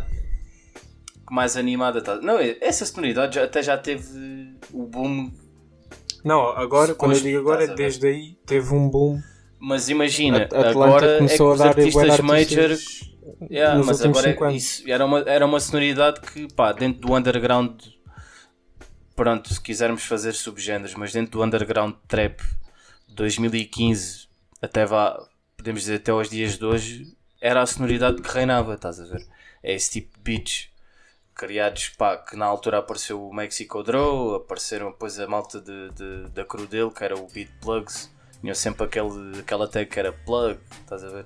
mais 1.30 1.56
animada. 1.56 2.02
Tá? 2.02 2.16
Não, 2.16 2.40
essa 2.60 2.88
sonoridade 2.88 3.36
já- 3.36 3.44
até 3.44 3.62
já 3.62 3.78
teve 3.78 4.58
o 4.74 4.88
boom 4.88 5.32
Não, 6.26 6.42
agora, 6.58 6.96
quando 6.96 7.14
eu 7.14 7.22
digo 7.22 7.38
agora, 7.38 7.68
desde 7.68 8.08
aí 8.08 8.36
teve 8.48 8.74
um 8.74 8.90
boom. 8.90 9.22
Mas 9.60 9.90
imagina, 9.90 10.40
A- 10.40 10.44
Atlanta 10.44 10.70
agora 10.70 11.06
é 11.06 11.12
que 11.12 11.18
começou 11.20 11.54
os 11.54 11.62
a 11.62 11.66
dar 11.66 11.74
bué 11.76 11.84
artistas 11.84 12.20
major. 12.22 12.64
artistas 12.72 13.10
Yeah, 13.52 13.82
mas 13.86 14.02
agora 14.04 14.32
é- 14.32 14.54
isso 14.56 14.84
era 14.90 15.06
uma, 15.06 15.20
era 15.20 15.46
uma 15.46 15.60
sonoridade 15.60 16.20
que, 16.22 16.52
pá, 16.54 16.72
dentro 16.72 17.02
do 17.08 17.14
underground. 17.16 17.80
Pronto, 19.16 19.54
se 19.54 19.62
quisermos 19.62 20.04
fazer 20.04 20.34
subgéneros, 20.34 20.96
mas 20.96 21.14
dentro 21.14 21.34
do 21.34 21.44
underground 21.44 21.94
trap 22.08 22.42
2015 23.20 24.28
até 24.62 24.86
vá, 24.86 25.28
podemos 25.58 25.82
dizer 25.82 25.96
até 25.96 26.12
aos 26.12 26.30
dias 26.30 26.58
de 26.58 26.66
hoje, 26.66 27.18
era 27.42 27.62
a 27.62 27.66
sonoridade 27.66 28.22
que 28.22 28.30
reinava, 28.30 28.76
estás 28.76 29.00
a 29.00 29.06
ver? 29.06 29.26
É 29.62 29.74
esse 29.74 29.92
tipo 29.92 30.18
de 30.18 30.24
beats 30.24 30.70
criados, 31.36 31.90
pá, 31.90 32.18
que 32.18 32.36
na 32.36 32.46
altura 32.46 32.80
apareceu 32.80 33.26
o 33.26 33.34
Mexico 33.34 33.84
Draw, 33.84 34.36
apareceram 34.36 34.92
depois 34.92 35.20
a 35.20 35.28
malta 35.28 35.60
de, 35.62 35.90
de- 35.92 36.30
da 36.32 36.44
crew 36.46 36.66
dele, 36.66 36.92
que 36.92 37.04
era 37.04 37.18
o 37.18 37.28
Beat 37.28 37.50
Plugs, 37.62 38.10
tinha 38.42 38.56
sempre 38.56 38.86
aquele, 38.86 39.40
aquela 39.40 39.68
tag 39.68 39.90
que 39.90 40.00
era 40.00 40.12
plug, 40.14 40.58
estás 40.82 41.04
a 41.04 41.10
ver? 41.10 41.26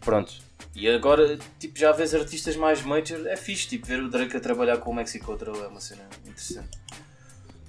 Pronto. 0.00 0.32
E 0.74 0.88
agora, 0.88 1.38
tipo, 1.58 1.78
já 1.78 1.92
vês 1.92 2.14
artistas 2.14 2.56
mais 2.56 2.82
major, 2.82 3.26
é 3.26 3.36
fixe, 3.36 3.68
tipo, 3.68 3.86
ver 3.86 4.02
o 4.02 4.08
Drake 4.08 4.36
a 4.36 4.40
trabalhar 4.40 4.78
com 4.78 4.90
o 4.90 4.94
Mexico 4.94 5.36
Draw 5.36 5.64
é 5.64 5.68
uma 5.68 5.80
cena 5.80 6.08
interessante. 6.24 6.70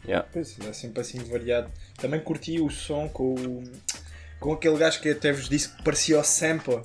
Yeah. 0.06 0.28
Pois, 0.34 0.58
é 0.60 0.74
sempre 0.74 1.02
assim 1.02 1.20
variado. 1.24 1.72
Também 1.98 2.20
curti 2.20 2.60
o 2.60 2.70
som 2.70 3.08
com 3.08 3.34
o, 3.36 3.64
com 4.40 4.54
aquele 4.54 4.78
gajo 4.78 5.00
que 5.02 5.10
até 5.10 5.32
vos 5.32 5.48
disse 5.48 5.70
que 5.70 5.82
parecia 5.84 6.20
o 6.20 6.24
Sampa, 6.24 6.84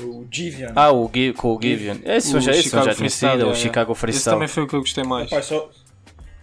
o 0.00 0.26
Givian. 0.30 0.72
Ah, 0.74 0.90
o 0.92 1.08
Gi- 1.14 1.32
com 1.32 1.54
o 1.56 1.62
Givian. 1.62 1.98
Esse 2.04 2.34
eu 2.34 2.40
já, 2.40 2.50
esse 2.52 2.68
já 2.70 2.82
tinha 2.82 2.94
Freestyle, 2.94 3.32
sido, 3.38 3.46
o 3.46 3.50
é, 3.50 3.52
é. 3.52 3.54
Chicago 3.54 3.92
Esse 3.92 4.00
Freestyle. 4.00 4.34
também 4.36 4.48
foi 4.48 4.62
o 4.64 4.66
que 4.66 4.74
eu 4.74 4.80
gostei 4.80 5.04
mais. 5.04 5.30
Rapaz, 5.30 5.46
só, 5.46 5.70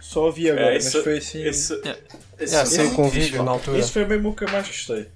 só 0.00 0.24
ouvi 0.26 0.50
agora, 0.50 0.70
É, 0.70 0.74
mas 0.74 0.86
esse- 0.86 1.02
foi 1.02 1.18
assim. 1.18 1.42
esse- 1.44 1.74
esse- 2.38 2.66
sei 2.66 2.84
esse- 2.86 2.94
com 2.96 3.02
o 3.02 3.10
fixe, 3.10 3.26
vídeo 3.26 3.38
pá. 3.40 3.44
na 3.44 3.50
altura. 3.50 3.78
Esse 3.78 3.92
foi 3.92 4.04
mesmo 4.06 4.30
o 4.30 4.34
que 4.34 4.44
eu 4.44 4.48
mais 4.50 4.66
gostei. 4.66 5.08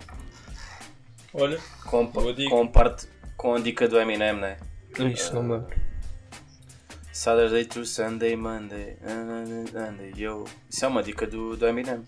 Olha, 1.34 1.58
Com, 1.86 2.06
com 2.06 2.66
parte 2.68 3.06
com 3.38 3.54
a 3.54 3.58
dica 3.58 3.88
do 3.88 3.98
Eminem, 3.98 4.34
né? 4.34 4.58
Isso, 5.10 5.34
não 5.34 5.42
me 5.42 5.52
lembro. 5.54 5.74
Saturday 7.12 7.64
to 7.66 7.84
Sunday, 7.84 8.34
Monday, 8.36 8.96
Monday, 9.72 10.12
yo. 10.16 10.44
Isso 10.70 10.84
é 10.84 10.88
uma 10.88 11.02
dica 11.02 11.26
do, 11.26 11.56
do 11.56 11.66
Eminem. 11.66 12.02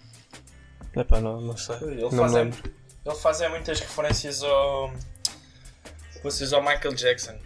Epá, 0.97 1.21
não, 1.21 1.41
não 1.41 1.57
sei. 1.57 1.77
Ele 1.83 2.03
Não 2.03 2.11
faz, 2.11 2.33
lembro. 2.33 2.73
ele 3.05 3.15
faz 3.17 3.41
é 3.41 3.49
muitas 3.49 3.81
referências 3.81 4.43
ao. 4.43 4.93
Vocês 6.23 6.53
ao 6.53 6.63
Michael 6.63 6.95
Jackson. 6.95 7.37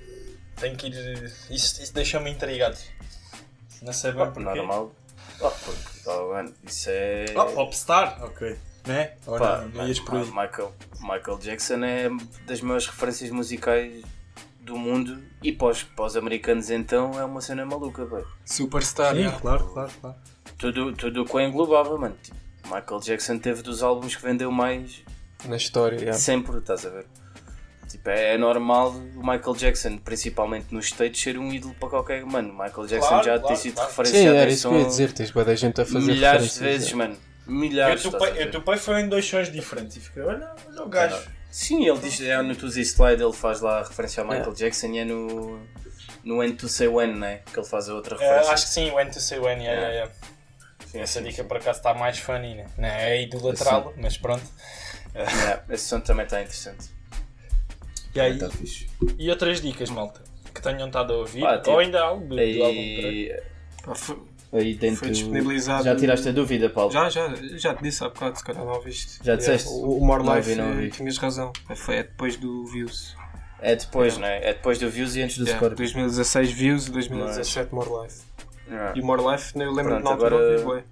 Tem 0.57 0.77
que 0.77 0.87
ir. 0.87 1.25
Isso, 1.51 1.83
isso 1.83 1.93
deixa-me 1.95 2.31
intrigado. 2.31 2.79
Não 3.83 3.93
sei 3.93 4.13
bem 4.13 4.31
porquê. 4.31 4.43
Normal. 4.43 4.95
Oh, 5.41 5.51
porque, 5.51 6.09
oh, 6.09 6.29
mano, 6.33 6.55
isso 6.65 6.89
é. 6.91 7.27
Oh, 7.37 7.47
Popstar, 7.47 8.23
ok. 8.25 8.57
Né? 8.87 9.15
Ora, 9.27 9.39
Pá, 9.59 9.69
não 9.75 9.87
ias 9.87 10.01
por 10.01 10.17
aí. 10.17 10.25
Michael, 10.27 10.75
Michael 11.01 11.39
Jackson 11.39 11.85
é 11.85 12.09
das 12.47 12.61
maiores 12.61 12.87
referências 12.87 13.31
musicais 13.31 14.03
do 14.69 14.79
mundo 14.79 15.23
e 15.43 15.53
para 15.53 15.69
os, 15.69 15.83
para 15.83 16.05
os 16.05 16.16
americanos 16.16 16.71
então 16.71 17.19
é 17.19 17.25
uma 17.25 17.41
cena 17.41 17.64
maluca, 17.64 18.05
velho. 18.05 18.27
Superstar, 18.45 19.14
sim, 19.14 19.21
yeah. 19.21 19.41
claro, 19.41 19.64
claro, 19.73 19.91
claro. 20.01 20.16
Tudo, 20.57 20.93
tudo 20.93 21.23
o 21.23 21.25
que 21.25 21.37
o 21.37 21.41
englobava, 21.41 21.97
mano. 21.97 22.16
Tipo, 22.23 22.37
Michael 22.64 23.01
Jackson 23.01 23.39
teve 23.39 23.62
dos 23.62 23.83
álbuns 23.83 24.16
que 24.16 24.23
vendeu 24.23 24.51
mais 24.51 25.03
na 25.45 25.57
história. 25.57 25.97
yeah. 25.97 26.19
sempre, 26.19 26.59
estás 26.59 26.85
a 26.85 26.91
ver? 26.91 27.07
Tipo, 27.89 28.11
é, 28.11 28.35
é 28.35 28.39
normal 28.39 28.91
o 28.91 29.21
Michael 29.21 29.57
Jackson, 29.57 29.97
principalmente 29.97 30.66
nos 30.75 30.87
States, 30.87 31.21
ser 31.23 31.39
um 31.39 31.51
ídolo 31.53 31.75
para 31.81 31.89
qualquer. 31.89 32.25
Mano, 32.25 32.53
Michael 32.53 32.87
Jackson 32.87 33.09
Claro, 33.09 33.25
já 33.25 33.39
claro, 33.39 33.47
tem 33.47 33.57
sido 33.57 33.75
claro. 33.75 33.91
Sim, 33.91 33.97
referenciado 33.97 34.37
era 34.37 34.51
em 34.51 34.53
isso 34.53 34.69
que 34.69 34.75
eu 34.75 34.81
ia 34.81 34.87
dizer. 34.87 35.12
Tens 35.12 35.31
boa 35.31 35.45
da 35.45 35.55
gente 35.55 35.81
a 35.81 35.87
fazer 35.87 36.12
milhares 36.12 36.55
de 36.55 36.61
vezes, 36.61 36.91
yeah. 36.91 37.09
mano. 37.09 37.21
Milhares. 37.47 38.05
Eu 38.05 38.11
topei, 38.11 38.43
eu 38.43 38.51
topei 38.51 38.77
foi 38.77 39.01
em 39.01 39.09
dois 39.09 39.25
sons 39.25 39.51
diferentes 39.51 39.97
e 39.97 40.01
fiquei, 40.01 40.23
olha, 40.23 40.51
olha 40.69 40.83
o 40.83 40.89
gajo. 40.89 41.38
Sim, 41.51 41.86
ele 41.88 41.99
diz, 41.99 42.20
é 42.20 42.40
no 42.42 42.55
Tuesday 42.55 42.82
Slide 42.84 43.22
ele 43.22 43.32
faz 43.32 43.61
lá 43.61 43.80
a 43.80 43.82
referência 43.84 44.22
ao 44.22 44.28
Michael 44.28 44.53
Jackson 44.55 44.86
e 44.88 44.99
é 44.99 45.05
no, 45.05 45.59
no 46.22 46.38
When 46.38 46.55
to 46.57 46.68
Say 46.68 46.88
When, 46.88 47.14
né? 47.14 47.40
Que 47.53 47.59
ele 47.59 47.66
faz 47.66 47.88
a 47.88 47.94
outra 47.94 48.16
Eh, 48.16 48.18
referência. 48.18 48.53
acho 48.53 48.66
que 48.66 48.70
sim, 48.72 48.90
when 48.92 49.11
to 49.11 49.20
say 49.20 49.38
when, 49.38 49.59
yeah, 49.62 49.72
Yeah. 49.72 49.88
yeah, 49.88 50.12
yeah. 50.12 50.14
Sim, 50.86 51.01
Essa 51.01 51.20
sim, 51.20 51.26
dica 51.28 51.44
por 51.44 51.57
acaso 51.57 51.78
está 51.78 51.92
mais 51.94 52.18
funny, 52.18 52.55
né? 52.55 52.66
Não 52.78 52.88
é 52.88 53.22
idolatrá-lo, 53.22 53.92
mas 53.96 54.16
pronto. 54.16 54.44
Yeah, 55.14 55.64
esse 55.70 55.84
som 55.88 56.01
também 56.01 56.24
está 56.24 56.40
interessante. 56.40 56.90
E, 58.14 58.20
aí, 58.20 58.32
Está 58.34 58.51
fixe. 58.51 58.88
e 59.18 59.28
outras 59.30 59.61
dicas, 59.61 59.90
malta, 59.90 60.22
que 60.55 60.62
tenham 60.62 60.86
estado 60.86 61.12
a 61.12 61.16
ouvir, 61.16 61.40
Pá, 61.42 61.57
tipo, 61.59 61.70
ou 61.72 61.78
ainda 61.78 62.01
algo 62.03 62.26
do, 62.26 62.36
do 62.36 62.64
álbum. 62.64 62.78
Aí, 62.78 63.40
Pá, 63.84 63.94
foi- 63.94 64.22
aí 64.53 64.74
dentro. 64.74 65.01
Foi 65.01 65.11
disponibilizado- 65.11 65.84
Já 65.84 65.96
tiraste 65.96 66.28
a 66.28 66.32
dúvida, 66.32 66.70
Paulo? 66.70 66.90
Já, 66.90 67.09
já, 67.09 67.34
já 67.57 67.74
te 67.74 67.82
disse 67.82 68.03
há 68.05 68.09
bocado, 68.09 68.38
se 68.38 68.44
calhar 68.44 68.64
não 68.64 68.72
ouviste. 68.72 69.18
Já 69.22 69.36
disseste? 69.36 69.68
O, 69.68 69.99
o 69.99 70.07
More 70.07 70.22
Não 70.24 70.36
Life, 70.36 70.55
não 70.55 70.68
ouvi. 70.70 70.86
eh, 70.86 70.90
tinhas 70.90 71.16
razão. 71.18 71.53
Foi 71.76 71.96
é 71.96 72.03
depois 72.03 72.36
do 72.36 72.64
Views. 72.66 73.16
É 73.61 73.74
depois, 73.74 74.16
não 74.18 74.26
é? 74.26 74.51
É 74.51 74.53
depois 74.55 74.78
do 74.78 74.88
Views 74.88 75.16
e 75.16 75.22
antes 75.22 75.36
do 75.38 75.44
Yeah, 75.44 75.59
Scorpio. 75.59 75.76
2016 75.78 76.53
Views 76.53 76.86
e 76.86 76.90
2017 76.92 77.74
More 77.74 77.88
Life. 78.03 78.22
Yeah. 78.68 78.92
E 78.99 79.03
More 79.03 79.22
Life, 79.32 79.53
eu 79.59 79.72
lembro 79.72 79.92
Pronto, 79.94 80.05
na 80.05 80.11
altura 80.11 80.36
agora- 80.36 80.53
ouvi 80.53 80.64
bué. 80.64 80.84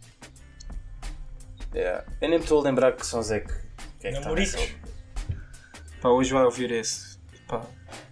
Yeah. 1.75 2.05
Eu 2.21 2.29
nem 2.29 2.39
me 2.39 2.45
estou 2.45 2.61
a 2.61 2.65
lembrar 2.65 2.93
que 2.93 3.07
sons 3.07 3.31
é 3.31 3.41
que. 3.41 3.53
que 4.01 4.07
é 4.09 4.13
que 4.13 4.19
Namoricos. 4.21 4.55
álbum. 4.55 4.73
Pá, 6.01 6.09
hoje 6.09 6.33
vai 6.33 6.45
ouvir 6.45 6.71
esse. 6.73 7.19
Pá, 7.47 7.63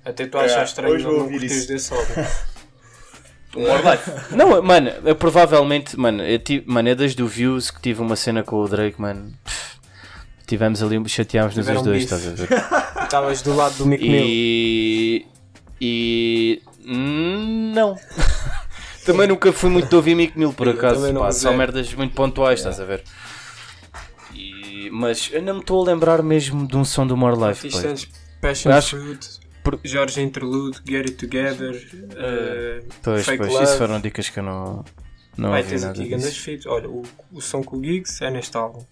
até 0.05 0.26
tu 0.26 0.38
achas 0.38 0.68
estranho 0.70 0.95
hoje 0.95 1.05
não 1.05 1.11
vou 1.11 1.18
não 1.20 1.26
ouvir 1.32 1.42
isso. 1.45 1.66
desse 1.68 1.92
álbum. 1.92 2.12
O 3.57 3.61
More 3.61 3.83
Life. 3.83 4.11
Não, 4.35 4.63
mano, 4.63 4.91
eu 5.05 5.15
provavelmente, 5.17 5.99
mano, 5.99 6.23
eu 6.23 6.39
tive, 6.39 6.65
mano, 6.67 6.89
é 6.89 6.95
desde 6.95 7.23
o 7.23 7.27
Views 7.27 7.71
que 7.71 7.81
tive 7.81 8.01
uma 8.03 8.17
cena 8.17 8.43
com 8.43 8.57
o 8.57 8.69
Drake, 8.69 9.01
mano. 9.01 9.33
Pff, 9.45 9.75
Tivemos 10.47 10.83
ali, 10.83 11.09
chateámos 11.09 11.57
nos 11.57 11.65
Tiveram 11.65 11.81
os 11.81 11.87
dois, 11.87 12.03
estás 12.03 12.27
a 12.27 12.31
ver? 12.33 12.49
Estavas 13.05 13.43
do 13.43 13.55
lado 13.57 13.77
do 13.77 13.87
Mick 13.87 14.03
Mill. 14.07 14.25
E. 14.27 15.27
E. 15.81 16.63
Não. 16.87 17.97
também 19.07 19.27
nunca 19.27 19.53
fui 19.53 19.71
muito 19.71 19.89
de 19.89 19.97
ouvir 19.97 20.15
Mick 20.15 20.39
Mill 20.39 20.53
por 20.53 20.69
acaso. 20.69 21.13
Pá, 21.15 21.33
só 21.33 21.51
é. 21.51 21.57
merdas 21.57 21.93
muito 21.95 22.15
pontuais, 22.15 22.61
estás 22.61 22.79
a 22.79 22.85
ver? 22.85 23.03
E- 24.35 24.91
mas 24.93 25.31
eu 25.33 25.43
não 25.43 25.55
me 25.55 25.61
estou 25.61 25.83
a 25.83 25.87
lembrar 25.87 26.23
mesmo 26.23 26.67
de 26.67 26.77
um 26.77 26.85
som 26.85 27.07
do 27.07 27.17
More 27.17 27.37
Life. 27.37 27.69
Acho- 28.69 28.97
Fruit, 28.99 29.41
por- 29.65 29.81
Jorge 29.83 30.21
Interlude, 30.21 30.79
Get 30.87 31.07
It 31.07 31.12
Together, 31.15 31.89
eh, 32.17 32.83
Pois, 33.03 33.25
Fake 33.25 33.39
pois, 33.39 33.53
Love. 33.53 33.65
isso 33.65 33.77
foram 33.79 34.01
dicas 34.01 34.29
que 34.29 34.39
eu 34.39 34.43
não, 34.45 34.85
não 35.37 35.51
Vai, 35.51 35.61
ouvi 35.61 35.71
tens 35.71 35.83
nada 35.83 35.99
aqui 36.01 36.09
grandes 36.11 36.37
feats. 36.37 36.67
Olha, 36.67 36.89
o, 36.89 37.03
o 37.33 37.41
som 37.41 37.62
com 37.65 37.79
o 37.79 37.83
Giggs 37.85 38.23
é 38.25 38.31
neste 38.31 38.57
álbum. 38.57 38.85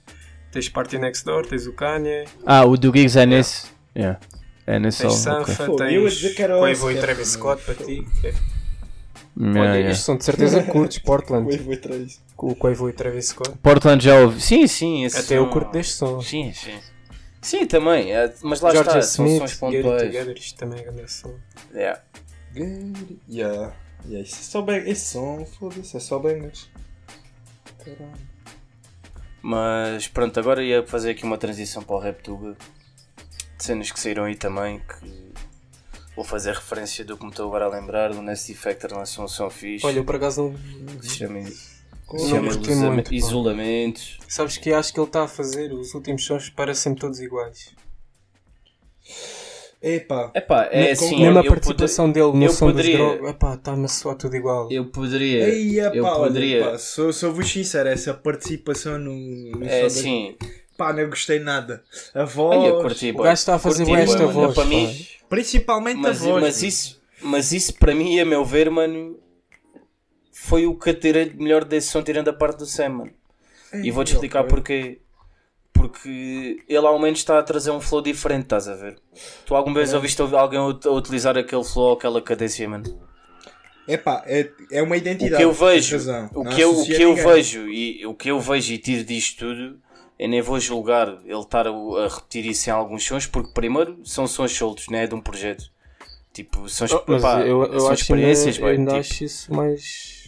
Tens 0.50 0.68
Party 0.68 0.98
Next 0.98 1.24
Door, 1.24 1.46
tens 1.46 1.66
o 1.66 1.72
Kanye, 1.72 2.24
Ah, 2.44 2.64
o 2.64 2.76
do 2.76 2.92
Gigs 2.94 3.16
é 3.16 3.24
nesse. 3.24 3.66
Yeah. 3.96 4.18
É 4.66 4.78
nesse 4.78 5.02
tens 5.02 5.26
álbum. 5.26 5.44
Sanfa, 5.46 5.64
eu 5.64 5.70
ia 5.70 5.76
tens 6.00 6.12
dizer 6.14 6.34
que 6.34 6.42
era 6.42 6.58
Quavo 6.58 6.90
e. 6.90 6.98
Travis 7.00 7.28
Scott 7.28 7.62
para 7.62 7.74
ti. 7.74 8.06
Yeah, 8.24 9.60
Olha, 9.60 9.68
yeah. 9.70 9.90
estes 9.90 10.04
são 10.04 10.16
de 10.16 10.24
certeza 10.24 10.62
curtos, 10.62 10.98
Portland. 11.00 11.56
Vou 11.58 11.72
atrás. 11.72 12.20
Com 12.36 12.48
o 12.48 12.54
Quavo 12.54 12.88
e 12.88 12.92
Travis 12.92 13.28
Scott. 13.28 13.52
Portland 13.62 14.04
já 14.04 14.16
ouvi. 14.20 14.40
Sim, 14.40 14.66
sim. 14.66 15.04
Esse 15.04 15.20
Até 15.20 15.38
eu 15.38 15.44
som- 15.44 15.50
curto 15.50 15.72
deste 15.72 15.94
som. 15.94 16.20
Sim, 16.20 16.52
sim. 16.52 16.74
Sim, 17.42 17.66
também. 17.66 18.12
é, 18.12 18.32
mas 18.42 18.60
lá 18.60 18.70
Georgia 18.70 19.00
está, 19.00 19.02
são 19.02 19.26
Smith, 19.26 19.48
sons 19.48 19.72
Get 19.72 19.84
It 19.84 20.12
pontuais. 20.14 20.38
Isto 20.38 20.58
também 20.58 20.80
é 20.80 20.82
grande 20.84 21.10
som. 21.10 21.34
Yeah. 21.74 22.00
Yeah. 23.28 23.74
Yeah, 24.06 24.26
isso 24.26 24.40
é 24.40 24.42
só 24.44 24.62
bem. 24.62 24.88
Esse 24.88 25.12
som, 25.12 25.44
foda-se, 25.44 25.96
é 25.96 26.00
só 26.00 26.18
bangers. 26.18 26.70
Caralho. 27.78 28.12
Mas 29.42 30.06
pronto, 30.06 30.38
agora 30.38 30.62
ia 30.62 30.86
fazer 30.86 31.10
aqui 31.10 31.24
uma 31.24 31.36
transição 31.36 31.82
para 31.82 31.96
o 31.96 31.98
RapTube. 31.98 32.56
De 33.58 33.64
cenas 33.64 33.90
que 33.90 33.98
saíram 33.98 34.24
aí 34.24 34.36
também. 34.36 34.80
Que 34.80 35.32
vou 36.14 36.24
fazer 36.24 36.54
referência 36.54 37.04
do 37.04 37.16
que 37.16 37.24
me 37.24 37.30
estou 37.30 37.46
agora 37.48 37.64
a 37.64 37.68
lembrar. 37.68 38.12
Do 38.12 38.22
Nasty 38.22 38.54
Factor 38.54 38.92
lançou 38.92 39.24
um 39.24 39.28
som 39.28 39.50
fixe. 39.50 39.84
Olha, 39.84 39.98
eu 39.98 40.04
por 40.04 40.16
acaso 40.16 40.42
não. 40.42 40.54
Chama, 42.28 43.02
pá. 43.02 43.02
Isolamento. 43.10 44.00
Sabes 44.28 44.56
que 44.58 44.72
acho 44.72 44.92
que 44.92 45.00
ele 45.00 45.06
está 45.06 45.24
a 45.24 45.28
fazer 45.28 45.72
os 45.72 45.94
últimos 45.94 46.24
sons 46.24 46.48
parecem 46.50 46.94
todos 46.94 47.20
iguais. 47.20 47.70
Epá, 49.84 50.30
Epá, 50.32 50.68
é 50.70 50.84
Não, 50.84 50.92
assim. 50.92 51.20
Mesmo 51.20 51.38
a 51.40 51.42
eu 51.42 51.48
participação 51.48 52.10
dele 52.12 52.32
no 52.32 52.44
eu 52.44 52.50
som 52.50 52.66
poderia- 52.66 52.98
dos 52.98 53.06
drogas. 53.16 53.30
Epá, 53.30 53.54
está-me 53.54 53.84
a 53.84 53.88
soar 53.88 54.16
tudo 54.16 54.36
igual. 54.36 54.70
Eu 54.70 54.84
poderia. 54.86 55.48
Ei, 55.48 55.80
epá, 55.80 55.96
eu 55.96 56.04
poderia. 56.04 56.70
pá, 56.70 56.78
sou, 56.78 57.12
sou-vos 57.12 57.50
sincero, 57.50 57.88
essa 57.88 58.14
participação 58.14 58.96
no, 58.96 59.12
no 59.12 59.64
É 59.66 59.80
som 59.80 59.86
assim. 59.86 60.36
das- 60.40 60.62
Pá, 60.76 60.92
não 60.92 61.08
gostei 61.10 61.38
nada. 61.40 61.82
A 62.14 62.24
voz, 62.24 62.56
Olha, 62.58 62.80
curti, 62.82 63.10
O 63.10 63.22
gajo 63.22 63.32
está 63.34 63.56
a 63.56 63.58
fazer 63.58 63.84
Curti, 63.84 64.00
esta 64.02 64.18
mano. 64.18 64.32
voz. 64.32 64.54
Para 64.54 64.64
mim, 64.66 65.06
principalmente 65.28 65.96
mas, 65.98 66.22
a 66.22 66.24
voz. 66.24 66.42
mas, 66.42 66.62
isso, 66.62 67.00
mas 67.20 67.52
isso 67.52 67.74
para 67.74 67.92
mim, 67.94 68.18
a 68.20 68.24
meu 68.24 68.44
ver, 68.44 68.70
mano, 68.70 69.18
foi 70.44 70.66
o 70.66 70.74
que 70.74 70.90
eu 70.90 70.98
tirei 70.98 71.28
de 71.30 71.36
melhor 71.36 71.64
desse 71.64 71.88
som, 71.88 72.02
tirando 72.02 72.28
a 72.28 72.32
parte 72.32 72.58
do 72.58 72.66
Sam, 72.66 72.88
mano. 72.88 73.12
E 73.82 73.90
vou-te 73.90 74.12
explicar 74.12 74.40
ok. 74.40 74.50
porquê. 74.50 74.98
Porque 75.72 76.62
ele 76.68 76.86
ao 76.86 76.98
menos 76.98 77.20
está 77.20 77.38
a 77.38 77.42
trazer 77.42 77.70
um 77.70 77.80
flow 77.80 78.02
diferente, 78.02 78.42
estás 78.44 78.68
a 78.68 78.74
ver? 78.74 78.98
Tu 79.46 79.54
alguma 79.54 79.76
vez 79.76 79.92
ouviste 79.94 80.20
alguém 80.20 80.58
a 80.58 80.66
ut- 80.66 80.86
a 80.86 80.90
utilizar 80.92 81.36
aquele 81.38 81.64
flow 81.64 81.86
ou 81.86 81.92
aquela 81.94 82.20
cadência, 82.20 82.68
mano? 82.68 82.84
Epá, 83.88 84.22
é, 84.26 84.48
é 84.70 84.82
uma 84.82 84.94
O 84.94 84.98
identidade. 84.98 85.36
que 85.36 85.42
eu 85.42 85.48
tens 85.54 85.58
vejo, 85.58 85.96
razão. 85.96 86.30
o 86.34 86.44
que 86.44 86.60
eu, 86.60 86.78
o 86.78 86.84
que 86.84 87.02
eu 87.02 87.16
vejo 87.16 87.68
e 87.68 88.06
o 88.06 88.14
que 88.14 88.30
eu 88.30 88.38
vejo 88.38 88.72
e 88.72 88.78
tiro 88.78 89.02
disto 89.04 89.38
tudo, 89.38 89.80
eu 90.18 90.28
nem 90.28 90.40
vou 90.40 90.60
julgar 90.60 91.08
ele 91.24 91.40
estar 91.40 91.66
a, 91.66 91.70
a 91.70 92.08
repetir 92.08 92.46
isso 92.46 92.68
em 92.68 92.72
alguns 92.72 93.02
sons, 93.04 93.26
porque 93.26 93.52
primeiro 93.52 93.98
são 94.04 94.26
sons 94.26 94.52
soltos, 94.52 94.86
não 94.88 94.98
é 94.98 95.06
de 95.06 95.14
um 95.14 95.20
projeto. 95.20 95.64
Tipo, 96.32 96.68
são, 96.68 96.86
Oh, 96.92 97.18
pá, 97.20 97.40
eu, 97.40 97.64
eu 97.64 97.80
são 97.80 97.90
acho 97.90 98.06
que 98.06 98.12
ainda, 98.12 98.26
experiências, 98.30 98.58
eu 98.58 98.66
ainda 98.66 98.90
tipo, 98.92 99.00
acho 99.00 99.24
isso 99.24 99.52
mais, 99.52 100.21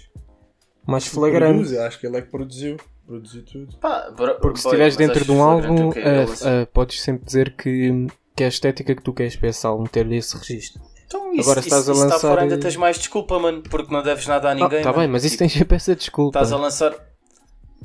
mais 0.87 1.07
flagrante. 1.07 1.61
Produz, 1.61 1.78
acho 1.78 1.99
que 2.01 2.07
ele 2.07 2.16
é 2.18 2.22
que 2.22 2.30
produziu. 2.30 2.76
Produziu 3.07 3.43
tudo. 3.45 3.76
pá, 3.76 4.11
bro- 4.16 4.37
Porque 4.41 4.59
se 4.59 4.66
estiveres 4.66 4.97
mas 4.97 5.07
dentro 5.07 5.24
de 5.26 5.30
um 5.30 5.43
álbum, 5.43 5.93
é 5.95 6.01
eh, 6.01 6.22
assim. 6.22 6.49
eh, 6.49 6.64
podes 6.72 7.03
sempre 7.03 7.26
dizer 7.26 7.55
que, 7.55 8.07
que 8.35 8.43
é 8.43 8.47
a 8.47 8.49
estética 8.49 8.95
que 8.95 9.03
tu 9.03 9.12
queres 9.12 9.37
para 9.37 9.51
esse 9.51 9.66
álbum, 9.66 9.85
ter 9.85 10.11
esse 10.11 10.35
registro. 10.39 10.80
Então, 11.07 11.30
isso, 11.35 11.43
Agora 11.43 11.61
isso, 11.61 11.68
estás 11.68 11.89
a 11.89 11.93
isso 11.93 12.03
está 12.03 12.14
lançar 12.14 12.28
fora, 12.28 12.43
ainda 12.43 12.55
e- 12.55 12.59
tens 12.59 12.76
mais 12.76 12.97
desculpa, 12.97 13.39
mano, 13.39 13.62
porque 13.62 13.93
não 13.93 14.03
deves 14.03 14.26
nada 14.26 14.51
a 14.51 14.55
ninguém. 14.55 14.78
Está 14.78 14.93
bem, 14.93 15.07
mas 15.07 15.22
isso 15.22 15.35
Tipo, 15.35 15.39
tem 15.41 15.49
sempre 15.51 15.76
essa 15.76 15.95
desculpa. 15.95 16.39
Estás 16.39 16.51
a 16.53 16.57
lançar. 16.57 16.95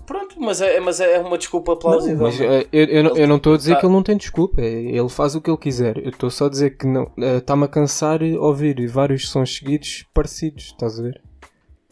Pronto, 0.07 0.35
mas 0.41 0.59
é, 0.61 0.79
mas 0.79 0.99
é 0.99 1.19
uma 1.19 1.37
desculpa 1.37 1.73
Não, 1.73 1.77
plausível. 1.79 2.17
mas 2.23 2.39
mano. 2.39 2.51
eh, 2.53 2.67
eu, 2.71 2.85
eu, 2.85 3.03
não- 3.03 3.17
eu 3.17 3.27
não 3.27 3.35
estou 3.35 3.53
a 3.53 3.57
dizer 3.57 3.73
Tá. 3.73 3.79
que 3.81 3.85
ele 3.85 3.93
não 3.93 4.01
tem 4.01 4.17
desculpa, 4.17 4.61
ele 4.61 5.09
faz 5.09 5.35
o 5.35 5.41
que 5.41 5.49
ele 5.51 5.57
quiser. 5.57 5.97
Eu 5.97 6.09
estou 6.09 6.29
só 6.31 6.45
a 6.45 6.49
dizer 6.49 6.77
que 6.77 6.87
não 6.87 7.11
eh, 7.19 7.37
está-me 7.37 7.65
a 7.65 7.67
cansar 7.67 8.21
ouvir 8.23 8.87
vários 8.87 9.29
sons 9.29 9.57
seguidos 9.57 10.05
parecidos, 10.13 10.63
estás 10.67 10.97
a 10.99 11.03
ver? 11.03 11.21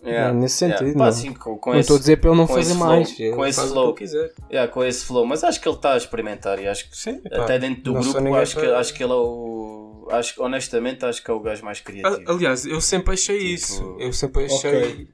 Yeah, 0.04 0.30
é 0.30 0.34
nesse 0.34 0.64
yeah. 0.64 0.78
sentido, 0.78 0.98
Pá, 0.98 1.04
não. 1.06 1.10
assim, 1.10 1.34
com, 1.34 1.58
com 1.58 1.74
não 1.74 1.80
estou 1.80 1.96
a 1.96 2.00
dizer 2.00 2.18
para 2.18 2.30
ele 2.30 2.38
não 2.40 2.48
fazer 2.48 2.76
flow, 2.76 2.88
mais. 2.88 3.18
com 3.18 3.46
esse 3.46 3.60
faz 3.60 3.72
flow. 3.72 3.96
Yeah, 4.52 4.72
com 4.72 4.84
esse 4.84 5.06
flow, 5.06 5.26
mas 5.26 5.44
acho 5.44 5.60
que 5.60 5.68
ele 5.68 5.76
está 5.76 5.94
a 5.94 5.98
experimentar 5.98 6.60
e 6.60 6.68
acho 6.68 6.90
que 6.90 6.98
Sim, 6.98 7.20
até 7.32 7.58
dentro 7.58 7.82
do 7.84 7.94
grupo 7.94 8.36
acho 8.36 8.60
que, 8.60 8.66
acho 8.66 8.94
que 8.94 9.04
ele 9.04 9.12
é 9.12 9.16
o. 9.16 10.08
Acho, 10.12 10.42
honestamente 10.42 11.04
acho 11.04 11.22
que 11.24 11.30
é 11.30 11.34
o 11.34 11.40
gajo 11.40 11.66
mais 11.66 11.82
criativo. 11.82 12.32
Aliás, 12.32 12.66
eu 12.66 12.80
sempre 12.80 13.16
achei 13.16 13.38
Tipo, 13.40 13.54
isso. 13.54 13.98
Eu 14.00 14.14
sempre 14.14 14.46
achei. 14.46 14.84
ok. 14.84 15.08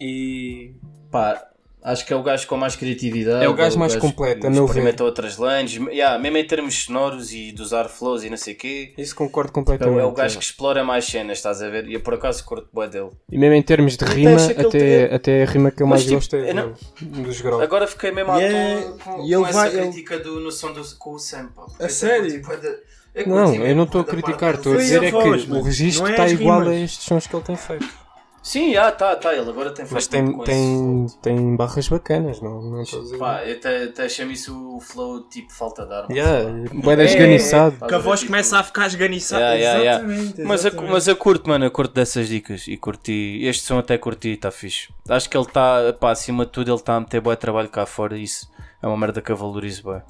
E. 0.00 0.74
Pá, 1.10 1.46
acho 1.82 2.04
que 2.04 2.12
é 2.12 2.16
o 2.16 2.22
gajo 2.22 2.46
com 2.46 2.56
mais 2.56 2.74
criatividade. 2.74 3.44
É 3.44 3.48
o 3.48 3.54
gajo 3.54 3.78
mais 3.78 3.94
completo, 3.96 4.40
que 4.40 4.46
a 4.46 4.50
meu 4.50 4.64
experimenta 4.66 5.04
outras 5.04 5.36
lands, 5.36 5.74
yeah, 5.88 6.18
mesmo 6.18 6.36
em 6.38 6.46
termos 6.46 6.84
sonoros 6.84 7.32
e 7.32 7.52
de 7.52 7.62
usar 7.62 7.88
flows 7.88 8.24
e 8.24 8.30
não 8.30 8.36
sei 8.36 8.54
o 8.54 8.56
quê. 8.56 8.92
Isso 8.98 9.14
concordo 9.14 9.50
É, 9.50 9.52
completamente. 9.52 9.96
o- 9.96 10.00
é 10.00 10.04
o 10.04 10.12
gajo 10.12 10.38
que 10.38 10.44
explora 10.44 10.82
mais 10.84 11.04
cenas, 11.04 11.38
estás 11.38 11.62
a 11.62 11.68
ver? 11.68 11.86
E 11.88 11.94
eu 11.94 12.00
por 12.00 12.14
acaso 12.14 12.44
curto 12.44 12.68
bué 12.72 12.88
dele. 12.88 13.10
E 13.30 13.38
mesmo 13.38 13.54
em 13.54 13.62
termos 13.62 13.96
de 13.96 14.04
Até 14.04 14.14
rima, 14.14 14.30
ele 14.42 14.66
até, 14.66 15.14
até 15.14 15.42
a 15.42 15.46
rima 15.46 15.70
que 15.70 15.82
eu 15.82 15.86
Mas, 15.86 16.00
mais 16.00 16.02
tipo, 16.04 16.14
gosto 16.16 16.36
é 16.36 16.50
eu 16.50 16.54
não- 16.54 16.74
do- 17.00 17.22
dos 17.22 17.40
grogos. 17.40 17.62
Agora 17.62 17.86
fiquei 17.86 18.10
mesmo 18.10 18.32
à 18.32 18.40
E 18.40 18.44
é- 18.44 18.80
toa 18.82 18.98
com, 18.98 19.20
e 19.24 19.32
ele 19.32 19.36
com 19.44 19.52
vai- 19.52 19.68
essa 19.68 19.76
ele- 19.76 19.86
crítica 19.88 20.18
do, 20.18 20.40
no 20.40 20.50
som 20.50 20.72
do, 20.72 20.82
com 20.98 21.12
o 21.14 21.18
Sam. 21.18 21.48
pá. 21.54 21.66
A 21.78 21.88
sério? 21.88 22.30
Tipo, 22.30 22.52
é 22.52 22.56
de- 22.56 22.76
é 23.14 23.26
Não, 23.26 23.54
eu 23.54 23.74
não 23.76 23.84
estou 23.84 24.00
a 24.00 24.04
criticar, 24.04 24.54
estou 24.56 24.74
a 24.74 24.76
dizer 24.76 25.02
é 25.04 25.10
que 25.10 25.16
o 25.16 25.62
registro 25.62 26.06
é 26.06 26.10
está 26.10 26.28
igual 26.28 26.60
a 26.62 26.74
estes 26.74 27.04
sons 27.04 27.26
que 27.26 27.34
ele 27.36 27.44
tem 27.44 27.56
feito. 27.56 28.05
Sim, 28.46 28.76
ah, 28.76 28.92
tá, 28.92 29.16
tá. 29.16 29.34
Ele 29.34 29.50
agora 29.50 29.72
tem 29.72 29.84
Mas 29.90 30.06
tem, 30.06 30.38
tem, 30.44 31.04
esse 31.04 31.18
tem 31.18 31.56
barras 31.56 31.88
bacanas, 31.88 32.40
não, 32.40 32.62
não 32.62 32.80
estou 32.82 33.00
a 33.00 33.02
dizer. 33.02 33.16
flow. 33.16 33.28
Pá, 33.28 33.44
eu 33.44 33.56
até, 33.56 33.82
até 33.84 34.08
chamo 34.08 34.30
isso 34.30 34.76
o 34.76 34.80
flow 34.80 35.22
tipo 35.28 35.52
falta 35.52 35.84
de 35.84 35.92
ar. 35.92 36.06
Yeah, 36.08 36.70
bué 36.72 36.94
da 36.94 37.02
esganiçado. 37.02 37.74
Estás 37.74 37.88
Que 37.88 37.94
a 37.96 37.98
voz 37.98 38.20
tipo- 38.20 38.30
começa 38.30 38.56
a 38.56 38.62
ficar 38.62 38.86
esganiçada. 38.86 39.42
Yeah, 39.56 39.58
yeah, 39.58 39.80
yeah. 39.82 40.04
Exatamente, 40.04 40.42
Mas, 40.44 40.64
eu, 40.64 40.68
exatamente. 40.68 40.92
mas 40.92 41.08
eu 41.08 41.16
curto, 41.16 41.48
mano, 41.48 41.64
eu 41.64 41.70
curto 41.72 41.92
dessas 41.92 42.28
dicas 42.28 42.68
e 42.68 42.76
curti. 42.76 43.40
Este 43.42 43.64
som 43.64 43.78
até 43.78 43.98
curti, 43.98 44.28
está 44.28 44.52
fixe. 44.52 44.90
Acho 45.08 45.28
que 45.28 45.36
ele 45.36 45.44
está, 45.46 45.92
pá, 45.98 46.12
acima 46.12 46.46
de 46.46 46.52
tudo, 46.52 46.70
ele 46.70 46.76
está 46.78 46.94
a 46.94 47.00
meter 47.00 47.20
bom 47.20 47.34
trabalho 47.34 47.68
cá 47.68 47.84
fora 47.84 48.16
e 48.16 48.22
isso 48.22 48.48
é 48.80 48.86
uma 48.86 48.96
merda 48.96 49.20
que 49.20 49.32
eu 49.32 49.36
valorizo 49.36 49.90
bem. 49.90 50.02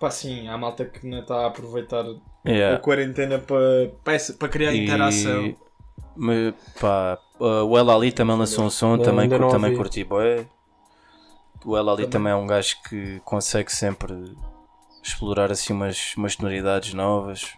Pá, 0.00 0.10
sim, 0.10 0.48
há 0.48 0.58
malta 0.58 0.84
que 0.84 1.06
não 1.06 1.20
está 1.20 1.44
a 1.44 1.46
aproveitar 1.46 2.04
a 2.04 2.50
Yeah. 2.50 2.78
quarentena 2.80 3.38
para, 3.38 3.90
criar 4.48 4.74
interação. 4.74 5.46
E, 5.46 5.56
me- 6.16 6.52
pá, 6.80 7.18
uh, 7.40 7.64
o 7.64 7.78
El 7.78 7.90
Ali 7.90 8.12
também 8.12 8.36
lançou 8.36 8.64
um 8.64 8.70
som, 8.70 8.96
Não, 8.96 9.02
também, 9.04 9.28
também 9.28 9.74
curti 9.76 10.04
bué. 10.04 10.46
O 11.64 11.76
El 11.76 11.88
Ali 11.90 12.06
também. 12.06 12.32
é 12.32 12.36
um 12.36 12.46
gajo 12.46 12.76
que 12.88 13.20
consegue 13.24 13.72
sempre 13.72 14.14
explorar 15.02 15.50
assim 15.50 15.72
umas, 15.72 16.14
umas 16.16 16.34
sonoridades 16.34 16.92
novas. 16.94 17.52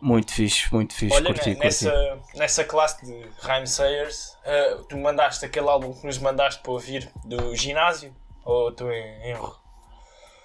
Muito 0.00 0.32
fixe, 0.32 0.72
muito 0.72 0.94
fixe, 0.94 1.16
Olha, 1.16 1.26
curti, 1.26 1.48
ne- 1.50 1.54
curti. 1.56 1.64
nessa, 1.64 2.18
nessa 2.34 2.64
classe 2.64 3.04
de 3.04 3.12
Rhyme 3.42 3.66
Sayers, 3.66 4.36
eh, 4.44 4.78
tu 4.88 4.96
mandaste 4.96 5.44
aquele 5.44 5.68
álbum 5.68 5.92
que 5.92 6.06
nos 6.06 6.18
mandaste 6.18 6.62
para 6.62 6.70
ouvir 6.70 7.10
do 7.24 7.54
ginásio? 7.56 8.14
Ou 8.44 8.70
estou 8.70 8.90
em 8.92 9.30
erro? 9.30 9.56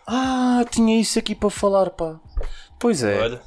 Ah, 0.07 0.65
tinha 0.71 0.99
isso 0.99 1.19
aqui 1.19 1.35
para 1.35 1.51
falar, 1.51 1.91
pá. 1.91 2.19
Pois 2.79 3.03
é. 3.03 3.19
Olha, 3.19 3.41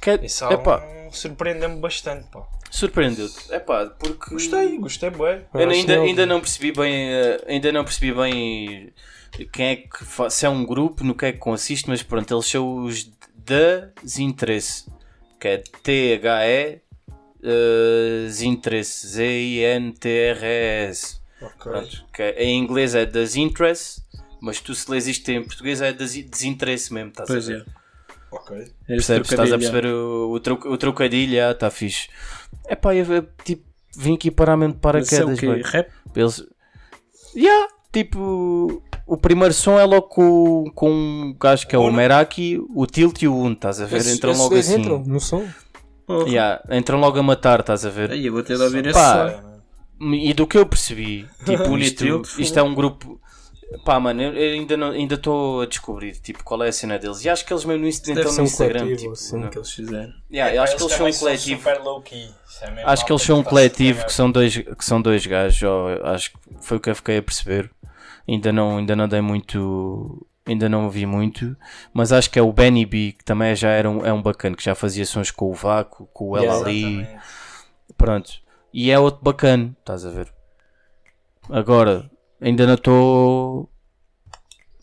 Que, 0.00 0.12
esse 0.22 0.42
álbum 0.44 1.10
surpreendeu-me 1.10 1.80
bastante, 1.80 2.28
pá. 2.28 2.46
Surpreendeu-te. 2.70 3.52
Epá, 3.52 3.86
porque 3.86 4.30
Gostei, 4.30 4.78
gostei 4.78 5.10
bué. 5.10 5.44
Eu 5.54 5.70
ainda, 5.70 6.00
ainda 6.00 6.26
não 6.26 6.40
percebi 6.40 6.72
bem, 6.72 7.10
eh, 7.12 7.44
ainda 7.46 7.72
não 7.72 7.84
percebi 7.84 8.12
bem 8.12 8.92
quem 9.52 9.66
é 9.66 9.76
que 9.76 10.04
fa- 10.04 10.30
se 10.30 10.44
é 10.46 10.48
um 10.48 10.64
grupo, 10.64 11.04
no 11.04 11.14
que 11.14 11.26
é 11.26 11.32
que 11.32 11.38
consiste, 11.38 11.88
mas 11.88 12.02
pronto, 12.02 12.32
eles 12.34 12.46
são 12.46 12.84
os 12.84 13.10
Desinteresse, 14.02 14.84
que 15.40 15.48
é 15.48 15.58
T-H-E 15.82 16.80
uh, 17.42 18.28
Zinteresse, 18.28 19.06
Z-I-N-T-R-E-S. 20.08 21.18
Pronto, 21.62 22.04
que 22.12 22.22
é- 22.22 22.42
em 22.44 22.58
inglês 22.58 22.94
é 22.94 23.06
Desinteresse, 23.06 24.02
mas 24.40 24.60
tu 24.60 24.74
se 24.74 24.90
lês 24.90 25.06
isto 25.06 25.28
em 25.30 25.42
português 25.44 25.80
é 25.80 25.92
desi- 25.92 26.22
desinteresse 26.22 26.92
mesmo, 26.92 27.10
estás 27.10 27.30
a 27.30 27.32
Pois 27.32 27.46
ver? 27.46 27.64
é. 27.66 27.78
Ok. 28.30 28.72
Percebes? 28.86 29.30
Estás 29.30 29.52
a 29.52 29.58
perceber 29.58 29.86
o, 29.86 30.32
o, 30.32 30.40
tro- 30.40 30.60
o 30.66 30.76
trocadilho? 30.76 31.42
Ah, 31.46 31.52
está 31.52 31.70
fixe. 31.70 32.08
É 32.66 32.74
pá, 32.76 32.94
eu, 32.94 33.04
eu, 33.12 33.26
tipo, 33.44 33.64
vim 33.96 34.14
aqui 34.14 34.30
parar 34.30 34.56
mesmo 34.56 34.74
de 34.74 34.80
Mas 34.82 35.12
é 35.12 35.22
o 35.22 35.26
paraquedas, 35.26 35.40
quê? 35.40 35.46
bem. 35.46 35.62
Rap? 35.62 35.90
Eles. 36.14 36.44
Yeah, 37.36 37.68
tipo. 37.92 38.82
O 39.06 39.16
primeiro 39.16 39.54
som 39.54 39.78
é 39.78 39.84
logo 39.84 40.02
com, 40.08 40.64
com 40.74 40.90
um 40.90 41.36
gajo 41.40 41.66
que 41.66 41.74
é 41.74 41.78
o 41.78 41.90
Meraki, 41.90 42.60
o 42.74 42.84
Tilt 42.86 43.22
e 43.22 43.28
o 43.28 43.34
Un, 43.34 43.52
estás 43.52 43.80
a 43.80 43.86
ver? 43.86 43.96
Esses- 43.98 44.16
entram 44.16 44.32
esses 44.32 44.42
logo 44.42 44.54
assim. 44.56 44.80
entram 44.80 44.98
no 45.06 45.18
som. 45.18 45.46
Yeah, 46.26 46.62
entram 46.70 47.00
logo 47.00 47.18
a 47.18 47.22
matar, 47.22 47.60
estás 47.60 47.86
a 47.86 47.90
ver? 47.90 48.10
Aí 48.10 48.26
eu 48.26 48.32
vou 48.34 48.42
ter 48.42 48.56
de 48.58 48.62
ouvir 48.62 48.86
esse 48.86 48.98
som. 48.98 49.58
E 50.12 50.32
do 50.34 50.46
que 50.46 50.58
eu 50.58 50.66
percebi, 50.66 51.26
tipo, 51.44 51.76
isto, 51.78 52.04
isto 52.38 52.58
é 52.58 52.62
um 52.62 52.74
grupo. 52.74 53.18
Pá, 53.84 54.00
mano, 54.00 54.22
eu 54.22 54.52
ainda 54.54 54.76
não- 54.78 54.90
ainda 54.92 55.14
estou 55.14 55.60
a 55.60 55.66
descobrir 55.66 56.12
tipo, 56.20 56.42
qual 56.42 56.62
é 56.62 56.68
a 56.68 56.72
cena 56.72 56.98
deles. 56.98 57.22
E 57.24 57.28
acho 57.28 57.44
que 57.44 57.52
eles 57.52 57.64
mesmo 57.66 57.82
Deve 57.84 58.12
entram 58.20 58.30
ser 58.30 58.36
no 58.38 58.42
um 58.42 58.46
Instagram. 58.46 58.78
coletivo, 58.80 58.98
Tipo, 59.00 59.12
assim, 59.12 59.38
não- 59.38 59.50
que 59.50 59.58
eles 59.58 59.70
fizeram. 59.72 60.12
Yeah, 60.32 60.54
eu 60.54 60.62
acho 60.62 60.76
que 60.76 60.82
eles 60.82 60.92
são 60.94 61.06
um 61.06 61.12
coletivo. 61.12 61.60
super 61.60 61.82
low 61.82 62.00
key. 62.02 62.30
É 62.62 62.82
Acho 62.84 63.04
que 63.06 63.12
eles 63.12 63.22
são 63.22 63.38
um 63.40 63.42
coletivo 63.42 63.98
cagar. 63.98 64.06
que 64.06 64.12
são 64.14 64.30
dois, 64.32 64.56
que 64.56 64.84
são 64.84 65.02
dois 65.02 65.26
gajos, 65.26 65.62
ó, 65.62 65.88
acho 66.14 66.32
que 66.32 66.38
foi 66.62 66.76
o 66.78 66.80
que 66.80 66.88
eu 66.90 66.94
fiquei 66.96 67.18
a 67.18 67.22
perceber. 67.22 67.70
Ainda 68.26 68.50
não, 68.52 68.78
ainda 68.78 68.96
não 68.96 69.06
dei 69.06 69.20
muito, 69.20 70.26
ainda 70.46 70.66
não 70.68 70.84
ouvi 70.84 71.04
muito, 71.06 71.54
mas 71.92 72.10
acho 72.10 72.30
que 72.30 72.38
é 72.38 72.42
o 72.42 72.52
Benny 72.52 72.84
B, 72.86 73.12
que 73.18 73.24
também 73.24 73.54
já 73.54 73.68
era 73.70 73.88
um, 73.88 74.04
é 74.04 74.12
um 74.12 74.20
bacana, 74.22 74.56
que 74.56 74.64
já 74.64 74.74
fazia 74.74 75.04
sons 75.06 75.30
com 75.30 75.50
o 75.50 75.54
Vaco, 75.54 76.08
com 76.12 76.30
o 76.30 76.36
El 76.38 76.50
Ali, 76.64 77.00
Exatamente. 77.02 77.22
pronto. 77.98 78.32
E 78.72 78.90
é 78.90 78.98
outro 78.98 79.22
bacana, 79.22 79.74
estás 79.78 80.04
a 80.06 80.10
ver? 80.10 80.32
Agora, 81.50 82.10
ainda 82.40 82.66
não 82.66 82.74
estou 82.74 83.70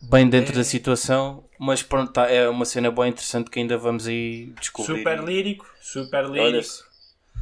bem 0.03 0.29
dentro 0.29 0.53
da 0.55 0.63
situação, 0.63 1.43
mas 1.59 1.81
pronto, 1.81 2.11
tá, 2.11 2.29
é 2.29 2.47
uma 2.49 2.65
cena 2.65 2.91
bem 2.91 3.09
interessante 3.09 3.49
que 3.49 3.59
ainda 3.59 3.77
vamos 3.77 4.07
aí 4.07 4.53
descobrir. 4.59 4.97
Super 4.99 5.23
lírico, 5.23 5.67
super 5.81 6.25
Olha, 6.25 6.51
lírico. 6.51 6.73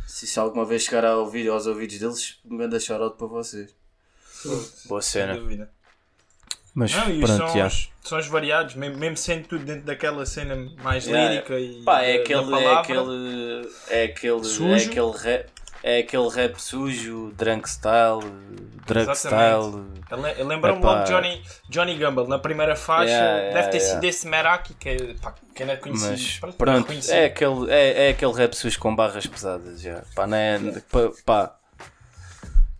se, 0.08 0.28
se 0.28 0.40
alguma 0.40 0.66
vez 0.66 0.84
chegar 0.84 1.06
ao 1.06 1.30
vídeo, 1.30 1.54
aos 1.54 1.66
ouvidos 1.68 2.00
deles, 2.00 2.40
um 2.46 2.58
grande 2.58 2.80
shout 2.80 3.18
para 3.18 3.28
vocês. 3.28 3.74
Boa 4.86 5.02
Sem 5.02 5.22
cena. 5.22 5.38
dúvida. 5.38 5.72
Mas 6.76 6.92
Não, 6.92 7.10
e 7.10 7.24
os 7.24 7.30
pronto, 7.30 7.54
já. 7.56 7.70
sons, 7.70 7.92
sons 8.04 8.28
variados, 8.28 8.74
mesmo, 8.76 8.98
mesmo 8.98 9.16
sendo 9.16 9.48
tudo 9.48 9.64
dentro 9.64 9.84
daquela 9.86 10.26
cena 10.26 10.56
mais 10.82 11.06
Yeah, 11.06 11.30
lírica 11.34 11.60
e 11.60 11.84
Pá, 11.84 12.02
é 12.02 12.14
da- 12.14 12.18
da 12.18 12.24
aquele, 12.24 12.40
é 12.40 12.50
palavra. 12.52 12.80
aquele, 12.82 13.70
é 13.90 14.04
aquele, 14.06 14.40
é 14.40 14.44
Sujo. 14.44 14.90
aquele 14.90 15.12
rap, 15.12 15.50
é 15.84 16.00
aquele 16.00 16.30
rap 16.30 16.58
sujo, 16.58 17.34
drunk 17.36 17.70
style, 17.70 18.22
drug 18.88 19.12
Exatamente. 19.12 19.98
style. 20.08 20.32
Ele, 20.38 20.44
lembra-me 20.46 20.82
logo 20.82 21.04
de 21.04 21.10
Johnny, 21.10 21.44
Johnny 21.70 21.98
Gamble 21.98 22.28
na 22.28 22.40
primeira 22.40 22.74
faixa. 22.74 23.12
Yeah, 23.12 23.36
deve 23.36 23.50
yeah, 23.50 23.70
ter 23.72 23.78
yeah. 23.80 23.94
sido 23.96 24.04
esse 24.06 24.28
Meraki 24.28 24.74
que, 24.76 24.90
é, 24.90 25.14
pá, 25.22 25.36
que 25.54 25.66
não 25.66 25.74
é 25.74 25.76
conhecido. 25.76 26.12
Mas 26.12 26.40
Pronto, 26.40 26.56
pronto, 26.56 26.78
reconhecido. 26.88 27.14
é 27.14 27.26
aquele, 27.26 27.72
é, 27.72 28.08
é 28.08 28.10
aquele 28.12 28.32
rap 28.32 28.54
sujo 28.54 28.80
com 28.80 28.96
barras 28.96 29.28
pesadas. 29.28 29.82
Já. 29.82 30.04
Pá, 30.16 30.26
não 30.26 30.38
é, 30.38 30.60
pá, 30.90 31.00
pá. 31.26 31.56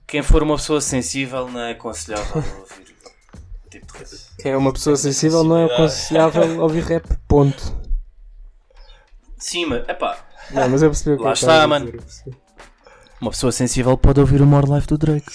quem 0.08 0.22
for 0.22 0.42
uma 0.42 0.56
pessoa 0.56 0.80
sensível 0.80 1.50
não 1.50 1.60
é 1.60 1.72
aconselhável 1.72 2.42
ouvir 2.62 2.96
tipo 3.70 3.92
de 3.92 4.00
rap. 4.00 4.10
Quem 4.40 4.52
é 4.54 4.58
uma 4.58 4.72
pessoa 4.72 4.96
sensível 4.96 5.44
não 5.44 5.58
é 5.58 5.66
aconselhável 5.66 6.62
ouvir 6.62 6.84
rap. 6.84 7.06
Ponto. 7.28 7.84
Sim, 9.38 9.66
mas 9.66 9.90
epá, 9.90 10.18
Não, 10.52 10.70
mas 10.70 10.82
eu 10.82 10.90
percebi 10.90 11.16
o 11.16 11.18
que 11.18 11.24
Lá 11.26 11.34
está, 11.34 11.68
mano. 11.68 11.92
dizer. 11.92 12.43
Uma 13.24 13.32
pessoa 13.32 13.52
sensível 13.54 13.98
pode 13.98 14.20
ouvir 14.20 14.42
o 14.42 14.46
More 14.46 14.70
Life 14.70 14.86
do 14.88 14.98
Drake. 14.98 15.26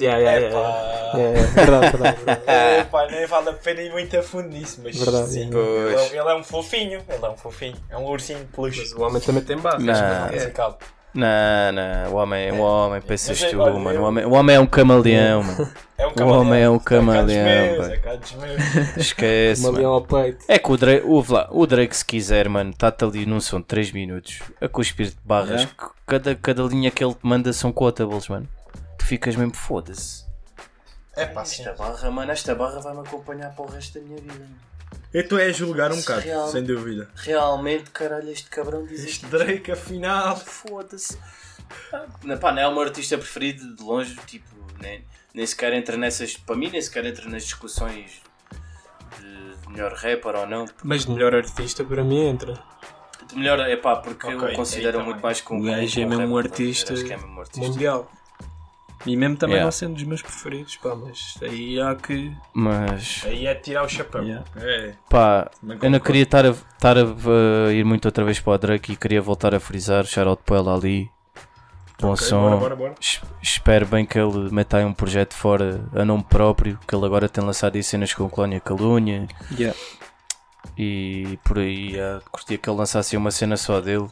Yeah, 0.00 0.18
yeah, 0.18 0.38
yeah, 0.38 0.56
yeah. 0.56 1.18
Yeah, 1.18 1.38
yeah. 1.38 1.52
Verdade, 1.54 1.90
verdade, 1.90 2.16
verdade. 2.24 2.42
É, 2.46 2.84
pá, 2.84 3.06
nem 3.10 3.26
vale 3.26 3.50
a 3.50 3.52
pena 3.52 3.82
ir 3.82 3.90
muito 3.92 4.16
a 4.16 4.22
fundo 4.22 4.48
nisso, 4.48 4.80
mas 4.82 4.96
Verdade, 4.96 5.28
sim, 5.30 5.40
é. 5.52 5.56
ele, 5.56 5.94
é- 5.96 6.08
ele 6.20 6.28
é 6.30 6.34
um 6.34 6.42
fofinho, 6.44 7.02
ele 7.08 7.26
é 7.26 7.28
um 7.28 7.36
fofinho, 7.36 7.76
é 7.90 7.98
um 7.98 8.04
ursinho 8.06 8.38
de 8.38 8.44
peluche. 8.46 8.80
Mas 8.80 8.92
o 8.92 9.02
homem 9.02 9.20
também 9.20 9.42
tem 9.42 9.58
base. 9.58 9.84
Não. 9.84 9.92
É. 9.92 10.52
Não, 11.14 11.72
não, 11.72 12.12
o 12.12 12.16
homem, 12.16 12.52
o 12.52 12.60
homem, 12.60 13.00
pensas 13.02 13.38
Mas, 13.40 13.50
tu, 13.50 13.58
olha, 13.60 13.74
mano. 13.78 13.90
eu- 13.98 14.02
O 14.02 14.06
homem, 14.06 14.24
o 14.24 14.30
homem 14.32 14.56
é 14.56 14.60
um 14.60 14.66
camaleão, 14.66 15.42
mano. 15.42 15.68
É 15.98 16.06
um 16.06 16.26
O 16.26 16.28
homem 16.32 16.60
é 16.62 16.68
um 16.68 16.78
camaleão, 16.80 17.84
É. 17.84 18.00
Esquece, 18.96 19.62
mano. 19.62 19.86
ao 19.86 20.00
peito. 20.02 20.44
É 20.48 20.58
que 20.58 20.72
o 20.72 20.76
Drake, 20.76 21.06
ouve 21.06 21.32
lá, 21.32 21.48
o 21.52 21.64
Drake 21.66 21.96
se 21.96 22.04
quiser, 22.04 22.48
mano, 22.48 22.70
está-te 22.70 23.04
ali 23.04 23.24
num 23.26 23.40
som 23.40 23.60
de 23.60 23.66
3 23.66 23.92
minutos 23.92 24.40
a 24.60 24.68
cuspir-te 24.68 25.16
barras. 25.24 25.60
Yeah. 25.62 25.70
que 25.78 25.86
Cada, 26.06 26.34
cada 26.34 26.62
linha 26.64 26.90
que 26.90 27.04
ele 27.04 27.14
te 27.14 27.20
manda 27.24 27.52
são 27.52 27.72
quotables, 27.72 28.26
mano. 28.28 28.48
Tu 28.98 29.04
ficas 29.06 29.36
mesmo 29.36 29.54
foda-se. 29.54 30.24
É 31.14 31.26
pá, 31.26 31.44
sim. 31.44 31.62
Esta 31.62 31.74
barra, 31.74 32.10
mano, 32.10 32.32
esta 32.32 32.54
barra 32.54 32.80
vai-me 32.80 33.00
acompanhar 33.00 33.54
para 33.54 33.64
o 33.64 33.70
resto 33.70 33.98
da 34.00 34.04
minha 34.04 34.16
vida. 34.20 34.32
mano. 34.34 34.50
Eu 35.12 35.20
estou 35.20 35.38
a 35.38 35.52
julgar 35.52 35.92
um 35.92 36.00
bocado, 36.00 36.22
Real. 36.22 36.48
sem 36.48 36.64
dúvida. 36.64 37.10
Realmente, 37.16 37.90
caralho, 37.90 38.30
este 38.30 38.48
cabrão 38.48 38.84
diz 38.86 39.04
Este. 39.04 39.26
Drake, 39.26 39.70
afinal. 39.70 40.36
Foda-se. 40.36 41.18
Não, 42.24 42.38
pá, 42.38 42.52
não 42.52 42.62
é 42.62 42.66
o 42.66 42.72
meu 42.72 42.82
artista 42.82 43.16
preferido 43.18 43.76
de 43.76 43.82
longe, 43.82 44.16
tipo, 44.26 44.46
nem, 44.80 45.04
nem 45.34 45.46
sequer 45.46 45.72
entra 45.74 45.96
nessas. 45.96 46.36
Para 46.36 46.56
mim, 46.56 46.70
nem 46.70 46.80
sequer 46.80 47.04
entra 47.04 47.28
nas 47.28 47.44
discussões 47.44 48.22
de, 49.18 49.56
de 49.56 49.68
melhor 49.68 49.92
rapper 49.92 50.34
ou 50.34 50.46
não. 50.46 50.64
Mas 50.82 51.04
de 51.04 51.10
melhor 51.10 51.34
artista 51.34 51.84
para 51.84 52.02
mim 52.02 52.26
entra. 52.28 52.58
De 53.28 53.36
melhor, 53.36 53.60
é 53.60 53.76
pá, 53.76 53.96
porque 53.96 54.26
Ok, 54.26 54.50
eu 54.50 54.56
considero 54.56 55.04
muito 55.04 55.22
mais 55.22 55.40
com 55.40 55.58
O 55.58 55.62
gajo 55.62 56.00
é 56.00 56.04
mesmo 56.06 56.08
um 56.10 56.14
é 56.14 56.18
mesmo 56.18 56.34
um 56.34 56.38
artista. 56.38 56.94
Mundial. 57.56 58.10
E 59.04 59.16
mesmo 59.16 59.36
também 59.36 59.54
Yeah. 59.56 59.64
não 59.64 59.72
sendo 59.72 59.94
dos 59.94 60.04
meus 60.04 60.22
preferidos, 60.22 60.76
pá, 60.76 60.94
mas 60.94 61.34
aí 61.42 61.80
há 61.80 61.94
que. 61.96 62.32
Mas, 62.54 63.22
Aí 63.26 63.46
é 63.46 63.54
tirar 63.54 63.84
o 63.84 63.88
chapéu. 63.88 64.22
Yeah. 64.22 64.44
É, 64.56 64.94
pá, 65.10 65.50
eu 65.82 65.90
não 65.90 65.98
queria 65.98 66.22
estar 66.22 66.46
a, 66.46 66.50
estar 66.50 66.96
a, 66.96 67.04
uh, 67.04 67.70
ir 67.72 67.84
muito 67.84 68.06
outra 68.06 68.24
vez 68.24 68.38
para 68.38 68.52
o 68.52 68.58
Drake 68.58 68.92
e 68.92 68.96
queria 68.96 69.20
voltar 69.20 69.54
a 69.54 69.60
frisar. 69.60 70.04
Shout 70.04 70.42
para 70.46 70.60
ele 70.60 70.68
ali. 70.70 71.10
Bom 72.00 72.12
Ok, 72.12 72.24
som. 72.26 72.40
bora, 72.42 72.56
bora, 72.58 72.76
bora. 72.76 72.94
Es- 73.00 73.20
Espero 73.42 73.86
bem 73.86 74.04
que 74.06 74.18
ele 74.18 74.50
meta 74.52 74.76
aí 74.78 74.84
um 74.84 74.92
projeto 74.94 75.34
fora 75.34 75.84
a 75.94 76.04
nome 76.04 76.24
próprio, 76.24 76.78
que 76.86 76.94
ele 76.94 77.04
agora 77.06 77.28
tem 77.28 77.42
lançado 77.44 77.76
aí 77.76 77.82
cenas 77.82 78.12
com 78.14 78.28
Colónia 78.28 78.60
Calunha 78.60 79.26
Yeah. 79.56 79.76
e 80.76 81.38
por 81.44 81.58
aí 81.58 81.98
ah, 82.00 82.20
curtia 82.30 82.56
que 82.58 82.68
ele 82.68 82.76
lançasse 82.78 83.16
uma 83.16 83.30
cena 83.30 83.56
só 83.56 83.80
dele. 83.80 84.08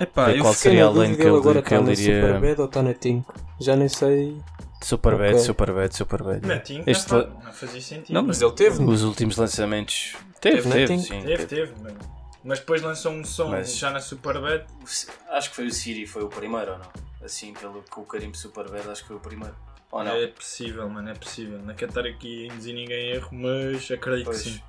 Epá, 0.00 0.26
Ver 0.26 0.36
eu 0.38 0.42
qual 0.42 0.54
seria 0.54 0.84
na 0.84 0.90
a 0.90 0.92
lane 0.92 1.16
que 1.16 1.22
ele 1.22 1.36
agora 1.36 1.62
que 1.62 1.74
ele 1.74 1.84
na 1.84 1.92
iria- 1.92 2.20
Superbad 2.22 2.60
ou 2.60 2.66
está 2.66 2.82
na 2.82 2.94
Tinko? 2.94 3.34
Já 3.60 3.76
nem 3.76 3.88
sei. 3.88 4.36
Super 4.82 5.16
bad, 5.16 5.34
Ok. 5.34 5.38
super 5.44 5.72
bad, 5.72 5.96
super 5.96 6.22
bad. 6.24 6.44
Netinho, 6.46 6.82
Este 6.86 7.12
não, 7.12 7.52
fazia 7.52 7.80
sentido. 7.80 8.12
Não, 8.14 8.22
mas 8.24 8.42
ele 8.42 8.50
teve. 8.52 8.82
Os 8.82 9.02
últimos 9.04 9.36
lançamentos. 9.36 10.16
Teve, 10.40 10.62
Teve, 10.62 10.86
teve, 10.86 10.98
sim. 10.98 11.22
Teve, 11.22 11.46
teve, 11.46 11.80
mano. 11.80 11.98
Mas 12.42 12.58
depois 12.58 12.82
lançou 12.82 13.12
um 13.12 13.24
som 13.24 13.48
Mas- 13.50 13.76
já 13.78 13.90
na 13.90 14.00
Superbad. 14.00 14.64
Acho 15.30 15.50
que 15.50 15.54
foi 15.56 15.66
o 15.66 15.70
Siri, 15.72 16.04
foi 16.06 16.24
o 16.24 16.28
primeiro 16.28 16.72
ou 16.72 16.78
não? 16.78 16.86
Assim, 17.24 17.52
pelo 17.52 17.80
que 17.84 18.00
o 18.00 18.02
carimbo 18.02 18.36
super 18.36 18.68
bad, 18.68 18.88
acho 18.88 19.02
que 19.02 19.08
foi 19.08 19.16
o 19.16 19.20
primeiro. 19.20 19.54
Ou 19.92 20.02
não? 20.02 20.16
É 20.16 20.26
possível, 20.26 20.88
mano, 20.88 21.10
é 21.10 21.14
possível. 21.14 21.60
Não 21.60 21.74
quero 21.74 21.90
estar 21.92 22.04
aqui 22.04 22.48
a 22.50 22.52
induzir 22.52 22.74
ninguém 22.74 23.10
em 23.10 23.14
erro, 23.14 23.28
mas 23.30 23.88
acredito 23.88 24.24
Pois. 24.24 24.42
que 24.42 24.50
sim. 24.50 24.60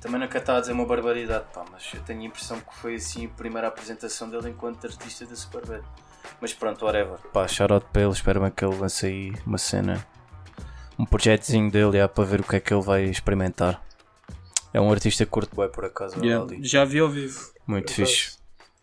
Também 0.00 0.20
não 0.20 0.28
quero 0.28 0.40
estar 0.40 0.56
a 0.56 0.60
dizer 0.60 0.72
uma 0.72 0.86
barbaridade, 0.86 1.46
pá, 1.52 1.64
mas 1.72 1.90
eu 1.92 2.00
tenho 2.02 2.20
a 2.20 2.24
impressão 2.24 2.60
que 2.60 2.74
foi 2.76 2.94
assim 2.96 3.26
a 3.26 3.28
primeira 3.30 3.66
apresentação 3.68 4.30
dele 4.30 4.50
enquanto 4.50 4.86
artista 4.86 5.26
da 5.26 5.34
Superbad. 5.34 5.82
Mas 6.40 6.52
pronto, 6.54 6.84
whatever. 6.84 7.18
Pá, 7.32 7.48
shoutout 7.48 7.86
para 7.92 8.02
ele, 8.02 8.12
espero 8.12 8.40
bem 8.40 8.50
que 8.50 8.64
ele 8.64 8.76
lance 8.76 9.06
aí 9.06 9.32
uma 9.44 9.58
cena, 9.58 10.06
um 10.98 11.04
projetozinho 11.04 11.70
dele, 11.70 11.98
já, 11.98 12.08
para 12.08 12.24
ver 12.24 12.40
o 12.40 12.44
que 12.44 12.56
é 12.56 12.60
que 12.60 12.72
ele 12.72 12.82
vai 12.82 13.04
experimentar. 13.04 13.82
É 14.72 14.80
um 14.80 14.90
artista 14.92 15.24
curto 15.26 15.56
bem 15.56 15.68
por 15.70 15.84
acaso, 15.84 16.22
Yeah. 16.24 16.46
Já 16.60 16.84
vi 16.84 17.00
ao 17.00 17.08
vivo. 17.08 17.50
muito 17.66 17.86
por 17.86 17.92
fixe. 17.94 18.36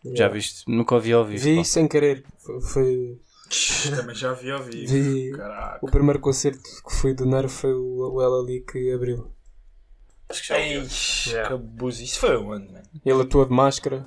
Yeah. 0.04 0.18
Já 0.18 0.28
viste? 0.28 0.64
Nunca 0.68 0.96
ouvi 0.96 1.14
ao 1.14 1.24
vivo. 1.24 1.44
Vi 1.44 1.56
pá. 1.58 1.64
sem 1.64 1.88
querer. 1.88 2.26
Foi, 2.72 3.20
Também 3.96 4.16
já 4.16 4.34
vi 4.34 4.52
ao 4.52 4.62
vivo. 4.62 4.92
vi. 4.92 5.32
O 5.82 5.88
primeiro 5.88 6.20
concerto 6.20 6.60
que 6.60 6.94
fui 6.94 7.14
do 7.14 7.26
Nerf 7.26 7.54
foi 7.54 7.74
o, 7.74 8.14
o 8.16 8.22
ela 8.22 8.42
ali 8.42 8.62
que 8.62 8.92
abriu. 8.92 9.32
Acho 10.30 10.42
que 10.42 10.48
já 10.48 10.56
ouvi. 10.56 10.70
Ei, 10.74 11.48
que 11.48 11.54
abuso. 11.54 12.04
Isso 12.04 12.20
foi 12.20 12.36
onde, 12.38 12.72
mano? 12.72 12.84
Ele 13.06 13.22
atua 13.22 13.46
de 13.46 13.52
máscara. 13.54 14.06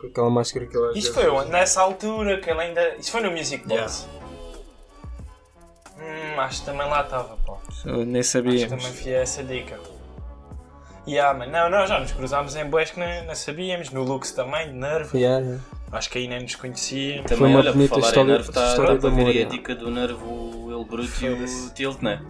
Com 0.00 0.06
aquela 0.06 0.30
máscara 0.30 0.66
que 0.66 0.76
ele 0.76 0.86
às 0.90 0.96
Isso 0.96 1.12
vezes- 1.12 1.14
foi 1.14 1.28
onde? 1.28 1.50
Nessa 1.50 1.80
altura 1.82 2.40
que 2.40 2.50
ele 2.50 2.60
ainda. 2.60 2.96
Isso 2.96 3.10
foi 3.10 3.20
no 3.20 3.30
Music 3.30 3.66
Box. 3.66 4.08
Hum, 5.98 6.40
acho 6.40 6.60
que 6.60 6.66
também 6.66 6.88
lá 6.88 7.02
estava, 7.02 7.36
pá. 7.38 7.56
Eu 7.84 8.04
nem 8.06 8.20
Acho 8.20 8.42
que 8.42 8.66
também 8.66 8.92
fui 8.92 9.14
a 9.14 9.18
essa 9.20 9.42
dica. 9.42 9.78
Yeah, 11.06 11.36
man. 11.38 11.46
Não, 11.46 11.70
não, 11.70 11.86
já 11.86 11.98
nos 11.98 12.12
cruzámos 12.12 12.54
em 12.54 12.66
boés 12.66 12.90
que 12.90 13.00
não, 13.00 13.24
não 13.24 13.34
sabíamos. 13.34 13.90
No 13.90 14.04
Lux 14.04 14.30
também, 14.32 14.68
de 14.68 14.74
Nervo. 14.74 15.16
Yeah, 15.16 15.40
yeah. 15.44 15.64
Acho 15.90 16.10
que 16.10 16.18
aí 16.18 16.28
nem 16.28 16.42
nos 16.42 16.54
conhecíamos. 16.54 17.22
Também, 17.24 17.38
Foi 17.38 17.48
uma 17.48 17.58
olha, 17.60 17.70
por 17.72 17.76
bonita 17.78 17.94
em 17.96 17.98
história- 18.00 18.24
nervo, 18.24 18.52
tá, 18.52 18.68
história 18.68 18.90
pronto, 18.90 19.00
de 19.00 19.06
a 19.06 19.10
amor, 19.10 19.30
aí 19.30 19.38
a 19.38 19.42
é. 19.42 19.44
dica 19.46 19.74
do 19.74 19.90
nervo, 19.90 20.26
o 20.26 20.70
El 20.70 20.84
Bruto 20.84 21.02
e 21.24 21.28
o 21.30 21.36
Foda-se. 21.36 21.74
Tilt, 21.74 22.02
né? 22.02 22.22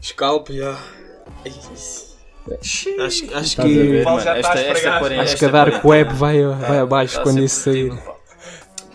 Scalp, 0.00 0.48
yeah. 0.50 0.80
Acho, 2.60 3.56
que. 3.56 3.68
ver, 3.68 4.04
mano? 4.04 4.18
Esta, 4.20 4.58
esta 4.58 4.98
quarentena- 4.98 5.22
Acho 5.22 5.36
que 5.36 5.44
esta 5.44 5.46
a 5.46 5.64
Dark 5.64 5.84
Web 5.84 6.14
vai, 6.14 6.42
vai 6.42 6.78
abaixo 6.78 7.16
Tá 7.16 7.22
quando 7.22 7.42
isso 7.42 7.60
sair. 7.64 7.94
pá. 7.94 8.14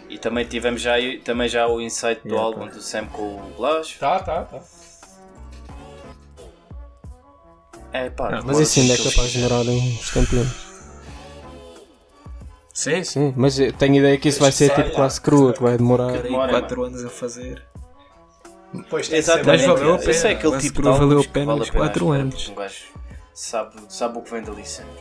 E 0.10 0.18
também 0.18 0.46
tivemos 0.46 0.82
já, 0.82 0.94
também 1.24 1.48
já 1.48 1.68
o 1.68 1.80
insight 1.82 2.28
do 2.28 2.38
álbum 2.38 2.68
do 2.68 2.82
Sam 2.82 3.06
com 3.08 3.22
o 3.36 3.54
Blas. 3.58 3.92
Tá, 4.00 4.20
tá, 4.20 4.42
tá. 4.44 4.60
É 7.92 8.10
pá, 8.10 8.30
Mas 8.32 8.46
demora- 8.46 8.64
isso 8.64 8.80
ainda 8.80 8.94
é 8.94 8.98
capaz 8.98 9.30
de 9.32 9.38
demorar 9.42 9.62
uns 9.70 10.10
tempinhos. 10.12 10.64
Sim, 12.74 13.04
sim, 13.04 13.34
mas 13.38 13.60
eu 13.60 13.72
tenho 13.72 13.96
ideia 13.98 14.18
que 14.18 14.30
isso 14.30 14.40
vai 14.40 14.52
ser 14.52 14.74
tipo 14.74 14.90
quase 14.92 15.22
crua, 15.22 15.54
que 15.54 15.62
vai 15.62 15.78
demorar. 15.78 16.12
Demora, 16.24 16.50
4 16.50 16.84
anos 16.86 17.06
a 17.06 17.10
fazer. 17.10 17.62
Depois 18.74 19.08
tem 19.08 19.14
que 19.14 19.20
Exatamente, 19.20 19.68
Mas 19.68 19.80
valeu 19.80 19.94
a 19.94 19.98
esse 19.98 20.10
é 20.10 20.14
pena. 20.36 20.40
aquele 20.40 20.58
tipo 20.62 20.82
de 20.82 20.90
valeu 20.90 21.20
a 21.20 21.22
que 21.22 21.28
pena 21.30 21.46
vale 21.46 21.60
nos 21.60 21.70
a 21.70 21.72
pena 21.72 21.84
quatro 21.86 22.06
esperar, 22.06 22.22
anos. 22.22 22.36
porque 22.36 22.52
Um 22.52 22.56
gajo 22.56 22.84
sabe, 23.34 23.76
sabe 23.90 24.18
o 24.18 24.22
que 24.22 24.32
vem 24.32 24.42
dali 24.44 24.66
sempre. 24.66 24.94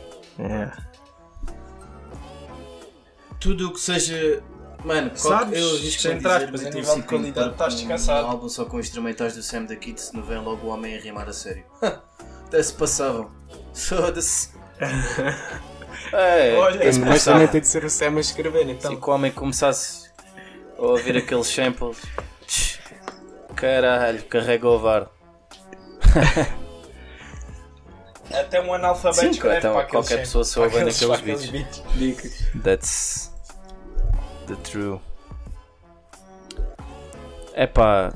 Tudo 3.39 3.67
o 3.69 3.73
que 3.73 3.79
seja. 3.79 4.43
Mano, 4.85 5.11
Sabes, 5.15 5.57
eu 5.59 5.77
entre 5.77 6.27
aspas, 6.27 6.51
dizer, 6.51 6.67
a 6.67 6.71
meto 6.71 6.75
nível 6.75 6.79
um 6.79 6.81
de 6.81 6.87
cinco 7.01 7.07
qualidade, 7.07 7.51
estás 7.51 7.73
um 7.73 7.77
descansado. 7.77 8.27
álbum 8.27 8.49
só 8.49 8.65
com 8.65 8.79
instrumentais 8.79 9.33
do 9.35 9.41
Sam 9.41 9.63
da 9.63 9.75
Kid, 9.77 9.99
se 9.99 10.13
não 10.13 10.21
vem 10.23 10.37
logo 10.39 10.67
o 10.67 10.69
homem 10.71 10.97
a 10.97 10.99
rimar 10.99 11.29
a 11.29 11.33
sério. 11.33 11.63
Até 11.81 12.61
se 12.61 12.73
passavam. 12.73 13.31
Foda-se. 13.73 14.49
é, 16.11 16.53
Olha, 16.57 16.91
se 16.91 16.99
Mas 16.99 17.09
passavam. 17.09 17.39
também 17.39 17.47
tem 17.47 17.61
de 17.61 17.67
ser 17.67 17.85
o 17.85 17.89
Sam 17.89 18.17
a 18.17 18.19
escrever, 18.19 18.67
então. 18.67 18.91
Se 18.91 18.97
o 19.01 19.09
homem 19.09 19.31
começasse 19.31 20.09
a 20.77 20.81
ouvir 20.81 21.15
aqueles 21.15 21.47
samples, 21.47 21.97
caralho, 23.63 24.21
carrega 24.23 24.67
o 24.67 24.77
VAR. 24.77 25.07
Até 28.33 28.59
um 28.61 28.73
analfabeto 28.73 29.21
Sim, 29.21 29.29
escreve 29.29 29.57
então 29.59 29.73
para 29.73 29.85
qualquer 29.85 30.17
pessoa 30.19 30.43
aqueles- 30.65 30.99
naqueles 31.01 31.49
aqueles 31.49 32.43
That's 32.63 33.31
the 34.47 34.55
true. 34.63 34.99
Epá, 37.55 38.11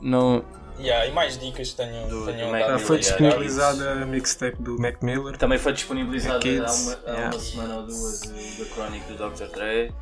não. 0.00 0.44
Yeah, 0.78 1.06
e 1.06 1.12
mais 1.12 1.38
dicas 1.38 1.72
tenho, 1.72 2.08
Do- 2.08 2.26
tenho 2.26 2.46
do 2.46 2.52
Mac 2.52 2.60
dado. 2.66 2.78
Foi 2.80 2.98
disponibilizada 2.98 3.92
a 3.92 4.06
mixtape 4.06 4.62
do 4.62 4.78
Mac 4.80 5.00
Miller. 5.02 5.36
Também 5.36 5.58
foi 5.58 5.72
disponibilizado 5.72 6.40
Kids, 6.40 6.60
há, 6.60 6.72
uma, 6.72 6.92
há 6.92 7.10
yeah. 7.10 7.36
uma 7.36 7.40
semana 7.40 7.76
ou 7.76 7.82
duas 7.86 8.22
o 8.22 8.56
The 8.56 8.64
Chronic 8.74 9.12
do 9.12 9.30
Dr. 9.30 9.46
Dre. 9.54 9.92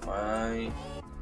Também. 0.00 0.72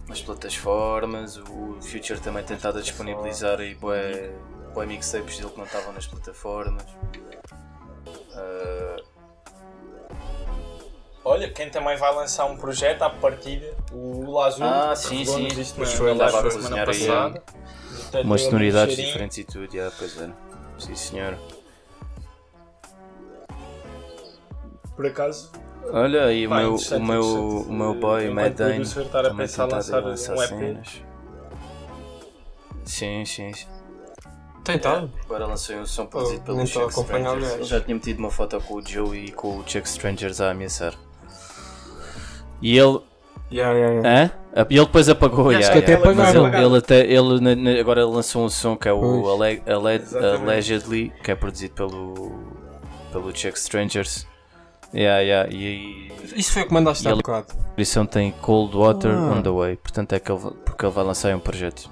Nas 0.09 0.23
plataformas. 0.23 1.37
O 1.37 1.79
Future 1.83 2.19
também 2.21 2.43
tem 2.45 2.57
estado 2.57 2.79
a 2.79 2.81
disponibilizar 2.83 3.61
aí 3.61 3.75
bué, 3.75 4.31
bué 4.73 4.87
mixtapes 4.87 5.37
dele 5.39 5.51
que 5.51 5.59
não 5.59 5.67
estavam 5.67 5.93
nas 5.93 6.07
plataformas. 6.07 6.85
Ah, 8.35 8.97
Olha, 11.25 11.51
quem 11.53 11.69
também 11.69 11.95
vai 11.99 12.15
lançar 12.15 12.47
um 12.47 12.57
projeto 12.57 13.03
à 13.03 13.11
partida, 13.11 13.77
o 13.93 14.31
Lazul. 14.31 14.65
Ah, 14.65 14.93
que 14.93 14.99
sim, 14.99 15.25
sim. 15.27 15.47
isto 15.49 15.79
na- 15.79 15.85
foi, 15.87 16.07
na 16.07 16.13
andava 16.15 16.39
a 16.39 16.41
live 16.41 16.57
da 16.57 16.63
semana 16.63 16.87
cozinhar 16.87 17.33
aí, 18.15 18.23
Umas 18.25 18.41
sonoridades 18.43 18.95
um 18.99 19.03
diferentes 19.03 19.37
e 19.39 19.45
tudo, 19.45 19.71
já, 19.71 19.91
pois 19.99 20.17
era. 20.17 20.35
Sim, 20.79 20.95
senhor. 20.95 21.39
Por 24.97 25.07
acaso, 25.07 25.53
Olha, 25.93 26.33
e 26.33 26.47
o 26.47 26.51
meu, 26.51 26.75
o 26.75 27.01
meu, 27.03 27.23
o 27.69 27.73
meu 27.73 27.95
boy 27.95 28.29
Mad 28.31 28.53
Dane 28.55 28.85
também 28.85 29.47
a 29.59 29.65
lançar 29.65 30.05
um 30.05 30.13
EP. 30.13 30.19
cenas. 30.19 31.03
Sim, 32.85 33.25
sim. 33.25 33.53
sim. 33.53 33.67
Tentado. 34.65 35.11
Agora 35.25 35.47
lançou 35.47 35.77
um 35.77 35.87
som 35.87 36.05
produzido 36.07 36.43
Oh, 36.43 36.45
pelo 36.45 36.67
Chuck 36.67 36.93
Strangers. 36.93 37.55
Ele 37.55 37.65
já 37.65 37.81
tinha 37.81 37.95
metido 37.95 38.19
uma 38.19 38.31
foto 38.31 38.61
com 38.61 38.75
o 38.75 38.87
Joe 38.87 39.17
e 39.19 39.33
com 39.33 39.59
o 39.59 39.65
Chuck 39.67 39.87
Strangers 39.89 40.41
a 40.41 40.51
ameaçar. 40.51 40.95
E 42.61 42.77
ele. 42.77 43.01
Yeah, 43.51 43.73
yeah, 43.73 43.95
yeah. 43.95 44.33
Hã? 44.55 44.65
E 44.69 44.77
ele 44.77 44.85
depois 44.85 45.09
apagou. 45.09 45.49
Acho 45.49 45.59
yeah, 45.61 45.73
que 45.73 45.79
até 45.79 45.93
yeah. 45.93 46.15
Mas 46.15 46.37
apagaram. 46.37 46.59
ele, 46.59 46.67
ele 46.67 46.79
até. 46.79 47.01
Ele 47.01 47.81
agora 47.81 48.07
lançou 48.07 48.45
um 48.45 48.49
som 48.51 48.77
que 48.77 48.89
é 48.89 48.93
o. 48.93 49.31
Ale- 49.31 49.63
Ale-. 49.67 50.03
Allegedly, 50.37 51.13
que 51.23 51.31
é 51.31 51.35
produzido 51.35 51.75
pelo. 51.75 52.15
pelo 53.11 53.35
Chuck 53.35 53.57
Strangers. 53.59 54.27
Yeah, 54.95 55.21
yeah. 55.21 55.51
E, 55.53 56.11
Isso 56.35 56.53
foi 56.53 56.63
o 56.63 56.67
que 56.69 56.73
mandaste 56.75 57.07
há 57.09 57.15
bocado. 57.15 57.47
a 57.53 57.73
edição 57.81 58.07
tem 58.07 58.33
Cold 58.41 58.75
Water 58.77 59.11
Ah. 59.13 59.33
on 59.37 59.43
the 59.43 59.51
Way. 59.51 59.77
Portanto 59.77 60.13
é 60.15 60.21
que 60.21 60.31
ele, 60.33 60.41
porque 60.65 60.85
ele 60.87 60.93
vai 60.93 61.05
lançar 61.05 61.35
um 61.35 61.41
projeto. 61.41 61.91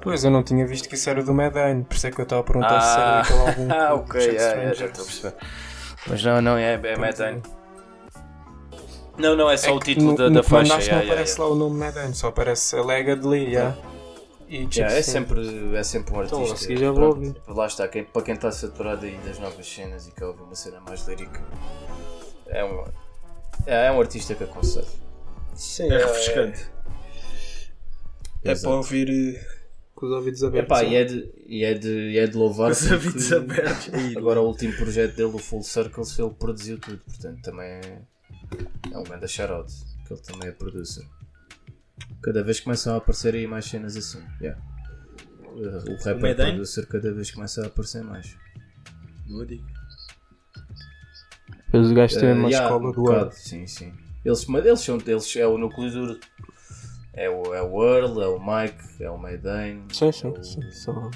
Pois, 0.00 0.24
eu 0.24 0.30
não 0.30 0.42
tinha 0.42 0.66
visto 0.66 0.88
que 0.88 0.94
isso 0.96 1.08
era 1.08 1.22
do 1.22 1.32
Medane, 1.32 1.84
por 1.84 1.94
isso 1.94 2.06
é 2.06 2.10
que 2.10 2.20
eu 2.20 2.24
estava 2.24 2.40
a 2.40 2.44
perguntar 2.44 2.80
se 2.80 2.98
era 2.98 3.04
Ah. 3.04 3.22
daquele 3.22 3.38
álbum. 3.40 3.68
Ah, 3.72 3.94
ok, 4.00 4.20
yeah, 4.20 4.52
yeah, 4.54 4.74
já 4.74 4.86
estou 4.86 5.02
a 5.04 5.06
perceber. 5.06 5.34
Mas 6.08 6.24
não, 6.24 6.42
não, 6.42 6.56
é, 6.56 6.72
é 6.74 6.96
Mad 6.96 7.16
Dane. 7.16 7.42
Não, 9.18 9.36
não, 9.36 9.50
é 9.50 9.56
só 9.56 9.68
É 9.68 9.72
o 9.72 9.78
título 9.78 10.12
no- 10.12 10.16
da, 10.16 10.28
da 10.30 10.42
faixa. 10.42 10.72
mandaste 10.72 10.84
yeah, 10.90 10.94
não 10.94 11.00
yeah, 11.02 11.12
aparece 11.12 11.32
yeah. 11.38 11.44
lá 11.44 11.50
o 11.50 11.54
nome 11.54 11.78
Medane, 11.78 12.14
só 12.14 12.28
aparece 12.28 12.76
Allegedly, 12.76 13.44
yeah. 13.52 13.76
E 14.52 14.68
Yeah, 14.76 14.94
é, 14.98 15.00
sempre, 15.00 15.40
é 15.74 15.82
sempre 15.82 16.12
um 16.14 16.22
Então, 16.22 16.40
artista. 16.40 16.54
a 16.54 16.58
seguir 16.58 16.78
já 16.80 16.90
vou 16.92 17.16
Pronto, 17.16 17.54
Lá 17.54 17.66
está, 17.66 17.88
quem, 17.88 18.04
para 18.04 18.20
quem 18.20 18.34
está 18.34 18.52
saturado 18.52 19.06
aí 19.06 19.16
das 19.24 19.38
novas 19.38 19.66
cenas 19.66 20.06
e 20.06 20.10
quer 20.10 20.26
ouvir 20.26 20.42
uma 20.42 20.54
cena 20.54 20.78
mais 20.80 21.08
lírica, 21.08 21.40
é 22.48 22.62
um, 22.62 22.84
é, 23.66 23.86
é 23.86 23.92
um 23.92 23.98
artista 23.98 24.34
que 24.34 24.44
aconselho. 24.44 24.86
Sim, 25.54 25.90
é 25.90 25.96
refrescante. 25.96 26.66
É 28.44 28.50
Exato. 28.50 28.68
para 28.68 28.76
ouvir 28.76 29.08
eh, 29.08 29.46
Com 29.94 30.04
os 30.04 30.12
ouvidos 30.12 30.44
abertos. 30.44 30.78
Epá, 30.78 30.84
e 30.84 30.96
é 30.96 31.04
de, 31.06 31.32
e 31.46 31.64
é 31.64 31.72
de, 31.72 32.10
e 32.10 32.18
é 32.18 32.26
de 32.26 32.36
louvar. 32.36 32.72
com 32.72 32.72
os 32.72 32.92
ouvidos 32.92 33.32
abertos. 33.32 33.88
Agora 34.18 34.42
o 34.42 34.46
último 34.48 34.74
projeto 34.76 35.14
dele, 35.16 35.32
o 35.32 35.38
Full 35.38 35.62
Circles, 35.62 36.18
ele 36.18 36.28
produziu 36.38 36.78
tudo, 36.78 36.98
portanto 36.98 37.40
também 37.40 37.66
é, 37.68 38.02
é 38.92 38.98
um 38.98 39.02
grande 39.02 39.26
shout 39.28 39.72
que 40.06 40.12
ele 40.12 40.20
também 40.20 40.48
é 40.50 40.52
producer. 40.52 41.06
Cada 42.20 42.42
vez 42.42 42.60
começam 42.60 42.94
a 42.94 42.98
aparecer 42.98 43.34
aí 43.34 43.46
mais 43.46 43.64
cenas 43.64 43.96
assim. 43.96 44.22
Yeah. 44.40 44.60
Uh, 45.44 45.92
O 45.92 45.96
rapper 45.96 46.20
Medane? 46.20 46.52
producer 46.52 46.86
cada 46.86 47.12
vez 47.12 47.30
começa 47.30 47.62
a 47.62 47.66
aparecer 47.66 48.02
mais. 48.02 48.36
Dica. 49.46 49.64
Depois 51.66 51.90
o 51.90 51.94
gajo 51.94 52.20
tem 52.20 52.32
Uh, 52.32 52.34
uma 52.34 52.48
yeah, 52.48 52.66
escola 52.66 52.88
um 52.88 52.92
do 52.92 53.02
bocado, 53.02 53.20
ano. 53.22 53.32
Sim, 53.32 53.66
sim. 53.66 53.92
Eles, 54.24 54.46
mas 54.46 54.66
eles 54.66 54.80
são 54.80 54.98
eles 55.06 55.36
é 55.36 55.46
o 55.46 55.58
núcleo 55.58 55.90
duro. 55.90 56.20
É 57.14 57.28
o, 57.28 57.54
é 57.54 57.62
o 57.62 57.82
Earl, 57.84 58.22
é 58.22 58.28
o 58.28 58.38
Mike, 58.38 59.02
é 59.02 59.10
o 59.10 59.18
Maydane, 59.18 59.84
Sim, 59.92 60.08
é 60.08 60.12
sim, 60.12 60.28
o, 60.28 60.42
sim. 60.44 60.70
Só... 60.70 61.10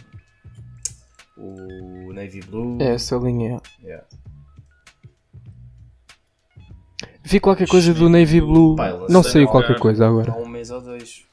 o 1.36 2.12
Navy 2.12 2.40
Blue. 2.40 2.78
É 2.81 2.94
essa 2.94 3.16
linha. 3.16 3.60
Yeah. 3.82 4.06
Vi 7.23 7.40
qualquer 7.40 7.66
coisa 7.66 7.93
do 7.93 8.09
Navy 8.09 8.40
Blue. 8.40 8.77
Pá, 8.77 8.93
Não 9.09 9.23
saiu 9.23 9.48
qualquer 9.48 9.78
coisa 9.78 10.05
Há 10.05 10.09
agora. 10.09 10.32
Um 10.70 10.70
mês 10.70 10.70
ou 10.70 10.80
dois. 10.80 11.26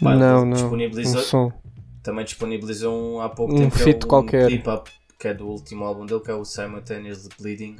Pá, 0.00 0.10
ele 0.12 0.20
Não, 0.20 0.44
não. 0.44 0.52
disponibilizou- 0.52 1.20
Um 1.20 1.24
som. 1.24 1.52
Também 2.02 2.24
disponibilizou 2.24 3.16
um, 3.16 3.20
há 3.20 3.28
pouco 3.28 3.52
Um 3.54 3.58
tempo 3.58 3.76
que 3.76 3.82
feat 3.82 4.02
é 4.02 4.06
o, 4.06 4.08
qualquer. 4.08 4.44
um 4.44 4.48
clip 4.48 4.68
up, 4.68 4.90
que 5.18 5.28
é 5.28 5.34
do 5.34 5.46
último 5.48 5.84
álbum 5.84 6.06
dele, 6.06 6.20
que 6.20 6.30
é 6.30 6.34
o 6.34 6.44
Simultaneously 6.44 7.30
Bleeding. 7.40 7.76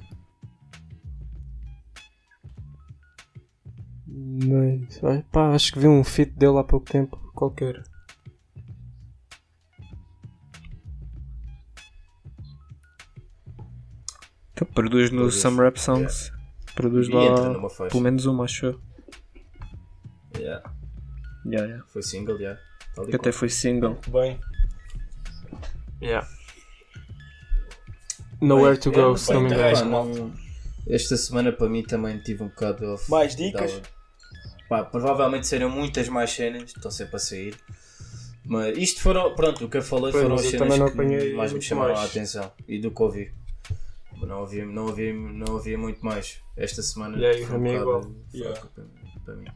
Mas, 4.08 5.04
ai, 5.04 5.24
pá, 5.30 5.54
acho 5.54 5.72
que 5.72 5.78
vi 5.78 5.86
um 5.86 6.02
feat 6.02 6.32
dele 6.32 6.58
há 6.58 6.64
pouco 6.64 6.90
tempo. 6.90 7.16
Qualquer. 7.34 7.82
Então, 14.52 14.66
produz 14.74 15.10
no. 15.10 15.30
Some 15.30 15.58
Rap 15.58 15.78
Songs. 15.78 16.32
Produz 16.74 17.08
E 17.08 17.12
entra 17.14 17.56
lá 17.56 17.68
pelo 17.88 18.02
menos 18.02 18.26
uma, 18.26 18.44
acho 18.44 18.66
eu. 18.66 18.80
Yeah. 20.38 20.62
Yeah, 21.44 21.66
yeah. 21.66 21.84
Foi 21.88 22.02
single, 22.02 22.40
yeah. 22.40 22.60
Tal 22.94 23.06
Que 23.06 23.16
até 23.16 23.30
qual. 23.30 23.32
foi 23.32 23.48
single. 23.48 23.98
Bem, 24.08 24.38
Yeah. 26.00 26.28
Nowhere 28.40 28.76
to 28.76 28.90
é, 28.90 28.92
go, 28.92 29.16
se 29.16 29.32
não 29.32 29.42
me 29.42 29.48
bem, 29.48 29.72
engano. 29.72 30.34
Esta 30.86 31.16
semana 31.16 31.52
para 31.52 31.68
mim 31.68 31.82
também 31.82 32.18
tive 32.18 32.42
um 32.42 32.48
bocado 32.48 32.92
off. 32.92 33.10
Mais 33.10 33.34
dicas? 33.34 33.80
Pá, 34.68 34.84
provavelmente 34.84 35.46
serão 35.46 35.70
muitas 35.70 36.08
mais 36.08 36.30
cenas, 36.30 36.64
estão 36.64 36.90
sempre 36.90 37.16
a 37.16 37.18
sair. 37.18 37.56
Mas 38.44 38.76
isto 38.76 39.00
foram, 39.00 39.34
pronto, 39.34 39.64
o 39.64 39.68
que 39.68 39.78
eu 39.78 39.82
falei 39.82 40.12
Pois, 40.12 40.22
foram 40.22 40.36
as 40.36 40.46
cenas 40.46 40.90
que 40.90 41.34
mais 41.34 41.52
me 41.52 41.62
chamaram 41.62 41.94
mais. 41.94 42.06
a 42.06 42.10
atenção 42.10 42.52
e 42.68 42.78
do 42.78 42.90
que 42.90 43.02
ouvi. 43.02 43.34
Não 44.20 44.42
havia, 44.42 44.64
não 44.64 44.88
havia, 44.88 45.12
não 45.12 45.60
muito 45.78 46.04
mais. 46.04 46.40
Esta 46.56 46.82
semana 46.82 47.18
E 47.18 47.26
aí, 47.26 47.44
foi 47.44 47.56
um 47.56 47.62
bocado. 47.62 48.16
Yeah. 48.32 48.60
para 49.24 49.34
mim. 49.34 49.46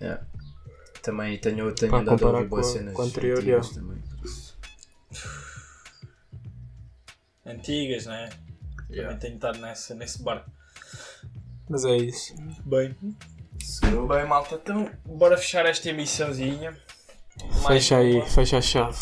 Yeah. 0.00 0.24
Também 1.02 1.38
tenho, 1.38 1.72
tenho 1.74 1.90
Pá, 1.92 1.98
andado 2.00 2.26
a 2.26 2.30
ouvir 2.30 2.48
boas 2.48 2.66
com 2.66 2.70
a- 2.72 2.76
cenas 2.78 2.94
com 2.94 3.02
anterior, 3.02 3.38
antigas 3.38 3.66
yeah. 3.68 3.80
também. 3.80 4.02
antigas, 7.46 8.06
né? 8.06 8.28
Yeah. 8.90 9.08
Também 9.08 9.18
tenho 9.18 9.34
estado 9.34 9.58
nessa, 9.58 9.94
nesse 9.94 10.22
barco. 10.22 10.50
Mas 11.68 11.84
é 11.84 11.96
isso. 11.96 12.34
Bem, 12.64 12.96
Segurou. 13.62 14.08
bem, 14.08 14.26
malta, 14.26 14.54
então 14.54 14.90
bora 15.04 15.36
fechar 15.36 15.66
esta 15.66 15.88
emissãozinha. 15.90 16.76
Mais 17.62 17.66
Fecha 17.66 17.98
aí, 17.98 18.14
uma. 18.16 18.26
fecha 18.26 18.58
a 18.58 18.62
chave. 18.62 18.98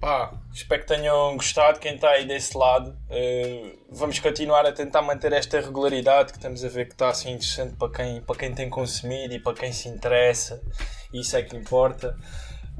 Pá, 0.00 0.32
espero 0.52 0.82
que 0.82 0.88
tenham 0.88 1.36
gostado. 1.36 1.80
Quem 1.80 1.94
está 1.94 2.10
aí 2.10 2.26
desse 2.26 2.56
lado, 2.56 2.96
Eh, 3.08 3.76
vamos 3.90 4.18
continuar 4.18 4.66
a 4.66 4.72
tentar 4.72 5.00
manter 5.02 5.32
esta 5.32 5.60
regularidade 5.60 6.32
que 6.32 6.38
estamos 6.38 6.64
a 6.64 6.68
ver 6.68 6.86
que 6.86 6.92
está 6.92 7.08
assim 7.08 7.30
interessante 7.30 7.74
para 7.76 7.90
quem, 7.92 8.20
para 8.20 8.36
quem 8.36 8.52
tem 8.54 8.68
consumido 8.68 9.34
e 9.34 9.38
para 9.40 9.54
quem 9.54 9.72
se 9.72 9.88
interessa. 9.88 10.60
Isso 11.12 11.36
é 11.36 11.42
que 11.42 11.56
importa. 11.56 12.16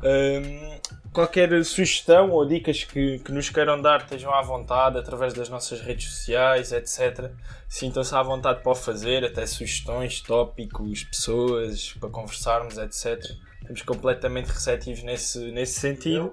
Hum, 0.02 0.78
qualquer 1.12 1.64
sugestão 1.64 2.30
ou 2.30 2.46
dicas 2.46 2.84
que, 2.84 3.18
que 3.20 3.32
nos 3.32 3.48
queiram 3.48 3.80
dar, 3.80 4.02
estejam 4.02 4.32
à 4.34 4.42
vontade 4.42 4.98
através 4.98 5.32
das 5.32 5.48
nossas 5.48 5.80
redes 5.80 6.10
sociais, 6.10 6.70
etc. 6.72 7.30
Sintam-se 7.68 8.14
à 8.14 8.22
vontade 8.22 8.62
para 8.62 8.72
o 8.72 8.74
fazer, 8.74 9.24
até 9.24 9.46
sugestões, 9.46 10.20
tópicos, 10.20 11.04
pessoas 11.04 11.94
para 11.98 12.10
conversarmos, 12.10 12.76
etc. 12.76 13.22
Estamos 13.66 13.82
completamente 13.82 14.46
receptivos 14.46 15.02
nesse, 15.02 15.38
nesse 15.50 15.80
sentido. 15.80 16.32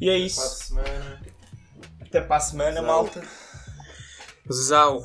E 0.00 0.10
é 0.10 0.18
isso. 0.18 0.76
Até 2.00 2.20
para 2.20 2.36
a 2.36 2.40
semana, 2.40 2.82
malta. 2.82 3.22
Zau. 4.52 5.00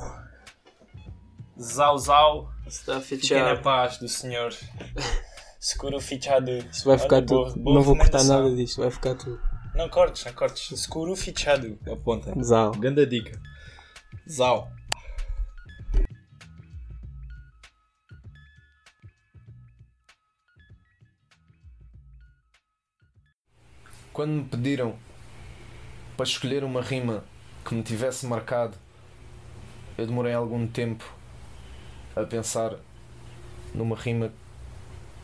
Zau, 1.60 1.98
zau. 1.98 2.50
Está 2.66 3.00
Fiquem 3.00 3.40
na 3.42 3.54
paz 3.56 3.98
do 3.98 4.08
Senhor. 4.08 4.52
Segura 5.60 5.96
o 5.96 6.00
fichado. 6.00 6.50
Isto 6.50 6.86
vai 6.86 6.98
ficar 6.98 7.16
Olha, 7.16 7.26
boa- 7.26 7.48
tudo. 7.52 7.60
boa 7.62 7.74
não 7.76 7.82
vou 7.82 7.96
cortar 7.96 8.24
nada 8.24 8.50
disto, 8.56 8.80
vai 8.80 8.90
ficar 8.90 9.14
tudo. 9.14 9.40
Não 9.76 9.88
cortes, 9.88 10.24
não 10.24 10.32
cortes. 10.32 10.80
Segura 10.80 11.12
o 11.12 11.16
fichado. 11.16 11.78
Aponta. 11.88 12.34
Zau. 12.42 12.72
Grande 12.72 13.06
dica. 13.06 13.40
Zau. 14.28 14.68
Quando 24.12 24.30
me 24.32 24.44
pediram 24.44 24.94
para 26.18 26.26
escolher 26.26 26.64
uma 26.64 26.82
rima 26.82 27.24
que 27.64 27.74
me 27.74 27.82
tivesse 27.82 28.26
marcado, 28.26 28.76
eu 29.96 30.06
demorei 30.06 30.34
algum 30.34 30.66
tempo 30.66 31.02
a 32.14 32.22
pensar 32.22 32.76
numa 33.74 33.96
rima 33.96 34.30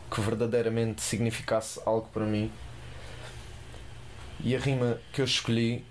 que 0.09 0.19
verdadeiramente 0.19 1.03
significasse 1.03 1.79
algo 1.85 2.09
para 2.11 2.25
mim. 2.25 2.51
E 4.39 4.55
a 4.55 4.59
rima 4.59 4.99
que 5.13 5.21
eu 5.21 5.25
escolhi 5.25 5.85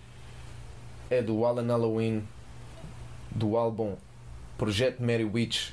é 1.09 1.23
do 1.23 1.45
Alan 1.45 1.69
Halloween, 1.69 2.27
do 3.31 3.57
álbum 3.57 3.97
Projeto 4.57 5.01
Mary 5.01 5.25
Witch, 5.25 5.71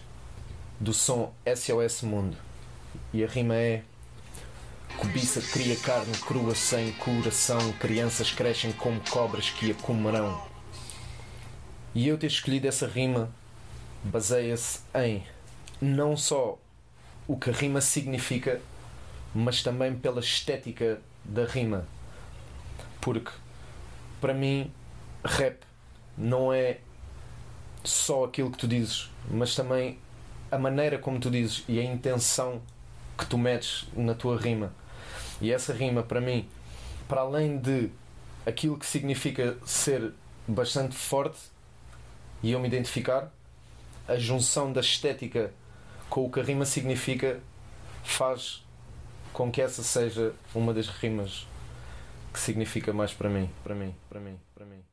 do 0.80 0.94
som 0.94 1.34
SOS 1.44 2.04
Mundo. 2.04 2.38
E 3.12 3.24
a 3.24 3.28
rima 3.28 3.56
é 3.56 3.82
Cobiça 4.98 5.42
cria 5.42 5.76
carne 5.76 6.18
crua 6.20 6.56
sem 6.56 6.92
coração. 6.94 7.74
Crianças 7.74 8.32
crescem 8.32 8.72
como 8.72 9.00
cobras 9.10 9.50
que 9.50 9.72
a 9.72 9.76
comerão. 9.76 10.42
E 11.94 12.08
eu 12.08 12.18
ter 12.18 12.28
escolhido 12.28 12.68
essa 12.68 12.88
rima 12.88 13.30
baseia-se 14.04 14.80
em 14.94 15.24
não 15.82 16.16
só 16.16 16.58
o 17.28 17.38
que 17.38 17.50
a 17.50 17.54
rima 17.54 17.82
significa, 17.82 18.62
mas 19.34 19.64
também 19.64 19.96
pela 19.96 20.20
estética 20.20 21.00
da 21.24 21.46
rima. 21.46 21.88
Porque 23.02 23.32
para 24.22 24.34
mim, 24.34 24.72
rap 25.24 25.60
não 26.18 26.54
é 26.54 26.80
só 27.84 28.26
aquilo 28.26 28.50
que 28.50 28.58
tu 28.58 28.68
dizes, 28.68 29.12
mas 29.30 29.56
também 29.56 30.00
a 30.52 30.58
maneira 30.58 30.98
como 30.98 31.20
tu 31.20 31.30
dizes 31.30 31.64
e 31.68 31.80
a 31.80 31.84
intenção 31.84 32.62
que 33.18 33.26
tu 33.26 33.38
metes 33.38 33.88
na 33.96 34.14
tua 34.14 34.38
rima. 34.38 34.74
E 35.42 35.52
essa 35.52 35.74
rima, 35.74 36.04
para 36.04 36.22
mim, 36.22 36.48
para 37.08 37.22
além 37.22 37.58
de 37.58 37.90
aquilo 38.46 38.78
que 38.78 38.86
significa 38.86 39.58
ser 39.66 40.14
bastante 40.48 40.96
forte 40.96 41.40
e 42.42 42.52
eu 42.52 42.60
me 42.60 42.68
identificar, 42.68 43.32
a 44.08 44.18
junção 44.18 44.72
da 44.72 44.82
estética 44.82 45.52
com 46.10 46.26
o 46.26 46.32
que 46.32 46.40
a 46.40 46.44
rima 46.44 46.66
significa 46.66 47.40
faz 48.04 48.64
com 49.34 49.52
que 49.52 49.62
essa 49.62 49.84
seja 49.84 50.34
uma 50.54 50.74
das 50.74 50.88
rimas 50.88 51.48
que 52.32 52.40
significa 52.40 52.94
mais 52.94 53.14
para 53.14 53.30
mim, 53.30 53.50
para 53.64 53.74
mim, 53.74 53.96
para 54.10 54.20
mim, 54.20 54.40
para 54.54 54.66
mim. 54.66 54.85